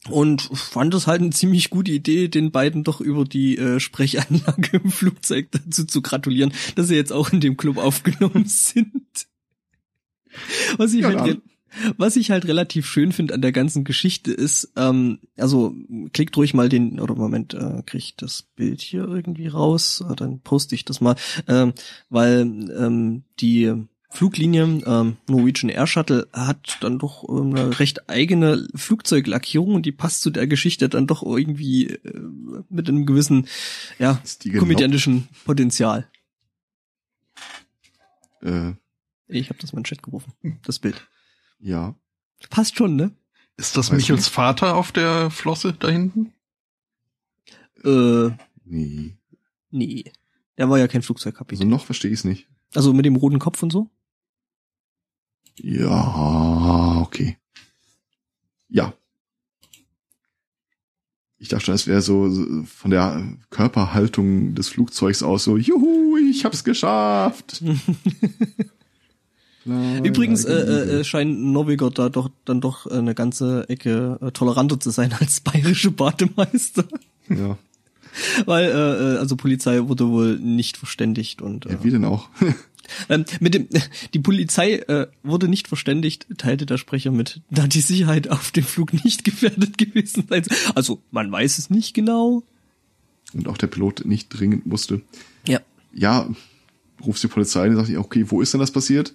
Und 0.10 0.42
fand 0.42 0.94
es 0.96 1.06
halt 1.06 1.22
eine 1.22 1.30
ziemlich 1.30 1.70
gute 1.70 1.92
Idee, 1.92 2.28
den 2.28 2.52
beiden 2.52 2.84
doch 2.84 3.02
über 3.02 3.24
die 3.24 3.58
äh, 3.58 3.80
Sprechanlage 3.80 4.78
im 4.84 4.90
Flugzeug 4.90 5.50
dazu 5.52 5.86
zu 5.86 6.02
gratulieren, 6.02 6.54
dass 6.76 6.88
sie 6.88 6.96
jetzt 6.96 7.14
auch 7.14 7.32
in 7.32 7.40
dem 7.40 7.56
Club 7.56 7.78
aufgenommen 7.78 8.46
sind. 8.48 9.28
Was 10.78 10.94
ich, 10.94 11.02
ja, 11.02 11.20
halt, 11.20 11.42
was 11.98 12.16
ich 12.16 12.32
halt 12.32 12.48
relativ 12.48 12.88
schön 12.88 13.12
finde 13.12 13.34
an 13.34 13.42
der 13.42 13.52
ganzen 13.52 13.84
Geschichte 13.84 14.32
ist, 14.32 14.72
ähm, 14.76 15.20
also 15.38 15.76
klickt 16.14 16.36
ruhig 16.36 16.54
mal 16.54 16.70
den, 16.70 17.00
oder 17.00 17.16
Moment, 17.16 17.54
äh, 17.54 17.84
krieg 17.86 18.02
ich 18.02 18.16
das 18.16 18.48
Bild 18.56 18.82
hier 18.82 19.08
irgendwie 19.08 19.48
raus, 19.48 20.04
äh, 20.10 20.16
dann 20.16 20.40
poste 20.40 20.74
ich 20.74 20.86
das 20.86 21.02
mal, 21.02 21.16
ähm, 21.48 21.74
weil 22.10 22.42
ähm, 22.42 23.24
die 23.40 23.86
Fluglinie 24.14 24.64
ähm, 24.86 25.18
Norwegian 25.28 25.70
Air 25.70 25.88
Shuttle 25.88 26.28
hat 26.34 26.78
dann 26.82 27.00
doch 27.00 27.28
ähm, 27.30 27.56
eine 27.56 27.80
recht 27.80 28.10
eigene 28.10 28.68
Flugzeuglackierung 28.76 29.76
und 29.76 29.86
die 29.86 29.94
passt 29.94 30.22
zu 30.22 30.30
der 30.30 30.48
Geschichte 30.48 30.90
dann 30.90 31.08
doch 31.08 31.24
irgendwie 31.24 31.88
äh, 31.88 32.20
mit 32.70 32.90
einem 32.90 33.06
gewissen 33.06 33.48
ja 34.00 34.22
komödiantischen 34.58 35.30
Potenzial. 35.46 36.08
Äh. 38.42 38.74
Ich 39.28 39.50
habe 39.50 39.60
das 39.60 39.72
mal 39.72 39.78
in 39.78 39.84
den 39.84 39.86
Chat 39.86 40.04
gerufen, 40.04 40.34
das 40.66 40.80
Bild. 40.80 41.08
Ja. 41.60 41.96
Passt 42.50 42.78
schon, 42.78 42.98
ne? 42.98 43.12
Ist 43.56 43.78
das 43.78 43.92
Michels 43.92 44.28
Vater 44.28 44.76
auf 44.76 44.92
der 44.92 45.30
Flosse 45.30 45.74
da 45.74 45.88
hinten? 45.88 46.34
Äh. 47.84 48.32
Nee. 48.66 49.18
Nee. 49.70 50.12
Der 50.58 50.70
war 50.70 50.80
ja 50.80 50.88
kein 50.88 51.02
Flugzeugkapitän. 51.02 51.68
Also 51.68 51.70
noch 51.70 51.86
verstehe 51.86 52.12
ich 52.12 52.20
es 52.20 52.26
nicht. 52.26 52.48
Also 52.76 52.94
mit 52.94 53.06
dem 53.06 53.16
roten 53.16 53.40
Kopf 53.40 53.64
und 53.64 53.72
so? 53.72 53.90
Ja, 55.58 57.00
okay. 57.02 57.38
Ja. 58.70 58.94
Ich 61.38 61.50
dachte 61.50 61.66
schon, 61.66 61.76
es 61.76 61.88
wäre 61.88 62.02
so 62.02 62.64
von 62.66 62.92
der 62.92 63.38
Körperhaltung 63.50 64.54
des 64.54 64.70
Flugzeugs 64.70 65.24
aus 65.24 65.44
so, 65.44 65.58
juhu, 65.58 66.18
ich 66.18 66.46
hab's 66.46 66.64
geschafft. 66.64 67.64
Übrigens 69.66 70.46
äh, 70.46 70.54
äh, 70.54 71.00
äh, 71.00 71.04
scheint 71.04 71.40
Novigot 71.40 72.00
da 72.00 72.10
doch 72.10 72.32
dann 72.46 72.62
doch 72.62 72.88
eine 72.88 73.14
ganze 73.14 73.70
Ecke 73.70 74.18
äh, 74.22 74.32
toleranter 74.32 74.80
zu 74.80 74.90
sein 74.90 75.14
als 75.20 75.42
bayerische 75.42 75.92
Bademeister. 75.92 76.86
Ja. 77.30 77.58
Weil 78.46 78.66
äh, 78.66 79.16
äh, 79.16 79.18
also 79.18 79.36
Polizei 79.36 79.88
wurde 79.88 80.10
wohl 80.10 80.38
nicht 80.38 80.78
verständigt 80.78 81.42
und 81.42 81.66
äh, 81.66 81.74
ja, 81.74 81.84
wie 81.84 81.92
denn 81.92 82.06
auch? 82.06 82.30
Ähm, 83.10 83.26
mit 83.40 83.54
dem 83.54 83.68
die 84.14 84.20
Polizei 84.20 84.76
äh, 84.76 85.08
wurde 85.24 85.48
nicht 85.48 85.68
verständigt, 85.68 86.28
teilte 86.38 86.66
der 86.66 86.78
Sprecher 86.78 87.12
mit, 87.12 87.42
da 87.50 87.68
die 87.68 87.82
Sicherheit 87.82 88.30
auf 88.30 88.52
dem 88.52 88.64
Flug 88.64 88.94
nicht 89.04 89.24
gefährdet 89.26 89.78
gewesen 89.78 90.26
sei. 90.30 90.42
Also 90.76 91.02
man 91.12 91.32
weiß 91.32 91.58
es 91.58 91.70
nicht 91.70 91.94
genau. 91.94 92.44
Und 93.34 93.48
auch 93.48 93.58
der 93.58 93.68
Pilot 93.68 94.06
nicht 94.06 94.30
dringend 94.30 94.66
musste. 94.66 95.02
Ja. 95.48 95.62
Ja, 95.94 96.30
rufst 97.06 97.24
die 97.24 97.28
Polizei 97.28 97.70
und 97.70 97.76
sagt, 97.76 97.96
okay, 97.98 98.26
wo 98.28 98.42
ist 98.42 98.54
denn 98.54 98.60
das 98.60 98.72
passiert? 98.72 99.14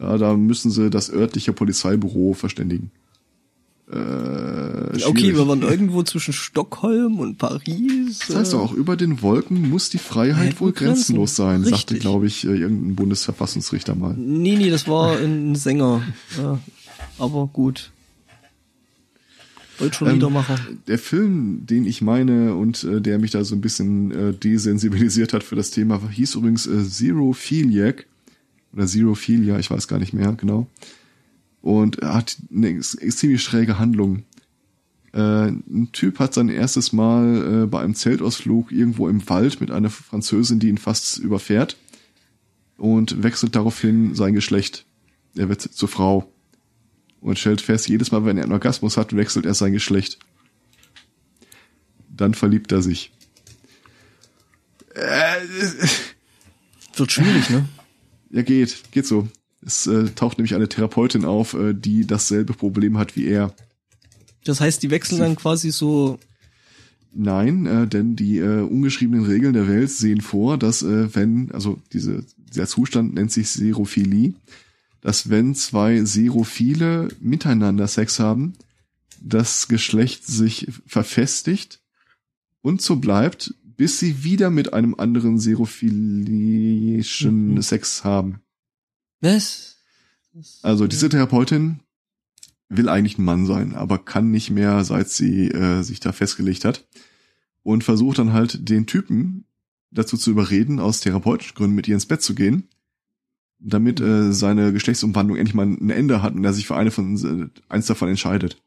Ja, 0.00 0.16
da 0.16 0.36
müssen 0.36 0.70
sie 0.70 0.90
das 0.90 1.10
örtliche 1.10 1.52
Polizeibüro 1.52 2.34
verständigen. 2.34 2.90
Äh, 3.90 5.02
okay, 5.04 5.34
wir 5.34 5.48
waren 5.48 5.62
irgendwo 5.62 6.02
zwischen 6.02 6.34
Stockholm 6.34 7.20
und 7.20 7.38
Paris. 7.38 8.18
Das 8.26 8.36
heißt 8.36 8.52
doch 8.52 8.60
auch, 8.60 8.72
über 8.74 8.96
den 8.96 9.22
Wolken 9.22 9.70
muss 9.70 9.88
die 9.88 9.98
Freiheit 9.98 10.54
ja, 10.54 10.60
wohl 10.60 10.72
grenzenlos 10.72 11.36
sein, 11.36 11.62
Richtig. 11.62 11.78
sagte, 11.78 11.98
glaube 11.98 12.26
ich, 12.26 12.44
äh, 12.44 12.48
irgendein 12.48 12.96
Bundesverfassungsrichter 12.96 13.94
mal. 13.94 14.14
Nee, 14.14 14.56
nee, 14.56 14.68
das 14.68 14.88
war 14.88 15.16
ein 15.16 15.54
Sänger. 15.54 16.02
Ja, 16.36 16.58
aber 17.18 17.46
gut. 17.46 17.90
Schon 19.92 20.20
ähm, 20.20 20.32
machen. 20.32 20.82
Der 20.88 20.98
Film, 20.98 21.64
den 21.64 21.86
ich 21.86 22.02
meine 22.02 22.56
und 22.56 22.82
äh, 22.84 23.00
der 23.00 23.18
mich 23.18 23.30
da 23.30 23.44
so 23.44 23.54
ein 23.54 23.60
bisschen 23.60 24.10
äh, 24.10 24.32
desensibilisiert 24.34 25.32
hat 25.32 25.44
für 25.44 25.56
das 25.56 25.70
Thema, 25.70 26.00
hieß 26.10 26.34
übrigens 26.34 26.66
äh, 26.66 26.84
Zero 26.84 27.32
Philiac 27.32 28.04
oder 28.74 28.86
Zero 28.86 29.14
Philia, 29.14 29.58
ich 29.58 29.70
weiß 29.70 29.88
gar 29.88 30.00
nicht 30.00 30.12
mehr 30.12 30.32
genau 30.32 30.66
und 31.62 31.98
er 31.98 32.14
hat 32.14 32.36
eine 32.52 32.80
ziemlich 32.80 33.42
schräge 33.42 33.78
Handlung. 33.78 34.24
Äh, 35.12 35.48
ein 35.48 35.88
Typ 35.92 36.18
hat 36.18 36.34
sein 36.34 36.48
erstes 36.48 36.92
Mal 36.92 37.64
äh, 37.64 37.66
bei 37.66 37.80
einem 37.80 37.94
Zeltausflug 37.94 38.72
irgendwo 38.72 39.08
im 39.08 39.28
Wald 39.28 39.60
mit 39.60 39.70
einer 39.70 39.90
Französin, 39.90 40.60
die 40.60 40.68
ihn 40.68 40.78
fast 40.78 41.18
überfährt 41.18 41.76
und 42.76 43.22
wechselt 43.22 43.56
daraufhin 43.56 44.14
sein 44.14 44.34
Geschlecht. 44.34 44.84
Er 45.34 45.48
wird 45.48 45.62
zur 45.62 45.88
Frau 45.88 46.32
und 47.20 47.38
stellt 47.38 47.60
fest, 47.60 47.88
jedes 47.88 48.12
Mal, 48.12 48.24
wenn 48.24 48.38
er 48.38 48.44
einen 48.44 48.52
Orgasmus 48.52 48.96
hat, 48.96 49.16
wechselt 49.16 49.46
er 49.46 49.54
sein 49.54 49.72
Geschlecht. 49.72 50.18
Dann 52.08 52.34
verliebt 52.34 52.72
er 52.72 52.82
sich. 52.82 53.12
Äh, 54.94 55.36
Wird 56.96 57.12
schwierig, 57.12 57.48
ne? 57.50 57.68
Ja, 58.30 58.42
geht. 58.42 58.82
Geht 58.90 59.06
so. 59.06 59.28
Es 59.60 59.86
äh, 59.86 60.08
taucht 60.10 60.38
nämlich 60.38 60.54
eine 60.54 60.68
Therapeutin 60.68 61.24
auf, 61.24 61.54
äh, 61.54 61.74
die 61.74 62.06
dasselbe 62.06 62.54
Problem 62.54 62.98
hat 62.98 63.16
wie 63.16 63.26
er. 63.26 63.54
Das 64.44 64.60
heißt, 64.60 64.82
die 64.82 64.90
wechseln 64.90 65.18
dann 65.18 65.36
quasi 65.36 65.70
so. 65.70 66.18
Nein, 67.12 67.66
äh, 67.66 67.86
denn 67.86 68.16
die 68.16 68.38
äh, 68.38 68.60
ungeschriebenen 68.60 69.24
Regeln 69.24 69.54
der 69.54 69.68
Welt 69.68 69.90
sehen 69.90 70.20
vor, 70.20 70.58
dass 70.58 70.82
äh, 70.82 71.14
wenn, 71.14 71.50
also 71.52 71.80
diese, 71.92 72.24
dieser 72.36 72.66
Zustand 72.66 73.14
nennt 73.14 73.32
sich 73.32 73.48
Serophilie, 73.48 74.34
dass 75.00 75.30
wenn 75.30 75.54
zwei 75.54 76.04
Serophile 76.04 77.08
miteinander 77.20 77.88
Sex 77.88 78.20
haben, 78.20 78.52
das 79.20 79.68
Geschlecht 79.68 80.26
sich 80.26 80.68
verfestigt 80.86 81.80
und 82.62 82.82
so 82.82 82.96
bleibt, 82.96 83.54
bis 83.76 83.98
sie 83.98 84.24
wieder 84.24 84.50
mit 84.50 84.72
einem 84.72 84.94
anderen 84.96 85.38
serophilischen 85.38 87.54
mhm. 87.54 87.62
Sex 87.62 88.04
haben. 88.04 88.40
Was? 89.20 89.78
Also 90.62 90.86
diese 90.86 91.08
Therapeutin 91.08 91.80
will 92.68 92.88
eigentlich 92.88 93.18
ein 93.18 93.24
Mann 93.24 93.46
sein, 93.46 93.74
aber 93.74 93.98
kann 93.98 94.30
nicht 94.30 94.50
mehr, 94.50 94.84
seit 94.84 95.08
sie 95.08 95.48
äh, 95.48 95.82
sich 95.82 96.00
da 96.00 96.12
festgelegt 96.12 96.64
hat. 96.64 96.86
Und 97.62 97.84
versucht 97.84 98.18
dann 98.18 98.32
halt 98.32 98.68
den 98.68 98.86
Typen 98.86 99.44
dazu 99.90 100.16
zu 100.16 100.30
überreden, 100.30 100.80
aus 100.80 101.00
therapeutischen 101.00 101.54
Gründen 101.54 101.76
mit 101.76 101.88
ihr 101.88 101.94
ins 101.94 102.06
Bett 102.06 102.22
zu 102.22 102.34
gehen, 102.34 102.68
damit 103.58 104.00
äh, 104.00 104.32
seine 104.32 104.72
Geschlechtsumwandlung 104.72 105.36
endlich 105.36 105.54
mal 105.54 105.66
ein 105.66 105.90
Ende 105.90 106.22
hat 106.22 106.34
und 106.34 106.44
er 106.44 106.52
sich 106.52 106.66
für 106.66 106.76
eine 106.76 106.90
von 106.90 107.16
äh, 107.16 107.60
eins 107.68 107.86
davon 107.86 108.08
entscheidet. 108.08 108.62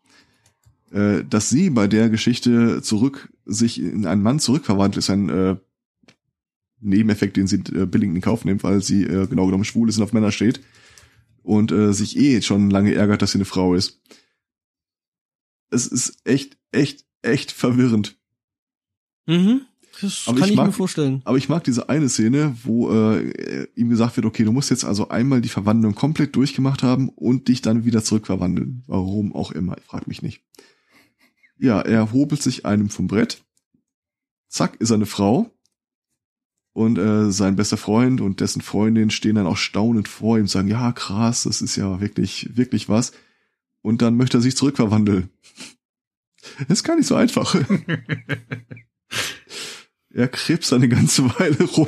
Äh, 0.91 1.23
dass 1.23 1.49
sie 1.49 1.69
bei 1.69 1.87
der 1.87 2.09
Geschichte 2.09 2.81
zurück 2.81 3.31
sich 3.45 3.81
in 3.81 4.05
einen 4.05 4.23
Mann 4.23 4.39
zurückverwandelt, 4.39 4.97
ist 4.97 5.09
ein 5.09 5.29
äh, 5.29 5.55
Nebeneffekt, 6.81 7.37
den 7.37 7.47
sie 7.47 7.57
äh, 7.73 7.85
billigend 7.85 8.17
in 8.17 8.21
Kauf 8.21 8.45
nimmt, 8.45 8.63
weil 8.63 8.81
sie 8.81 9.03
äh, 9.03 9.27
genau 9.27 9.45
genommen 9.45 9.63
schwul 9.63 9.89
ist 9.89 9.97
und 9.97 10.03
auf 10.03 10.13
Männer 10.13 10.31
steht 10.31 10.61
und 11.43 11.71
äh, 11.71 11.93
sich 11.93 12.17
eh 12.17 12.41
schon 12.41 12.69
lange 12.69 12.93
ärgert, 12.93 13.21
dass 13.21 13.31
sie 13.31 13.37
eine 13.37 13.45
Frau 13.45 13.73
ist. 13.75 14.01
Es 15.69 15.87
ist 15.87 16.19
echt, 16.25 16.57
echt, 16.71 17.05
echt 17.21 17.51
verwirrend. 17.51 18.17
Mhm. 19.25 19.61
Das 20.01 20.23
aber 20.25 20.39
kann 20.39 20.49
ich, 20.49 20.55
mag, 20.55 20.67
mir 20.67 20.73
vorstellen. 20.73 21.21
Aber 21.25 21.37
ich 21.37 21.49
mag 21.49 21.63
diese 21.63 21.89
eine 21.89 22.09
Szene, 22.09 22.55
wo 22.63 22.91
äh, 22.91 23.67
ihm 23.75 23.89
gesagt 23.89 24.15
wird, 24.15 24.25
okay, 24.25 24.43
du 24.43 24.51
musst 24.51 24.69
jetzt 24.69 24.85
also 24.85 25.09
einmal 25.09 25.41
die 25.41 25.49
Verwandlung 25.49 25.95
komplett 25.95 26.35
durchgemacht 26.35 26.81
haben 26.81 27.09
und 27.09 27.47
dich 27.47 27.61
dann 27.61 27.85
wieder 27.85 28.03
zurückverwandeln. 28.03 28.83
Warum 28.87 29.35
auch 29.35 29.51
immer, 29.51 29.77
ich 29.77 29.83
frag 29.83 30.07
mich 30.07 30.21
nicht. 30.21 30.43
Ja, 31.57 31.81
er 31.81 32.11
hobelt 32.11 32.41
sich 32.41 32.65
einem 32.65 32.89
vom 32.89 33.07
Brett. 33.07 33.43
Zack, 34.47 34.79
ist 34.79 34.89
er 34.89 34.95
eine 34.95 35.05
Frau 35.05 35.51
und 36.73 36.97
äh, 36.97 37.31
sein 37.31 37.55
bester 37.55 37.77
Freund 37.77 38.21
und 38.21 38.39
dessen 38.39 38.61
Freundin 38.61 39.09
stehen 39.09 39.35
dann 39.35 39.47
auch 39.47 39.57
staunend 39.57 40.07
vor 40.07 40.37
ihm 40.37 40.43
und 40.43 40.49
sagen, 40.49 40.69
ja, 40.69 40.91
krass, 40.91 41.43
das 41.43 41.61
ist 41.61 41.75
ja 41.75 41.99
wirklich, 41.99 42.55
wirklich 42.55 42.87
was. 42.87 43.11
Und 43.81 44.01
dann 44.01 44.15
möchte 44.15 44.37
er 44.37 44.41
sich 44.41 44.55
zurückverwandeln. 44.55 45.29
Das 46.67 46.79
ist 46.79 46.83
gar 46.83 46.95
nicht 46.95 47.07
so 47.07 47.15
einfach. 47.15 47.55
er 50.09 50.27
krebst 50.27 50.73
eine 50.73 50.89
ganze 50.89 51.25
Weile 51.39 51.63
rum. 51.63 51.87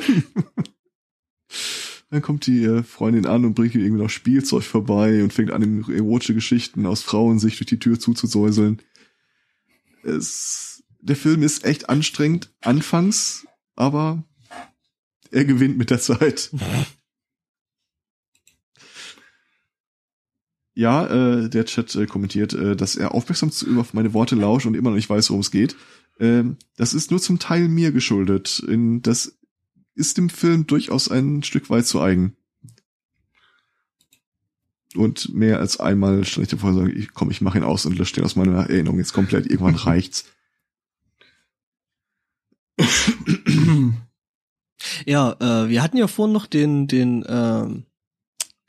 Dann 2.10 2.22
kommt 2.22 2.46
die 2.46 2.64
äh, 2.64 2.82
Freundin 2.82 3.26
an 3.26 3.44
und 3.44 3.54
bringt 3.54 3.74
ihm 3.74 3.80
irgendwie 3.80 4.02
noch 4.02 4.10
Spielzeug 4.10 4.62
vorbei 4.62 5.22
und 5.22 5.32
fängt 5.32 5.50
an, 5.50 5.62
ihm 5.62 5.84
erotische 5.90 6.34
Geschichten 6.34 6.86
aus 6.86 7.02
Frauensicht 7.02 7.58
durch 7.58 7.66
die 7.66 7.78
Tür 7.78 7.98
zuzusäuseln. 7.98 8.80
Es, 10.02 10.84
der 11.00 11.16
Film 11.16 11.42
ist 11.42 11.64
echt 11.64 11.88
anstrengend 11.88 12.52
anfangs, 12.60 13.46
aber 13.74 14.22
er 15.34 15.44
gewinnt 15.44 15.76
mit 15.76 15.90
der 15.90 16.00
Zeit. 16.00 16.50
Ja, 20.74 21.06
äh, 21.06 21.48
der 21.48 21.66
Chat 21.66 21.94
äh, 21.94 22.06
kommentiert, 22.06 22.52
äh, 22.52 22.74
dass 22.74 22.96
er 22.96 23.14
aufmerksam 23.14 23.52
zu, 23.52 23.78
auf 23.78 23.94
meine 23.94 24.12
Worte 24.12 24.34
lauscht 24.34 24.66
und 24.66 24.74
immer 24.74 24.90
noch 24.90 24.96
nicht 24.96 25.10
weiß, 25.10 25.30
worum 25.30 25.40
es 25.40 25.52
geht. 25.52 25.76
Ähm, 26.18 26.56
das 26.76 26.94
ist 26.94 27.10
nur 27.10 27.20
zum 27.20 27.38
Teil 27.38 27.68
mir 27.68 27.92
geschuldet. 27.92 28.58
In, 28.58 29.00
das 29.00 29.38
ist 29.94 30.18
dem 30.18 30.28
Film 30.28 30.66
durchaus 30.66 31.08
ein 31.08 31.44
Stück 31.44 31.70
weit 31.70 31.86
zu 31.86 32.00
eigen. 32.00 32.36
Und 34.96 35.34
mehr 35.34 35.58
als 35.58 35.78
einmal 35.78 36.24
stand 36.24 36.44
ich 36.44 36.50
davor 36.50 36.70
und 36.70 36.76
sage, 36.76 36.92
ich, 36.92 37.14
komm, 37.14 37.30
ich 37.30 37.40
mache 37.40 37.58
ihn 37.58 37.64
aus 37.64 37.86
und 37.86 37.98
lösche 37.98 38.14
den 38.14 38.24
aus 38.24 38.36
meiner 38.36 38.68
Erinnerung 38.68 38.98
jetzt 38.98 39.12
komplett. 39.12 39.46
Irgendwann 39.46 39.74
reicht's. 39.76 40.24
Ja, 45.06 45.32
äh, 45.40 45.68
wir 45.68 45.82
hatten 45.82 45.96
ja 45.96 46.06
vorhin 46.06 46.32
noch 46.32 46.46
den, 46.46 46.86
den 46.86 47.24
ähm, 47.28 47.86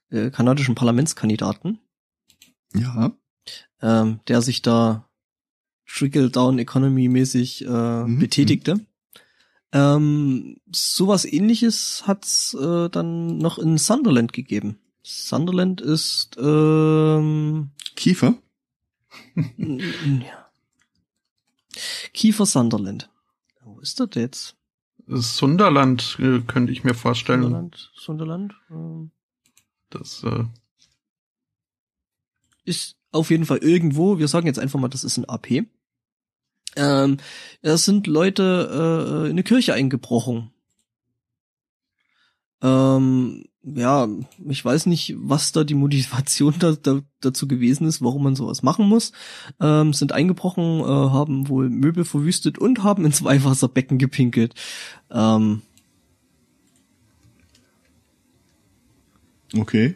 äh, 0.09 0.29
kanadischen 0.29 0.75
Parlamentskandidaten. 0.75 1.79
Ja. 2.73 3.11
Ähm, 3.81 4.19
der 4.27 4.41
sich 4.41 4.61
da 4.61 5.07
Trickle-Down-Economy-mäßig 5.87 7.65
äh, 7.65 8.03
mhm. 8.03 8.19
betätigte. 8.19 8.79
Ähm, 9.71 10.57
sowas 10.71 11.25
ähnliches 11.25 12.03
hat's 12.05 12.53
äh, 12.53 12.89
dann 12.89 13.37
noch 13.37 13.59
in 13.59 13.77
Sunderland 13.77 14.33
gegeben. 14.33 14.79
Sunderland 15.03 15.81
ist 15.81 16.37
ähm, 16.39 17.71
Kiefer? 17.95 18.35
ja. 19.35 20.49
Kiefer 22.13 22.45
Sunderland. 22.45 23.09
Wo 23.61 23.79
ist 23.79 23.99
das 23.99 24.09
jetzt? 24.15 24.55
Sunderland 25.07 26.17
äh, 26.19 26.41
könnte 26.41 26.71
ich 26.71 26.83
mir 26.83 26.93
vorstellen. 26.93 27.43
Sunderland, 27.43 27.91
Sunderland. 27.95 28.55
Ähm, 28.69 29.11
das 29.89 30.23
äh, 30.23 30.45
ist 32.63 32.97
auf 33.11 33.29
jeden 33.29 33.45
Fall 33.45 33.59
irgendwo. 33.59 34.17
Wir 34.17 34.27
sagen 34.27 34.47
jetzt 34.47 34.59
einfach 34.59 34.79
mal, 34.79 34.89
das 34.89 35.03
ist 35.03 35.17
ein 35.17 35.25
AP. 35.25 35.65
Ähm, 36.75 37.17
es 37.61 37.85
sind 37.85 38.07
Leute 38.07 39.23
äh, 39.23 39.25
in 39.25 39.31
eine 39.31 39.43
Kirche 39.43 39.73
eingebrochen. 39.73 40.51
Ähm, 42.61 43.45
ja, 43.73 44.07
ich 44.47 44.63
weiß 44.63 44.85
nicht, 44.85 45.15
was 45.17 45.51
da 45.51 45.63
die 45.63 45.73
Motivation 45.73 46.53
da, 46.59 46.73
da, 46.73 47.01
dazu 47.21 47.47
gewesen 47.47 47.87
ist, 47.87 48.01
warum 48.03 48.23
man 48.23 48.35
sowas 48.35 48.61
machen 48.61 48.87
muss. 48.87 49.11
Ähm, 49.59 49.91
sind 49.91 50.11
eingebrochen, 50.11 50.81
äh, 50.81 50.83
haben 50.85 51.49
wohl 51.49 51.69
Möbel 51.69 52.05
verwüstet 52.05 52.59
und 52.59 52.83
haben 52.83 53.05
ins 53.05 53.23
Weihwasserbecken 53.23 53.97
gepinkelt. 53.97 54.53
Ähm, 55.09 55.63
okay. 59.57 59.95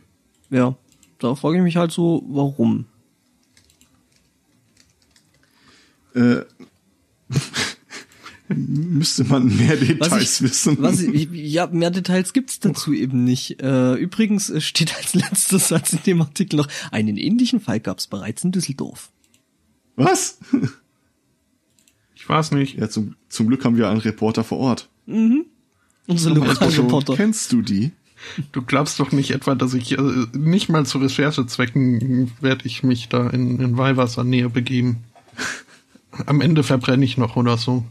Ja, 0.49 0.75
da 1.19 1.35
frage 1.35 1.57
ich 1.57 1.63
mich 1.63 1.77
halt 1.77 1.91
so, 1.91 2.23
warum? 2.27 2.85
Äh, 6.15 6.41
müsste 8.49 9.23
man 9.23 9.55
mehr 9.55 9.75
Details 9.75 10.41
ich, 10.41 10.41
wissen. 10.41 10.77
Was 10.79 11.01
ich, 11.01 11.29
ja, 11.31 11.67
mehr 11.67 11.91
Details 11.91 12.33
gibt's 12.33 12.59
dazu 12.59 12.93
eben 12.93 13.23
nicht. 13.23 13.61
Äh, 13.61 13.93
übrigens 13.95 14.51
steht 14.63 14.95
als 14.97 15.13
letzter 15.13 15.59
Satz 15.59 15.93
in 15.93 15.99
dem 16.05 16.21
Artikel 16.21 16.57
noch, 16.57 16.67
einen 16.91 17.17
ähnlichen 17.17 17.59
Fall 17.59 17.79
gab's 17.79 18.07
bereits 18.07 18.43
in 18.43 18.51
Düsseldorf. 18.51 19.11
Was? 19.95 20.39
Ich 22.15 22.27
weiß 22.27 22.51
nicht. 22.51 22.77
Ja, 22.77 22.89
zum, 22.89 23.15
zum 23.27 23.47
Glück 23.47 23.65
haben 23.65 23.77
wir 23.77 23.89
einen 23.89 24.01
Reporter 24.01 24.43
vor 24.43 24.59
Ort. 24.59 24.89
Mhm. 25.05 25.45
Unser 26.07 26.31
Lokalreporter. 26.31 27.15
Kennst 27.15 27.51
du 27.51 27.61
die? 27.61 27.91
Du 28.51 28.61
glaubst 28.61 28.99
doch 28.99 29.11
nicht 29.11 29.31
etwa, 29.31 29.55
dass 29.55 29.73
ich 29.73 29.97
äh, 29.97 30.25
nicht 30.33 30.69
mal 30.69 30.85
zu 30.85 30.97
Recherchezwecken 30.97 32.31
werde 32.41 32.65
ich 32.65 32.83
mich 32.83 33.09
da 33.09 33.29
in, 33.29 33.59
in 33.59 33.77
Weihwassernähe 33.77 34.49
begeben. 34.49 35.03
Am 36.25 36.41
Ende 36.41 36.63
verbrenne 36.63 37.05
ich 37.05 37.17
noch 37.17 37.35
oder 37.35 37.57
so. 37.57 37.85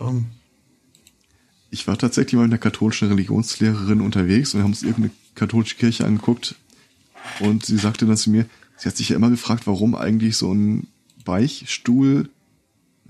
Ähm. 0.00 0.26
Ich 1.70 1.86
war 1.86 1.98
tatsächlich 1.98 2.34
mal 2.34 2.44
in 2.44 2.50
der 2.50 2.58
katholischen 2.58 3.08
Religionslehrerin 3.08 4.00
unterwegs 4.00 4.54
und 4.54 4.62
haben 4.62 4.70
uns 4.70 4.82
irgendeine 4.82 5.10
katholische 5.34 5.76
Kirche 5.76 6.06
angeguckt. 6.06 6.54
Und 7.40 7.66
sie 7.66 7.76
sagte 7.76 8.06
dann 8.06 8.16
zu 8.16 8.30
mir, 8.30 8.46
sie 8.76 8.88
hat 8.88 8.96
sich 8.96 9.10
ja 9.10 9.16
immer 9.16 9.30
gefragt, 9.30 9.66
warum 9.66 9.94
eigentlich 9.94 10.36
so 10.36 10.52
ein 10.52 10.86
Beichtstuhl 11.24 12.30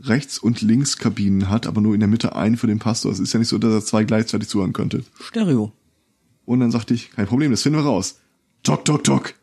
rechts 0.00 0.38
und 0.38 0.60
links 0.62 0.98
Kabinen 0.98 1.48
hat, 1.48 1.66
aber 1.66 1.80
nur 1.80 1.94
in 1.94 2.00
der 2.00 2.08
Mitte 2.08 2.34
einen 2.34 2.56
für 2.56 2.66
den 2.66 2.78
Pastor. 2.78 3.12
Es 3.12 3.18
ist 3.18 3.32
ja 3.32 3.38
nicht 3.38 3.48
so, 3.48 3.58
dass 3.58 3.72
er 3.72 3.84
zwei 3.84 4.04
gleichzeitig 4.04 4.48
zuhören 4.48 4.72
könnte. 4.72 5.04
Stereo. 5.20 5.72
Und 6.44 6.60
dann 6.60 6.70
sagte 6.70 6.94
ich, 6.94 7.10
kein 7.10 7.26
Problem, 7.26 7.50
das 7.50 7.62
finden 7.62 7.78
wir 7.78 7.84
raus. 7.84 8.20
Tok, 8.62 8.84
tok, 8.84 9.04
tok. 9.04 9.34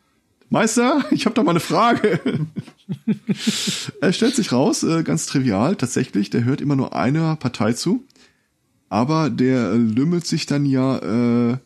Meister, 0.50 1.04
ich 1.10 1.26
habe 1.26 1.34
da 1.34 1.42
mal 1.42 1.50
eine 1.52 1.60
Frage. 1.60 2.20
er 4.00 4.12
stellt 4.12 4.36
sich 4.36 4.52
raus, 4.52 4.82
äh, 4.82 5.02
ganz 5.02 5.26
trivial, 5.26 5.76
tatsächlich, 5.76 6.30
der 6.30 6.44
hört 6.44 6.60
immer 6.60 6.76
nur 6.76 6.94
einer 6.94 7.36
Partei 7.36 7.72
zu, 7.72 8.04
aber 8.88 9.30
der 9.30 9.74
lümmelt 9.74 10.26
sich 10.26 10.46
dann 10.46 10.66
ja 10.66 10.98
äh, 11.52 11.56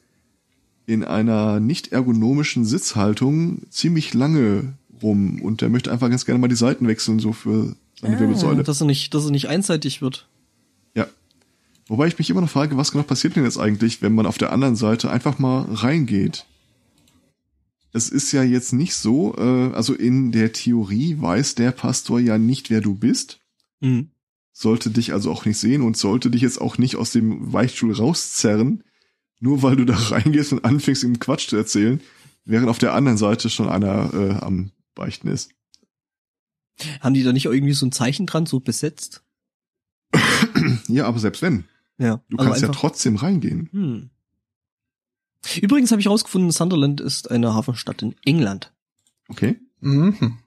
in 0.86 1.04
einer 1.04 1.60
nicht 1.60 1.92
ergonomischen 1.92 2.64
Sitzhaltung 2.64 3.62
ziemlich 3.70 4.14
lange 4.14 4.74
rum 5.02 5.42
und 5.42 5.60
der 5.60 5.68
möchte 5.68 5.92
einfach 5.92 6.08
ganz 6.08 6.24
gerne 6.24 6.38
mal 6.38 6.48
die 6.48 6.56
Seiten 6.56 6.88
wechseln, 6.88 7.18
so 7.18 7.32
für 7.32 7.76
seine 8.00 8.16
ah, 8.16 8.20
Wirbelsäule. 8.20 8.62
Dass 8.62 8.80
er 8.80 8.86
nicht, 8.86 9.12
dass 9.14 9.24
er 9.24 9.30
nicht 9.30 9.48
einseitig 9.48 10.00
wird. 10.00 10.26
Ja. 10.94 11.06
Wobei 11.86 12.06
ich 12.06 12.18
mich 12.18 12.30
immer 12.30 12.40
noch 12.40 12.50
frage, 12.50 12.76
was 12.76 12.92
genau 12.92 13.04
passiert 13.04 13.36
denn 13.36 13.44
jetzt 13.44 13.58
eigentlich, 13.58 14.02
wenn 14.02 14.14
man 14.14 14.26
auf 14.26 14.38
der 14.38 14.52
anderen 14.52 14.76
Seite 14.76 15.10
einfach 15.10 15.38
mal 15.38 15.66
reingeht? 15.70 16.46
Es 17.92 18.08
ist 18.08 18.32
ja 18.32 18.42
jetzt 18.42 18.72
nicht 18.72 18.94
so, 18.94 19.34
äh, 19.36 19.72
also 19.72 19.94
in 19.94 20.32
der 20.32 20.52
Theorie 20.52 21.20
weiß 21.20 21.54
der 21.54 21.72
Pastor 21.72 22.20
ja 22.20 22.38
nicht, 22.38 22.70
wer 22.70 22.80
du 22.80 22.94
bist. 22.94 23.40
Mhm. 23.80 24.10
Sollte 24.52 24.90
dich 24.90 25.12
also 25.12 25.30
auch 25.30 25.44
nicht 25.44 25.58
sehen 25.58 25.82
und 25.82 25.96
sollte 25.96 26.30
dich 26.30 26.42
jetzt 26.42 26.60
auch 26.60 26.78
nicht 26.78 26.96
aus 26.96 27.12
dem 27.12 27.52
Weichstuhl 27.52 27.92
rauszerren, 27.92 28.84
nur 29.40 29.62
weil 29.62 29.76
du 29.76 29.84
da 29.84 29.94
reingehst 29.96 30.52
und 30.52 30.64
anfängst, 30.64 31.04
ihm 31.04 31.18
Quatsch 31.18 31.48
zu 31.48 31.56
erzählen, 31.56 32.00
während 32.44 32.68
auf 32.68 32.78
der 32.78 32.94
anderen 32.94 33.18
Seite 33.18 33.50
schon 33.50 33.68
einer 33.68 34.12
äh, 34.12 34.32
am 34.44 34.72
Beichten 34.94 35.28
ist. 35.28 35.52
Haben 37.00 37.14
die 37.14 37.22
da 37.22 37.32
nicht 37.32 37.46
irgendwie 37.46 37.72
so 37.72 37.86
ein 37.86 37.92
Zeichen 37.92 38.26
dran, 38.26 38.46
so 38.46 38.60
besetzt? 38.60 39.22
ja, 40.88 41.06
aber 41.06 41.18
selbst 41.18 41.42
wenn. 41.42 41.64
Ja. 41.98 42.22
Du 42.28 42.36
also 42.36 42.50
kannst 42.50 42.62
ja 42.62 42.68
trotzdem 42.68 43.16
reingehen. 43.16 43.68
Hm. 43.72 44.10
Übrigens 45.60 45.90
habe 45.90 46.00
ich 46.00 46.06
herausgefunden, 46.06 46.50
Sunderland 46.50 47.00
ist 47.00 47.30
eine 47.30 47.54
Hafenstadt 47.54 48.02
in 48.02 48.14
England. 48.24 48.72
Okay. 49.28 49.60
Mhm. 49.80 50.38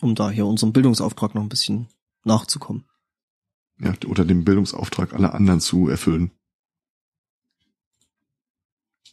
Um 0.00 0.14
da 0.14 0.30
hier 0.30 0.46
unserem 0.46 0.72
Bildungsauftrag 0.72 1.34
noch 1.34 1.42
ein 1.42 1.48
bisschen 1.48 1.88
nachzukommen. 2.24 2.84
Ja, 3.78 3.94
oder 4.06 4.24
dem 4.24 4.44
Bildungsauftrag 4.44 5.12
aller 5.14 5.34
anderen 5.34 5.60
zu 5.60 5.88
erfüllen. 5.88 6.30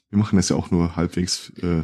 Wir 0.10 0.18
machen 0.18 0.38
das 0.38 0.50
ja 0.50 0.56
auch 0.56 0.72
nur 0.72 0.96
halbwegs. 0.96 1.52
Äh, 1.62 1.84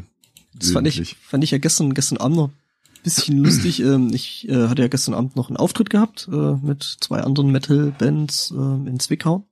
das 0.54 0.72
fand 0.72 0.88
ich, 0.88 1.16
fand 1.16 1.44
ich 1.44 1.52
ja 1.52 1.58
gestern, 1.58 1.94
gestern 1.94 2.18
Abend 2.18 2.38
noch 2.38 2.50
ein 2.50 3.04
bisschen 3.04 3.38
lustig. 3.38 3.82
Ähm, 3.82 4.12
ich 4.14 4.48
äh, 4.50 4.68
hatte 4.68 4.82
ja 4.82 4.88
gestern 4.88 5.14
Abend 5.14 5.36
noch 5.36 5.50
einen 5.50 5.58
Auftritt 5.58 5.90
gehabt 5.90 6.28
äh, 6.32 6.56
mit 6.56 6.84
zwei 6.84 7.22
anderen 7.22 7.52
Metal-Bands 7.52 8.52
äh, 8.52 8.90
in 8.90 9.00
Zwickau. 9.00 9.48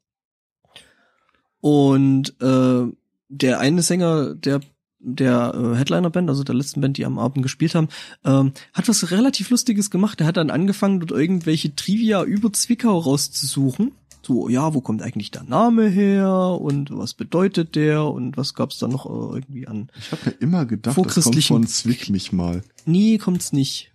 Und 1.63 2.35
äh, 2.41 2.91
der 3.29 3.59
eine 3.61 3.81
Sänger 3.83 4.35
der 4.35 4.59
der 4.99 5.53
äh, 5.53 5.77
Headliner-Band, 5.77 6.29
also 6.29 6.43
der 6.43 6.55
letzten 6.55 6.81
Band, 6.81 6.97
die 6.97 7.05
am 7.05 7.17
Abend 7.17 7.41
gespielt 7.41 7.73
haben, 7.73 7.87
ähm, 8.25 8.51
hat 8.73 8.89
was 8.89 9.11
relativ 9.11 9.49
Lustiges 9.49 9.89
gemacht. 9.89 10.19
Er 10.19 10.27
hat 10.27 10.35
dann 10.35 10.49
angefangen, 10.49 10.99
dort 10.99 11.11
irgendwelche 11.11 11.73
Trivia 11.73 12.23
über 12.23 12.51
Zwickau 12.51 12.97
rauszusuchen. 12.99 13.93
So, 14.25 14.49
ja, 14.49 14.73
wo 14.73 14.81
kommt 14.81 15.01
eigentlich 15.01 15.31
der 15.31 15.43
Name 15.43 15.87
her 15.87 16.29
und 16.59 16.89
was 16.91 17.13
bedeutet 17.13 17.75
der 17.75 18.03
und 18.05 18.35
was 18.35 18.53
gab's 18.53 18.79
da 18.79 18.89
noch 18.89 19.05
äh, 19.05 19.35
irgendwie 19.35 19.65
an? 19.65 19.89
Ich 19.97 20.11
habe 20.11 20.21
ja 20.25 20.31
immer 20.41 20.65
gedacht, 20.65 20.97
das 20.97 21.23
kommt 21.23 21.43
von 21.43 21.67
Zwick 21.67 22.09
mich 22.09 22.33
mal. 22.33 22.61
Nee, 22.85 23.17
kommt's 23.19 23.53
nicht. 23.53 23.93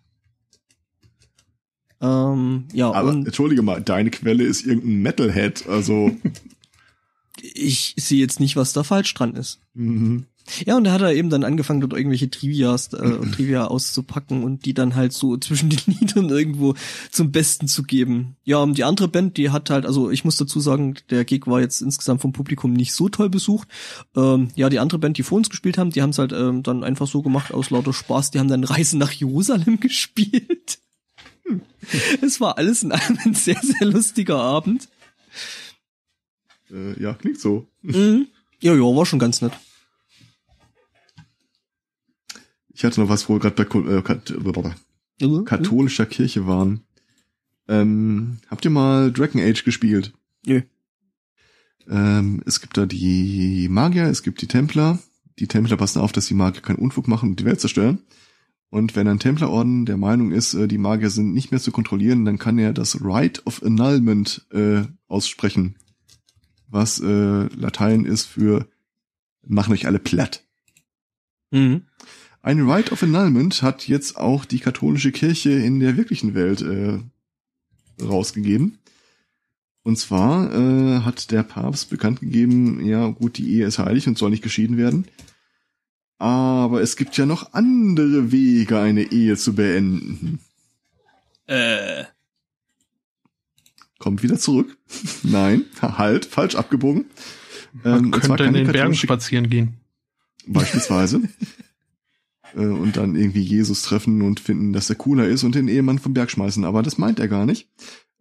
Ähm, 2.01 2.65
ja, 2.73 2.93
Aber 2.93 3.11
und, 3.11 3.27
entschuldige 3.27 3.61
mal, 3.61 3.83
deine 3.83 4.11
Quelle 4.11 4.45
ist 4.45 4.65
irgendein 4.65 5.03
Metalhead, 5.03 5.67
also 5.69 6.13
ich 7.43 7.95
sehe 7.99 8.19
jetzt 8.19 8.41
nicht, 8.41 8.57
was 8.57 8.73
da 8.73 8.83
falsch 8.83 9.13
dran 9.15 9.35
ist. 9.35 9.61
Mhm. 9.75 10.27
Ja, 10.65 10.77
und 10.77 10.85
da 10.85 10.93
hat 10.93 11.03
er 11.03 11.13
eben 11.13 11.31
dann 11.31 11.45
angefangen, 11.45 11.81
dort 11.81 11.93
irgendwelche 11.93 12.31
Trivias, 12.31 12.93
äh, 12.93 13.19
Trivia 13.33 13.67
auszupacken 13.67 14.45
und 14.45 14.65
die 14.65 14.75
dann 14.75 14.95
halt 14.95 15.13
so 15.13 15.37
zwischen 15.37 15.71
den 15.71 15.81
Liedern 16.01 16.29
irgendwo 16.31 16.75
zum 17.11 17.33
Besten 17.33 17.69
zu 17.69 17.83
geben. 17.83 18.37
Ja, 18.45 18.59
und 18.59 18.79
die 18.79 18.85
andere 18.85 19.09
Band, 19.09 19.37
die 19.37 19.51
hat 19.51 19.71
halt, 19.71 19.87
also 19.87 20.11
ich 20.11 20.25
muss 20.25 20.37
dazu 20.37 20.61
sagen, 20.61 20.95
der 21.11 21.25
Gig 21.25 21.47
war 21.47 21.61
jetzt 21.61 21.81
insgesamt 21.81 22.23
vom 22.23 22.33
Publikum 22.33 22.73
nicht 22.73 22.93
so 22.93 23.09
toll 23.09 23.29
besucht. 23.29 23.69
Ähm, 24.17 24.49
ja, 24.55 24.69
die 24.69 24.79
andere 24.79 24.99
Band, 24.99 25.19
die 25.19 25.23
vor 25.23 25.39
uns 25.39 25.51
gespielt 25.51 25.79
haben, 25.79 25.91
die 25.91 26.03
haben 26.03 26.11
es 26.11 26.19
halt 26.19 26.33
ähm, 26.33 26.63
dann 26.63 26.85
einfach 26.85 27.07
so 27.07 27.23
gemacht 27.23 27.53
aus 27.53 27.71
lauter 27.71 27.93
Spaß. 27.93 28.31
Die 28.31 28.39
haben 28.39 28.49
dann 28.49 28.65
Reise 28.65 28.97
nach 28.97 29.13
Jerusalem 29.13 29.81
gespielt. 29.81 30.79
es 32.23 32.41
war 32.41 32.59
alles 32.59 32.83
in 32.83 32.93
allem 32.93 33.19
ein 33.25 33.35
sehr, 33.35 33.61
sehr 33.63 33.87
lustiger 33.87 34.39
Abend. 34.39 34.89
Äh, 36.71 37.01
ja, 37.01 37.15
klingt 37.15 37.41
so. 37.41 37.69
Mhm. 37.83 38.29
Ja, 38.61 38.75
ja, 38.75 38.81
war 38.81 39.07
schon 39.07 39.19
ganz 39.19 39.41
nett. 39.41 39.53
Ich 42.71 42.85
hatte 42.85 43.01
noch 43.01 43.09
was, 43.09 43.29
wo 43.29 43.35
wir 43.35 43.41
gerade 43.41 43.65
bei 43.65 43.97
äh, 43.97 44.03
Kat 44.03 44.33
mhm. 45.21 45.45
katholischer 45.45 46.07
Kirche 46.07 46.47
waren. 46.47 46.85
Ähm, 47.67 48.39
habt 48.49 48.65
ihr 48.65 48.71
mal 48.71 49.13
Dragon 49.13 49.43
Age 49.43 49.65
gespielt? 49.65 50.13
Nö. 50.47 50.63
Ähm, 51.89 52.43
es 52.47 52.61
gibt 52.61 52.77
da 52.77 52.87
die 52.87 53.69
Magier, 53.69 54.05
es 54.05 54.23
gibt 54.23 54.43
die 54.43 54.47
Templer. 54.47 54.99
die 55.39 55.47
Templer 55.47 55.77
passen 55.77 56.01
auf, 56.01 56.13
dass 56.13 56.27
die 56.27 56.35
Magier 56.35 56.63
keinen 56.63 56.79
Unfug 56.79 57.09
machen 57.09 57.31
und 57.31 57.41
die 57.41 57.45
Welt 57.45 57.61
zerstören. 57.61 58.01
Und 58.71 58.97
wenn 58.97 59.09
ein 59.09 59.19
Templerorden 59.19 59.87
der 59.87 59.97
Meinung 59.97 60.31
ist, 60.31 60.55
äh, 60.55 60.69
die 60.69 60.79
Magier 60.79 61.11
sind 61.11 61.33
nicht 61.33 61.51
mehr 61.51 61.61
zu 61.61 61.73
kontrollieren, 61.73 62.25
dann 62.25 62.39
kann 62.39 62.59
er 62.59 62.73
das 62.73 63.03
Right 63.03 63.45
of 63.47 63.63
Annulment 63.63 64.47
äh, 64.53 64.83
aussprechen, 65.07 65.77
was 66.69 67.01
äh, 67.01 67.47
Latein 67.55 68.05
ist 68.05 68.27
für 68.27 68.67
machen 69.47 69.73
euch 69.73 69.87
alle 69.87 69.99
platt. 69.99 70.45
Mhm. 71.51 71.83
Ein 72.43 72.69
Right 72.69 72.93
of 72.93 73.03
Annulment 73.03 73.63
hat 73.63 73.89
jetzt 73.89 74.17
auch 74.17 74.45
die 74.45 74.61
katholische 74.61 75.13
Kirche 75.13 75.51
in 75.51 75.81
der 75.81 75.97
wirklichen 75.97 76.35
Welt 76.35 76.63
äh, 76.63 76.99
rausgegeben. 78.03 78.79
Und 79.83 79.99
zwar 79.99 80.53
äh, 80.53 81.01
hat 81.01 81.31
der 81.31 81.43
Papst 81.43 81.91
bekannt 81.91 82.21
gegeben, 82.21 82.85
ja 82.85 83.09
gut, 83.09 83.39
die 83.39 83.55
Ehe 83.55 83.67
ist 83.67 83.79
heilig 83.79 84.07
und 84.07 84.19
soll 84.19 84.31
nicht 84.31 84.43
geschieden 84.43 84.77
werden. 84.77 85.07
Aber 86.19 86.83
es 86.83 86.97
gibt 86.97 87.17
ja 87.17 87.27
noch 87.27 87.55
andere 87.55 88.33
Wege, 88.33 88.79
eine 88.79 89.03
Ehe 89.13 89.37
zu 89.37 89.55
beenden. 89.55 90.41
Äh. 91.47 92.05
Kommt 93.99 94.23
wieder 94.23 94.39
zurück. 94.39 94.77
Nein, 95.23 95.65
halt, 95.81 96.25
falsch 96.25 96.55
abgebogen. 96.55 97.07
Man 97.83 98.05
ähm, 98.05 98.11
könnte 98.11 98.45
in 98.45 98.55
den 98.55 98.71
Bergen 98.71 98.95
spazieren 98.95 99.51
gehen. 99.51 99.75
Beispielsweise. 100.47 101.23
äh, 102.55 102.61
und 102.61 102.97
dann 102.97 103.17
irgendwie 103.17 103.43
Jesus 103.43 103.83
treffen 103.83 104.23
und 104.23 104.41
finden, 104.41 104.73
dass 104.73 104.89
er 104.89 104.97
cooler 104.97 105.27
ist 105.27 105.45
und 105.45 105.55
den 105.55 105.69
Ehemann 105.69 105.99
vom 105.99 106.15
Berg 106.15 106.31
schmeißen. 106.31 106.65
Aber 106.65 106.83
das 106.83 106.99
meint 106.99 107.19
er 107.19 107.29
gar 107.29 107.45
nicht. 107.45 107.69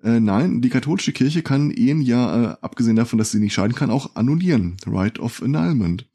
Äh, 0.04 0.20
nein, 0.20 0.62
die 0.62 0.70
katholische 0.70 1.12
Kirche 1.12 1.42
kann 1.42 1.72
Ehen 1.72 2.02
ja, 2.02 2.54
äh, 2.54 2.58
abgesehen 2.62 2.96
davon, 2.96 3.18
dass 3.18 3.32
sie 3.32 3.40
nicht 3.40 3.54
scheiden 3.54 3.76
kann, 3.76 3.90
auch 3.90 4.16
annullieren. 4.16 4.78
Right 4.86 5.20
of 5.20 5.42
Annulment. 5.42 6.08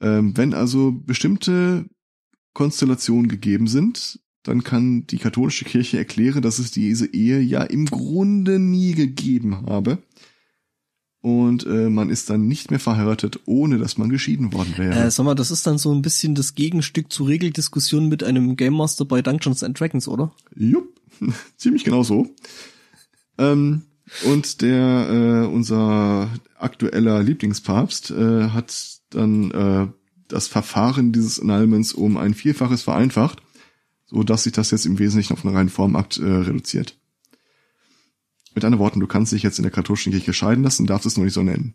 Ähm, 0.00 0.36
wenn 0.36 0.54
also 0.54 0.92
bestimmte 0.92 1.86
Konstellationen 2.54 3.28
gegeben 3.28 3.66
sind, 3.66 4.20
dann 4.42 4.64
kann 4.64 5.06
die 5.06 5.18
katholische 5.18 5.64
Kirche 5.64 5.98
erklären, 5.98 6.42
dass 6.42 6.58
es 6.58 6.70
diese 6.70 7.06
Ehe 7.06 7.40
ja 7.40 7.62
im 7.62 7.86
Grunde 7.86 8.58
nie 8.58 8.92
gegeben 8.92 9.66
habe. 9.66 9.98
Und 11.20 11.64
äh, 11.66 11.88
man 11.88 12.10
ist 12.10 12.30
dann 12.30 12.48
nicht 12.48 12.70
mehr 12.70 12.80
verheiratet, 12.80 13.38
ohne 13.46 13.78
dass 13.78 13.96
man 13.96 14.08
geschieden 14.08 14.52
worden 14.52 14.74
wäre. 14.76 15.06
Äh, 15.06 15.10
sag 15.12 15.24
mal, 15.24 15.36
das 15.36 15.52
ist 15.52 15.64
dann 15.68 15.78
so 15.78 15.94
ein 15.94 16.02
bisschen 16.02 16.34
das 16.34 16.56
Gegenstück 16.56 17.12
zu 17.12 17.22
Regeldiskussionen 17.22 18.08
mit 18.08 18.24
einem 18.24 18.56
Game 18.56 18.74
Master 18.74 19.04
bei 19.04 19.22
Dungeons 19.22 19.62
and 19.62 19.78
Dragons, 19.78 20.08
oder? 20.08 20.32
Jupp, 20.56 20.88
ziemlich 21.56 21.84
genau 21.84 22.02
so. 22.02 22.28
Ähm, 23.38 23.82
und 24.24 24.62
der, 24.62 25.44
äh, 25.44 25.46
unser 25.46 26.28
aktueller 26.58 27.22
Lieblingspapst, 27.22 28.10
äh, 28.10 28.48
hat 28.48 28.74
dann 29.10 29.50
äh, 29.52 29.86
das 30.26 30.48
Verfahren 30.48 31.12
dieses 31.12 31.38
Annulments 31.38 31.92
um 31.92 32.16
ein 32.16 32.34
Vielfaches 32.34 32.82
vereinfacht, 32.82 33.42
so 34.12 34.22
dass 34.22 34.44
sich 34.44 34.52
das 34.52 34.70
jetzt 34.70 34.86
im 34.86 34.98
Wesentlichen 34.98 35.32
auf 35.32 35.44
einen 35.44 35.56
reinen 35.56 35.68
Formakt 35.70 36.18
äh, 36.18 36.24
reduziert. 36.24 36.98
Mit 38.54 38.64
anderen 38.64 38.80
Worten, 38.80 39.00
du 39.00 39.06
kannst 39.06 39.32
dich 39.32 39.42
jetzt 39.42 39.58
in 39.58 39.62
der 39.62 39.72
katholischen 39.72 40.12
Kirche 40.12 40.34
scheiden 40.34 40.62
lassen, 40.62 40.86
darfst 40.86 41.06
es 41.06 41.16
nur 41.16 41.24
nicht 41.24 41.34
so 41.34 41.42
nennen. 41.42 41.74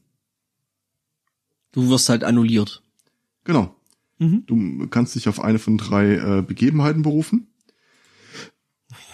Du 1.71 1.89
wirst 1.89 2.09
halt 2.09 2.23
annulliert. 2.23 2.83
Genau. 3.43 3.75
Mhm. 4.19 4.43
Du 4.45 4.87
kannst 4.87 5.15
dich 5.15 5.27
auf 5.27 5.39
eine 5.39 5.57
von 5.57 5.77
drei 5.77 6.15
äh, 6.15 6.41
Begebenheiten 6.43 7.01
berufen. 7.01 7.47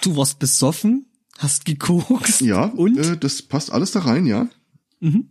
Du 0.01 0.17
warst 0.17 0.39
besoffen, 0.39 1.05
hast 1.37 1.63
gekokst. 1.65 2.41
Ja, 2.41 2.65
und 2.65 2.97
äh, 2.97 3.17
das 3.17 3.41
passt 3.41 3.71
alles 3.71 3.91
da 3.91 4.01
rein, 4.01 4.25
ja. 4.25 4.49
Mhm. 4.99 5.29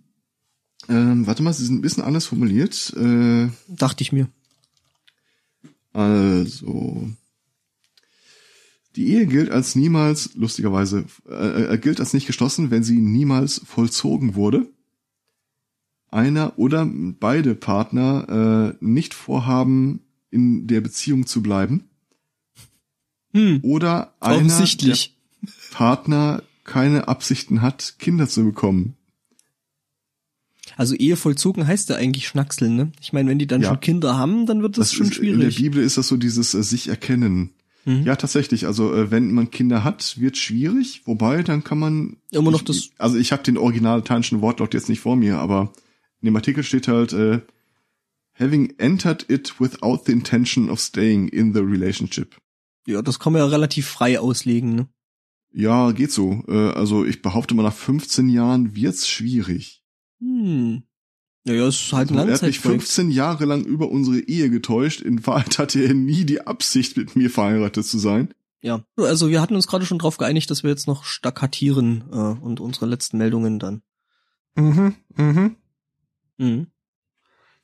Ähm, 0.88 1.26
warte 1.26 1.42
mal, 1.42 1.52
sie 1.52 1.66
sind 1.66 1.76
ein 1.76 1.82
bisschen 1.82 2.02
anders 2.02 2.26
formuliert. 2.26 2.94
Äh, 2.96 3.50
Dachte 3.68 4.02
ich 4.02 4.12
mir. 4.12 4.28
Also, 5.92 7.10
die 8.96 9.08
Ehe 9.08 9.26
gilt 9.26 9.50
als 9.50 9.74
niemals, 9.74 10.34
lustigerweise, 10.34 11.04
äh, 11.28 11.74
äh, 11.74 11.78
gilt 11.78 12.00
als 12.00 12.12
nicht 12.12 12.26
geschlossen, 12.26 12.70
wenn 12.70 12.82
sie 12.82 13.00
niemals 13.00 13.60
vollzogen 13.64 14.34
wurde. 14.34 14.68
Einer 16.10 16.58
oder 16.58 16.86
beide 16.86 17.54
Partner 17.54 18.74
äh, 18.80 18.84
nicht 18.84 19.14
vorhaben, 19.14 20.00
in 20.30 20.66
der 20.66 20.80
Beziehung 20.80 21.26
zu 21.26 21.42
bleiben. 21.42 21.84
Hm. 23.32 23.60
Oder 23.62 24.14
einer 24.20 24.66
der 24.66 24.96
Partner 25.70 26.42
keine 26.64 27.08
Absichten 27.08 27.62
hat, 27.62 27.96
Kinder 27.98 28.28
zu 28.28 28.44
bekommen. 28.44 28.94
Also 30.76 30.94
Ehe 30.94 31.16
vollzogen 31.16 31.66
heißt 31.66 31.90
ja 31.90 31.96
eigentlich 31.96 32.28
Schnackseln, 32.28 32.76
ne? 32.76 32.92
Ich 33.00 33.12
meine, 33.12 33.28
wenn 33.30 33.38
die 33.38 33.46
dann 33.46 33.62
ja. 33.62 33.68
schon 33.68 33.80
Kinder 33.80 34.16
haben, 34.16 34.46
dann 34.46 34.62
wird 34.62 34.78
das, 34.78 34.88
das 34.88 34.94
schon 34.94 35.06
ist, 35.06 35.14
schwierig. 35.14 35.34
In 35.34 35.40
der 35.40 35.56
Bibel 35.56 35.82
ist 35.82 35.98
das 35.98 36.08
so 36.08 36.16
dieses 36.16 36.54
äh, 36.54 36.62
sich 36.62 36.88
erkennen. 36.88 37.50
Mhm. 37.84 38.02
Ja, 38.04 38.16
tatsächlich. 38.16 38.66
Also 38.66 38.94
äh, 38.94 39.10
wenn 39.10 39.32
man 39.32 39.50
Kinder 39.50 39.84
hat, 39.84 40.20
wird 40.20 40.36
schwierig. 40.36 41.02
Wobei, 41.04 41.42
dann 41.42 41.64
kann 41.64 41.78
man 41.78 42.16
immer 42.30 42.50
noch 42.50 42.62
das. 42.62 42.90
Also 42.98 43.16
ich 43.16 43.32
habe 43.32 43.42
den 43.42 43.58
original 43.58 43.98
lateinischen 43.98 44.40
Wortlaut 44.40 44.74
jetzt 44.74 44.88
nicht 44.88 45.00
vor 45.00 45.16
mir, 45.16 45.38
aber 45.38 45.72
in 46.20 46.26
dem 46.26 46.36
Artikel 46.36 46.62
steht 46.62 46.88
halt 46.88 47.12
äh, 47.12 47.40
having 48.34 48.74
entered 48.78 49.28
it 49.28 49.60
without 49.60 50.02
the 50.06 50.12
intention 50.12 50.70
of 50.70 50.80
staying 50.80 51.28
in 51.28 51.52
the 51.52 51.60
relationship. 51.60 52.36
Ja, 52.86 53.02
das 53.02 53.18
kann 53.18 53.32
man 53.32 53.40
ja 53.40 53.46
relativ 53.46 53.86
frei 53.86 54.18
auslegen. 54.18 54.74
Ne? 54.74 54.88
Ja, 55.52 55.92
geht 55.92 56.12
so. 56.12 56.42
Äh, 56.48 56.70
also 56.70 57.04
ich 57.04 57.22
behaupte 57.22 57.54
mal, 57.54 57.62
nach 57.62 57.74
15 57.74 58.28
Jahren 58.28 58.74
wird's 58.74 59.08
schwierig. 59.08 59.82
Hm. 60.20 60.84
Ja, 61.44 61.54
ja, 61.54 61.68
ist 61.68 61.92
halt 61.92 62.10
ein 62.10 62.18
also, 62.18 62.30
Er 62.30 62.34
hat 62.34 62.42
mich 62.42 62.60
15 62.60 63.10
Jahre 63.10 63.46
lang 63.46 63.64
über 63.64 63.90
unsere 63.90 64.20
Ehe 64.20 64.48
getäuscht. 64.48 65.00
In 65.00 65.26
Wahrheit 65.26 65.58
hatte 65.58 65.80
er 65.80 65.94
nie 65.94 66.24
die 66.24 66.46
Absicht, 66.46 66.96
mit 66.96 67.16
mir 67.16 67.30
verheiratet 67.30 67.84
zu 67.84 67.98
sein. 67.98 68.32
Ja, 68.60 68.84
also 68.96 69.28
wir 69.28 69.40
hatten 69.40 69.56
uns 69.56 69.66
gerade 69.66 69.84
schon 69.84 69.98
darauf 69.98 70.18
geeinigt, 70.18 70.48
dass 70.50 70.62
wir 70.62 70.70
jetzt 70.70 70.86
noch 70.86 71.02
stakkatieren 71.02 72.04
äh, 72.12 72.16
und 72.16 72.60
unsere 72.60 72.86
letzten 72.86 73.18
Meldungen 73.18 73.58
dann. 73.58 73.82
Mhm, 74.54 74.94
mhm. 75.16 75.56
Mhm. 76.38 76.66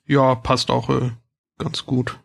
Ja, 0.06 0.34
passt 0.34 0.70
auch 0.70 0.90
äh, 0.90 1.12
ganz 1.58 1.86
gut. 1.86 2.18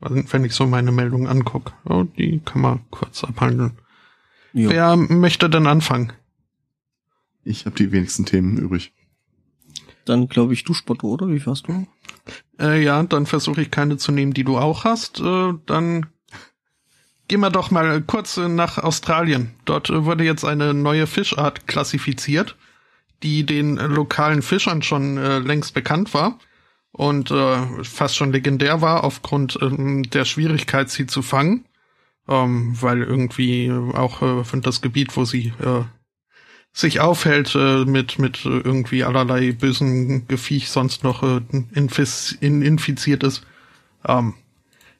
Wenn 0.00 0.44
ich 0.44 0.54
so 0.54 0.66
meine 0.66 0.92
Meldungen 0.92 1.26
angucke, 1.26 1.72
oh, 1.84 2.04
die 2.04 2.40
kann 2.40 2.62
man 2.62 2.80
kurz 2.90 3.24
abhandeln. 3.24 3.78
Ja. 4.52 4.70
Wer 4.70 4.96
möchte 4.96 5.50
denn 5.50 5.66
anfangen? 5.66 6.12
Ich 7.42 7.66
habe 7.66 7.76
die 7.76 7.90
wenigsten 7.92 8.24
Themen 8.24 8.56
übrig. 8.56 8.92
Dann 10.04 10.28
glaube 10.28 10.52
ich 10.52 10.64
du 10.64 10.74
Spotto, 10.74 11.08
oder? 11.08 11.28
Wie 11.28 11.40
fährst 11.40 11.68
du? 11.68 11.86
Äh, 12.60 12.82
ja, 12.82 13.02
dann 13.02 13.26
versuche 13.26 13.62
ich 13.62 13.70
keine 13.70 13.96
zu 13.96 14.12
nehmen, 14.12 14.34
die 14.34 14.44
du 14.44 14.58
auch 14.58 14.84
hast. 14.84 15.20
Äh, 15.20 15.54
dann 15.66 16.06
gehen 17.28 17.40
wir 17.40 17.50
doch 17.50 17.70
mal 17.70 18.02
kurz 18.02 18.36
nach 18.36 18.78
Australien. 18.78 19.54
Dort 19.64 19.90
wurde 19.90 20.24
jetzt 20.24 20.44
eine 20.44 20.74
neue 20.74 21.06
Fischart 21.06 21.66
klassifiziert, 21.66 22.56
die 23.22 23.44
den 23.44 23.76
lokalen 23.76 24.42
Fischern 24.42 24.82
schon 24.82 25.16
äh, 25.16 25.38
längst 25.38 25.74
bekannt 25.74 26.12
war 26.14 26.38
und 26.92 27.30
äh, 27.30 27.82
fast 27.82 28.16
schon 28.16 28.32
legendär 28.32 28.80
war 28.80 29.04
aufgrund 29.04 29.58
äh, 29.60 30.02
der 30.02 30.24
Schwierigkeit, 30.24 30.90
sie 30.90 31.06
zu 31.06 31.22
fangen, 31.22 31.66
ähm, 32.28 32.76
weil 32.80 33.02
irgendwie 33.02 33.72
auch 33.72 34.22
äh, 34.22 34.60
das 34.60 34.80
Gebiet, 34.80 35.16
wo 35.16 35.24
sie 35.24 35.52
äh, 35.60 35.82
sich 36.74 36.98
aufhält 37.00 37.54
äh, 37.54 37.84
mit 37.84 38.18
mit 38.18 38.44
irgendwie 38.44 39.04
allerlei 39.04 39.52
bösen 39.52 40.26
Gefiech 40.26 40.68
sonst 40.68 41.04
noch 41.04 41.22
äh, 41.22 41.40
infiz 41.72 42.36
in, 42.40 42.62
infiziert 42.62 43.22
ist. 43.22 43.46
Ähm, 44.06 44.34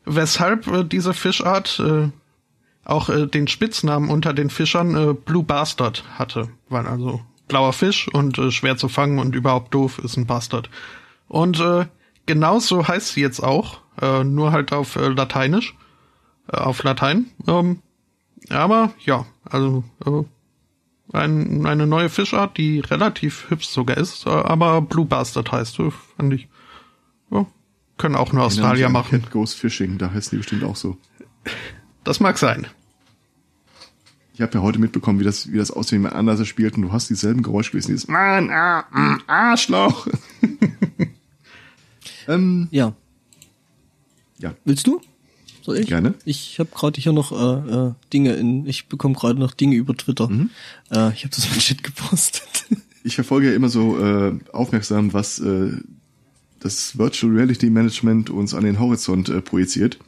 weshalb 0.05 0.69
äh, 0.69 0.85
diese 0.85 1.13
Fischart 1.13 1.81
äh, 1.81 2.11
auch 2.85 3.09
äh, 3.09 3.27
den 3.27 3.49
Spitznamen 3.49 4.09
unter 4.09 4.33
den 4.33 4.51
Fischern 4.51 4.95
äh, 4.95 5.15
Blue 5.15 5.43
Bastard 5.43 6.05
hatte, 6.17 6.49
weil 6.69 6.87
also 6.87 7.21
blauer 7.49 7.73
Fisch 7.73 8.09
und 8.09 8.39
äh, 8.39 8.53
schwer 8.53 8.77
zu 8.77 8.89
fangen 8.89 9.19
und 9.19 9.35
überhaupt 9.35 9.75
doof 9.75 9.99
ist 9.99 10.17
ein 10.17 10.27
Bastard. 10.27 10.71
Und 11.27 11.59
äh, 11.59 11.87
genauso 12.27 12.87
heißt 12.87 13.15
sie 13.15 13.21
jetzt 13.21 13.41
auch, 13.41 13.81
äh, 14.01 14.23
nur 14.23 14.53
halt 14.53 14.73
auf 14.73 14.95
äh, 14.95 15.09
Lateinisch, 15.09 15.75
äh, 16.53 16.57
auf 16.57 16.85
Latein. 16.85 17.27
Ähm, 17.49 17.81
aber 18.49 18.93
ja, 19.05 19.27
also 19.45 19.83
äh, 20.07 20.23
ein, 21.15 21.65
eine 21.67 21.87
neue 21.87 22.09
Fischart, 22.09 22.59
die 22.59 22.81
relativ 22.81 23.49
hübsch 23.51 23.69
sogar 23.69 23.97
ist, 23.97 24.27
aber 24.27 24.83
Blue 24.83 25.07
Bastard 25.07 25.53
heißt, 25.53 25.77
fand 26.17 26.35
ich. 26.35 26.49
Ja, 27.31 27.47
können 27.97 28.17
auch 28.17 28.33
nur 28.33 28.45
Australier 28.45 28.89
machen. 28.89 29.23
Cat 29.23 29.31
Goes 29.31 29.55
Fishing, 29.55 29.99
da 29.99 30.13
heißt 30.13 30.33
die 30.33 30.39
bestimmt 30.39 30.65
auch 30.65 30.77
so. 30.77 30.97
Das 32.03 32.21
mag 32.21 32.39
sein. 32.39 32.67
Ich 34.35 34.41
habe 34.41 34.53
ja 34.55 34.63
heute 34.63 34.81
mitbekommen, 34.81 35.21
wie 35.21 35.25
das, 35.25 35.53
wie 35.53 35.59
das 35.59 35.71
aussieht, 35.71 35.93
wenn 35.93 36.03
man 36.03 36.13
anders 36.13 36.47
spielt 36.47 36.75
und 36.75 36.83
du 36.83 36.93
hast 36.93 37.09
dieselben 37.09 37.43
Geräusche 37.43 37.71
gewesen, 37.71 37.93
dieses 37.93 38.09
Mann, 38.09 38.51
ah, 38.51 38.85
mm, 38.91 39.21
Arschloch. 39.29 40.09
ähm, 42.29 42.67
ja. 42.73 42.95
Ja. 44.39 44.55
Willst 44.65 44.89
du? 44.89 45.01
Soll 45.65 45.79
ich? 45.79 45.87
Gerne. 45.87 46.15
Ich 46.27 46.59
habe 46.59 46.71
gerade 46.75 47.01
hier 47.01 47.13
noch 47.13 47.33
äh, 47.33 47.89
äh, 47.89 47.93
Dinge 48.13 48.35
in, 48.35 48.67
ich 48.67 48.87
bekomme 48.87 49.15
gerade 49.15 49.39
noch 49.39 49.55
Dinge 49.55 49.77
über 49.77 49.97
Twitter. 49.97 50.29
Mhm. 50.29 50.51
Äh, 50.91 51.13
ich 51.15 51.25
habe 51.25 51.35
das 51.35 51.51
mit 51.51 51.63
Shit 51.63 51.83
gepostet. 51.83 52.67
Ich 53.07 53.17
verfolge 53.17 53.51
ja 53.51 53.55
immer 53.55 53.69
so 53.69 54.03
äh, 54.03 54.33
aufmerksam, 54.51 55.13
was 55.13 55.39
äh, 55.39 55.73
das 56.61 56.97
Virtual 56.97 57.31
Reality 57.35 57.69
Management 57.69 58.31
uns 58.31 58.55
an 58.55 58.65
den 58.65 58.81
Horizont 58.81 59.29
äh, 59.29 59.43
projiziert. 59.43 59.99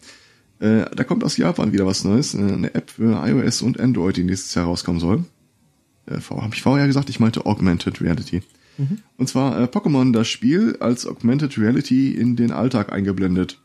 Äh, 0.61 0.87
da 0.97 1.05
kommt 1.05 1.23
aus 1.23 1.37
Japan 1.37 1.75
wieder 1.75 1.85
was 1.85 2.05
Neues, 2.05 2.33
äh, 2.33 2.39
eine 2.39 2.75
App 2.75 2.89
für 2.89 3.23
iOS 3.23 3.61
und 3.61 3.79
Android, 3.79 4.17
die 4.17 4.25
nächstes 4.25 4.55
Jahr 4.55 4.65
rauskommen 4.65 4.99
soll. 4.99 5.27
Äh, 6.07 6.21
Habe 6.21 6.55
ich 6.55 6.63
vorher 6.63 6.87
gesagt, 6.87 7.11
ich 7.11 7.21
meinte 7.21 7.45
Augmented 7.45 8.01
Reality. 8.01 8.41
Mhm. 8.79 8.99
Und 9.19 9.29
zwar 9.29 9.61
äh, 9.61 9.65
Pokémon 9.65 10.13
das 10.13 10.29
Spiel 10.29 10.79
als 10.81 11.07
Augmented 11.07 11.59
Reality 11.59 12.13
in 12.13 12.35
den 12.35 12.51
Alltag 12.51 12.93
eingeblendet. 12.93 13.59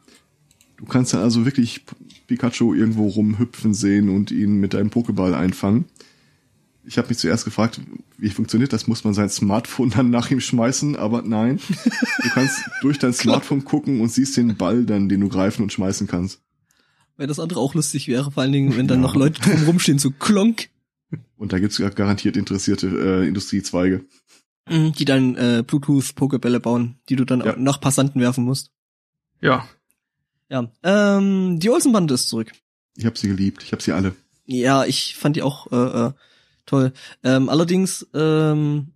Du 0.81 0.87
kannst 0.87 1.13
dann 1.13 1.21
also 1.21 1.45
wirklich 1.45 1.85
Pikachu 2.25 2.73
irgendwo 2.73 3.07
rumhüpfen 3.07 3.75
sehen 3.75 4.09
und 4.09 4.31
ihn 4.31 4.55
mit 4.55 4.73
deinem 4.73 4.89
Pokéball 4.89 5.33
einfangen. 5.35 5.85
Ich 6.83 6.97
habe 6.97 7.09
mich 7.09 7.19
zuerst 7.19 7.45
gefragt, 7.45 7.79
wie 8.17 8.31
funktioniert 8.31 8.73
das? 8.73 8.87
Muss 8.87 9.03
man 9.03 9.13
sein 9.13 9.29
Smartphone 9.29 9.91
dann 9.91 10.09
nach 10.09 10.31
ihm 10.31 10.41
schmeißen? 10.41 10.95
Aber 10.95 11.21
nein, 11.21 11.59
du 12.23 12.29
kannst 12.33 12.63
durch 12.81 12.97
dein 12.97 13.13
Smartphone 13.13 13.63
gucken 13.63 14.01
und 14.01 14.11
siehst 14.11 14.35
den 14.37 14.57
Ball 14.57 14.83
dann, 14.83 15.07
den 15.07 15.21
du 15.21 15.29
greifen 15.29 15.61
und 15.61 15.71
schmeißen 15.71 16.07
kannst. 16.07 16.41
Weil 17.15 17.27
das 17.27 17.39
andere 17.39 17.59
auch 17.59 17.75
lustig 17.75 18.07
wäre, 18.07 18.31
vor 18.31 18.41
allen 18.41 18.51
Dingen, 18.51 18.75
wenn 18.75 18.87
dann 18.87 19.01
ja. 19.01 19.03
noch 19.03 19.15
Leute 19.15 19.39
drum 19.39 19.63
rumstehen, 19.65 19.99
so 19.99 20.09
klonk. 20.09 20.69
Und 21.37 21.53
da 21.53 21.59
gibt's 21.59 21.77
garantiert 21.77 22.37
interessierte 22.37 22.87
äh, 22.87 23.27
Industriezweige. 23.27 24.03
Mhm, 24.67 24.93
die 24.93 25.05
dann 25.05 25.35
äh, 25.35 25.63
Bluetooth-Pokebälle 25.67 26.59
bauen, 26.59 26.95
die 27.07 27.17
du 27.17 27.25
dann 27.25 27.41
ja. 27.41 27.55
nach 27.55 27.79
Passanten 27.79 28.19
werfen 28.19 28.45
musst. 28.45 28.71
Ja. 29.41 29.67
Ja. 30.51 30.69
Ähm, 30.83 31.61
die 31.61 31.69
Olsenbande 31.69 32.13
ist 32.13 32.27
zurück. 32.27 32.51
Ich 32.97 33.05
habe 33.05 33.17
sie 33.17 33.29
geliebt. 33.29 33.63
Ich 33.63 33.71
habe 33.71 33.81
sie 33.81 33.93
alle. 33.93 34.13
Ja, 34.45 34.83
ich 34.83 35.15
fand 35.15 35.37
die 35.37 35.43
auch 35.43 35.71
äh, 35.71 36.07
äh, 36.07 36.11
toll. 36.65 36.91
Ähm, 37.23 37.47
allerdings 37.47 38.05
ähm, 38.13 38.87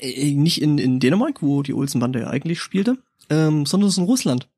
äh, 0.00 0.32
nicht 0.32 0.62
in, 0.62 0.78
in 0.78 0.98
Dänemark, 0.98 1.42
wo 1.42 1.62
die 1.62 1.74
Olsenbande 1.74 2.20
ja 2.20 2.28
eigentlich 2.28 2.62
spielte, 2.62 2.96
ähm, 3.28 3.66
sondern 3.66 3.88
es 3.88 3.94
ist 3.94 3.98
in 3.98 4.04
Russland. 4.04 4.48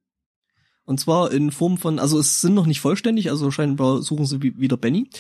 Und 0.85 1.01
zwar 1.01 1.33
in 1.33 1.51
Form 1.51 1.79
von, 1.79 1.99
also 1.99 2.21
es 2.21 2.41
sind 2.41 2.55
noch 2.55 2.67
nicht 2.67 2.81
vollständig, 2.81 3.31
also 3.31 3.51
scheinbar 3.51 4.03
suchen 4.03 4.25
sie 4.25 4.41
wieder 4.41 4.77
Benny. 4.77 5.11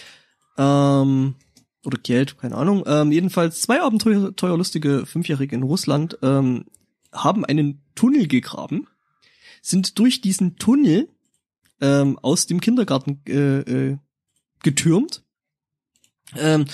Ähm, 0.56 1.34
oder 1.84 1.98
Geld, 1.98 2.38
keine 2.38 2.54
Ahnung. 2.54 2.84
Ähm, 2.86 3.10
jedenfalls 3.10 3.62
zwei 3.62 3.82
abenteuerlustige 3.82 5.06
Fünfjährige 5.06 5.56
in 5.56 5.64
Russland 5.64 6.18
ähm, 6.22 6.66
haben 7.12 7.44
einen 7.44 7.80
Tunnel 7.96 8.28
gegraben 8.28 8.86
sind 9.66 9.98
durch 9.98 10.20
diesen 10.20 10.56
Tunnel 10.56 11.08
ähm, 11.80 12.18
aus 12.20 12.46
dem 12.46 12.60
Kindergarten 12.60 13.20
äh, 13.26 13.60
äh, 13.60 13.98
getürmt. 14.62 15.24
Ähm, 16.36 16.66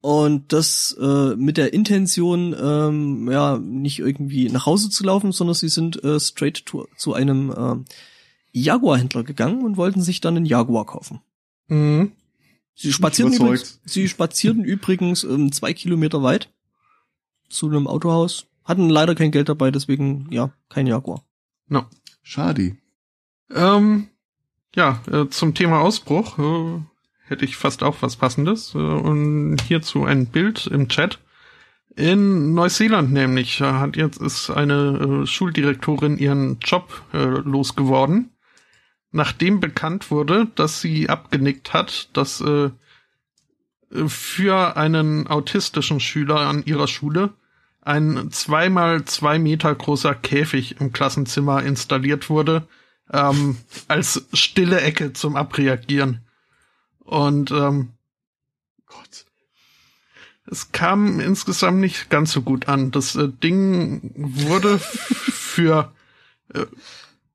und 0.00 0.50
das 0.54 0.96
äh, 0.98 1.36
mit 1.36 1.58
der 1.58 1.74
Intention, 1.74 2.56
ähm, 2.58 3.30
ja, 3.30 3.58
nicht 3.58 3.98
irgendwie 3.98 4.48
nach 4.48 4.64
Hause 4.64 4.88
zu 4.88 5.04
laufen, 5.04 5.32
sondern 5.32 5.54
sie 5.54 5.68
sind 5.68 6.02
äh, 6.02 6.18
straight 6.18 6.64
to, 6.64 6.88
zu 6.96 7.12
einem 7.12 7.50
äh, 7.50 8.58
Jaguar-Händler 8.58 9.22
gegangen 9.22 9.62
und 9.62 9.76
wollten 9.76 10.00
sich 10.00 10.22
dann 10.22 10.38
einen 10.38 10.46
Jaguar 10.46 10.86
kaufen. 10.86 11.20
Mhm. 11.68 12.12
Sie 12.74 12.94
spazierten 12.94 13.34
übrigens, 13.34 13.80
sie 13.84 14.08
spazierten 14.08 14.64
übrigens 14.64 15.24
ähm, 15.24 15.52
zwei 15.52 15.74
Kilometer 15.74 16.22
weit 16.22 16.50
zu 17.50 17.66
einem 17.66 17.86
Autohaus, 17.86 18.46
hatten 18.64 18.88
leider 18.88 19.14
kein 19.14 19.30
Geld 19.30 19.50
dabei, 19.50 19.70
deswegen 19.70 20.28
ja, 20.30 20.54
kein 20.70 20.86
Jaguar. 20.86 21.22
No. 21.70 21.84
Schade. 22.30 22.76
Ähm, 23.52 24.06
ja, 24.76 25.02
äh, 25.10 25.26
zum 25.30 25.52
Thema 25.52 25.80
Ausbruch 25.80 26.38
äh, 26.38 26.80
hätte 27.26 27.44
ich 27.44 27.56
fast 27.56 27.82
auch 27.82 27.96
was 28.02 28.14
Passendes. 28.14 28.72
Äh, 28.76 28.78
und 28.78 29.60
hierzu 29.66 30.04
ein 30.04 30.26
Bild 30.26 30.68
im 30.68 30.88
Chat. 30.88 31.18
In 31.96 32.54
Neuseeland 32.54 33.10
nämlich 33.10 33.60
äh, 33.60 33.64
hat 33.64 33.96
jetzt 33.96 34.20
ist 34.20 34.48
eine 34.48 35.22
äh, 35.24 35.26
Schuldirektorin 35.26 36.18
ihren 36.18 36.60
Job 36.60 37.02
äh, 37.12 37.18
losgeworden, 37.18 38.30
nachdem 39.10 39.58
bekannt 39.58 40.12
wurde, 40.12 40.46
dass 40.54 40.80
sie 40.80 41.08
abgenickt 41.08 41.72
hat, 41.72 42.10
dass 42.12 42.44
für 44.06 44.76
einen 44.76 45.26
autistischen 45.26 45.98
Schüler 45.98 46.36
an 46.46 46.64
ihrer 46.64 46.86
Schule 46.86 47.34
ein 47.90 48.30
zweimal 48.30 49.04
zwei 49.04 49.38
Meter 49.38 49.74
großer 49.74 50.14
Käfig 50.14 50.80
im 50.80 50.92
Klassenzimmer 50.92 51.62
installiert 51.62 52.30
wurde, 52.30 52.68
ähm, 53.12 53.58
als 53.88 54.26
stille 54.32 54.80
Ecke 54.80 55.12
zum 55.12 55.36
Abreagieren. 55.36 56.24
Und 57.00 57.50
ähm, 57.50 57.90
Gott. 58.86 59.26
Es 60.46 60.72
kam 60.72 61.20
insgesamt 61.20 61.78
nicht 61.78 62.10
ganz 62.10 62.32
so 62.32 62.42
gut 62.42 62.68
an. 62.68 62.90
Das 62.90 63.16
äh, 63.16 63.28
Ding 63.28 64.12
wurde 64.16 64.78
für 64.78 65.92
äh, 66.54 66.66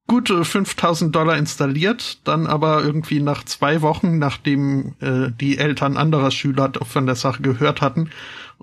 gute 0.07 0.45
5000 0.45 1.15
Dollar 1.15 1.37
installiert, 1.37 2.19
dann 2.25 2.47
aber 2.47 2.83
irgendwie 2.83 3.19
nach 3.21 3.43
zwei 3.43 3.81
Wochen, 3.81 4.19
nachdem 4.19 4.95
äh, 4.99 5.31
die 5.31 5.57
Eltern 5.57 5.97
anderer 5.97 6.31
Schüler 6.31 6.71
von 6.83 7.05
der 7.05 7.15
Sache 7.15 7.41
gehört 7.41 7.81
hatten, 7.81 8.09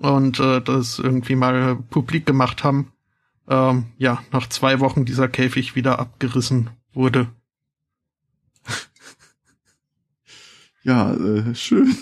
und 0.03 0.37
äh, 0.41 0.59
das 0.59 0.99
irgendwie 0.99 1.35
mal 1.35 1.77
publik 1.77 2.25
gemacht 2.25 2.65
haben, 2.65 2.91
ähm, 3.47 3.85
ja, 3.97 4.21
nach 4.33 4.49
zwei 4.49 4.81
Wochen 4.81 5.05
dieser 5.05 5.29
Käfig 5.29 5.77
wieder 5.77 5.97
abgerissen 5.97 6.71
wurde. 6.91 7.29
ja, 10.83 11.13
äh, 11.13 11.55
schön. 11.55 11.95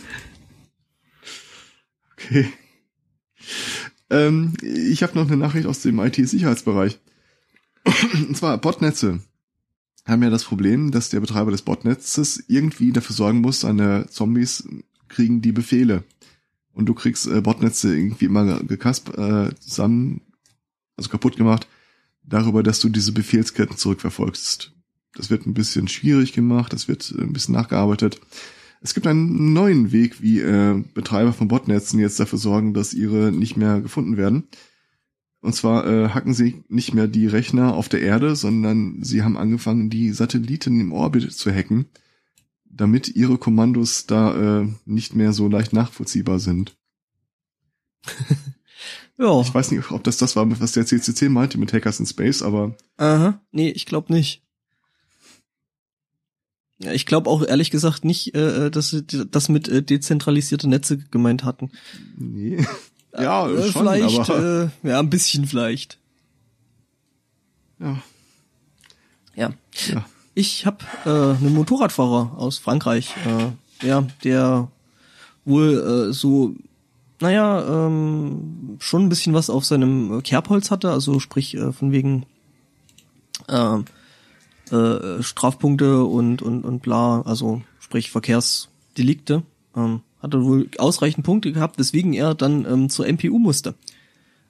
Okay. 2.13 2.51
Ähm, 4.09 4.55
ich 4.63 5.03
habe 5.03 5.13
noch 5.13 5.27
eine 5.27 5.37
Nachricht 5.37 5.67
aus 5.67 5.83
dem 5.83 5.99
IT-Sicherheitsbereich. 5.99 6.99
Und 8.13 8.35
zwar 8.35 8.57
Botnetze 8.57 9.19
haben 10.07 10.23
ja 10.23 10.31
das 10.31 10.43
Problem, 10.43 10.89
dass 10.89 11.09
der 11.09 11.19
Betreiber 11.19 11.51
des 11.51 11.61
Botnetzes 11.61 12.43
irgendwie 12.47 12.93
dafür 12.93 13.15
sorgen 13.15 13.41
muss, 13.41 13.59
seine 13.59 14.07
Zombies 14.07 14.67
kriegen 15.07 15.43
die 15.43 15.51
Befehle 15.51 16.03
und 16.73 16.85
du 16.85 16.93
kriegst 16.93 17.27
äh, 17.27 17.41
Botnetze 17.41 17.95
irgendwie 17.95 18.25
immer 18.25 18.59
gekasp 18.63 19.17
äh, 19.17 19.53
zusammen, 19.59 20.21
also 20.95 21.09
kaputt 21.09 21.37
gemacht, 21.37 21.67
darüber, 22.23 22.63
dass 22.63 22.79
du 22.79 22.89
diese 22.89 23.11
Befehlsketten 23.11 23.77
zurückverfolgst. 23.77 24.73
Das 25.15 25.29
wird 25.29 25.45
ein 25.45 25.53
bisschen 25.53 25.87
schwierig 25.87 26.33
gemacht, 26.33 26.73
das 26.73 26.87
wird 26.87 27.13
äh, 27.17 27.21
ein 27.21 27.33
bisschen 27.33 27.53
nachgearbeitet. 27.53 28.21
Es 28.81 28.93
gibt 28.93 29.05
einen 29.05 29.53
neuen 29.53 29.91
Weg, 29.91 30.21
wie 30.21 30.39
äh, 30.39 30.83
Betreiber 30.93 31.33
von 31.33 31.47
Botnetzen 31.47 31.99
jetzt 31.99 32.19
dafür 32.19 32.39
sorgen, 32.39 32.73
dass 32.73 32.93
ihre 32.93 33.31
nicht 33.31 33.55
mehr 33.57 33.79
gefunden 33.81 34.17
werden. 34.17 34.47
Und 35.41 35.53
zwar 35.53 35.87
äh, 35.87 36.09
hacken 36.09 36.33
sie 36.33 36.63
nicht 36.67 36.93
mehr 36.93 37.07
die 37.07 37.27
Rechner 37.27 37.73
auf 37.73 37.89
der 37.89 38.01
Erde, 38.01 38.35
sondern 38.35 39.03
sie 39.03 39.23
haben 39.23 39.37
angefangen, 39.37 39.89
die 39.89 40.11
Satelliten 40.11 40.79
im 40.79 40.93
Orbit 40.93 41.31
zu 41.31 41.51
hacken 41.51 41.87
damit 42.73 43.09
ihre 43.09 43.37
Kommandos 43.37 44.05
da 44.05 44.61
äh, 44.61 44.67
nicht 44.85 45.15
mehr 45.15 45.33
so 45.33 45.47
leicht 45.47 45.73
nachvollziehbar 45.73 46.39
sind. 46.39 46.77
ja. 49.17 49.41
Ich 49.41 49.53
weiß 49.53 49.71
nicht, 49.71 49.91
ob 49.91 50.03
das 50.03 50.17
das 50.17 50.35
war, 50.35 50.59
was 50.59 50.71
der 50.73 50.85
CCC 50.85 51.29
meinte 51.29 51.57
mit 51.57 51.73
Hackers 51.73 51.99
in 51.99 52.05
Space, 52.05 52.41
aber. 52.41 52.75
Aha, 52.97 53.39
nee, 53.51 53.69
ich 53.69 53.85
glaube 53.85 54.13
nicht. 54.13 54.43
Ja, 56.79 56.93
ich 56.93 57.05
glaube 57.05 57.29
auch 57.29 57.43
ehrlich 57.45 57.69
gesagt 57.69 58.05
nicht, 58.05 58.33
äh, 58.33 58.67
äh 58.67 58.71
dass 58.71 58.89
sie 58.89 59.05
das 59.05 59.49
mit 59.49 59.67
äh, 59.67 59.83
dezentralisierte 59.83 60.67
Netze 60.67 60.97
gemeint 60.97 61.43
hatten. 61.43 61.71
Nee. 62.17 62.65
ja, 63.13 63.47
äh, 63.47 63.71
schon, 63.71 63.83
vielleicht, 63.83 64.29
aber... 64.29 64.71
äh, 64.83 64.87
ja, 64.87 64.99
ein 64.99 65.09
bisschen 65.09 65.45
vielleicht. 65.45 65.99
Ja. 67.79 68.01
Ja. 69.35 69.53
ja. 69.87 70.05
Ich 70.33 70.65
habe 70.65 70.85
äh, 71.05 71.09
einen 71.09 71.53
Motorradfahrer 71.53 72.37
aus 72.37 72.57
Frankreich, 72.57 73.13
äh, 73.25 73.85
ja, 73.85 74.07
der 74.23 74.69
wohl 75.43 76.09
äh, 76.09 76.13
so, 76.13 76.55
naja, 77.19 77.87
ähm, 77.87 78.77
schon 78.79 79.03
ein 79.03 79.09
bisschen 79.09 79.33
was 79.33 79.49
auf 79.49 79.65
seinem 79.65 80.23
Kerbholz 80.23 80.71
hatte, 80.71 80.91
also 80.91 81.19
sprich 81.19 81.55
äh, 81.55 81.73
von 81.73 81.91
wegen 81.91 82.25
äh, 83.49 83.79
äh, 84.73 85.21
Strafpunkte 85.21 86.03
und 86.05 86.41
und 86.41 86.63
und 86.63 86.81
bla, 86.81 87.21
also 87.23 87.61
sprich 87.79 88.09
Verkehrsdelikte. 88.11 89.43
Ähm, 89.75 90.01
hatte 90.21 90.43
wohl 90.43 90.69
ausreichend 90.77 91.25
Punkte 91.25 91.51
gehabt, 91.51 91.79
weswegen 91.79 92.13
er 92.13 92.35
dann 92.35 92.65
ähm, 92.65 92.89
zur 92.89 93.07
MPU 93.11 93.39
musste. 93.39 93.75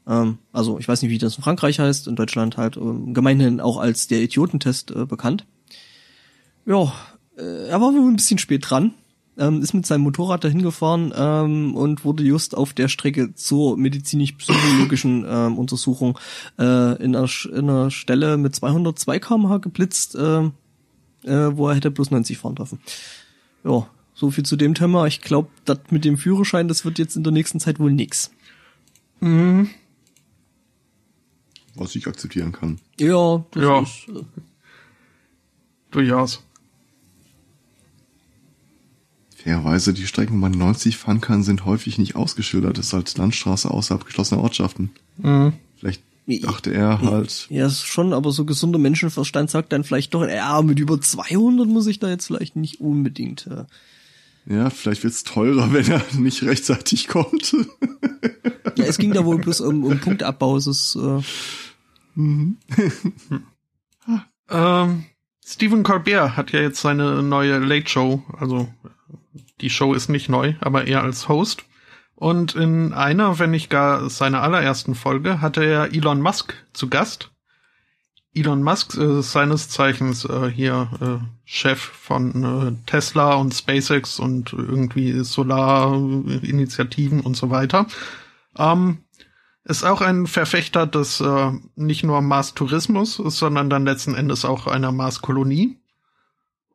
Ähm, 0.07 0.37
also 0.51 0.77
ich 0.79 0.87
weiß 0.87 1.01
nicht, 1.01 1.11
wie 1.11 1.17
das 1.17 1.37
in 1.37 1.43
Frankreich 1.43 1.79
heißt, 1.79 2.07
in 2.07 2.15
Deutschland 2.15 2.57
halt 2.57 2.77
ähm, 2.77 3.13
gemeinhin 3.13 3.59
auch 3.59 3.77
als 3.77 4.07
der 4.07 4.21
Idiotentest 4.21 4.91
äh, 4.91 5.05
bekannt. 5.05 5.45
Ja, 6.65 6.93
äh, 7.37 7.67
er 7.67 7.81
war 7.81 7.93
wohl 7.93 8.09
ein 8.09 8.15
bisschen 8.15 8.37
spät 8.37 8.69
dran, 8.69 8.93
ähm, 9.37 9.61
ist 9.61 9.73
mit 9.73 9.85
seinem 9.85 10.01
Motorrad 10.01 10.43
dahin 10.43 10.61
gefahren 10.61 11.13
ähm, 11.15 11.75
und 11.75 12.05
wurde 12.05 12.23
just 12.23 12.55
auf 12.55 12.73
der 12.73 12.87
Strecke 12.87 13.33
zur 13.35 13.77
medizinisch-psychologischen 13.77 15.25
ähm, 15.27 15.57
Untersuchung 15.57 16.19
äh, 16.59 17.03
in, 17.03 17.15
einer, 17.15 17.29
in 17.45 17.69
einer 17.69 17.91
Stelle 17.91 18.37
mit 18.37 18.55
202 18.55 19.19
km/h 19.19 19.57
geblitzt, 19.57 20.15
äh, 20.15 20.43
äh, 21.23 21.57
wo 21.57 21.69
er 21.69 21.75
hätte 21.75 21.91
bloß 21.91 22.11
90 22.11 22.37
fahren 22.37 22.55
dürfen. 22.55 22.79
Ja, 23.63 23.87
so 24.13 24.31
viel 24.31 24.45
zu 24.45 24.55
dem 24.55 24.75
Thema. 24.75 25.07
Ich 25.07 25.21
glaube, 25.21 25.49
das 25.65 25.79
mit 25.89 26.05
dem 26.05 26.17
Führerschein, 26.17 26.67
das 26.67 26.85
wird 26.85 26.99
jetzt 26.99 27.15
in 27.15 27.23
der 27.23 27.33
nächsten 27.33 27.59
Zeit 27.59 27.79
wohl 27.79 27.91
nix. 27.91 28.31
Mhm. 29.19 29.69
Was 31.75 31.95
ich 31.95 32.05
akzeptieren 32.07 32.51
kann. 32.51 32.79
Ja, 32.99 33.45
das 33.51 33.63
ja. 33.63 33.79
ist. 33.81 34.09
Äh, 34.09 34.23
Durchaus. 35.91 36.43
Fairerweise, 39.43 39.93
die 39.93 40.05
Strecken, 40.05 40.33
wo 40.33 40.37
man 40.37 40.51
90 40.51 40.97
fahren 40.97 41.21
kann, 41.21 41.43
sind 41.43 41.65
häufig 41.65 41.97
nicht 41.97 42.15
ausgeschildert. 42.15 42.77
Das 42.77 42.87
ist 42.87 42.93
halt 42.93 43.17
Landstraße 43.17 43.71
außerhalb 43.71 44.05
geschlossener 44.05 44.41
Ortschaften. 44.41 44.91
Mhm. 45.17 45.53
Vielleicht 45.77 46.03
dachte 46.43 46.71
er 46.73 47.01
halt. 47.01 47.47
Ja, 47.49 47.65
ist 47.65 47.85
schon, 47.85 48.13
aber 48.13 48.31
so 48.31 48.45
gesunder 48.45 48.77
Menschenverstand 48.77 49.49
sagt 49.49 49.73
dann 49.73 49.83
vielleicht 49.83 50.13
doch, 50.13 50.27
ja, 50.27 50.61
mit 50.61 50.79
über 50.79 51.01
200 51.01 51.67
muss 51.67 51.87
ich 51.87 51.99
da 51.99 52.09
jetzt 52.09 52.27
vielleicht 52.27 52.55
nicht 52.55 52.79
unbedingt. 52.81 53.47
Äh. 53.47 53.65
Ja, 54.45 54.69
vielleicht 54.69 55.03
wird's 55.03 55.23
teurer, 55.23 55.73
wenn 55.73 55.87
er 55.87 56.03
nicht 56.17 56.43
rechtzeitig 56.43 57.07
kommt. 57.07 57.53
ja, 58.77 58.85
es 58.85 58.97
ging 58.97 59.13
da 59.13 59.25
wohl 59.25 59.39
bloß 59.39 59.61
um, 59.61 59.83
um 59.83 59.99
Punktabbau. 59.99 60.57
Es 60.57 60.67
ist, 60.67 60.95
äh 60.95 61.21
mhm. 62.15 62.57
ähm, 64.49 65.05
Stephen 65.43 65.83
Colbert 65.83 66.37
hat 66.37 66.51
ja 66.51 66.61
jetzt 66.61 66.81
seine 66.81 67.23
neue 67.23 67.57
Late 67.59 67.89
Show, 67.89 68.23
also 68.37 68.69
die 69.61 69.69
Show 69.69 69.93
ist 69.93 70.09
nicht 70.09 70.29
neu, 70.29 70.55
aber 70.59 70.87
er 70.87 71.03
als 71.03 71.29
Host. 71.29 71.63
Und 72.15 72.55
in 72.55 72.93
einer, 72.93 73.39
wenn 73.39 73.51
nicht 73.51 73.69
gar 73.69 74.09
seiner 74.09 74.43
allerersten 74.43 74.95
Folge, 74.95 75.41
hatte 75.41 75.63
er 75.63 75.93
Elon 75.93 76.21
Musk 76.21 76.53
zu 76.73 76.87
Gast. 76.87 77.31
Elon 78.33 78.63
Musk 78.63 78.95
äh, 78.97 79.21
seines 79.21 79.69
Zeichens 79.69 80.23
äh, 80.25 80.49
hier 80.49 80.89
äh, 81.01 81.17
Chef 81.43 81.79
von 81.79 82.43
äh, 82.43 82.73
Tesla 82.85 83.33
und 83.33 83.53
SpaceX 83.53 84.19
und 84.19 84.53
irgendwie 84.53 85.23
Solarinitiativen 85.23 87.19
und 87.21 87.35
so 87.35 87.49
weiter. 87.49 87.87
Ähm, 88.57 88.99
ist 89.63 89.83
auch 89.83 90.01
ein 90.01 90.27
Verfechter 90.27 90.87
des 90.87 91.21
äh, 91.21 91.51
nicht 91.75 92.03
nur 92.03 92.21
Mars-Tourismus, 92.21 93.15
sondern 93.15 93.69
dann 93.69 93.85
letzten 93.85 94.15
Endes 94.15 94.45
auch 94.45 94.67
einer 94.67 94.91
Mars-Kolonie. 94.91 95.80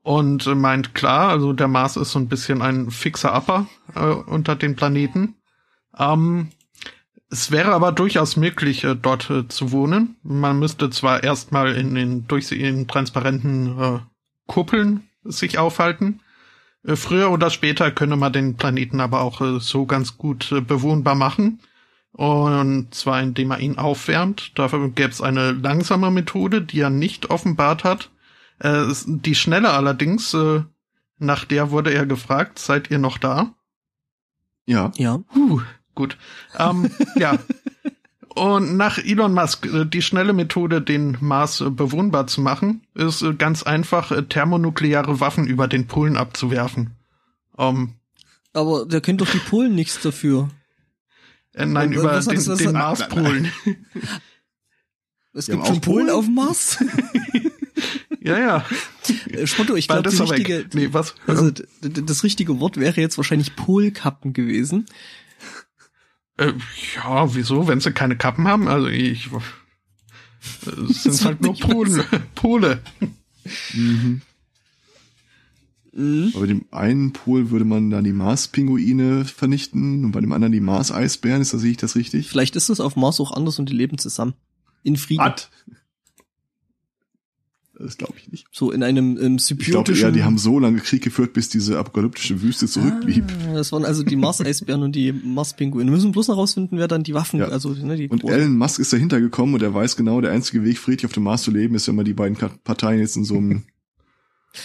Und 0.06 0.46
meint 0.46 0.94
klar, 0.94 1.30
also 1.30 1.52
der 1.52 1.66
Mars 1.66 1.96
ist 1.96 2.12
so 2.12 2.20
ein 2.20 2.28
bisschen 2.28 2.62
ein 2.62 2.92
fixer 2.92 3.34
Upper 3.34 3.66
äh, 3.96 4.04
unter 4.04 4.54
den 4.54 4.76
Planeten. 4.76 5.34
Ähm, 5.98 6.50
es 7.28 7.50
wäre 7.50 7.72
aber 7.72 7.90
durchaus 7.90 8.36
möglich, 8.36 8.84
äh, 8.84 8.94
dort 8.94 9.28
äh, 9.30 9.48
zu 9.48 9.72
wohnen. 9.72 10.14
Man 10.22 10.60
müsste 10.60 10.90
zwar 10.90 11.24
erstmal 11.24 11.74
in 11.74 11.96
den 11.96 12.28
durchsehenden 12.28 12.86
transparenten 12.86 13.80
äh, 13.80 13.98
Kuppeln 14.46 15.08
sich 15.24 15.58
aufhalten. 15.58 16.20
Äh, 16.84 16.94
früher 16.94 17.32
oder 17.32 17.50
später 17.50 17.90
könne 17.90 18.14
man 18.14 18.32
den 18.32 18.54
Planeten 18.54 19.00
aber 19.00 19.22
auch 19.22 19.40
äh, 19.40 19.58
so 19.58 19.86
ganz 19.86 20.16
gut 20.16 20.54
bewohnbar 20.68 21.16
machen. 21.16 21.58
Und 22.12 22.94
zwar 22.94 23.20
indem 23.20 23.50
er 23.50 23.58
ihn 23.58 23.76
aufwärmt. 23.76 24.56
Dafür 24.56 24.88
gäbe 24.88 25.10
es 25.10 25.20
eine 25.20 25.50
langsame 25.50 26.12
Methode, 26.12 26.62
die 26.62 26.78
er 26.78 26.90
nicht 26.90 27.28
offenbart 27.30 27.82
hat. 27.82 28.10
Äh, 28.58 28.86
die 29.06 29.34
schnelle 29.34 29.70
allerdings, 29.70 30.34
äh, 30.34 30.62
nach 31.18 31.44
der 31.44 31.70
wurde 31.70 31.92
er 31.92 32.06
gefragt, 32.06 32.58
seid 32.58 32.90
ihr 32.90 32.98
noch 32.98 33.18
da? 33.18 33.54
Ja. 34.66 34.92
Ja. 34.96 35.18
Puh, 35.32 35.62
gut. 35.94 36.16
Ähm, 36.58 36.90
ja. 37.16 37.38
Und 38.34 38.76
nach 38.76 38.98
Elon 38.98 39.32
Musk, 39.32 39.66
äh, 39.66 39.86
die 39.86 40.02
schnelle 40.02 40.32
Methode, 40.32 40.82
den 40.82 41.16
Mars 41.20 41.60
äh, 41.60 41.70
bewohnbar 41.70 42.26
zu 42.26 42.40
machen, 42.40 42.86
ist 42.94 43.22
äh, 43.22 43.34
ganz 43.34 43.62
einfach, 43.62 44.12
thermonukleare 44.28 45.20
Waffen 45.20 45.46
über 45.46 45.68
den 45.68 45.86
Polen 45.86 46.16
abzuwerfen. 46.16 46.90
Um, 47.56 47.76
ähm, 47.76 47.92
Aber 48.52 48.84
der 48.84 49.00
kennt 49.00 49.22
doch 49.22 49.30
die 49.30 49.38
Polen 49.38 49.74
nichts 49.74 50.00
dafür. 50.00 50.50
Äh, 51.54 51.64
nein, 51.64 51.92
über 51.92 52.12
was 52.12 52.26
den, 52.26 52.56
den 52.56 52.72
Marspolen. 52.72 53.50
Es 55.32 55.48
gibt 55.48 55.66
schon 55.66 55.82
Polen 55.82 56.08
auf 56.08 56.24
dem 56.24 56.34
Mars? 56.34 56.78
ja, 58.26 58.38
ja. 58.38 59.46
Spotto, 59.46 59.76
ich 59.76 59.86
glaube, 59.86 60.02
das 60.02 60.20
richtige, 60.20 60.66
nee, 60.74 60.88
was? 60.90 61.14
Also, 61.26 61.50
das 61.80 62.24
richtige 62.24 62.58
Wort 62.58 62.76
wäre 62.76 63.00
jetzt 63.00 63.16
wahrscheinlich 63.16 63.54
Polkappen 63.54 64.32
gewesen. 64.32 64.86
Äh, 66.36 66.52
ja, 66.96 67.34
wieso? 67.34 67.68
Wenn 67.68 67.80
sie 67.80 67.92
keine 67.92 68.16
Kappen 68.16 68.48
haben? 68.48 68.68
Also 68.68 68.88
ich. 68.88 69.30
Es 70.90 71.04
sind 71.04 71.24
halt 71.24 71.40
nur 71.40 71.54
Polen. 71.54 72.02
Pole. 72.34 72.80
Mhm. 73.72 74.22
Mhm. 75.92 76.32
bei 76.34 76.46
dem 76.46 76.66
einen 76.72 77.12
Pol 77.14 77.50
würde 77.50 77.64
man 77.64 77.88
dann 77.88 78.04
die 78.04 78.12
Mars-Pinguine 78.12 79.24
vernichten 79.24 80.04
und 80.04 80.12
bei 80.12 80.20
dem 80.20 80.32
anderen 80.32 80.52
die 80.52 80.60
Mars-Eisbären. 80.60 81.40
Ist 81.40 81.54
das, 81.54 81.62
sehe 81.62 81.70
ich 81.70 81.76
das 81.78 81.96
richtig? 81.96 82.28
Vielleicht 82.28 82.54
ist 82.54 82.68
das 82.68 82.80
auf 82.80 82.96
Mars 82.96 83.18
auch 83.18 83.32
anders 83.32 83.58
und 83.58 83.70
die 83.70 83.74
leben 83.74 83.96
zusammen. 83.96 84.34
In 84.82 84.96
Frieden. 84.96 85.24
What? 85.24 85.48
Das 87.78 87.98
glaube 87.98 88.14
ich 88.16 88.30
nicht. 88.32 88.46
So 88.52 88.70
in 88.70 88.82
einem 88.82 89.18
ähm. 89.20 89.36
Ich 89.36 89.66
glaube 89.66 89.92
eher, 89.92 90.10
die 90.10 90.24
haben 90.24 90.38
so 90.38 90.58
lange 90.58 90.78
Krieg 90.78 91.02
geführt, 91.02 91.34
bis 91.34 91.50
diese 91.50 91.78
apokalyptische 91.78 92.40
Wüste 92.40 92.66
zurückblieb. 92.66 93.24
Ah, 93.48 93.54
das 93.54 93.70
waren 93.70 93.84
also 93.84 94.02
die 94.02 94.16
Mars-Eisbären 94.16 94.82
und 94.82 94.92
die 94.92 95.12
Mars-Pinguine. 95.12 95.84
Wir 95.84 95.92
müssen 95.92 96.12
bloß 96.12 96.28
noch 96.28 96.38
rausfinden, 96.38 96.78
wer 96.78 96.88
dann 96.88 97.02
die 97.02 97.12
Waffen, 97.12 97.40
ja. 97.40 97.48
also 97.48 97.70
ne, 97.70 97.96
die 97.96 98.08
Und 98.08 98.22
großen. 98.22 98.36
Elon 98.36 98.56
Musk 98.56 98.78
ist 98.78 98.92
dahinter 98.92 99.20
gekommen 99.20 99.54
und 99.54 99.62
er 99.62 99.74
weiß 99.74 99.96
genau, 99.96 100.20
der 100.22 100.32
einzige 100.32 100.64
Weg, 100.64 100.78
friedlich 100.78 101.04
auf 101.04 101.12
dem 101.12 101.24
Mars 101.24 101.42
zu 101.42 101.50
leben, 101.50 101.74
ist, 101.74 101.86
wenn 101.86 101.96
man 101.96 102.06
die 102.06 102.14
beiden 102.14 102.36
Parteien 102.64 102.98
jetzt 102.98 103.16
in 103.16 103.24
so 103.24 103.36
einem 103.36 103.64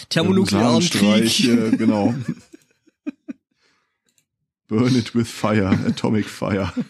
thermonuklearen 0.09 0.81
Krieg. 0.81 1.47
Äh, 1.47 1.75
genau. 1.75 2.15
Burn 4.72 4.95
it 4.95 5.14
with 5.14 5.27
fire, 5.27 5.77
atomic 5.85 6.30
fire. 6.30 6.72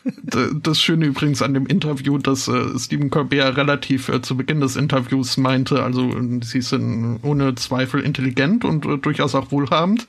Das 0.54 0.80
Schöne 0.80 1.08
übrigens 1.08 1.42
an 1.42 1.56
dem 1.56 1.66
Interview, 1.66 2.20
dass 2.20 2.48
äh, 2.48 2.78
Stephen 2.78 3.10
Colbert 3.10 3.58
relativ 3.58 4.08
äh, 4.08 4.22
zu 4.22 4.38
Beginn 4.38 4.62
des 4.62 4.76
Interviews 4.76 5.36
meinte, 5.38 5.84
also 5.84 6.16
sie 6.44 6.62
sind 6.62 7.20
ohne 7.24 7.56
Zweifel 7.56 8.02
intelligent 8.02 8.64
und 8.64 8.86
äh, 8.86 8.98
durchaus 9.00 9.34
auch 9.34 9.52
wohlhabend. 9.52 10.08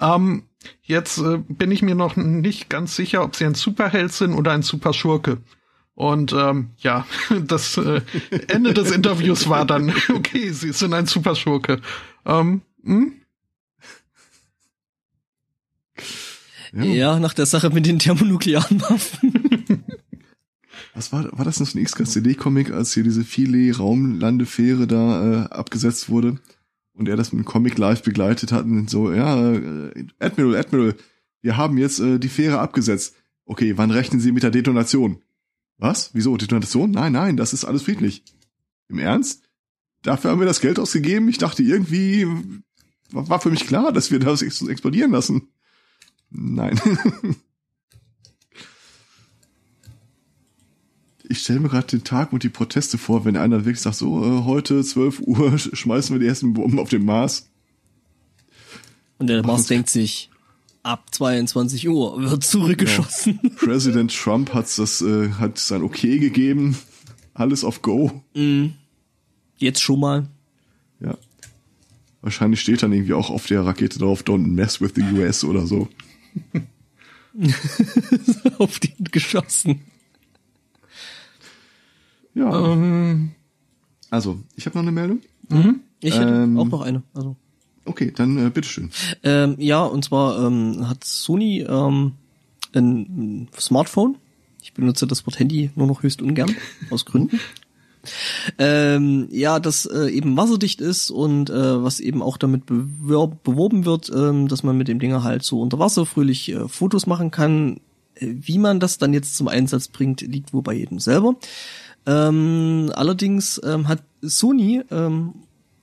Ähm, 0.00 0.44
jetzt 0.82 1.18
äh, 1.18 1.38
bin 1.46 1.70
ich 1.70 1.82
mir 1.82 1.94
noch 1.94 2.16
nicht 2.16 2.70
ganz 2.70 2.96
sicher, 2.96 3.22
ob 3.22 3.36
sie 3.36 3.44
ein 3.44 3.54
Superheld 3.54 4.12
sind 4.12 4.32
oder 4.32 4.52
ein 4.52 4.62
Superschurke. 4.62 5.38
Und 5.94 6.32
ähm, 6.32 6.70
ja, 6.78 7.06
das 7.46 7.76
äh, 7.76 8.00
Ende 8.48 8.72
des 8.72 8.90
Interviews 8.90 9.48
war 9.50 9.66
dann, 9.66 9.92
okay, 10.14 10.50
sie 10.50 10.72
sind 10.72 10.94
ein 10.94 11.06
Superschurke. 11.06 11.82
Ähm, 12.24 12.62
hm? 12.82 13.12
Ja. 16.74 16.84
ja, 16.84 17.18
nach 17.20 17.34
der 17.34 17.46
Sache 17.46 17.70
mit 17.70 17.86
den 17.86 17.98
thermonuklearen 17.98 18.80
Waffen. 18.80 19.84
Was 20.94 21.12
war, 21.12 21.36
war 21.36 21.44
das 21.44 21.60
noch 21.60 21.66
so 21.66 21.78
ein 21.78 21.84
XKCD-Comic, 21.84 22.70
als 22.72 22.94
hier 22.94 23.02
diese 23.02 23.24
Philae-Raumlandefähre 23.24 24.86
da 24.86 25.44
äh, 25.44 25.48
abgesetzt 25.50 26.08
wurde 26.08 26.38
und 26.94 27.08
er 27.08 27.16
das 27.16 27.32
mit 27.32 27.44
dem 27.44 27.44
Comic 27.44 27.78
live 27.78 28.02
begleitet 28.02 28.52
hat 28.52 28.64
und 28.64 28.88
so, 28.88 29.12
ja, 29.12 29.52
äh, 29.52 30.06
Admiral, 30.18 30.56
Admiral, 30.56 30.94
wir 31.42 31.56
haben 31.56 31.78
jetzt 31.78 32.00
äh, 32.00 32.18
die 32.18 32.28
Fähre 32.28 32.58
abgesetzt. 32.60 33.14
Okay, 33.44 33.76
wann 33.76 33.90
rechnen 33.90 34.20
Sie 34.20 34.32
mit 34.32 34.42
der 34.42 34.50
Detonation? 34.50 35.20
Was? 35.78 36.10
Wieso? 36.14 36.36
Detonation? 36.36 36.90
Nein, 36.90 37.12
nein, 37.12 37.36
das 37.36 37.52
ist 37.52 37.64
alles 37.64 37.82
friedlich. 37.82 38.22
Im 38.88 38.98
Ernst? 38.98 39.42
Dafür 40.02 40.30
haben 40.30 40.40
wir 40.40 40.46
das 40.46 40.60
Geld 40.60 40.78
ausgegeben? 40.78 41.28
Ich 41.28 41.38
dachte 41.38 41.62
irgendwie, 41.62 42.26
war 43.10 43.40
für 43.40 43.50
mich 43.50 43.66
klar, 43.66 43.92
dass 43.92 44.10
wir 44.10 44.18
das 44.18 44.42
explodieren 44.42 45.10
lassen. 45.10 45.48
Nein. 46.36 46.80
ich 51.28 51.38
stelle 51.38 51.60
mir 51.60 51.68
gerade 51.68 51.86
den 51.86 52.02
Tag 52.04 52.32
und 52.32 52.42
die 52.42 52.48
Proteste 52.48 52.98
vor, 52.98 53.24
wenn 53.24 53.36
einer 53.36 53.64
wirklich 53.64 53.80
sagt, 53.80 53.96
so, 53.96 54.22
äh, 54.24 54.42
heute 54.44 54.82
12 54.82 55.20
Uhr 55.20 55.56
schmeißen 55.58 56.14
wir 56.14 56.20
die 56.20 56.26
ersten 56.26 56.52
Bomben 56.52 56.80
auf 56.80 56.88
den 56.88 57.04
Mars. 57.04 57.48
Und 59.18 59.28
der 59.28 59.46
Mars 59.46 59.66
denkt 59.66 59.88
sich, 59.90 60.28
ab 60.82 61.06
22 61.12 61.88
Uhr 61.88 62.20
wird 62.20 62.42
zurückgeschossen. 62.44 63.38
Ja. 63.42 63.50
Präsident 63.56 64.12
Trump 64.14 64.52
hat 64.52 64.66
das, 64.76 65.00
äh, 65.02 65.30
hat 65.30 65.58
sein 65.58 65.82
Okay 65.82 66.18
gegeben. 66.18 66.76
Alles 67.32 67.64
auf 67.64 67.80
Go. 67.80 68.22
Mm. 68.34 68.70
Jetzt 69.56 69.80
schon 69.80 70.00
mal. 70.00 70.26
Ja. 71.00 71.16
Wahrscheinlich 72.22 72.60
steht 72.60 72.82
dann 72.82 72.92
irgendwie 72.92 73.14
auch 73.14 73.30
auf 73.30 73.46
der 73.46 73.64
Rakete 73.64 74.00
drauf, 74.00 74.22
don't 74.22 74.46
mess 74.46 74.80
with 74.80 74.92
the 74.96 75.02
US 75.02 75.44
oder 75.44 75.66
so. 75.66 75.88
auf 78.58 78.78
den 78.80 79.04
geschossen. 79.10 79.80
Ja. 82.34 82.48
Um. 82.48 82.82
Ähm. 82.82 83.30
Also, 84.10 84.38
ich 84.54 84.66
habe 84.66 84.76
noch 84.76 84.82
eine 84.82 84.92
Meldung. 84.92 85.20
Mhm. 85.48 85.80
Ich 86.00 86.14
hätte 86.14 86.28
ähm, 86.28 86.58
auch 86.58 86.68
noch 86.68 86.82
eine. 86.82 87.02
Also. 87.14 87.36
Okay, 87.84 88.12
dann 88.14 88.46
äh, 88.46 88.50
bitteschön. 88.50 88.90
Ähm, 89.22 89.56
ja, 89.58 89.84
und 89.84 90.04
zwar 90.04 90.46
ähm, 90.46 90.88
hat 90.88 91.04
Sony 91.04 91.60
ähm, 91.60 92.12
ein 92.74 93.48
Smartphone. 93.58 94.16
Ich 94.62 94.72
benutze 94.72 95.06
das 95.06 95.26
Wort 95.26 95.38
Handy 95.38 95.70
nur 95.74 95.86
noch 95.86 96.02
höchst 96.02 96.22
ungern, 96.22 96.54
aus 96.90 97.04
Gründen. 97.04 97.40
ähm, 98.58 99.28
ja, 99.30 99.60
das 99.60 99.86
äh, 99.86 100.08
eben 100.10 100.36
wasserdicht 100.36 100.80
ist 100.80 101.10
und 101.10 101.50
äh, 101.50 101.82
was 101.82 102.00
eben 102.00 102.22
auch 102.22 102.36
damit 102.36 102.66
bewerb, 102.66 103.42
beworben 103.42 103.84
wird, 103.84 104.10
ähm, 104.14 104.48
dass 104.48 104.62
man 104.62 104.76
mit 104.76 104.88
dem 104.88 104.98
Ding 104.98 105.22
halt 105.22 105.42
so 105.42 105.60
unter 105.60 105.78
Wasser 105.78 106.06
fröhlich 106.06 106.50
äh, 106.50 106.68
Fotos 106.68 107.06
machen 107.06 107.30
kann. 107.30 107.80
Äh, 108.14 108.34
wie 108.40 108.58
man 108.58 108.80
das 108.80 108.98
dann 108.98 109.12
jetzt 109.12 109.36
zum 109.36 109.48
Einsatz 109.48 109.88
bringt, 109.88 110.20
liegt 110.20 110.52
wohl 110.52 110.62
bei 110.62 110.74
jedem 110.74 110.98
selber. 110.98 111.36
Ähm, 112.06 112.90
allerdings 112.94 113.60
ähm, 113.64 113.88
hat 113.88 114.02
Sony 114.20 114.82
ähm, 114.90 115.34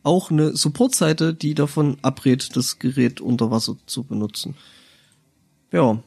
auch 0.03 0.31
eine 0.31 0.55
Supportseite, 0.55 1.33
die 1.33 1.53
davon 1.53 1.97
abrät, 2.01 2.55
das 2.55 2.79
Gerät 2.79 3.21
unter 3.21 3.51
Wasser 3.51 3.75
zu 3.85 4.03
benutzen. 4.03 4.55
Ja. 5.71 5.99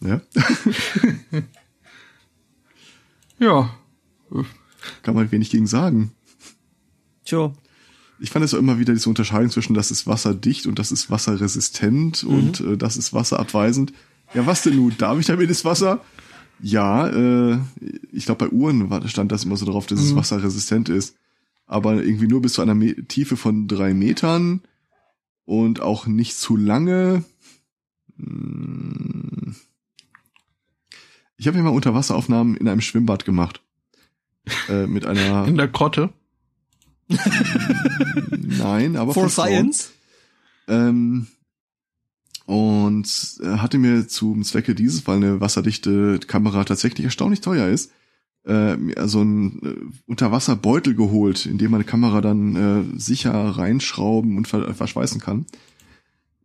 Ja. 0.00 0.20
ja. 3.38 3.74
Kann 5.02 5.14
man 5.14 5.30
wenig 5.32 5.50
gegen 5.50 5.66
sagen. 5.66 6.12
Tja. 7.24 7.52
Ich 8.20 8.30
fand 8.30 8.44
es 8.44 8.54
auch 8.54 8.58
immer 8.58 8.78
wieder 8.78 8.92
diese 8.92 9.08
Unterscheidung 9.08 9.50
zwischen 9.50 9.74
das 9.74 9.90
ist 9.90 10.06
wasserdicht 10.06 10.66
und 10.66 10.78
das 10.78 10.92
ist 10.92 11.10
wasserresistent 11.10 12.22
mhm. 12.22 12.30
und 12.30 12.60
äh, 12.60 12.76
das 12.76 12.96
ist 12.96 13.12
wasserabweisend. 13.12 13.92
Ja, 14.34 14.46
was 14.46 14.62
denn 14.62 14.76
nun? 14.76 14.94
Darf 14.98 15.18
ich 15.18 15.26
damit 15.26 15.50
das 15.50 15.64
Wasser? 15.64 16.04
Ja, 16.60 17.08
äh, 17.08 17.58
ich 18.12 18.26
glaube 18.26 18.46
bei 18.46 18.52
Uhren 18.52 19.08
stand 19.08 19.32
das 19.32 19.44
immer 19.44 19.56
so 19.56 19.66
drauf, 19.66 19.86
dass 19.86 20.00
mhm. 20.00 20.06
es 20.06 20.16
wasserresistent 20.16 20.88
ist. 20.88 21.16
Aber 21.66 22.02
irgendwie 22.02 22.28
nur 22.28 22.42
bis 22.42 22.54
zu 22.54 22.62
einer 22.62 22.74
Me 22.74 22.94
Tiefe 23.06 23.36
von 23.36 23.66
drei 23.68 23.94
Metern 23.94 24.62
und 25.44 25.80
auch 25.80 26.06
nicht 26.06 26.36
zu 26.36 26.56
lange. 26.56 27.24
Hm. 28.18 29.54
Ich 31.36 31.46
habe 31.46 31.56
ja 31.56 31.62
mal 31.62 31.70
Unterwasseraufnahmen 31.70 32.56
in 32.56 32.68
einem 32.68 32.80
Schwimmbad 32.80 33.24
gemacht. 33.24 33.60
Äh, 34.68 34.86
mit 34.86 35.06
einer. 35.06 35.44
In 35.48 35.56
der 35.56 35.68
Krotte? 35.68 36.10
Nein, 38.30 38.96
aber 38.96 39.12
For 39.12 39.28
Science. 39.28 39.92
Ähm, 40.68 41.26
und 42.46 43.38
äh, 43.42 43.58
hatte 43.58 43.78
mir 43.78 44.06
zum 44.08 44.42
Zwecke 44.44 44.74
dieses, 44.74 45.06
weil 45.06 45.16
eine 45.16 45.40
wasserdichte 45.40 46.18
Kamera 46.20 46.64
tatsächlich 46.64 47.04
erstaunlich 47.04 47.40
teuer 47.40 47.68
ist, 47.68 47.90
äh, 48.44 48.76
so 49.06 49.22
ein 49.22 49.62
äh, 49.62 49.74
Unterwasserbeutel 50.06 50.94
geholt, 50.94 51.46
in 51.46 51.58
dem 51.58 51.70
man 51.70 51.80
eine 51.80 51.90
Kamera 51.90 52.20
dann 52.20 52.56
äh, 52.56 52.98
sicher 52.98 53.32
reinschrauben 53.32 54.36
und 54.36 54.48
ver 54.48 54.74
verschweißen 54.74 55.20
kann. 55.20 55.46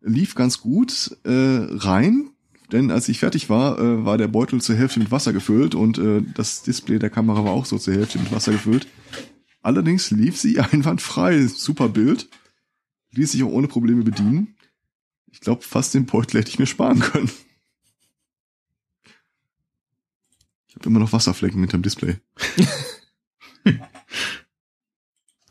Lief 0.02 0.36
ganz 0.36 0.62
gut 0.62 1.18
äh, 1.26 1.30
rein, 1.32 2.30
denn 2.72 2.92
als 2.92 3.10
ich 3.10 3.20
fertig 3.20 3.50
war, 3.50 3.80
äh, 3.80 4.06
war 4.06 4.18
der 4.18 4.28
Beutel 4.28 4.62
zur 4.62 4.76
Hälfte 4.76 5.00
mit 5.00 5.12
Wasser 5.12 5.34
gefüllt 5.34 5.76
und 5.76 5.98
äh, 5.98 6.22
das 6.34 6.64
Display 6.64 7.00
der 7.00 7.10
Kamera 7.10 7.44
war 7.44 7.52
auch 7.52 7.66
so 7.66 7.78
zur 7.78 7.94
Hälfte 7.94 8.20
mit 8.20 8.32
Wasser 8.32 8.52
gefüllt. 8.52 8.88
Allerdings 9.62 10.12
lief 10.12 10.38
sie 10.38 10.60
einwandfrei, 10.60 11.46
super 11.48 11.90
Bild, 11.90 12.30
ließ 13.12 13.32
sich 13.32 13.44
auch 13.44 13.52
ohne 13.52 13.68
Probleme 13.68 14.04
bedienen. 14.04 14.56
Ich 15.32 15.42
glaube, 15.42 15.62
fast 15.62 15.94
den 15.94 16.06
Beutel 16.06 16.40
hätte 16.40 16.50
ich 16.50 16.60
mir 16.60 16.66
sparen 16.66 17.00
können. 17.00 17.30
Ich 20.68 20.76
habe 20.76 20.88
immer 20.90 21.00
noch 21.00 21.14
Wasserflecken 21.14 21.60
hinterm 21.60 21.82
Display. 21.82 22.18
um. 23.66 23.80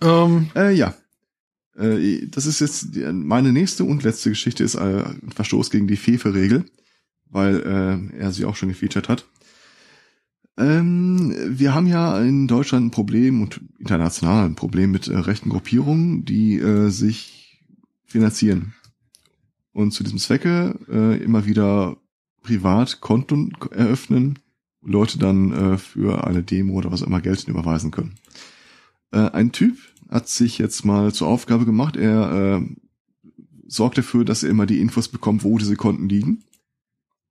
Ähm. 0.01 0.51
Äh, 0.55 0.75
ja. 0.75 0.95
Äh, 1.77 2.27
das 2.29 2.47
ist 2.47 2.61
jetzt 2.61 2.95
die, 2.95 3.01
meine 3.13 3.53
nächste 3.53 3.85
und 3.85 4.05
letzte 4.05 4.31
Geschichte 4.31 4.63
ist 4.63 4.77
äh, 4.77 4.79
ein 4.79 5.33
Verstoß 5.35 5.71
gegen 5.71 5.89
die 5.89 5.97
Fefe-Regel, 5.97 6.65
weil 7.31 8.11
äh, 8.13 8.19
er 8.19 8.33
sie 8.33 8.45
auch 8.45 8.57
schon 8.57 8.69
gefeatured 8.69 9.09
hat. 9.09 9.27
Ähm, 10.57 11.35
wir 11.49 11.75
haben 11.75 11.87
ja 11.87 12.21
in 12.21 12.49
Deutschland 12.49 12.87
ein 12.87 12.91
Problem 12.91 13.43
und 13.43 13.61
international 13.79 14.45
ein 14.45 14.57
Problem 14.57 14.91
mit 14.91 15.07
äh, 15.07 15.17
rechten 15.17 15.51
Gruppierungen, 15.51 16.25
die 16.25 16.59
äh, 16.59 16.89
sich 16.89 17.63
finanzieren 18.05 18.75
und 19.73 19.93
zu 19.93 20.03
diesem 20.03 20.19
Zwecke 20.19 20.79
äh, 20.91 21.23
immer 21.23 21.47
wieder 21.47 21.97
privat 22.43 23.01
Konten 23.01 23.53
eröffnen, 23.71 24.39
Leute 24.83 25.19
dann 25.19 25.53
äh, 25.53 25.79
für 25.79 26.27
eine 26.27 26.43
Demo 26.43 26.75
oder 26.75 26.91
was 26.91 27.03
immer 27.03 27.21
Geld 27.21 27.47
überweisen 27.47 27.91
können. 27.91 28.15
Äh, 29.13 29.31
ein 29.31 29.53
Typ 29.53 29.77
hat 30.09 30.29
sich 30.29 30.59
jetzt 30.59 30.85
mal 30.85 31.13
zur 31.13 31.29
Aufgabe 31.29 31.65
gemacht, 31.65 31.97
er 31.97 32.59
äh, 32.59 32.77
sorgt 33.69 33.99
dafür, 33.99 34.25
dass 34.25 34.43
er 34.43 34.51
immer 34.51 34.67
die 34.67 34.81
Infos 34.81 35.09
bekommt, 35.09 35.45
wo 35.45 35.59
diese 35.59 35.77
Konten 35.77 36.09
liegen, 36.09 36.43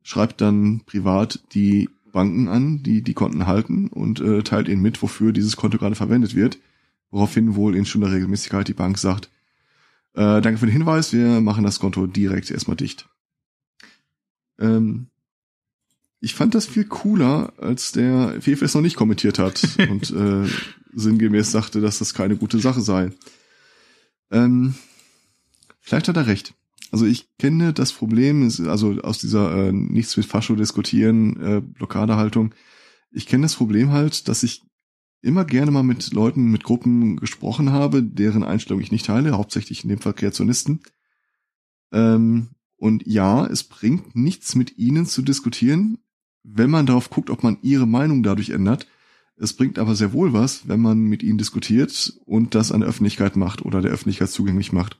schreibt 0.07 0.39
dann 0.39 0.83
privat 0.85 1.43
die 1.53 1.89
Banken 2.13 2.47
an, 2.47 2.81
die 2.81 3.01
die 3.01 3.13
Konten 3.13 3.45
halten 3.45 3.89
und 3.89 4.21
äh, 4.21 4.41
teilt 4.41 4.69
ihnen 4.69 4.81
mit, 4.81 5.01
wofür 5.01 5.33
dieses 5.33 5.57
Konto 5.57 5.77
gerade 5.77 5.95
verwendet 5.95 6.33
wird, 6.33 6.59
woraufhin 7.11 7.55
wohl 7.55 7.75
in 7.75 7.85
schon 7.85 7.99
der 7.99 8.13
Regelmäßigkeit 8.13 8.69
die 8.69 8.73
Bank 8.73 8.97
sagt, 8.97 9.29
äh, 10.13 10.39
danke 10.39 10.59
für 10.59 10.65
den 10.65 10.71
Hinweis, 10.71 11.11
wir 11.11 11.41
machen 11.41 11.65
das 11.65 11.79
Konto 11.81 12.07
direkt 12.07 12.49
erstmal 12.49 12.77
dicht. 12.77 13.09
Ähm, 14.59 15.07
ich 16.21 16.35
fand 16.35 16.55
das 16.55 16.67
viel 16.67 16.85
cooler, 16.85 17.51
als 17.57 17.91
der 17.91 18.41
Fefe 18.41 18.63
es 18.63 18.75
noch 18.75 18.81
nicht 18.81 18.95
kommentiert 18.95 19.39
hat 19.39 19.61
und 19.89 20.09
äh, 20.11 20.47
sinngemäß 20.93 21.51
sagte, 21.51 21.81
dass 21.81 21.99
das 21.99 22.13
keine 22.13 22.37
gute 22.37 22.59
Sache 22.59 22.79
sei. 22.79 23.11
Ähm, 24.31 24.73
vielleicht 25.81 26.07
hat 26.07 26.15
er 26.15 26.27
recht. 26.27 26.53
Also 26.91 27.05
ich 27.05 27.27
kenne 27.37 27.73
das 27.73 27.91
Problem, 27.91 28.43
also 28.43 29.01
aus 29.01 29.19
dieser 29.19 29.67
äh, 29.67 29.71
nichts 29.71 30.15
mit 30.15 30.25
Fascho 30.25 30.55
diskutieren, 30.55 31.41
äh, 31.41 31.61
Blockadehaltung. 31.61 32.53
Ich 33.11 33.25
kenne 33.25 33.43
das 33.43 33.55
Problem 33.55 33.91
halt, 33.91 34.27
dass 34.27 34.43
ich 34.43 34.63
immer 35.21 35.45
gerne 35.45 35.71
mal 35.71 35.83
mit 35.83 36.13
Leuten, 36.13 36.51
mit 36.51 36.63
Gruppen 36.63 37.17
gesprochen 37.17 37.71
habe, 37.71 38.03
deren 38.03 38.43
Einstellung 38.43 38.81
ich 38.81 38.91
nicht 38.91 39.05
teile, 39.05 39.31
hauptsächlich 39.33 39.83
in 39.83 39.89
dem 39.89 39.99
Fall 39.99 40.13
Kreationisten. 40.13 40.81
Ähm, 41.91 42.49
und 42.77 43.05
ja, 43.07 43.45
es 43.45 43.63
bringt 43.63 44.15
nichts 44.15 44.55
mit 44.55 44.77
ihnen 44.77 45.05
zu 45.05 45.21
diskutieren, 45.21 45.97
wenn 46.43 46.69
man 46.69 46.85
darauf 46.85 47.09
guckt, 47.09 47.29
ob 47.29 47.43
man 47.43 47.57
ihre 47.61 47.87
Meinung 47.87 48.23
dadurch 48.23 48.51
ändert. 48.51 48.87
Es 49.35 49.53
bringt 49.53 49.79
aber 49.79 49.95
sehr 49.95 50.13
wohl 50.13 50.33
was, 50.33 50.67
wenn 50.67 50.81
man 50.81 51.01
mit 51.01 51.23
ihnen 51.23 51.37
diskutiert 51.37 52.13
und 52.25 52.55
das 52.55 52.71
an 52.71 52.81
der 52.81 52.89
Öffentlichkeit 52.89 53.35
macht 53.35 53.63
oder 53.63 53.81
der 53.81 53.91
Öffentlichkeit 53.91 54.29
zugänglich 54.29 54.71
macht. 54.71 54.97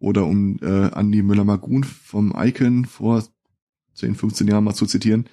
Oder 0.00 0.26
um 0.26 0.58
äh, 0.62 0.90
Andy 0.98 1.22
Müller-Magun 1.22 1.84
vom 1.84 2.34
Icon 2.36 2.86
vor 2.86 3.22
10, 3.94 4.16
15 4.16 4.48
Jahren 4.48 4.64
mal 4.64 4.74
zu 4.74 4.86
zitieren, 4.86 5.26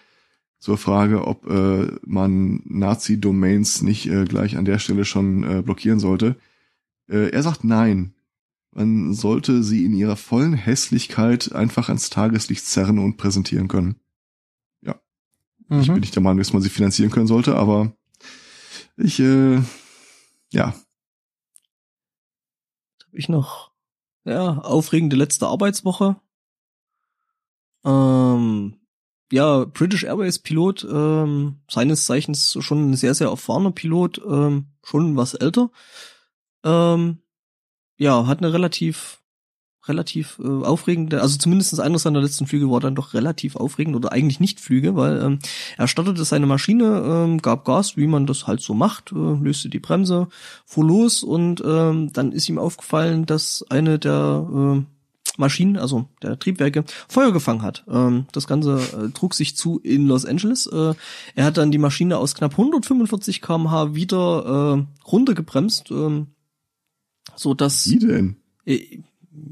zur 0.59 0.77
Frage, 0.77 1.25
ob 1.25 1.49
äh, 1.49 1.87
man 2.05 2.61
Nazi-Domains 2.65 3.81
nicht 3.81 4.07
äh, 4.07 4.25
gleich 4.25 4.57
an 4.57 4.65
der 4.65 4.79
Stelle 4.79 5.05
schon 5.05 5.43
äh, 5.43 5.61
blockieren 5.61 5.99
sollte. 5.99 6.35
Äh, 7.07 7.29
er 7.29 7.43
sagt 7.43 7.63
nein. 7.63 8.13
Man 8.71 9.13
sollte 9.13 9.63
sie 9.63 9.85
in 9.85 9.93
ihrer 9.93 10.17
vollen 10.17 10.53
Hässlichkeit 10.53 11.51
einfach 11.53 11.87
ans 11.87 12.09
Tageslicht 12.09 12.65
zerren 12.65 12.99
und 12.99 13.17
präsentieren 13.17 13.67
können. 13.67 13.95
Ja. 14.81 14.99
Mhm. 15.69 15.79
Ich 15.79 15.87
bin 15.87 15.99
nicht 15.99 16.15
der 16.15 16.23
Meinung, 16.23 16.39
dass 16.39 16.53
man 16.53 16.61
sie 16.61 16.69
finanzieren 16.69 17.09
können 17.09 17.27
sollte, 17.27 17.55
aber 17.55 17.93
ich, 18.97 19.19
äh, 19.19 19.61
ja. 20.51 20.75
Habe 23.05 23.17
ich 23.17 23.29
noch, 23.29 23.71
ja, 24.27 24.57
aufregende 24.59 25.15
letzte 25.15 25.47
Arbeitswoche. 25.47 26.17
Ähm, 27.85 28.75
ja, 29.31 29.65
British 29.65 30.03
Airways 30.03 30.39
Pilot, 30.39 30.85
ähm, 30.89 31.61
seines 31.69 32.05
Zeichens 32.05 32.57
schon 32.59 32.91
ein 32.91 32.95
sehr, 32.95 33.13
sehr 33.13 33.27
erfahrener 33.29 33.71
Pilot, 33.71 34.21
ähm, 34.27 34.67
schon 34.83 35.15
was 35.15 35.33
älter. 35.33 35.71
Ähm, 36.63 37.19
ja, 37.97 38.27
hat 38.27 38.39
eine 38.39 38.53
relativ, 38.53 39.16
relativ 39.87 40.39
äh, 40.43 40.47
aufregende, 40.47 41.21
also 41.21 41.37
zumindest 41.37 41.79
einer 41.79 41.99
seiner 41.99 42.21
letzten 42.21 42.47
Flüge 42.47 42.69
war 42.69 42.79
dann 42.79 42.95
doch 42.95 43.13
relativ 43.13 43.55
aufregend 43.55 43.95
oder 43.95 44.11
eigentlich 44.11 44.39
nicht 44.39 44.59
Flüge, 44.59 44.95
weil 44.95 45.21
ähm, 45.21 45.39
er 45.77 45.87
startete 45.87 46.23
seine 46.25 46.45
Maschine, 46.45 47.03
ähm, 47.05 47.41
gab 47.41 47.65
Gas, 47.65 47.97
wie 47.97 48.07
man 48.07 48.25
das 48.25 48.47
halt 48.47 48.61
so 48.61 48.73
macht, 48.73 49.11
äh, 49.11 49.15
löste 49.15 49.69
die 49.69 49.79
Bremse, 49.79 50.27
fuhr 50.65 50.85
los 50.85 51.23
und 51.23 51.61
ähm, 51.65 52.11
dann 52.13 52.31
ist 52.31 52.49
ihm 52.49 52.59
aufgefallen, 52.59 53.25
dass 53.25 53.65
eine 53.69 53.99
der 53.99 54.47
äh, 54.53 54.97
Maschinen, 55.37 55.77
also 55.77 56.07
der 56.21 56.39
Triebwerke, 56.39 56.83
Feuer 57.07 57.31
gefangen 57.31 57.61
hat. 57.61 57.83
Ähm, 57.87 58.25
das 58.31 58.47
Ganze 58.47 58.79
äh, 58.79 59.11
trug 59.11 59.33
sich 59.33 59.55
zu 59.55 59.79
in 59.79 60.07
Los 60.07 60.25
Angeles. 60.25 60.67
Äh, 60.67 60.93
er 61.35 61.45
hat 61.45 61.57
dann 61.57 61.71
die 61.71 61.77
Maschine 61.77 62.17
aus 62.17 62.35
knapp 62.35 62.53
145 62.53 63.41
kmh 63.41 63.93
wieder 63.95 64.77
äh, 64.77 65.07
runtergebremst, 65.07 65.91
ähm, 65.91 66.27
so 67.35 67.53
dass. 67.53 67.89
Wie 67.89 67.99
denn? 67.99 68.37
Äh, 68.65 68.99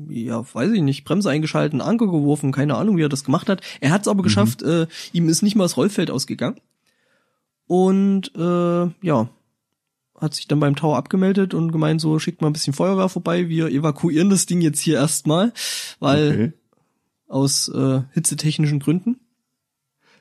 ja, 0.10 0.44
weiß 0.54 0.72
ich 0.72 0.82
nicht, 0.82 1.06
Bremse 1.06 1.30
eingeschalten, 1.30 1.82
Anker 1.82 2.08
geworfen, 2.08 2.52
keine 2.52 2.76
Ahnung, 2.76 2.98
wie 2.98 3.04
er 3.04 3.10
das 3.10 3.24
gemacht 3.24 3.50
hat. 3.50 3.62
Er 3.82 3.92
hat 3.92 4.02
es 4.02 4.08
aber 4.08 4.22
mhm. 4.22 4.26
geschafft, 4.26 4.62
äh, 4.64 4.88
ihm 5.14 5.30
ist 5.30 5.42
nicht 5.42 5.56
mal 5.56 5.66
das 5.66 5.78
Rollfeld 5.78 6.12
ausgegangen. 6.12 6.60
Und 7.68 8.32
äh, 8.36 8.88
ja, 9.02 9.30
hat 10.20 10.34
sich 10.34 10.48
dann 10.48 10.60
beim 10.60 10.76
Tower 10.76 10.98
abgemeldet 10.98 11.54
und 11.54 11.72
gemeint, 11.72 12.00
so 12.00 12.20
schickt 12.20 12.42
mal 12.42 12.48
ein 12.48 12.54
bisschen 12.54 12.74
Feuerwehr 12.74 13.10
vorbei, 13.10 13.50
wir 13.50 13.70
evakuieren 13.70 14.30
das 14.30 14.46
Ding 14.46 14.62
jetzt 14.62 14.80
hier 14.80 14.96
erstmal, 14.96 15.54
weil 16.00 16.30
okay. 16.30 16.54
aus 17.28 17.68
äh, 17.70 18.02
hitzetechnischen 18.14 18.80
Gründen. 18.80 19.20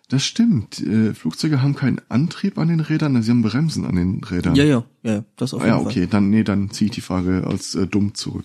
Das 0.09 0.25
stimmt. 0.25 0.81
Äh, 0.81 1.15
Flugzeuge 1.15 1.63
haben 1.63 1.75
keinen 1.75 2.01
Antrieb 2.09 2.59
an 2.59 2.69
den 2.69 2.81
Rädern, 2.81 3.23
sie 3.23 3.31
haben 3.31 3.43
Bremsen 3.43 3.87
an 3.87 3.97
den 3.97 4.23
Rädern. 4.23 4.55
Ja, 4.55 4.65
ja, 4.65 4.85
ja, 5.03 5.25
das 5.37 5.55
auf 5.55 5.63
ah, 5.63 5.67
jeden 5.67 5.79
Ja, 5.79 5.83
okay, 5.83 6.01
Fall. 6.01 6.07
dann 6.09 6.31
nee, 6.31 6.45
dann 6.45 6.71
ziehe 6.71 6.87
ich 6.87 6.95
die 6.95 7.01
Frage 7.01 7.47
als 7.47 7.75
äh, 7.75 7.87
dumm 7.87 8.15
zurück. 8.15 8.45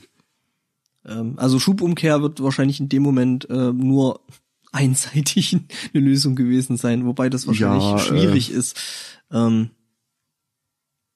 Ähm, 1.09 1.33
also 1.37 1.59
Schubumkehr 1.59 2.21
wird 2.21 2.41
wahrscheinlich 2.41 2.79
in 2.79 2.89
dem 2.89 3.03
Moment 3.03 3.49
äh, 3.49 3.73
nur 3.73 4.21
einseitig 4.71 5.57
eine 5.93 6.03
Lösung 6.03 6.35
gewesen 6.35 6.77
sein, 6.77 7.05
wobei 7.05 7.29
das 7.29 7.47
wahrscheinlich 7.47 7.83
ja, 7.83 7.97
schwierig 7.97 8.51
äh, 8.51 8.55
ist. 8.55 8.79
Ähm, 9.31 9.71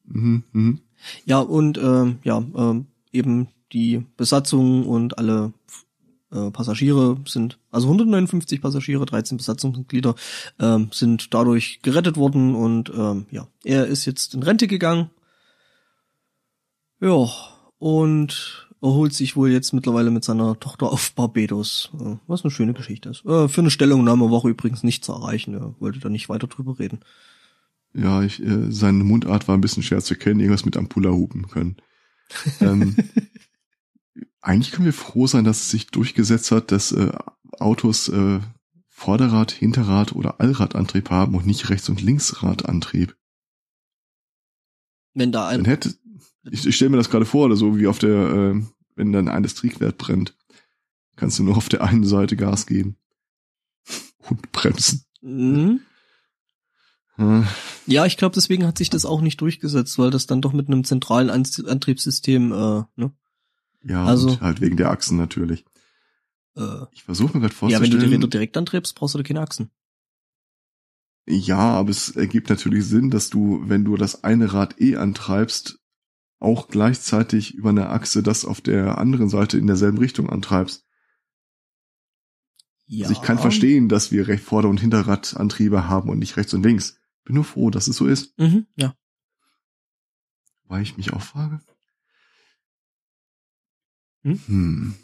mhm, 0.06 0.44
mh. 0.52 0.78
Ja, 1.26 1.40
und 1.40 1.78
ähm, 1.78 2.20
ja, 2.24 2.40
äh, 2.40 2.82
eben 3.12 3.50
die 3.74 4.06
Besatzung 4.16 4.88
und 4.88 5.18
alle 5.18 5.54
äh, 6.32 6.50
Passagiere 6.52 7.18
sind, 7.26 7.60
also 7.72 7.88
159 7.88 8.62
Passagiere, 8.62 9.06
13 9.06 9.38
Besatzungsmitglieder 9.38 10.16
ähm, 10.60 10.90
sind 10.92 11.34
dadurch 11.34 11.82
gerettet 11.82 12.18
worden 12.18 12.56
und 12.56 12.92
ähm, 12.96 13.26
ja, 13.32 13.48
er 13.64 13.88
ist 13.88 14.06
jetzt 14.06 14.34
in 14.34 14.44
Rente 14.44 14.68
gegangen. 14.68 15.10
Ja, 17.02 17.28
und 17.80 18.63
erholt 18.84 19.14
sich 19.14 19.36
wohl 19.36 19.50
jetzt 19.50 19.74
mittlerweile 19.74 20.12
mit 20.12 20.26
seiner 20.26 20.60
Tochter 20.60 20.92
auf 20.92 21.14
Barbados, 21.14 21.92
was 22.28 22.44
eine 22.44 22.52
schöne 22.52 22.74
Geschichte 22.74 23.10
ist. 23.10 23.26
Äh, 23.26 23.48
für 23.48 23.62
eine 23.62 23.72
Stellungnahme 23.72 24.30
war 24.30 24.44
übrigens 24.46 24.84
nicht 24.84 25.06
zu 25.06 25.14
erreichen, 25.14 25.54
er 25.54 25.76
wollte 25.80 26.00
da 26.00 26.10
nicht 26.10 26.30
weiter 26.30 26.48
drüber 26.48 26.78
reden. 26.78 27.00
Ja, 27.94 28.22
ich, 28.24 28.44
äh, 28.44 28.72
seine 28.72 29.04
Mundart 29.04 29.48
war 29.48 29.56
ein 29.56 29.62
bisschen 29.62 29.84
schwer 29.84 30.02
zu 30.02 30.16
erkennen, 30.16 30.42
irgendwas 30.42 30.66
mit 30.66 30.76
Ampulla 30.76 31.12
hupen 31.12 31.48
können. 31.48 31.78
ähm, 32.60 32.96
eigentlich 34.42 34.72
können 34.72 34.86
wir 34.86 34.94
froh 34.94 35.28
sein, 35.28 35.46
dass 35.46 35.62
es 35.62 35.70
sich 35.70 35.88
durchgesetzt 35.88 36.52
hat, 36.52 36.72
dass 36.72 36.92
äh, 36.92 37.12
Autos 37.60 38.10
äh, 38.10 38.40
Vorderrad, 38.90 39.52
Hinterrad 39.52 40.14
oder 40.14 40.42
Allradantrieb 40.42 41.10
haben 41.10 41.36
und 41.36 41.46
nicht 41.46 41.70
Rechts- 41.70 41.90
und 41.90 42.02
Linksradantrieb. 42.02 43.16
Wenn 45.14 45.32
da 45.32 45.48
ein... 45.48 45.60
Dann 45.60 45.66
hätte, 45.66 45.96
ich, 46.50 46.66
ich 46.66 46.76
stelle 46.76 46.90
mir 46.90 46.98
das 46.98 47.10
gerade 47.10 47.26
vor, 47.26 47.46
oder 47.46 47.56
so 47.56 47.78
wie 47.78 47.88
auf 47.88 48.00
der, 48.00 48.10
äh, 48.12 48.62
wenn 48.96 49.12
dann 49.12 49.28
eines 49.28 49.56
Triebwerk 49.56 49.98
brennt, 49.98 50.36
kannst 51.16 51.40
du 51.40 51.44
nur 51.44 51.58
auf 51.58 51.70
der 51.70 51.84
einen 51.84 52.04
Seite 52.04 52.36
Gas 52.36 52.66
geben 52.66 52.98
und 54.30 54.52
bremsen. 54.52 55.06
Mhm. 55.22 55.82
Ja, 57.86 58.08
ich 58.08 58.18
glaube, 58.18 58.34
deswegen 58.34 58.66
hat 58.66 58.80
sich 58.80 58.90
das 58.90 59.06
auch 59.06 59.22
nicht 59.22 59.40
durchgesetzt, 59.40 60.00
weil 60.00 60.10
das 60.10 60.26
dann 60.26 60.42
doch 60.42 60.52
mit 60.52 60.68
einem 60.68 60.84
zentralen 60.84 61.30
Antriebssystem, 61.30 62.52
äh, 62.52 62.84
ne? 62.96 63.14
Ja, 63.84 64.06
also 64.06 64.40
halt 64.42 64.62
wegen 64.62 64.78
der 64.78 64.90
Achsen 64.90 65.18
natürlich. 65.18 65.64
Äh, 66.56 66.86
ich 66.92 67.04
versuche 67.04 67.38
mir 67.38 67.42
gerade 67.42 67.54
vorzustellen. 67.54 67.72
Ja, 67.72 67.82
wenn 67.82 68.00
du 68.00 68.06
die 68.06 68.14
Räder 68.16 68.28
direkt 68.28 68.58
antriebst, 68.58 68.96
brauchst 68.96 69.14
du 69.14 69.20
da 69.20 69.24
keine 69.24 69.42
Achsen. 69.42 69.70
Ja, 71.28 71.60
aber 71.60 71.92
es 71.92 72.10
ergibt 72.16 72.50
natürlich 72.50 72.86
Sinn, 72.86 73.10
dass 73.10 73.30
du, 73.30 73.62
wenn 73.66 73.86
du 73.86 73.96
das 73.96 74.24
eine 74.24 74.54
Rad 74.54 74.82
eh 74.82 74.96
antreibst, 74.96 75.80
auch 76.44 76.68
gleichzeitig 76.68 77.54
über 77.54 77.70
eine 77.70 77.90
Achse 77.90 78.24
das 78.24 78.46
auf 78.46 78.62
der 78.62 78.98
anderen 78.98 79.30
Seite 79.30 79.58
in 79.58 79.68
derselben 79.68 79.98
Richtung 79.98 80.30
antreibst. 80.30 80.86
Ja. 82.86 83.08
Also 83.08 83.20
ich 83.20 83.26
kann 83.26 83.40
verstehen, 83.40 83.90
dass 83.90 84.12
wir 84.12 84.28
Recht 84.28 84.44
Vorder- 84.44 84.70
und 84.70 84.80
Hinterradantriebe 84.80 85.88
haben 85.88 86.10
und 86.10 86.20
nicht 86.20 86.38
rechts 86.38 86.54
und 86.54 86.64
links. 86.64 87.00
Bin 87.24 87.36
nur 87.36 87.46
froh, 87.46 87.70
dass 87.70 87.88
es 87.88 87.96
so 87.96 88.06
ist. 88.06 88.38
Mhm, 88.38 88.68
ja. 88.76 88.96
Weil 90.66 90.84
ich 90.84 90.98
mich 90.98 91.14
auch 91.14 91.22
frage. 91.22 91.62
Hm? 94.24 94.40
Hm. 94.48 94.96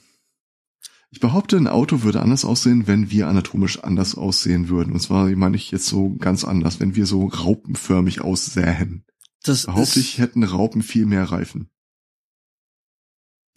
Ich 1.11 1.19
behaupte, 1.19 1.57
ein 1.57 1.67
Auto 1.67 2.03
würde 2.03 2.21
anders 2.21 2.45
aussehen, 2.45 2.85
wenn 2.85 3.09
wir 3.09 3.27
anatomisch 3.27 3.79
anders 3.79 4.13
aussehen 4.15 4.69
würden. 4.69 4.93
Und 4.93 4.99
zwar 4.99 5.27
meine 5.29 5.55
ich 5.55 5.71
jetzt 5.71 5.87
so 5.87 6.15
ganz 6.15 6.43
anders, 6.43 6.79
wenn 6.79 6.95
wir 6.95 7.05
so 7.05 7.25
raupenförmig 7.25 8.21
aussähen. 8.21 9.05
Das 9.43 9.65
behaupte 9.65 9.99
ich, 9.99 10.17
hätten 10.17 10.43
Raupen 10.43 10.83
viel 10.83 11.05
mehr 11.05 11.23
Reifen. 11.23 11.69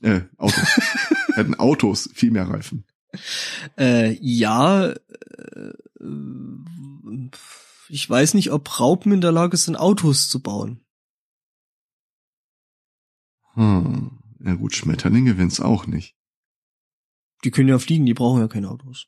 Äh, 0.01 0.23
Autos. 0.37 0.81
hätten 1.35 1.55
Autos 1.55 2.09
viel 2.15 2.31
mehr 2.31 2.49
Reifen. 2.49 2.85
Äh, 3.79 4.17
ja, 4.21 4.91
äh, 4.91 5.73
ich 7.89 8.09
weiß 8.09 8.35
nicht, 8.35 8.53
ob 8.53 8.81
Raupen 8.81 9.13
in 9.13 9.21
der 9.21 9.33
Lage 9.33 9.57
sind, 9.57 9.77
Autos 9.77 10.29
zu 10.29 10.41
bauen. 10.41 10.85
Hm. 13.55 14.19
Ja 14.45 14.55
gut, 14.55 14.75
Schmetterlinge 14.75 15.39
wenn's 15.39 15.61
auch 15.61 15.87
nicht. 15.87 16.17
Die 17.45 17.51
können 17.51 17.69
ja 17.69 17.79
fliegen, 17.79 18.07
die 18.07 18.15
brauchen 18.15 18.41
ja 18.41 18.49
keine 18.49 18.71
Autos. 18.71 19.07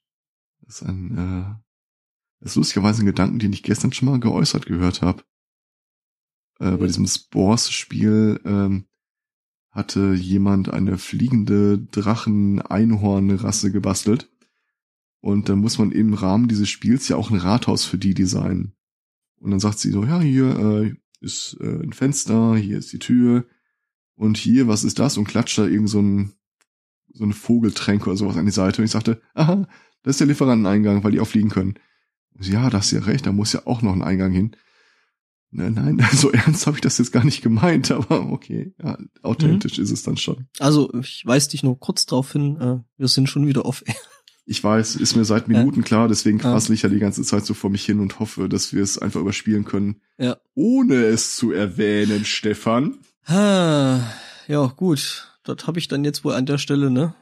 Das 0.60 0.80
ist 0.80 0.88
ein, 0.88 1.18
äh, 1.18 1.54
das 2.40 2.52
ist 2.52 2.56
lustigerweise 2.56 3.02
ein 3.02 3.06
Gedanken, 3.06 3.38
den 3.38 3.52
ich 3.52 3.62
gestern 3.62 3.92
schon 3.92 4.08
mal 4.08 4.20
geäußert 4.20 4.66
gehört 4.66 5.02
habe. 5.02 5.24
Äh, 6.58 6.72
bei 6.72 6.86
diesem 6.86 7.06
Spores-Spiel 7.06 8.40
ähm, 8.44 8.84
hatte 9.70 10.14
jemand 10.14 10.68
eine 10.72 10.98
fliegende 10.98 11.78
Drachen-Einhorn-Rasse 11.78 13.72
gebastelt. 13.72 14.30
Und 15.20 15.48
dann 15.48 15.58
muss 15.58 15.78
man 15.78 15.90
im 15.90 16.14
Rahmen 16.14 16.48
dieses 16.48 16.68
Spiels 16.68 17.08
ja 17.08 17.16
auch 17.16 17.30
ein 17.30 17.38
Rathaus 17.38 17.84
für 17.84 17.98
die 17.98 18.14
designen. 18.14 18.74
Und 19.40 19.50
dann 19.50 19.60
sagt 19.60 19.78
sie 19.78 19.90
so, 19.90 20.04
ja, 20.04 20.20
hier 20.20 20.58
äh, 20.58 20.94
ist 21.20 21.56
äh, 21.60 21.82
ein 21.82 21.92
Fenster, 21.92 22.56
hier 22.56 22.78
ist 22.78 22.92
die 22.92 22.98
Tür 22.98 23.46
und 24.14 24.36
hier, 24.36 24.68
was 24.68 24.84
ist 24.84 24.98
das? 24.98 25.16
Und 25.16 25.24
klatscht 25.24 25.58
da 25.58 25.66
irgend 25.66 25.88
so 25.88 26.00
ein 26.00 26.34
so 27.14 27.24
eine 27.24 27.32
Vogeltränke 27.32 28.06
oder 28.06 28.16
sowas 28.16 28.36
an 28.36 28.44
die 28.44 28.52
Seite. 28.52 28.82
Und 28.82 28.86
ich 28.86 28.90
sagte, 28.90 29.20
aha, 29.34 29.68
das 30.02 30.14
ist 30.14 30.20
der 30.20 30.26
Lieferanteneingang, 30.26 31.04
weil 31.04 31.12
die 31.12 31.20
auch 31.20 31.28
fliegen 31.28 31.48
können. 31.48 31.74
Und 32.34 32.44
sie, 32.44 32.52
ja, 32.52 32.68
das 32.70 32.86
ist 32.86 32.92
ja 32.92 33.00
recht, 33.00 33.26
da 33.26 33.32
muss 33.32 33.52
ja 33.52 33.66
auch 33.66 33.82
noch 33.82 33.92
ein 33.92 34.02
Eingang 34.02 34.32
hin. 34.32 34.56
Nein, 35.56 35.74
nein, 35.74 36.04
so 36.12 36.32
ernst 36.32 36.66
habe 36.66 36.76
ich 36.76 36.80
das 36.80 36.98
jetzt 36.98 37.12
gar 37.12 37.24
nicht 37.24 37.40
gemeint, 37.40 37.92
aber 37.92 38.32
okay, 38.32 38.74
ja, 38.82 38.98
authentisch 39.22 39.78
mhm. 39.78 39.84
ist 39.84 39.92
es 39.92 40.02
dann 40.02 40.16
schon. 40.16 40.48
Also, 40.58 40.92
ich 40.94 41.22
weise 41.24 41.50
dich 41.50 41.62
nur 41.62 41.78
kurz 41.78 42.06
drauf 42.06 42.32
hin, 42.32 42.60
äh, 42.60 42.78
wir 42.98 43.08
sind 43.08 43.28
schon 43.28 43.46
wieder 43.46 43.64
off 43.64 43.84
air. 43.86 43.94
Ich 44.46 44.62
weiß, 44.62 44.96
ist 44.96 45.16
mir 45.16 45.24
seit 45.24 45.48
Minuten 45.48 45.80
ja. 45.80 45.86
klar, 45.86 46.08
deswegen 46.08 46.38
quassel 46.38 46.74
ich 46.74 46.82
ja 46.82 46.90
die 46.90 46.98
ganze 46.98 47.22
Zeit 47.22 47.46
so 47.46 47.54
vor 47.54 47.70
mich 47.70 47.86
hin 47.86 48.00
und 48.00 48.18
hoffe, 48.18 48.48
dass 48.48 48.74
wir 48.74 48.82
es 48.82 48.98
einfach 48.98 49.20
überspielen 49.20 49.64
können. 49.64 50.02
Ja. 50.18 50.36
Ohne 50.54 50.96
es 50.96 51.36
zu 51.36 51.50
erwähnen, 51.52 52.26
Stefan. 52.26 52.98
Ha, 53.26 54.00
ja, 54.46 54.66
gut. 54.66 55.38
Das 55.44 55.66
habe 55.66 55.78
ich 55.78 55.88
dann 55.88 56.04
jetzt 56.04 56.24
wohl 56.24 56.34
an 56.34 56.44
der 56.44 56.58
Stelle, 56.58 56.90
ne? 56.90 57.14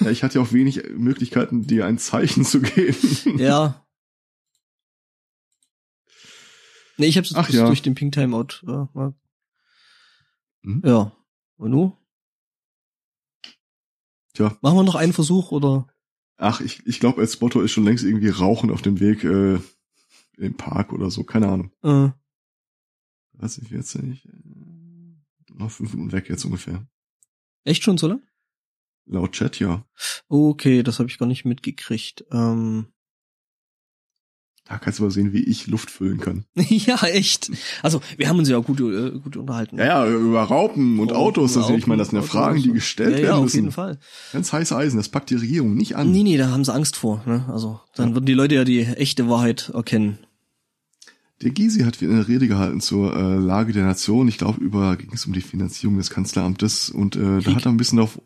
Ja, 0.00 0.10
ich 0.10 0.22
hatte 0.22 0.38
ja 0.38 0.44
auch 0.44 0.52
wenig 0.52 0.82
Möglichkeiten, 0.96 1.66
dir 1.66 1.84
ein 1.84 1.98
Zeichen 1.98 2.44
zu 2.44 2.60
geben. 2.60 3.38
Ja. 3.38 3.84
Nee, 6.98 7.06
ich 7.06 7.16
hab's 7.16 7.34
Ach, 7.34 7.48
ja. 7.48 7.66
durch 7.66 7.82
den 7.82 7.94
Pink 7.94 8.12
Timeout. 8.12 8.62
Äh, 8.64 8.86
mal. 8.92 9.14
Hm? 10.62 10.82
Ja. 10.84 11.12
Und 11.56 11.72
du? 11.72 11.96
Tja. 14.34 14.56
Machen 14.60 14.76
wir 14.76 14.82
noch 14.82 14.96
einen 14.96 15.12
Versuch, 15.12 15.52
oder? 15.52 15.86
Ach, 16.36 16.60
ich, 16.60 16.86
ich 16.86 17.00
glaube, 17.00 17.20
als 17.20 17.40
Motto 17.40 17.60
ist 17.60 17.72
schon 17.72 17.84
längst 17.84 18.04
irgendwie 18.04 18.28
Rauchen 18.28 18.70
auf 18.70 18.82
dem 18.82 19.00
Weg 19.00 19.24
äh, 19.24 19.58
im 20.36 20.56
Park 20.56 20.92
oder 20.92 21.10
so, 21.10 21.24
keine 21.24 21.48
Ahnung. 21.48 21.72
Äh. 21.82 22.10
Weiß 23.32 23.58
ich 23.58 23.70
jetzt 23.70 23.96
nicht. 23.96 24.28
Noch 25.54 25.70
fünf 25.70 25.92
Minuten 25.92 26.12
weg 26.12 26.28
jetzt 26.28 26.44
ungefähr. 26.44 26.86
Echt 27.64 27.82
schon 27.82 27.98
so 27.98 28.08
lang? 28.08 28.22
Laut 29.06 29.32
Chat, 29.32 29.58
ja. 29.58 29.86
Okay, 30.28 30.82
das 30.82 30.98
habe 30.98 31.08
ich 31.08 31.18
gar 31.18 31.26
nicht 31.26 31.44
mitgekriegt. 31.44 32.24
Ähm, 32.30 32.92
da 34.68 34.78
kannst 34.78 34.98
du 34.98 35.04
mal 35.04 35.10
sehen, 35.10 35.32
wie 35.32 35.42
ich 35.42 35.66
Luft 35.66 35.90
füllen 35.90 36.20
kann. 36.20 36.44
ja, 36.54 37.02
echt. 37.04 37.50
Also, 37.82 38.02
wir 38.18 38.28
haben 38.28 38.38
uns 38.38 38.48
ja 38.48 38.58
gut, 38.58 38.80
äh, 38.80 39.18
gut 39.18 39.36
unterhalten. 39.36 39.78
Ja, 39.78 40.06
ja, 40.06 40.06
über 40.06 40.42
Raupen 40.42 40.98
und 40.98 41.12
oh, 41.12 41.16
Autos, 41.16 41.54
das, 41.54 41.70
ich 41.70 41.86
meine, 41.86 42.00
das 42.00 42.10
sind 42.10 42.18
ja 42.18 42.22
Fragen, 42.22 42.62
die 42.62 42.72
gestellt 42.72 43.12
ja, 43.12 43.18
ja, 43.18 43.22
werden 43.28 43.44
müssen. 43.44 43.58
auf 43.58 43.62
jeden 43.62 43.72
Fall. 43.72 43.98
Ganz 44.32 44.52
heiße 44.52 44.76
Eisen, 44.76 44.98
das 44.98 45.08
packt 45.08 45.30
die 45.30 45.36
Regierung 45.36 45.74
nicht 45.74 45.96
an. 45.96 46.12
Nee, 46.12 46.22
nee, 46.22 46.36
da 46.36 46.50
haben 46.50 46.64
sie 46.64 46.72
Angst 46.72 46.96
vor. 46.96 47.22
Ne? 47.24 47.46
Also, 47.48 47.80
dann 47.94 48.10
ja. 48.10 48.14
würden 48.16 48.26
die 48.26 48.34
Leute 48.34 48.56
ja 48.56 48.64
die 48.64 48.84
echte 48.84 49.28
Wahrheit 49.28 49.70
erkennen. 49.72 50.18
Der 51.40 51.50
Gysi 51.50 51.80
hat 51.80 52.02
eine 52.02 52.28
Rede 52.28 52.48
gehalten 52.48 52.80
zur 52.80 53.16
äh, 53.16 53.36
Lage 53.36 53.72
der 53.72 53.84
Nation. 53.84 54.28
Ich 54.28 54.38
glaube, 54.38 54.60
über 54.60 54.96
ging 54.96 55.12
es 55.14 55.24
um 55.24 55.32
die 55.32 55.40
Finanzierung 55.40 55.96
des 55.96 56.10
Kanzleramtes 56.10 56.90
und 56.90 57.16
äh, 57.16 57.40
da 57.40 57.54
hat 57.54 57.64
er 57.64 57.70
ein 57.70 57.76
bisschen 57.76 58.00
auf 58.00 58.20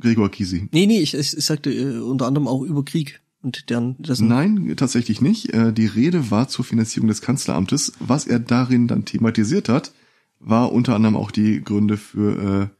Gregor 0.00 0.28
Gysi. 0.28 0.68
Nee, 0.70 0.86
nee, 0.86 1.00
ich, 1.00 1.14
ich, 1.14 1.36
ich 1.36 1.44
sagte 1.44 1.72
äh, 1.72 1.98
unter 1.98 2.26
anderem 2.26 2.46
auch 2.46 2.62
über 2.62 2.84
Krieg 2.84 3.20
und 3.42 3.70
deren 3.70 3.96
das 3.98 4.20
Nein, 4.20 4.74
tatsächlich 4.76 5.20
nicht. 5.20 5.52
Äh, 5.52 5.72
die 5.72 5.86
Rede 5.86 6.30
war 6.30 6.48
zur 6.48 6.64
Finanzierung 6.64 7.08
des 7.08 7.20
Kanzleramtes. 7.20 7.92
Was 8.00 8.26
er 8.26 8.38
darin 8.38 8.88
dann 8.88 9.04
thematisiert 9.04 9.68
hat, 9.68 9.92
war 10.40 10.72
unter 10.72 10.94
anderem 10.94 11.16
auch 11.16 11.30
die 11.30 11.62
Gründe 11.62 11.96
für 11.96 12.70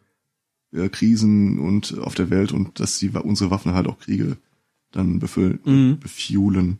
äh, 0.73 0.85
äh, 0.85 0.89
Krisen 0.89 1.59
und 1.59 1.99
auf 1.99 2.15
der 2.15 2.31
Welt 2.31 2.53
und 2.53 2.81
dass 2.81 2.99
sie 2.99 3.11
unsere 3.11 3.51
Waffen 3.51 3.75
halt 3.75 3.87
auch 3.87 3.99
Kriege 3.99 4.37
dann 4.93 5.19
befüllen, 5.19 5.61
mhm. 5.65 5.99
befuelen, 6.01 6.79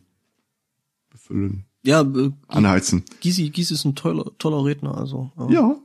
befüllen. 1.11 1.65
Ja, 1.83 2.03
äh, 2.03 2.33
anheizen. 2.49 3.05
Gysi, 3.21 3.51
Gysi 3.51 3.75
ist 3.75 3.85
ein 3.85 3.95
toller, 3.95 4.33
toller 4.39 4.65
Redner, 4.65 4.97
also. 4.97 5.31
Ja. 5.39 5.51
ja. 5.51 5.77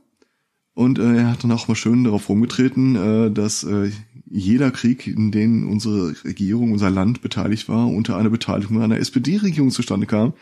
Und 0.74 0.98
äh, 0.98 1.18
er 1.18 1.30
hat 1.30 1.44
dann 1.44 1.52
auch 1.52 1.68
mal 1.68 1.74
schön 1.74 2.04
darauf 2.04 2.28
rumgetreten, 2.28 2.96
äh, 2.96 3.30
dass 3.30 3.62
äh, 3.62 3.92
jeder 4.32 4.70
Krieg, 4.70 5.06
in 5.06 5.30
dem 5.30 5.68
unsere 5.68 6.14
Regierung, 6.24 6.72
unser 6.72 6.90
Land 6.90 7.20
beteiligt 7.20 7.68
war, 7.68 7.86
unter 7.86 8.16
einer 8.16 8.30
Beteiligung 8.30 8.80
einer 8.80 8.98
SPD-Regierung 8.98 9.70
zustande 9.70 10.06
kam. 10.06 10.32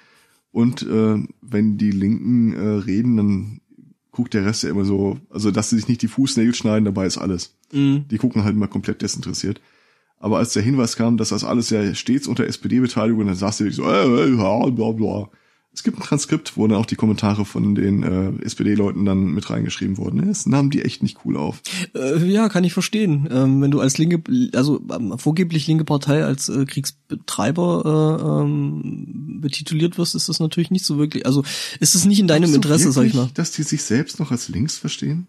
Und 0.52 0.82
äh, 0.82 1.16
wenn 1.40 1.76
die 1.76 1.90
Linken 1.90 2.52
äh, 2.52 2.68
reden, 2.84 3.16
dann 3.16 3.60
guckt 4.12 4.34
der 4.34 4.44
Rest 4.44 4.62
ja 4.62 4.70
immer 4.70 4.84
so, 4.84 5.18
also 5.28 5.50
dass 5.50 5.70
sie 5.70 5.76
sich 5.76 5.88
nicht 5.88 6.02
die 6.02 6.08
Fußnägel 6.08 6.54
schneiden, 6.54 6.84
dabei 6.84 7.06
ist 7.06 7.18
alles. 7.18 7.56
Mhm. 7.72 8.04
Die 8.10 8.18
gucken 8.18 8.44
halt 8.44 8.54
immer 8.54 8.68
komplett 8.68 9.02
desinteressiert. 9.02 9.60
Aber 10.18 10.38
als 10.38 10.52
der 10.52 10.62
Hinweis 10.62 10.96
kam, 10.96 11.16
dass 11.16 11.30
das 11.30 11.44
alles 11.44 11.70
ja 11.70 11.94
stets 11.94 12.28
unter 12.28 12.46
SPD-Beteiligung, 12.46 13.26
dann 13.26 13.34
saß 13.34 13.60
er 13.62 13.72
so, 13.72 13.84
äh, 13.84 14.24
äh, 14.24 14.70
bla, 14.70 14.92
bla. 14.92 15.30
Es 15.72 15.84
gibt 15.84 15.98
ein 15.98 16.02
Transkript, 16.02 16.56
wo 16.56 16.66
dann 16.66 16.76
auch 16.76 16.86
die 16.86 16.96
Kommentare 16.96 17.44
von 17.44 17.76
den 17.76 18.02
äh, 18.02 18.44
SPD-Leuten 18.44 19.04
dann 19.04 19.32
mit 19.32 19.48
reingeschrieben 19.50 19.98
wurden. 19.98 20.26
Das 20.26 20.44
nahmen 20.44 20.70
die 20.70 20.82
echt 20.82 21.00
nicht 21.00 21.18
cool 21.24 21.36
auf. 21.36 21.62
Äh, 21.94 22.26
ja, 22.26 22.48
kann 22.48 22.64
ich 22.64 22.72
verstehen. 22.72 23.28
Ähm, 23.30 23.62
wenn 23.62 23.70
du 23.70 23.78
als 23.78 23.96
linke, 23.96 24.20
also 24.52 24.80
ähm, 24.92 25.16
vorgeblich 25.16 25.68
linke 25.68 25.84
Partei 25.84 26.24
als 26.24 26.48
äh, 26.48 26.64
Kriegsbetreiber 26.64 28.18
äh, 28.18 28.42
ähm, 28.42 29.38
betituliert 29.40 29.96
wirst, 29.96 30.16
ist 30.16 30.28
das 30.28 30.40
natürlich 30.40 30.72
nicht 30.72 30.84
so 30.84 30.98
wirklich. 30.98 31.24
Also 31.24 31.44
ist 31.78 31.94
es 31.94 32.04
nicht 32.04 32.18
in 32.18 32.26
deinem 32.26 32.52
Interesse, 32.52 32.86
wirklich, 32.86 32.94
sag 32.94 33.06
ich 33.06 33.14
mal. 33.14 33.30
Dass 33.34 33.52
die 33.52 33.62
sich 33.62 33.84
selbst 33.84 34.18
noch 34.18 34.32
als 34.32 34.48
links 34.48 34.76
verstehen? 34.76 35.28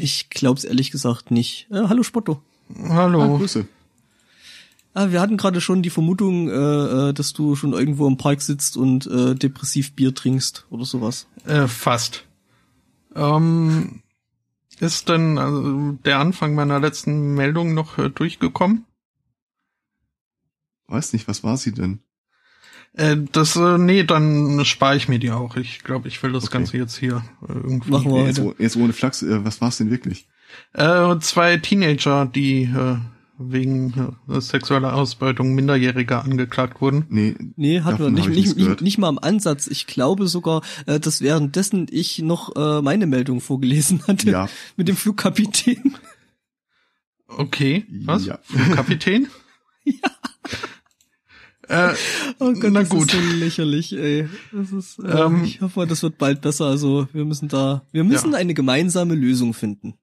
Ich 0.00 0.28
glaub's 0.28 0.64
ehrlich 0.64 0.90
gesagt 0.90 1.30
nicht. 1.30 1.68
Äh, 1.70 1.84
hallo 1.86 2.02
Spotto. 2.02 2.42
Hallo. 2.88 3.22
Ah, 3.22 3.38
Grüße. 3.38 3.66
Ah, 4.98 5.12
wir 5.12 5.20
hatten 5.20 5.36
gerade 5.36 5.60
schon 5.60 5.82
die 5.82 5.90
Vermutung, 5.90 6.48
äh, 6.48 7.10
äh, 7.10 7.12
dass 7.12 7.32
du 7.32 7.54
schon 7.54 7.72
irgendwo 7.72 8.08
im 8.08 8.16
Park 8.16 8.42
sitzt 8.42 8.76
und 8.76 9.06
äh, 9.06 9.36
depressiv 9.36 9.94
Bier 9.94 10.12
trinkst 10.12 10.66
oder 10.70 10.84
sowas. 10.84 11.28
Äh, 11.46 11.68
fast. 11.68 12.24
Ähm, 13.14 14.02
ist 14.80 15.08
denn 15.08 15.38
also, 15.38 15.92
der 16.04 16.18
Anfang 16.18 16.56
meiner 16.56 16.80
letzten 16.80 17.34
Meldung 17.34 17.74
noch 17.74 17.96
äh, 17.98 18.10
durchgekommen? 18.10 18.86
Weiß 20.88 21.12
nicht, 21.12 21.28
was 21.28 21.44
war 21.44 21.56
sie 21.56 21.70
denn? 21.70 22.00
Äh, 22.94 23.18
das, 23.30 23.54
äh, 23.54 23.78
nee, 23.78 24.02
dann 24.02 24.64
spare 24.64 24.96
ich 24.96 25.06
mir 25.06 25.20
die 25.20 25.30
auch. 25.30 25.54
Ich 25.54 25.84
glaube, 25.84 26.08
ich 26.08 26.20
will 26.24 26.32
das 26.32 26.46
okay. 26.46 26.54
Ganze 26.54 26.76
jetzt 26.76 26.96
hier 26.96 27.22
äh, 27.48 27.52
irgendwie. 27.52 27.92
Machen 27.92 28.12
wir 28.12 28.26
jetzt, 28.26 28.42
jetzt 28.58 28.76
ohne 28.76 28.92
Flachs, 28.92 29.22
äh, 29.22 29.44
was 29.44 29.60
war 29.60 29.68
es 29.68 29.78
denn 29.78 29.92
wirklich? 29.92 30.26
Äh, 30.72 31.20
zwei 31.20 31.56
Teenager, 31.58 32.26
die 32.26 32.64
äh, 32.64 32.96
wegen 33.38 34.16
äh, 34.28 34.40
sexueller 34.40 34.94
Ausbeutung 34.94 35.54
Minderjähriger 35.54 36.24
angeklagt 36.24 36.80
wurden? 36.80 37.06
Nee, 37.08 37.36
nee 37.56 37.80
hatten 37.82 37.98
wir 37.98 38.10
nicht, 38.10 38.28
nicht, 38.28 38.56
nicht, 38.56 38.80
nicht, 38.80 38.98
mal 38.98 39.08
am 39.08 39.18
Ansatz. 39.18 39.66
Ich 39.68 39.86
glaube 39.86 40.26
sogar, 40.26 40.62
äh, 40.86 40.98
dass 40.98 41.20
währenddessen 41.20 41.86
ich 41.90 42.18
noch 42.18 42.56
äh, 42.56 42.82
meine 42.82 43.06
Meldung 43.06 43.40
vorgelesen 43.40 44.02
hatte 44.06 44.30
ja. 44.30 44.48
mit 44.76 44.88
dem 44.88 44.96
Flugkapitän. 44.96 45.96
Okay, 47.28 47.86
was? 48.04 48.26
Ja. 48.26 48.38
Flugkapitän? 48.42 49.28
ja. 49.84 50.10
Äh, 51.68 51.94
oh 52.38 52.52
Gott, 52.54 52.72
na 52.72 52.82
gut. 52.82 53.12
Das 53.12 53.20
ist 53.20 53.30
so 53.30 53.36
lächerlich, 53.36 53.92
ey. 53.92 54.28
Das 54.52 54.72
ist, 54.72 54.98
äh, 55.00 55.20
ähm, 55.20 55.44
ich 55.44 55.60
hoffe, 55.60 55.86
das 55.86 56.02
wird 56.02 56.18
bald 56.18 56.40
besser. 56.40 56.64
Also 56.64 57.08
wir 57.12 57.24
müssen 57.24 57.48
da, 57.48 57.82
wir 57.92 58.04
müssen 58.04 58.32
ja. 58.32 58.38
eine 58.38 58.54
gemeinsame 58.54 59.14
Lösung 59.14 59.52
finden. 59.52 59.94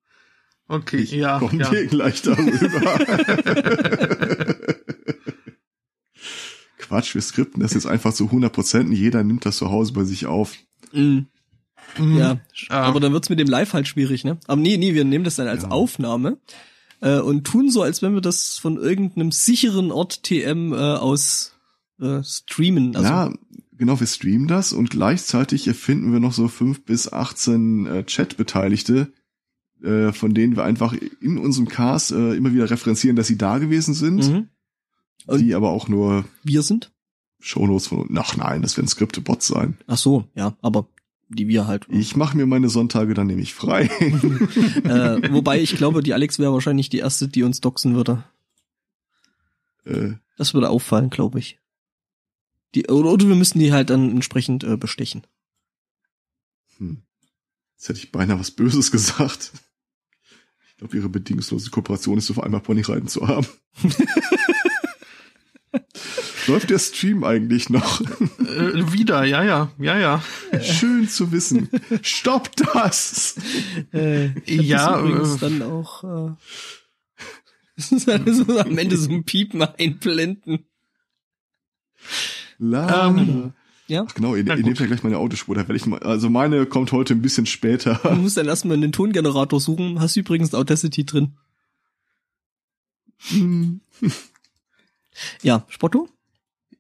Okay, 0.68 0.98
ich 0.98 1.12
ja. 1.12 1.40
Kommen 1.40 1.60
ja. 1.60 1.72
wir 1.72 1.86
gleich 1.86 2.22
darüber. 2.22 2.58
Quatsch, 6.80 7.16
wir 7.16 7.22
skripten 7.22 7.62
das 7.62 7.74
jetzt 7.74 7.88
einfach 7.88 8.14
zu 8.14 8.26
100 8.26 8.52
Prozent 8.52 8.90
und 8.90 8.96
jeder 8.96 9.24
nimmt 9.24 9.46
das 9.46 9.58
zu 9.58 9.70
Hause 9.72 9.94
bei 9.94 10.04
sich 10.04 10.26
auf. 10.26 10.56
Mm. 10.92 11.22
Mm. 11.98 12.18
Ja, 12.18 12.40
ah. 12.70 12.82
aber 12.84 13.00
dann 13.00 13.14
wird's 13.14 13.30
mit 13.30 13.40
dem 13.40 13.48
Live 13.48 13.74
halt 13.74 13.88
schwierig, 13.88 14.24
ne? 14.24 14.38
Aber 14.48 14.60
nee, 14.60 14.78
nee, 14.78 14.94
wir 14.94 15.06
nehmen 15.06 15.24
das 15.24 15.36
dann 15.36 15.48
als 15.48 15.64
ja. 15.64 15.70
Aufnahme 15.70 16.40
äh, 17.02 17.20
und 17.20 17.46
tun 17.46 17.70
so, 17.70 17.82
als 17.82 18.02
wenn 18.02 18.14
wir 18.14 18.22
das 18.22 18.58
von 18.58 18.78
irgendeinem 18.78 19.32
sicheren 19.32 19.92
Ort 19.92 20.24
TM 20.24 20.74
äh, 20.74 20.76
aus 20.76 21.54
äh, 22.00 22.24
streamen. 22.24 22.96
Also, 22.96 23.08
ja, 23.08 23.34
genau, 23.78 24.00
wir 24.00 24.08
streamen 24.08 24.48
das 24.48 24.74
und 24.74 24.90
gleichzeitig 24.90 25.68
erfinden 25.68 26.12
wir 26.12 26.20
noch 26.20 26.34
so 26.34 26.48
fünf 26.48 26.86
bis 26.86 27.12
18 27.12 27.86
äh, 27.86 28.04
Chat-Beteiligte, 28.04 29.12
äh, 29.84 30.12
von 30.12 30.34
denen 30.34 30.56
wir 30.56 30.64
einfach 30.64 30.94
in 31.22 31.38
unserem 31.38 31.68
Cast 31.68 32.12
äh, 32.12 32.34
immer 32.34 32.54
wieder 32.54 32.70
referenzieren, 32.70 33.16
dass 33.16 33.28
sie 33.28 33.38
da 33.38 33.58
gewesen 33.58 33.94
sind. 33.94 34.30
Mhm. 34.30 34.50
die 35.38 35.56
aber 35.56 35.72
auch 35.72 35.88
nur 35.88 36.26
wir 36.44 36.62
sind? 36.62 36.92
Shownotes 37.40 37.88
von 37.88 38.10
Ach 38.18 38.36
nein, 38.38 38.62
das 38.62 38.78
werden 38.78 38.88
Skripte 38.88 39.22
Bots 39.22 39.48
sein. 39.48 39.78
Ach 39.88 39.98
so, 39.98 40.26
ja, 40.36 40.58
aber 40.62 40.88
die 41.30 41.48
wir 41.48 41.68
halt. 41.68 41.88
Ich 41.90 42.16
mache 42.16 42.38
mir 42.38 42.46
meine 42.46 42.70
Sonntage 42.70 43.14
dann 43.14 43.28
nämlich 43.28 43.54
frei. 43.54 43.84
äh, 44.84 45.32
wobei 45.32 45.62
ich 45.62 45.76
glaube, 45.76 46.04
die 46.04 46.14
Alex 46.14 46.40
wäre 46.40 46.54
wahrscheinlich 46.54 46.90
die 46.90 47.00
erste, 47.00 47.28
die 47.28 47.44
uns 47.44 47.62
doxen 47.62 47.96
würde. 47.96 48.24
Äh. 49.86 50.14
Das 50.38 50.54
würde 50.54 50.70
auffallen, 50.70 51.10
glaube 51.10 51.40
ich. 51.40 51.60
Die, 52.74 52.88
oder, 52.88 53.12
oder 53.12 53.28
wir 53.28 53.36
müssten 53.36 53.60
die 53.60 53.72
halt 53.72 53.90
dann 53.90 54.12
entsprechend 54.12 54.64
äh, 54.64 54.76
bestechen. 54.76 55.26
Hm. 56.78 57.04
Jetzt 57.78 57.90
hätte 57.90 58.00
ich 58.00 58.12
beinahe 58.12 58.40
was 58.40 58.52
Böses 58.52 58.92
gesagt. 58.92 59.54
Ich 60.76 60.80
glaube, 60.80 60.98
ihre 60.98 61.08
bedingungslose 61.08 61.70
Kooperation 61.70 62.18
ist, 62.18 62.30
auf 62.32 62.44
einmal 62.44 62.60
Ponyreiten 62.60 63.08
zu 63.08 63.26
haben. 63.26 63.48
Läuft 66.48 66.70
der 66.70 66.80
Stream 66.80 67.24
eigentlich 67.24 67.70
noch? 67.70 68.02
Äh, 68.02 68.92
wieder, 68.92 69.24
ja, 69.24 69.42
ja, 69.42 69.72
ja, 69.80 69.98
ja. 69.98 70.22
Schön 70.62 71.08
zu 71.08 71.32
wissen. 71.32 71.70
Stopp 72.02 72.54
das! 72.58 73.38
Äh, 73.94 74.32
ja, 74.46 75.02
das 75.02 75.38
äh, 75.38 75.40
dann 75.40 75.62
auch 75.62 76.04
äh, 76.04 76.34
so 77.78 78.60
am 78.60 78.78
Ende 78.78 78.98
so 78.98 79.10
ein 79.12 79.24
Piepen 79.24 79.62
einblenden. 79.62 80.66
La. 82.58 83.08
Ähm, 83.08 83.54
ja. 83.88 84.06
Ach 84.08 84.14
genau, 84.14 84.36
ihr, 84.36 84.46
ihr 84.46 84.56
nehmt 84.58 84.80
ja 84.80 84.86
gleich 84.86 85.04
meine 85.04 85.18
Autospur, 85.18 85.56
da 85.56 85.62
werde 85.62 85.76
ich 85.76 85.86
mal, 85.86 86.00
also 86.00 86.30
meine 86.30 86.66
kommt 86.66 86.92
heute 86.92 87.14
ein 87.14 87.22
bisschen 87.22 87.46
später. 87.46 88.00
Du 88.04 88.16
musst 88.16 88.38
dann 88.38 88.48
erstmal 88.48 88.78
einen 88.78 88.92
Tongenerator 88.92 89.60
suchen, 89.60 90.00
hast 90.00 90.16
übrigens 90.16 90.54
Audacity 90.54 91.06
drin. 91.06 91.38
ja, 95.42 95.66
Spotto? 95.70 96.10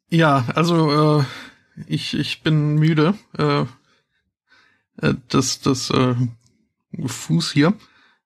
Ja, 0.09 0.45
also 0.55 1.19
äh, 1.19 1.25
ich, 1.87 2.13
ich 2.13 2.41
bin 2.41 2.75
müde. 2.75 3.15
Äh, 3.37 3.65
äh, 5.01 5.15
das 5.29 5.61
das 5.61 5.89
äh, 5.89 6.15
Fuß 7.05 7.51
hier. 7.51 7.73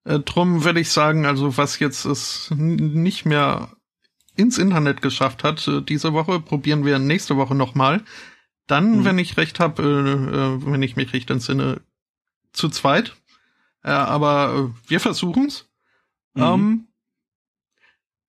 Äh, 0.03 0.19
drum 0.19 0.63
würde 0.63 0.79
ich 0.79 0.89
sagen, 0.89 1.25
also 1.25 1.57
was 1.57 1.79
jetzt 1.79 2.05
es 2.05 2.51
nicht 2.55 3.25
mehr 3.25 3.75
ins 4.35 4.57
Internet 4.57 5.01
geschafft 5.01 5.43
hat 5.43 5.67
äh, 5.67 5.81
diese 5.81 6.13
Woche, 6.13 6.39
probieren 6.39 6.85
wir 6.85 6.99
nächste 6.99 7.37
Woche 7.37 7.55
nochmal. 7.55 8.03
Dann, 8.69 8.99
mhm. 8.99 9.05
wenn 9.05 9.17
ich 9.17 9.35
recht 9.35 9.59
habe, 9.59 9.81
äh, 9.83 9.87
äh, 9.87 10.71
wenn 10.71 10.83
ich 10.83 10.95
mich 10.95 11.11
recht 11.11 11.29
entsinne, 11.31 11.81
zu 12.53 12.69
zweit. 12.69 13.15
Äh, 13.83 13.89
aber 13.89 14.69
äh, 14.69 14.89
wir 14.89 14.99
versuchen's. 14.99 15.67
Mhm. 16.35 16.43
Ähm, 16.43 16.87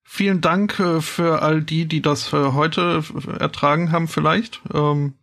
vielen 0.03 0.41
Dank 0.41 0.81
äh, 0.81 1.03
für 1.03 1.43
all 1.43 1.63
die, 1.63 1.87
die 1.87 2.01
das 2.01 2.33
äh, 2.33 2.53
heute 2.53 3.05
ertragen 3.39 3.93
haben 3.93 4.09
vielleicht. 4.09 4.63
Ähm, 4.73 5.15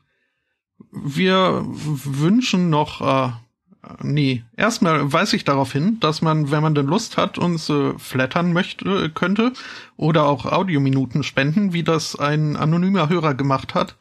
wir 0.92 1.64
wünschen 1.66 2.70
noch 2.70 3.02
nee, 4.02 4.44
erstmal 4.56 5.12
weise 5.12 5.36
ich 5.36 5.44
darauf 5.44 5.72
hin, 5.72 6.00
dass 6.00 6.22
man, 6.22 6.52
wenn 6.52 6.62
man 6.62 6.76
denn 6.76 6.88
Lust 6.88 7.18
hat, 7.18 7.38
uns 7.38 7.70
äh, 7.70 7.98
flattern 7.98 8.54
möchte, 8.54 9.10
könnte 9.10 9.54
oder 9.96 10.26
auch 10.26 10.46
Audiominuten 10.46 11.24
spenden, 11.24 11.74
wie 11.74 11.84
das 11.84 12.16
ein 12.16 12.56
anonymer 12.56 13.10
Hörer 13.10 13.34
gemacht 13.34 13.76
hat. 13.76 13.96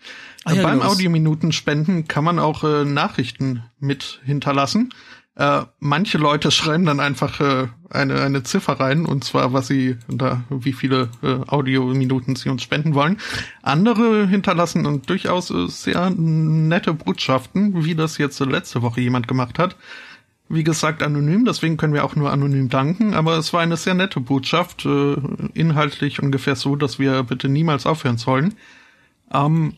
Ah, 0.47 0.55
ja, 0.55 0.63
Beim 0.63 0.81
Audiominuten 0.81 1.51
spenden 1.51 2.07
kann 2.07 2.23
man 2.23 2.39
auch 2.39 2.63
äh, 2.63 2.85
Nachrichten 2.85 3.65
mit 3.81 4.21
hinterlassen. 4.25 4.95
Äh, 5.35 5.63
manche 5.81 6.19
Leute 6.19 6.51
schreiben 6.53 6.85
dann 6.85 7.01
einfach 7.01 7.41
äh, 7.41 7.67
eine, 7.91 8.23
eine 8.23 8.45
Ziffer 8.45 8.79
rein, 8.79 9.07
und 9.07 9.25
zwar, 9.25 9.53
was 9.53 9.67
sie 9.67 9.97
da, 10.07 10.45
wie 10.49 10.73
viele 10.73 11.09
äh, 11.25 11.39
Audiominuten 11.49 12.37
sie 12.37 12.49
uns 12.49 12.63
spenden 12.63 12.95
wollen. 12.95 13.19
Andere 13.63 14.29
hinterlassen 14.29 14.87
und 14.87 15.11
durchaus 15.11 15.51
äh, 15.51 15.67
sehr 15.67 16.11
nette 16.11 16.95
Botschaften, 16.95 17.85
wie 17.85 17.97
das 17.97 18.17
jetzt 18.17 18.39
letzte 18.39 18.83
Woche 18.83 19.01
jemand 19.01 19.27
gemacht 19.27 19.59
hat. 19.59 19.75
Wie 20.49 20.63
gesagt, 20.63 21.03
anonym, 21.03 21.45
deswegen 21.45 21.77
können 21.77 21.93
wir 21.93 22.05
auch 22.05 22.15
nur 22.15 22.31
anonym 22.31 22.69
danken, 22.69 23.15
aber 23.15 23.37
es 23.37 23.53
war 23.53 23.63
eine 23.63 23.77
sehr 23.77 23.95
nette 23.95 24.21
Botschaft, 24.21 24.87
äh, 24.87 25.17
inhaltlich 25.55 26.23
ungefähr 26.23 26.55
so, 26.55 26.77
dass 26.77 27.01
wir 27.01 27.25
bitte 27.25 27.49
niemals 27.49 27.85
aufhören 27.85 28.17
sollen. 28.17 28.55
Ähm, 29.35 29.75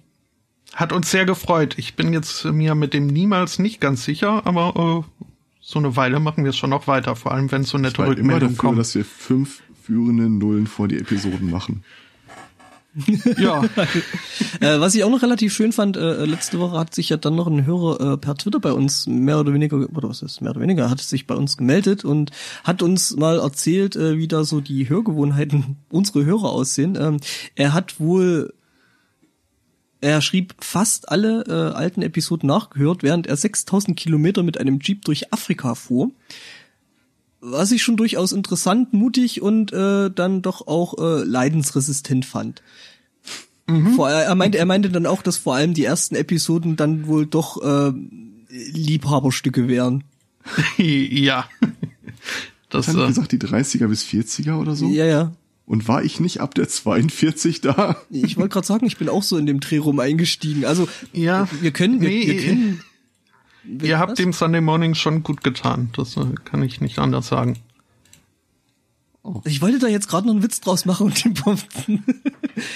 hat 0.74 0.93
uns 0.93 1.11
sehr 1.11 1.24
gefreut. 1.24 1.74
Ich 1.78 1.97
bin 1.97 2.12
jetzt 2.12 2.45
mir 2.45 2.74
mit 2.74 2.95
dem 2.95 3.07
niemals 3.07 3.59
nicht 3.59 3.81
ganz 3.81 4.05
sicher, 4.05 4.47
aber 4.47 5.05
äh, 5.07 5.24
so 5.61 5.78
eine 5.78 5.97
Weile 5.97 6.20
machen 6.20 6.45
wir 6.45 6.51
es 6.51 6.57
schon 6.57 6.70
noch 6.70 6.86
weiter, 6.86 7.16
vor 7.16 7.32
allem 7.32 7.51
wenn 7.51 7.65
so 7.65 7.78
nette 7.78 8.03
Rückmeldungen 8.03 8.31
immer 8.31 8.40
dafür, 8.40 8.57
kommen. 8.57 8.78
dass 8.78 8.95
wir 8.95 9.05
fünf 9.05 9.62
führende 9.82 10.28
Nullen 10.28 10.66
vor 10.66 10.89
die 10.89 10.99
Episoden 10.99 11.51
machen. 11.51 11.85
ja. 13.39 13.62
äh, 14.61 14.81
was 14.81 14.95
ich 14.95 15.05
auch 15.05 15.11
noch 15.11 15.23
relativ 15.23 15.53
schön 15.53 15.73
fand, 15.73 15.97
äh, 15.97 16.24
letzte 16.24 16.59
Woche 16.59 16.78
hat 16.78 16.95
sich 16.95 17.11
ja 17.11 17.16
dann 17.16 17.36
noch 17.36 17.47
ein 17.47 17.66
Hörer 17.66 18.15
äh, 18.15 18.16
per 18.16 18.35
Twitter 18.35 18.61
bei 18.61 18.73
uns 18.73 19.07
mehr 19.07 19.39
oder 19.39 19.53
weniger, 19.53 19.77
oder 19.77 20.09
was 20.09 20.23
ist 20.23 20.40
mehr 20.40 20.51
oder 20.51 20.61
weniger, 20.61 20.90
hat 20.90 21.01
sich 21.01 21.27
bei 21.27 21.35
uns 21.35 21.57
gemeldet 21.57 22.05
und 22.05 22.31
hat 22.65 22.82
uns 22.82 23.16
mal 23.16 23.39
erzählt, 23.39 23.97
äh, 23.97 24.16
wie 24.16 24.28
da 24.28 24.45
so 24.45 24.61
die 24.61 24.89
Hörgewohnheiten 24.89 25.77
unserer 25.90 26.24
Hörer 26.24 26.51
aussehen. 26.51 26.97
Ähm, 27.01 27.19
er 27.55 27.73
hat 27.73 28.01
wohl 28.01 28.53
er 30.01 30.20
schrieb 30.20 30.55
fast 30.61 31.09
alle 31.09 31.45
äh, 31.47 31.75
alten 31.75 32.03
Episoden 32.03 32.47
nachgehört, 32.47 33.03
während 33.03 33.27
er 33.27 33.37
6000 33.37 33.97
Kilometer 33.97 34.43
mit 34.43 34.59
einem 34.59 34.79
Jeep 34.81 35.05
durch 35.05 35.33
Afrika 35.33 35.75
fuhr. 35.75 36.11
was 37.41 37.73
ich 37.73 37.83
schon 37.83 37.97
durchaus 37.97 38.33
interessant, 38.33 38.93
mutig 38.93 39.43
und 39.43 39.73
äh, 39.73 40.11
dann 40.11 40.43
doch 40.43 40.66
auch 40.66 40.99
äh, 40.99 41.25
leidensresistent 41.25 42.25
fand. 42.25 42.62
Mhm. 43.69 43.95
Vor, 43.95 44.11
er, 44.11 44.35
meinte, 44.35 44.59
er 44.59 44.66
meinte 44.66 44.91
dann 44.91 45.07
auch, 45.07 45.23
dass 45.23 45.37
vor 45.37 45.55
allem 45.55 45.75
die 45.75 45.85
ersten 45.85 46.15
Episoden 46.15 46.77
dann 46.77 47.07
wohl 47.07 47.27
doch 47.27 47.62
äh, 47.62 47.93
Liebhaberstücke 48.49 49.69
wären. 49.69 50.05
ja. 50.79 51.49
Das 52.70 52.89
hat 52.89 52.97
äh, 52.97 53.07
gesagt, 53.07 53.33
die 53.33 53.39
30er 53.39 53.87
bis 53.89 54.05
40er 54.05 54.59
oder 54.59 54.75
so? 54.75 54.89
Ja, 54.89 55.05
ja. 55.05 55.33
Und 55.69 55.86
war 55.86 56.03
ich 56.03 56.19
nicht 56.19 56.40
ab 56.40 56.55
der 56.55 56.66
42 56.66 57.61
da? 57.61 57.99
Ich 58.09 58.39
wollte 58.39 58.55
gerade 58.55 58.66
sagen, 58.66 58.86
ich 58.86 58.97
bin 58.97 59.11
auch 59.11 59.23
so 59.23 59.36
in 59.36 59.45
dem 59.45 59.61
Dreh 59.61 59.77
rum 59.77 60.01
eingestiegen. 60.01 60.65
Also 60.65 60.89
ja, 61.12 61.47
wir 61.61 61.73
können, 61.73 62.01
wir, 62.01 62.09
nee, 62.09 62.27
wir 62.27 62.43
können. 62.43 62.81
Wir, 63.65 63.89
ihr 63.90 63.99
habt 63.99 64.12
was? 64.12 64.16
dem 64.16 64.32
Sunday 64.32 64.62
Morning 64.62 64.95
schon 64.95 65.23
gut 65.23 65.45
getan. 65.45 65.90
Das 65.95 66.16
äh, 66.16 66.24
kann 66.47 66.62
ich 66.62 66.81
nicht 66.81 66.99
anders 66.99 67.28
sagen. 67.28 67.59
Oh. 69.23 69.43
Ich 69.45 69.61
wollte 69.61 69.78
da 69.78 69.89
jetzt 69.89 70.09
gerade 70.09 70.27
noch 70.27 70.32
einen 70.32 70.43
Witz 70.43 70.62
draus 70.62 70.86
machen 70.86 71.09
und 71.09 71.23
den 71.23 71.35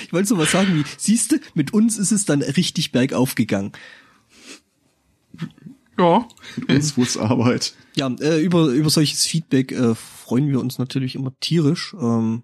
Ich 0.05 0.13
wollte 0.13 0.29
so 0.29 0.37
was 0.37 0.53
sagen 0.53 0.75
wie, 0.75 0.85
siehste, 0.99 1.41
mit 1.55 1.73
uns 1.73 1.97
ist 1.97 2.13
es 2.13 2.27
dann 2.27 2.43
richtig 2.43 2.93
bergauf 2.93 3.35
gegangen. 3.35 3.73
Ja. 5.99 6.29
Uns 6.69 6.99
muss 6.99 7.17
Arbeit. 7.17 7.73
Ja, 7.97 8.15
äh, 8.21 8.43
über, 8.43 8.67
über 8.67 8.91
solches 8.91 9.25
Feedback 9.25 9.73
äh, 9.73 9.95
freuen 9.95 10.51
wir 10.51 10.61
uns 10.61 10.79
natürlich 10.79 11.15
immer 11.15 11.33
tierisch. 11.41 11.97
Ähm, 11.99 12.43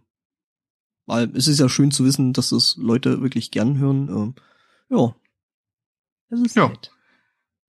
weil 1.09 1.35
es 1.35 1.49
ist 1.49 1.59
ja 1.59 1.69
schön 1.69 1.91
zu 1.91 2.05
wissen, 2.05 2.33
dass 2.35 2.51
das 2.51 2.77
Leute 2.77 3.21
wirklich 3.23 3.51
gern 3.51 3.79
hören. 3.79 4.09
Ähm, 4.09 4.35
ja. 4.91 5.15
Das 6.29 6.41
ist 6.41 6.55
ja. 6.55 6.69
nett. 6.69 6.93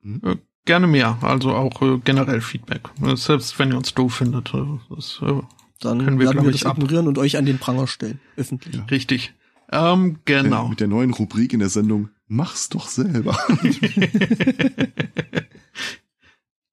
Hm? 0.01 0.39
Gerne 0.65 0.87
mehr, 0.87 1.17
also 1.21 1.51
auch 1.51 1.81
äh, 1.81 1.99
generell 2.03 2.41
Feedback. 2.41 2.89
Selbst 3.15 3.57
wenn 3.57 3.71
ihr 3.71 3.77
uns 3.77 3.93
doof 3.93 4.15
findet. 4.15 4.53
Äh, 4.53 4.65
das, 4.89 5.21
äh, 5.23 5.41
Dann 5.79 6.03
können 6.03 6.19
wir, 6.19 6.27
werden 6.27 6.43
wir 6.43 6.51
das 6.51 6.63
ignorieren 6.63 7.07
und 7.07 7.17
euch 7.17 7.37
an 7.37 7.45
den 7.45 7.57
Pranger 7.59 7.87
stellen, 7.87 8.19
öffentlich. 8.35 8.75
Ja. 8.75 8.83
Richtig. 8.85 9.33
Ähm, 9.71 10.19
genau. 10.25 10.67
Mit 10.67 10.81
der 10.81 10.87
neuen 10.87 11.13
Rubrik 11.13 11.53
in 11.53 11.59
der 11.59 11.69
Sendung, 11.69 12.09
mach's 12.27 12.67
doch 12.69 12.89
selber. 12.89 13.37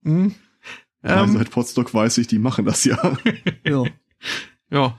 hm? 0.03 0.35
Ähm, 1.05 1.33
seit 1.33 1.51
Potsdok 1.51 1.95
weiß 1.95 2.19
ich, 2.19 2.27
die 2.27 2.41
machen 2.41 2.65
das 2.65 2.85
ja. 2.85 3.17
ja. 3.65 3.85
Ja. 4.71 4.97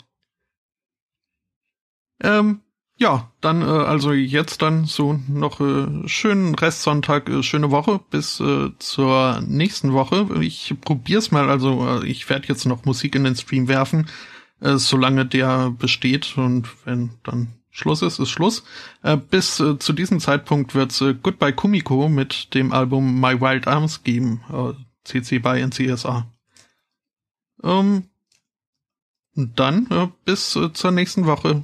Ähm, 2.21 2.61
ja, 2.99 3.31
dann 3.41 3.61
äh, 3.61 3.65
also 3.65 4.11
jetzt 4.11 4.63
dann 4.63 4.85
so 4.85 5.19
noch 5.27 5.59
äh, 5.59 6.07
schönen 6.07 6.55
Restsonntag, 6.55 7.29
äh, 7.29 7.43
schöne 7.43 7.69
Woche 7.69 7.99
bis 8.09 8.39
äh, 8.39 8.71
zur 8.79 9.41
nächsten 9.45 9.93
Woche. 9.93 10.27
Ich 10.41 10.73
probier's 10.81 11.29
mal, 11.31 11.49
also 11.49 12.01
äh, 12.01 12.07
ich 12.07 12.27
werde 12.29 12.47
jetzt 12.47 12.65
noch 12.65 12.85
Musik 12.85 13.13
in 13.13 13.23
den 13.23 13.35
Stream 13.35 13.67
werfen, 13.67 14.07
äh, 14.61 14.77
solange 14.77 15.25
der 15.27 15.69
besteht 15.69 16.37
und 16.37 16.67
wenn 16.85 17.11
dann 17.23 17.53
Schluss 17.69 18.01
ist, 18.01 18.17
ist 18.17 18.29
Schluss. 18.29 18.63
Äh, 19.03 19.17
bis 19.17 19.59
äh, 19.59 19.77
zu 19.77 19.93
diesem 19.93 20.19
Zeitpunkt 20.19 20.73
wird's 20.73 20.99
äh, 21.01 21.13
Goodbye 21.13 21.53
Kumiko 21.53 22.09
mit 22.09 22.55
dem 22.55 22.73
Album 22.73 23.21
My 23.21 23.39
Wild 23.39 23.67
Arms 23.67 24.01
geben, 24.03 24.41
äh, 24.51 24.73
CC 25.03 25.37
by 25.37 25.61
NCSA. 25.63 26.25
Ähm, 27.63 28.09
dann 29.35 29.85
äh, 29.91 30.07
bis 30.25 30.55
äh, 30.55 30.73
zur 30.73 30.91
nächsten 30.91 31.27
Woche. 31.27 31.63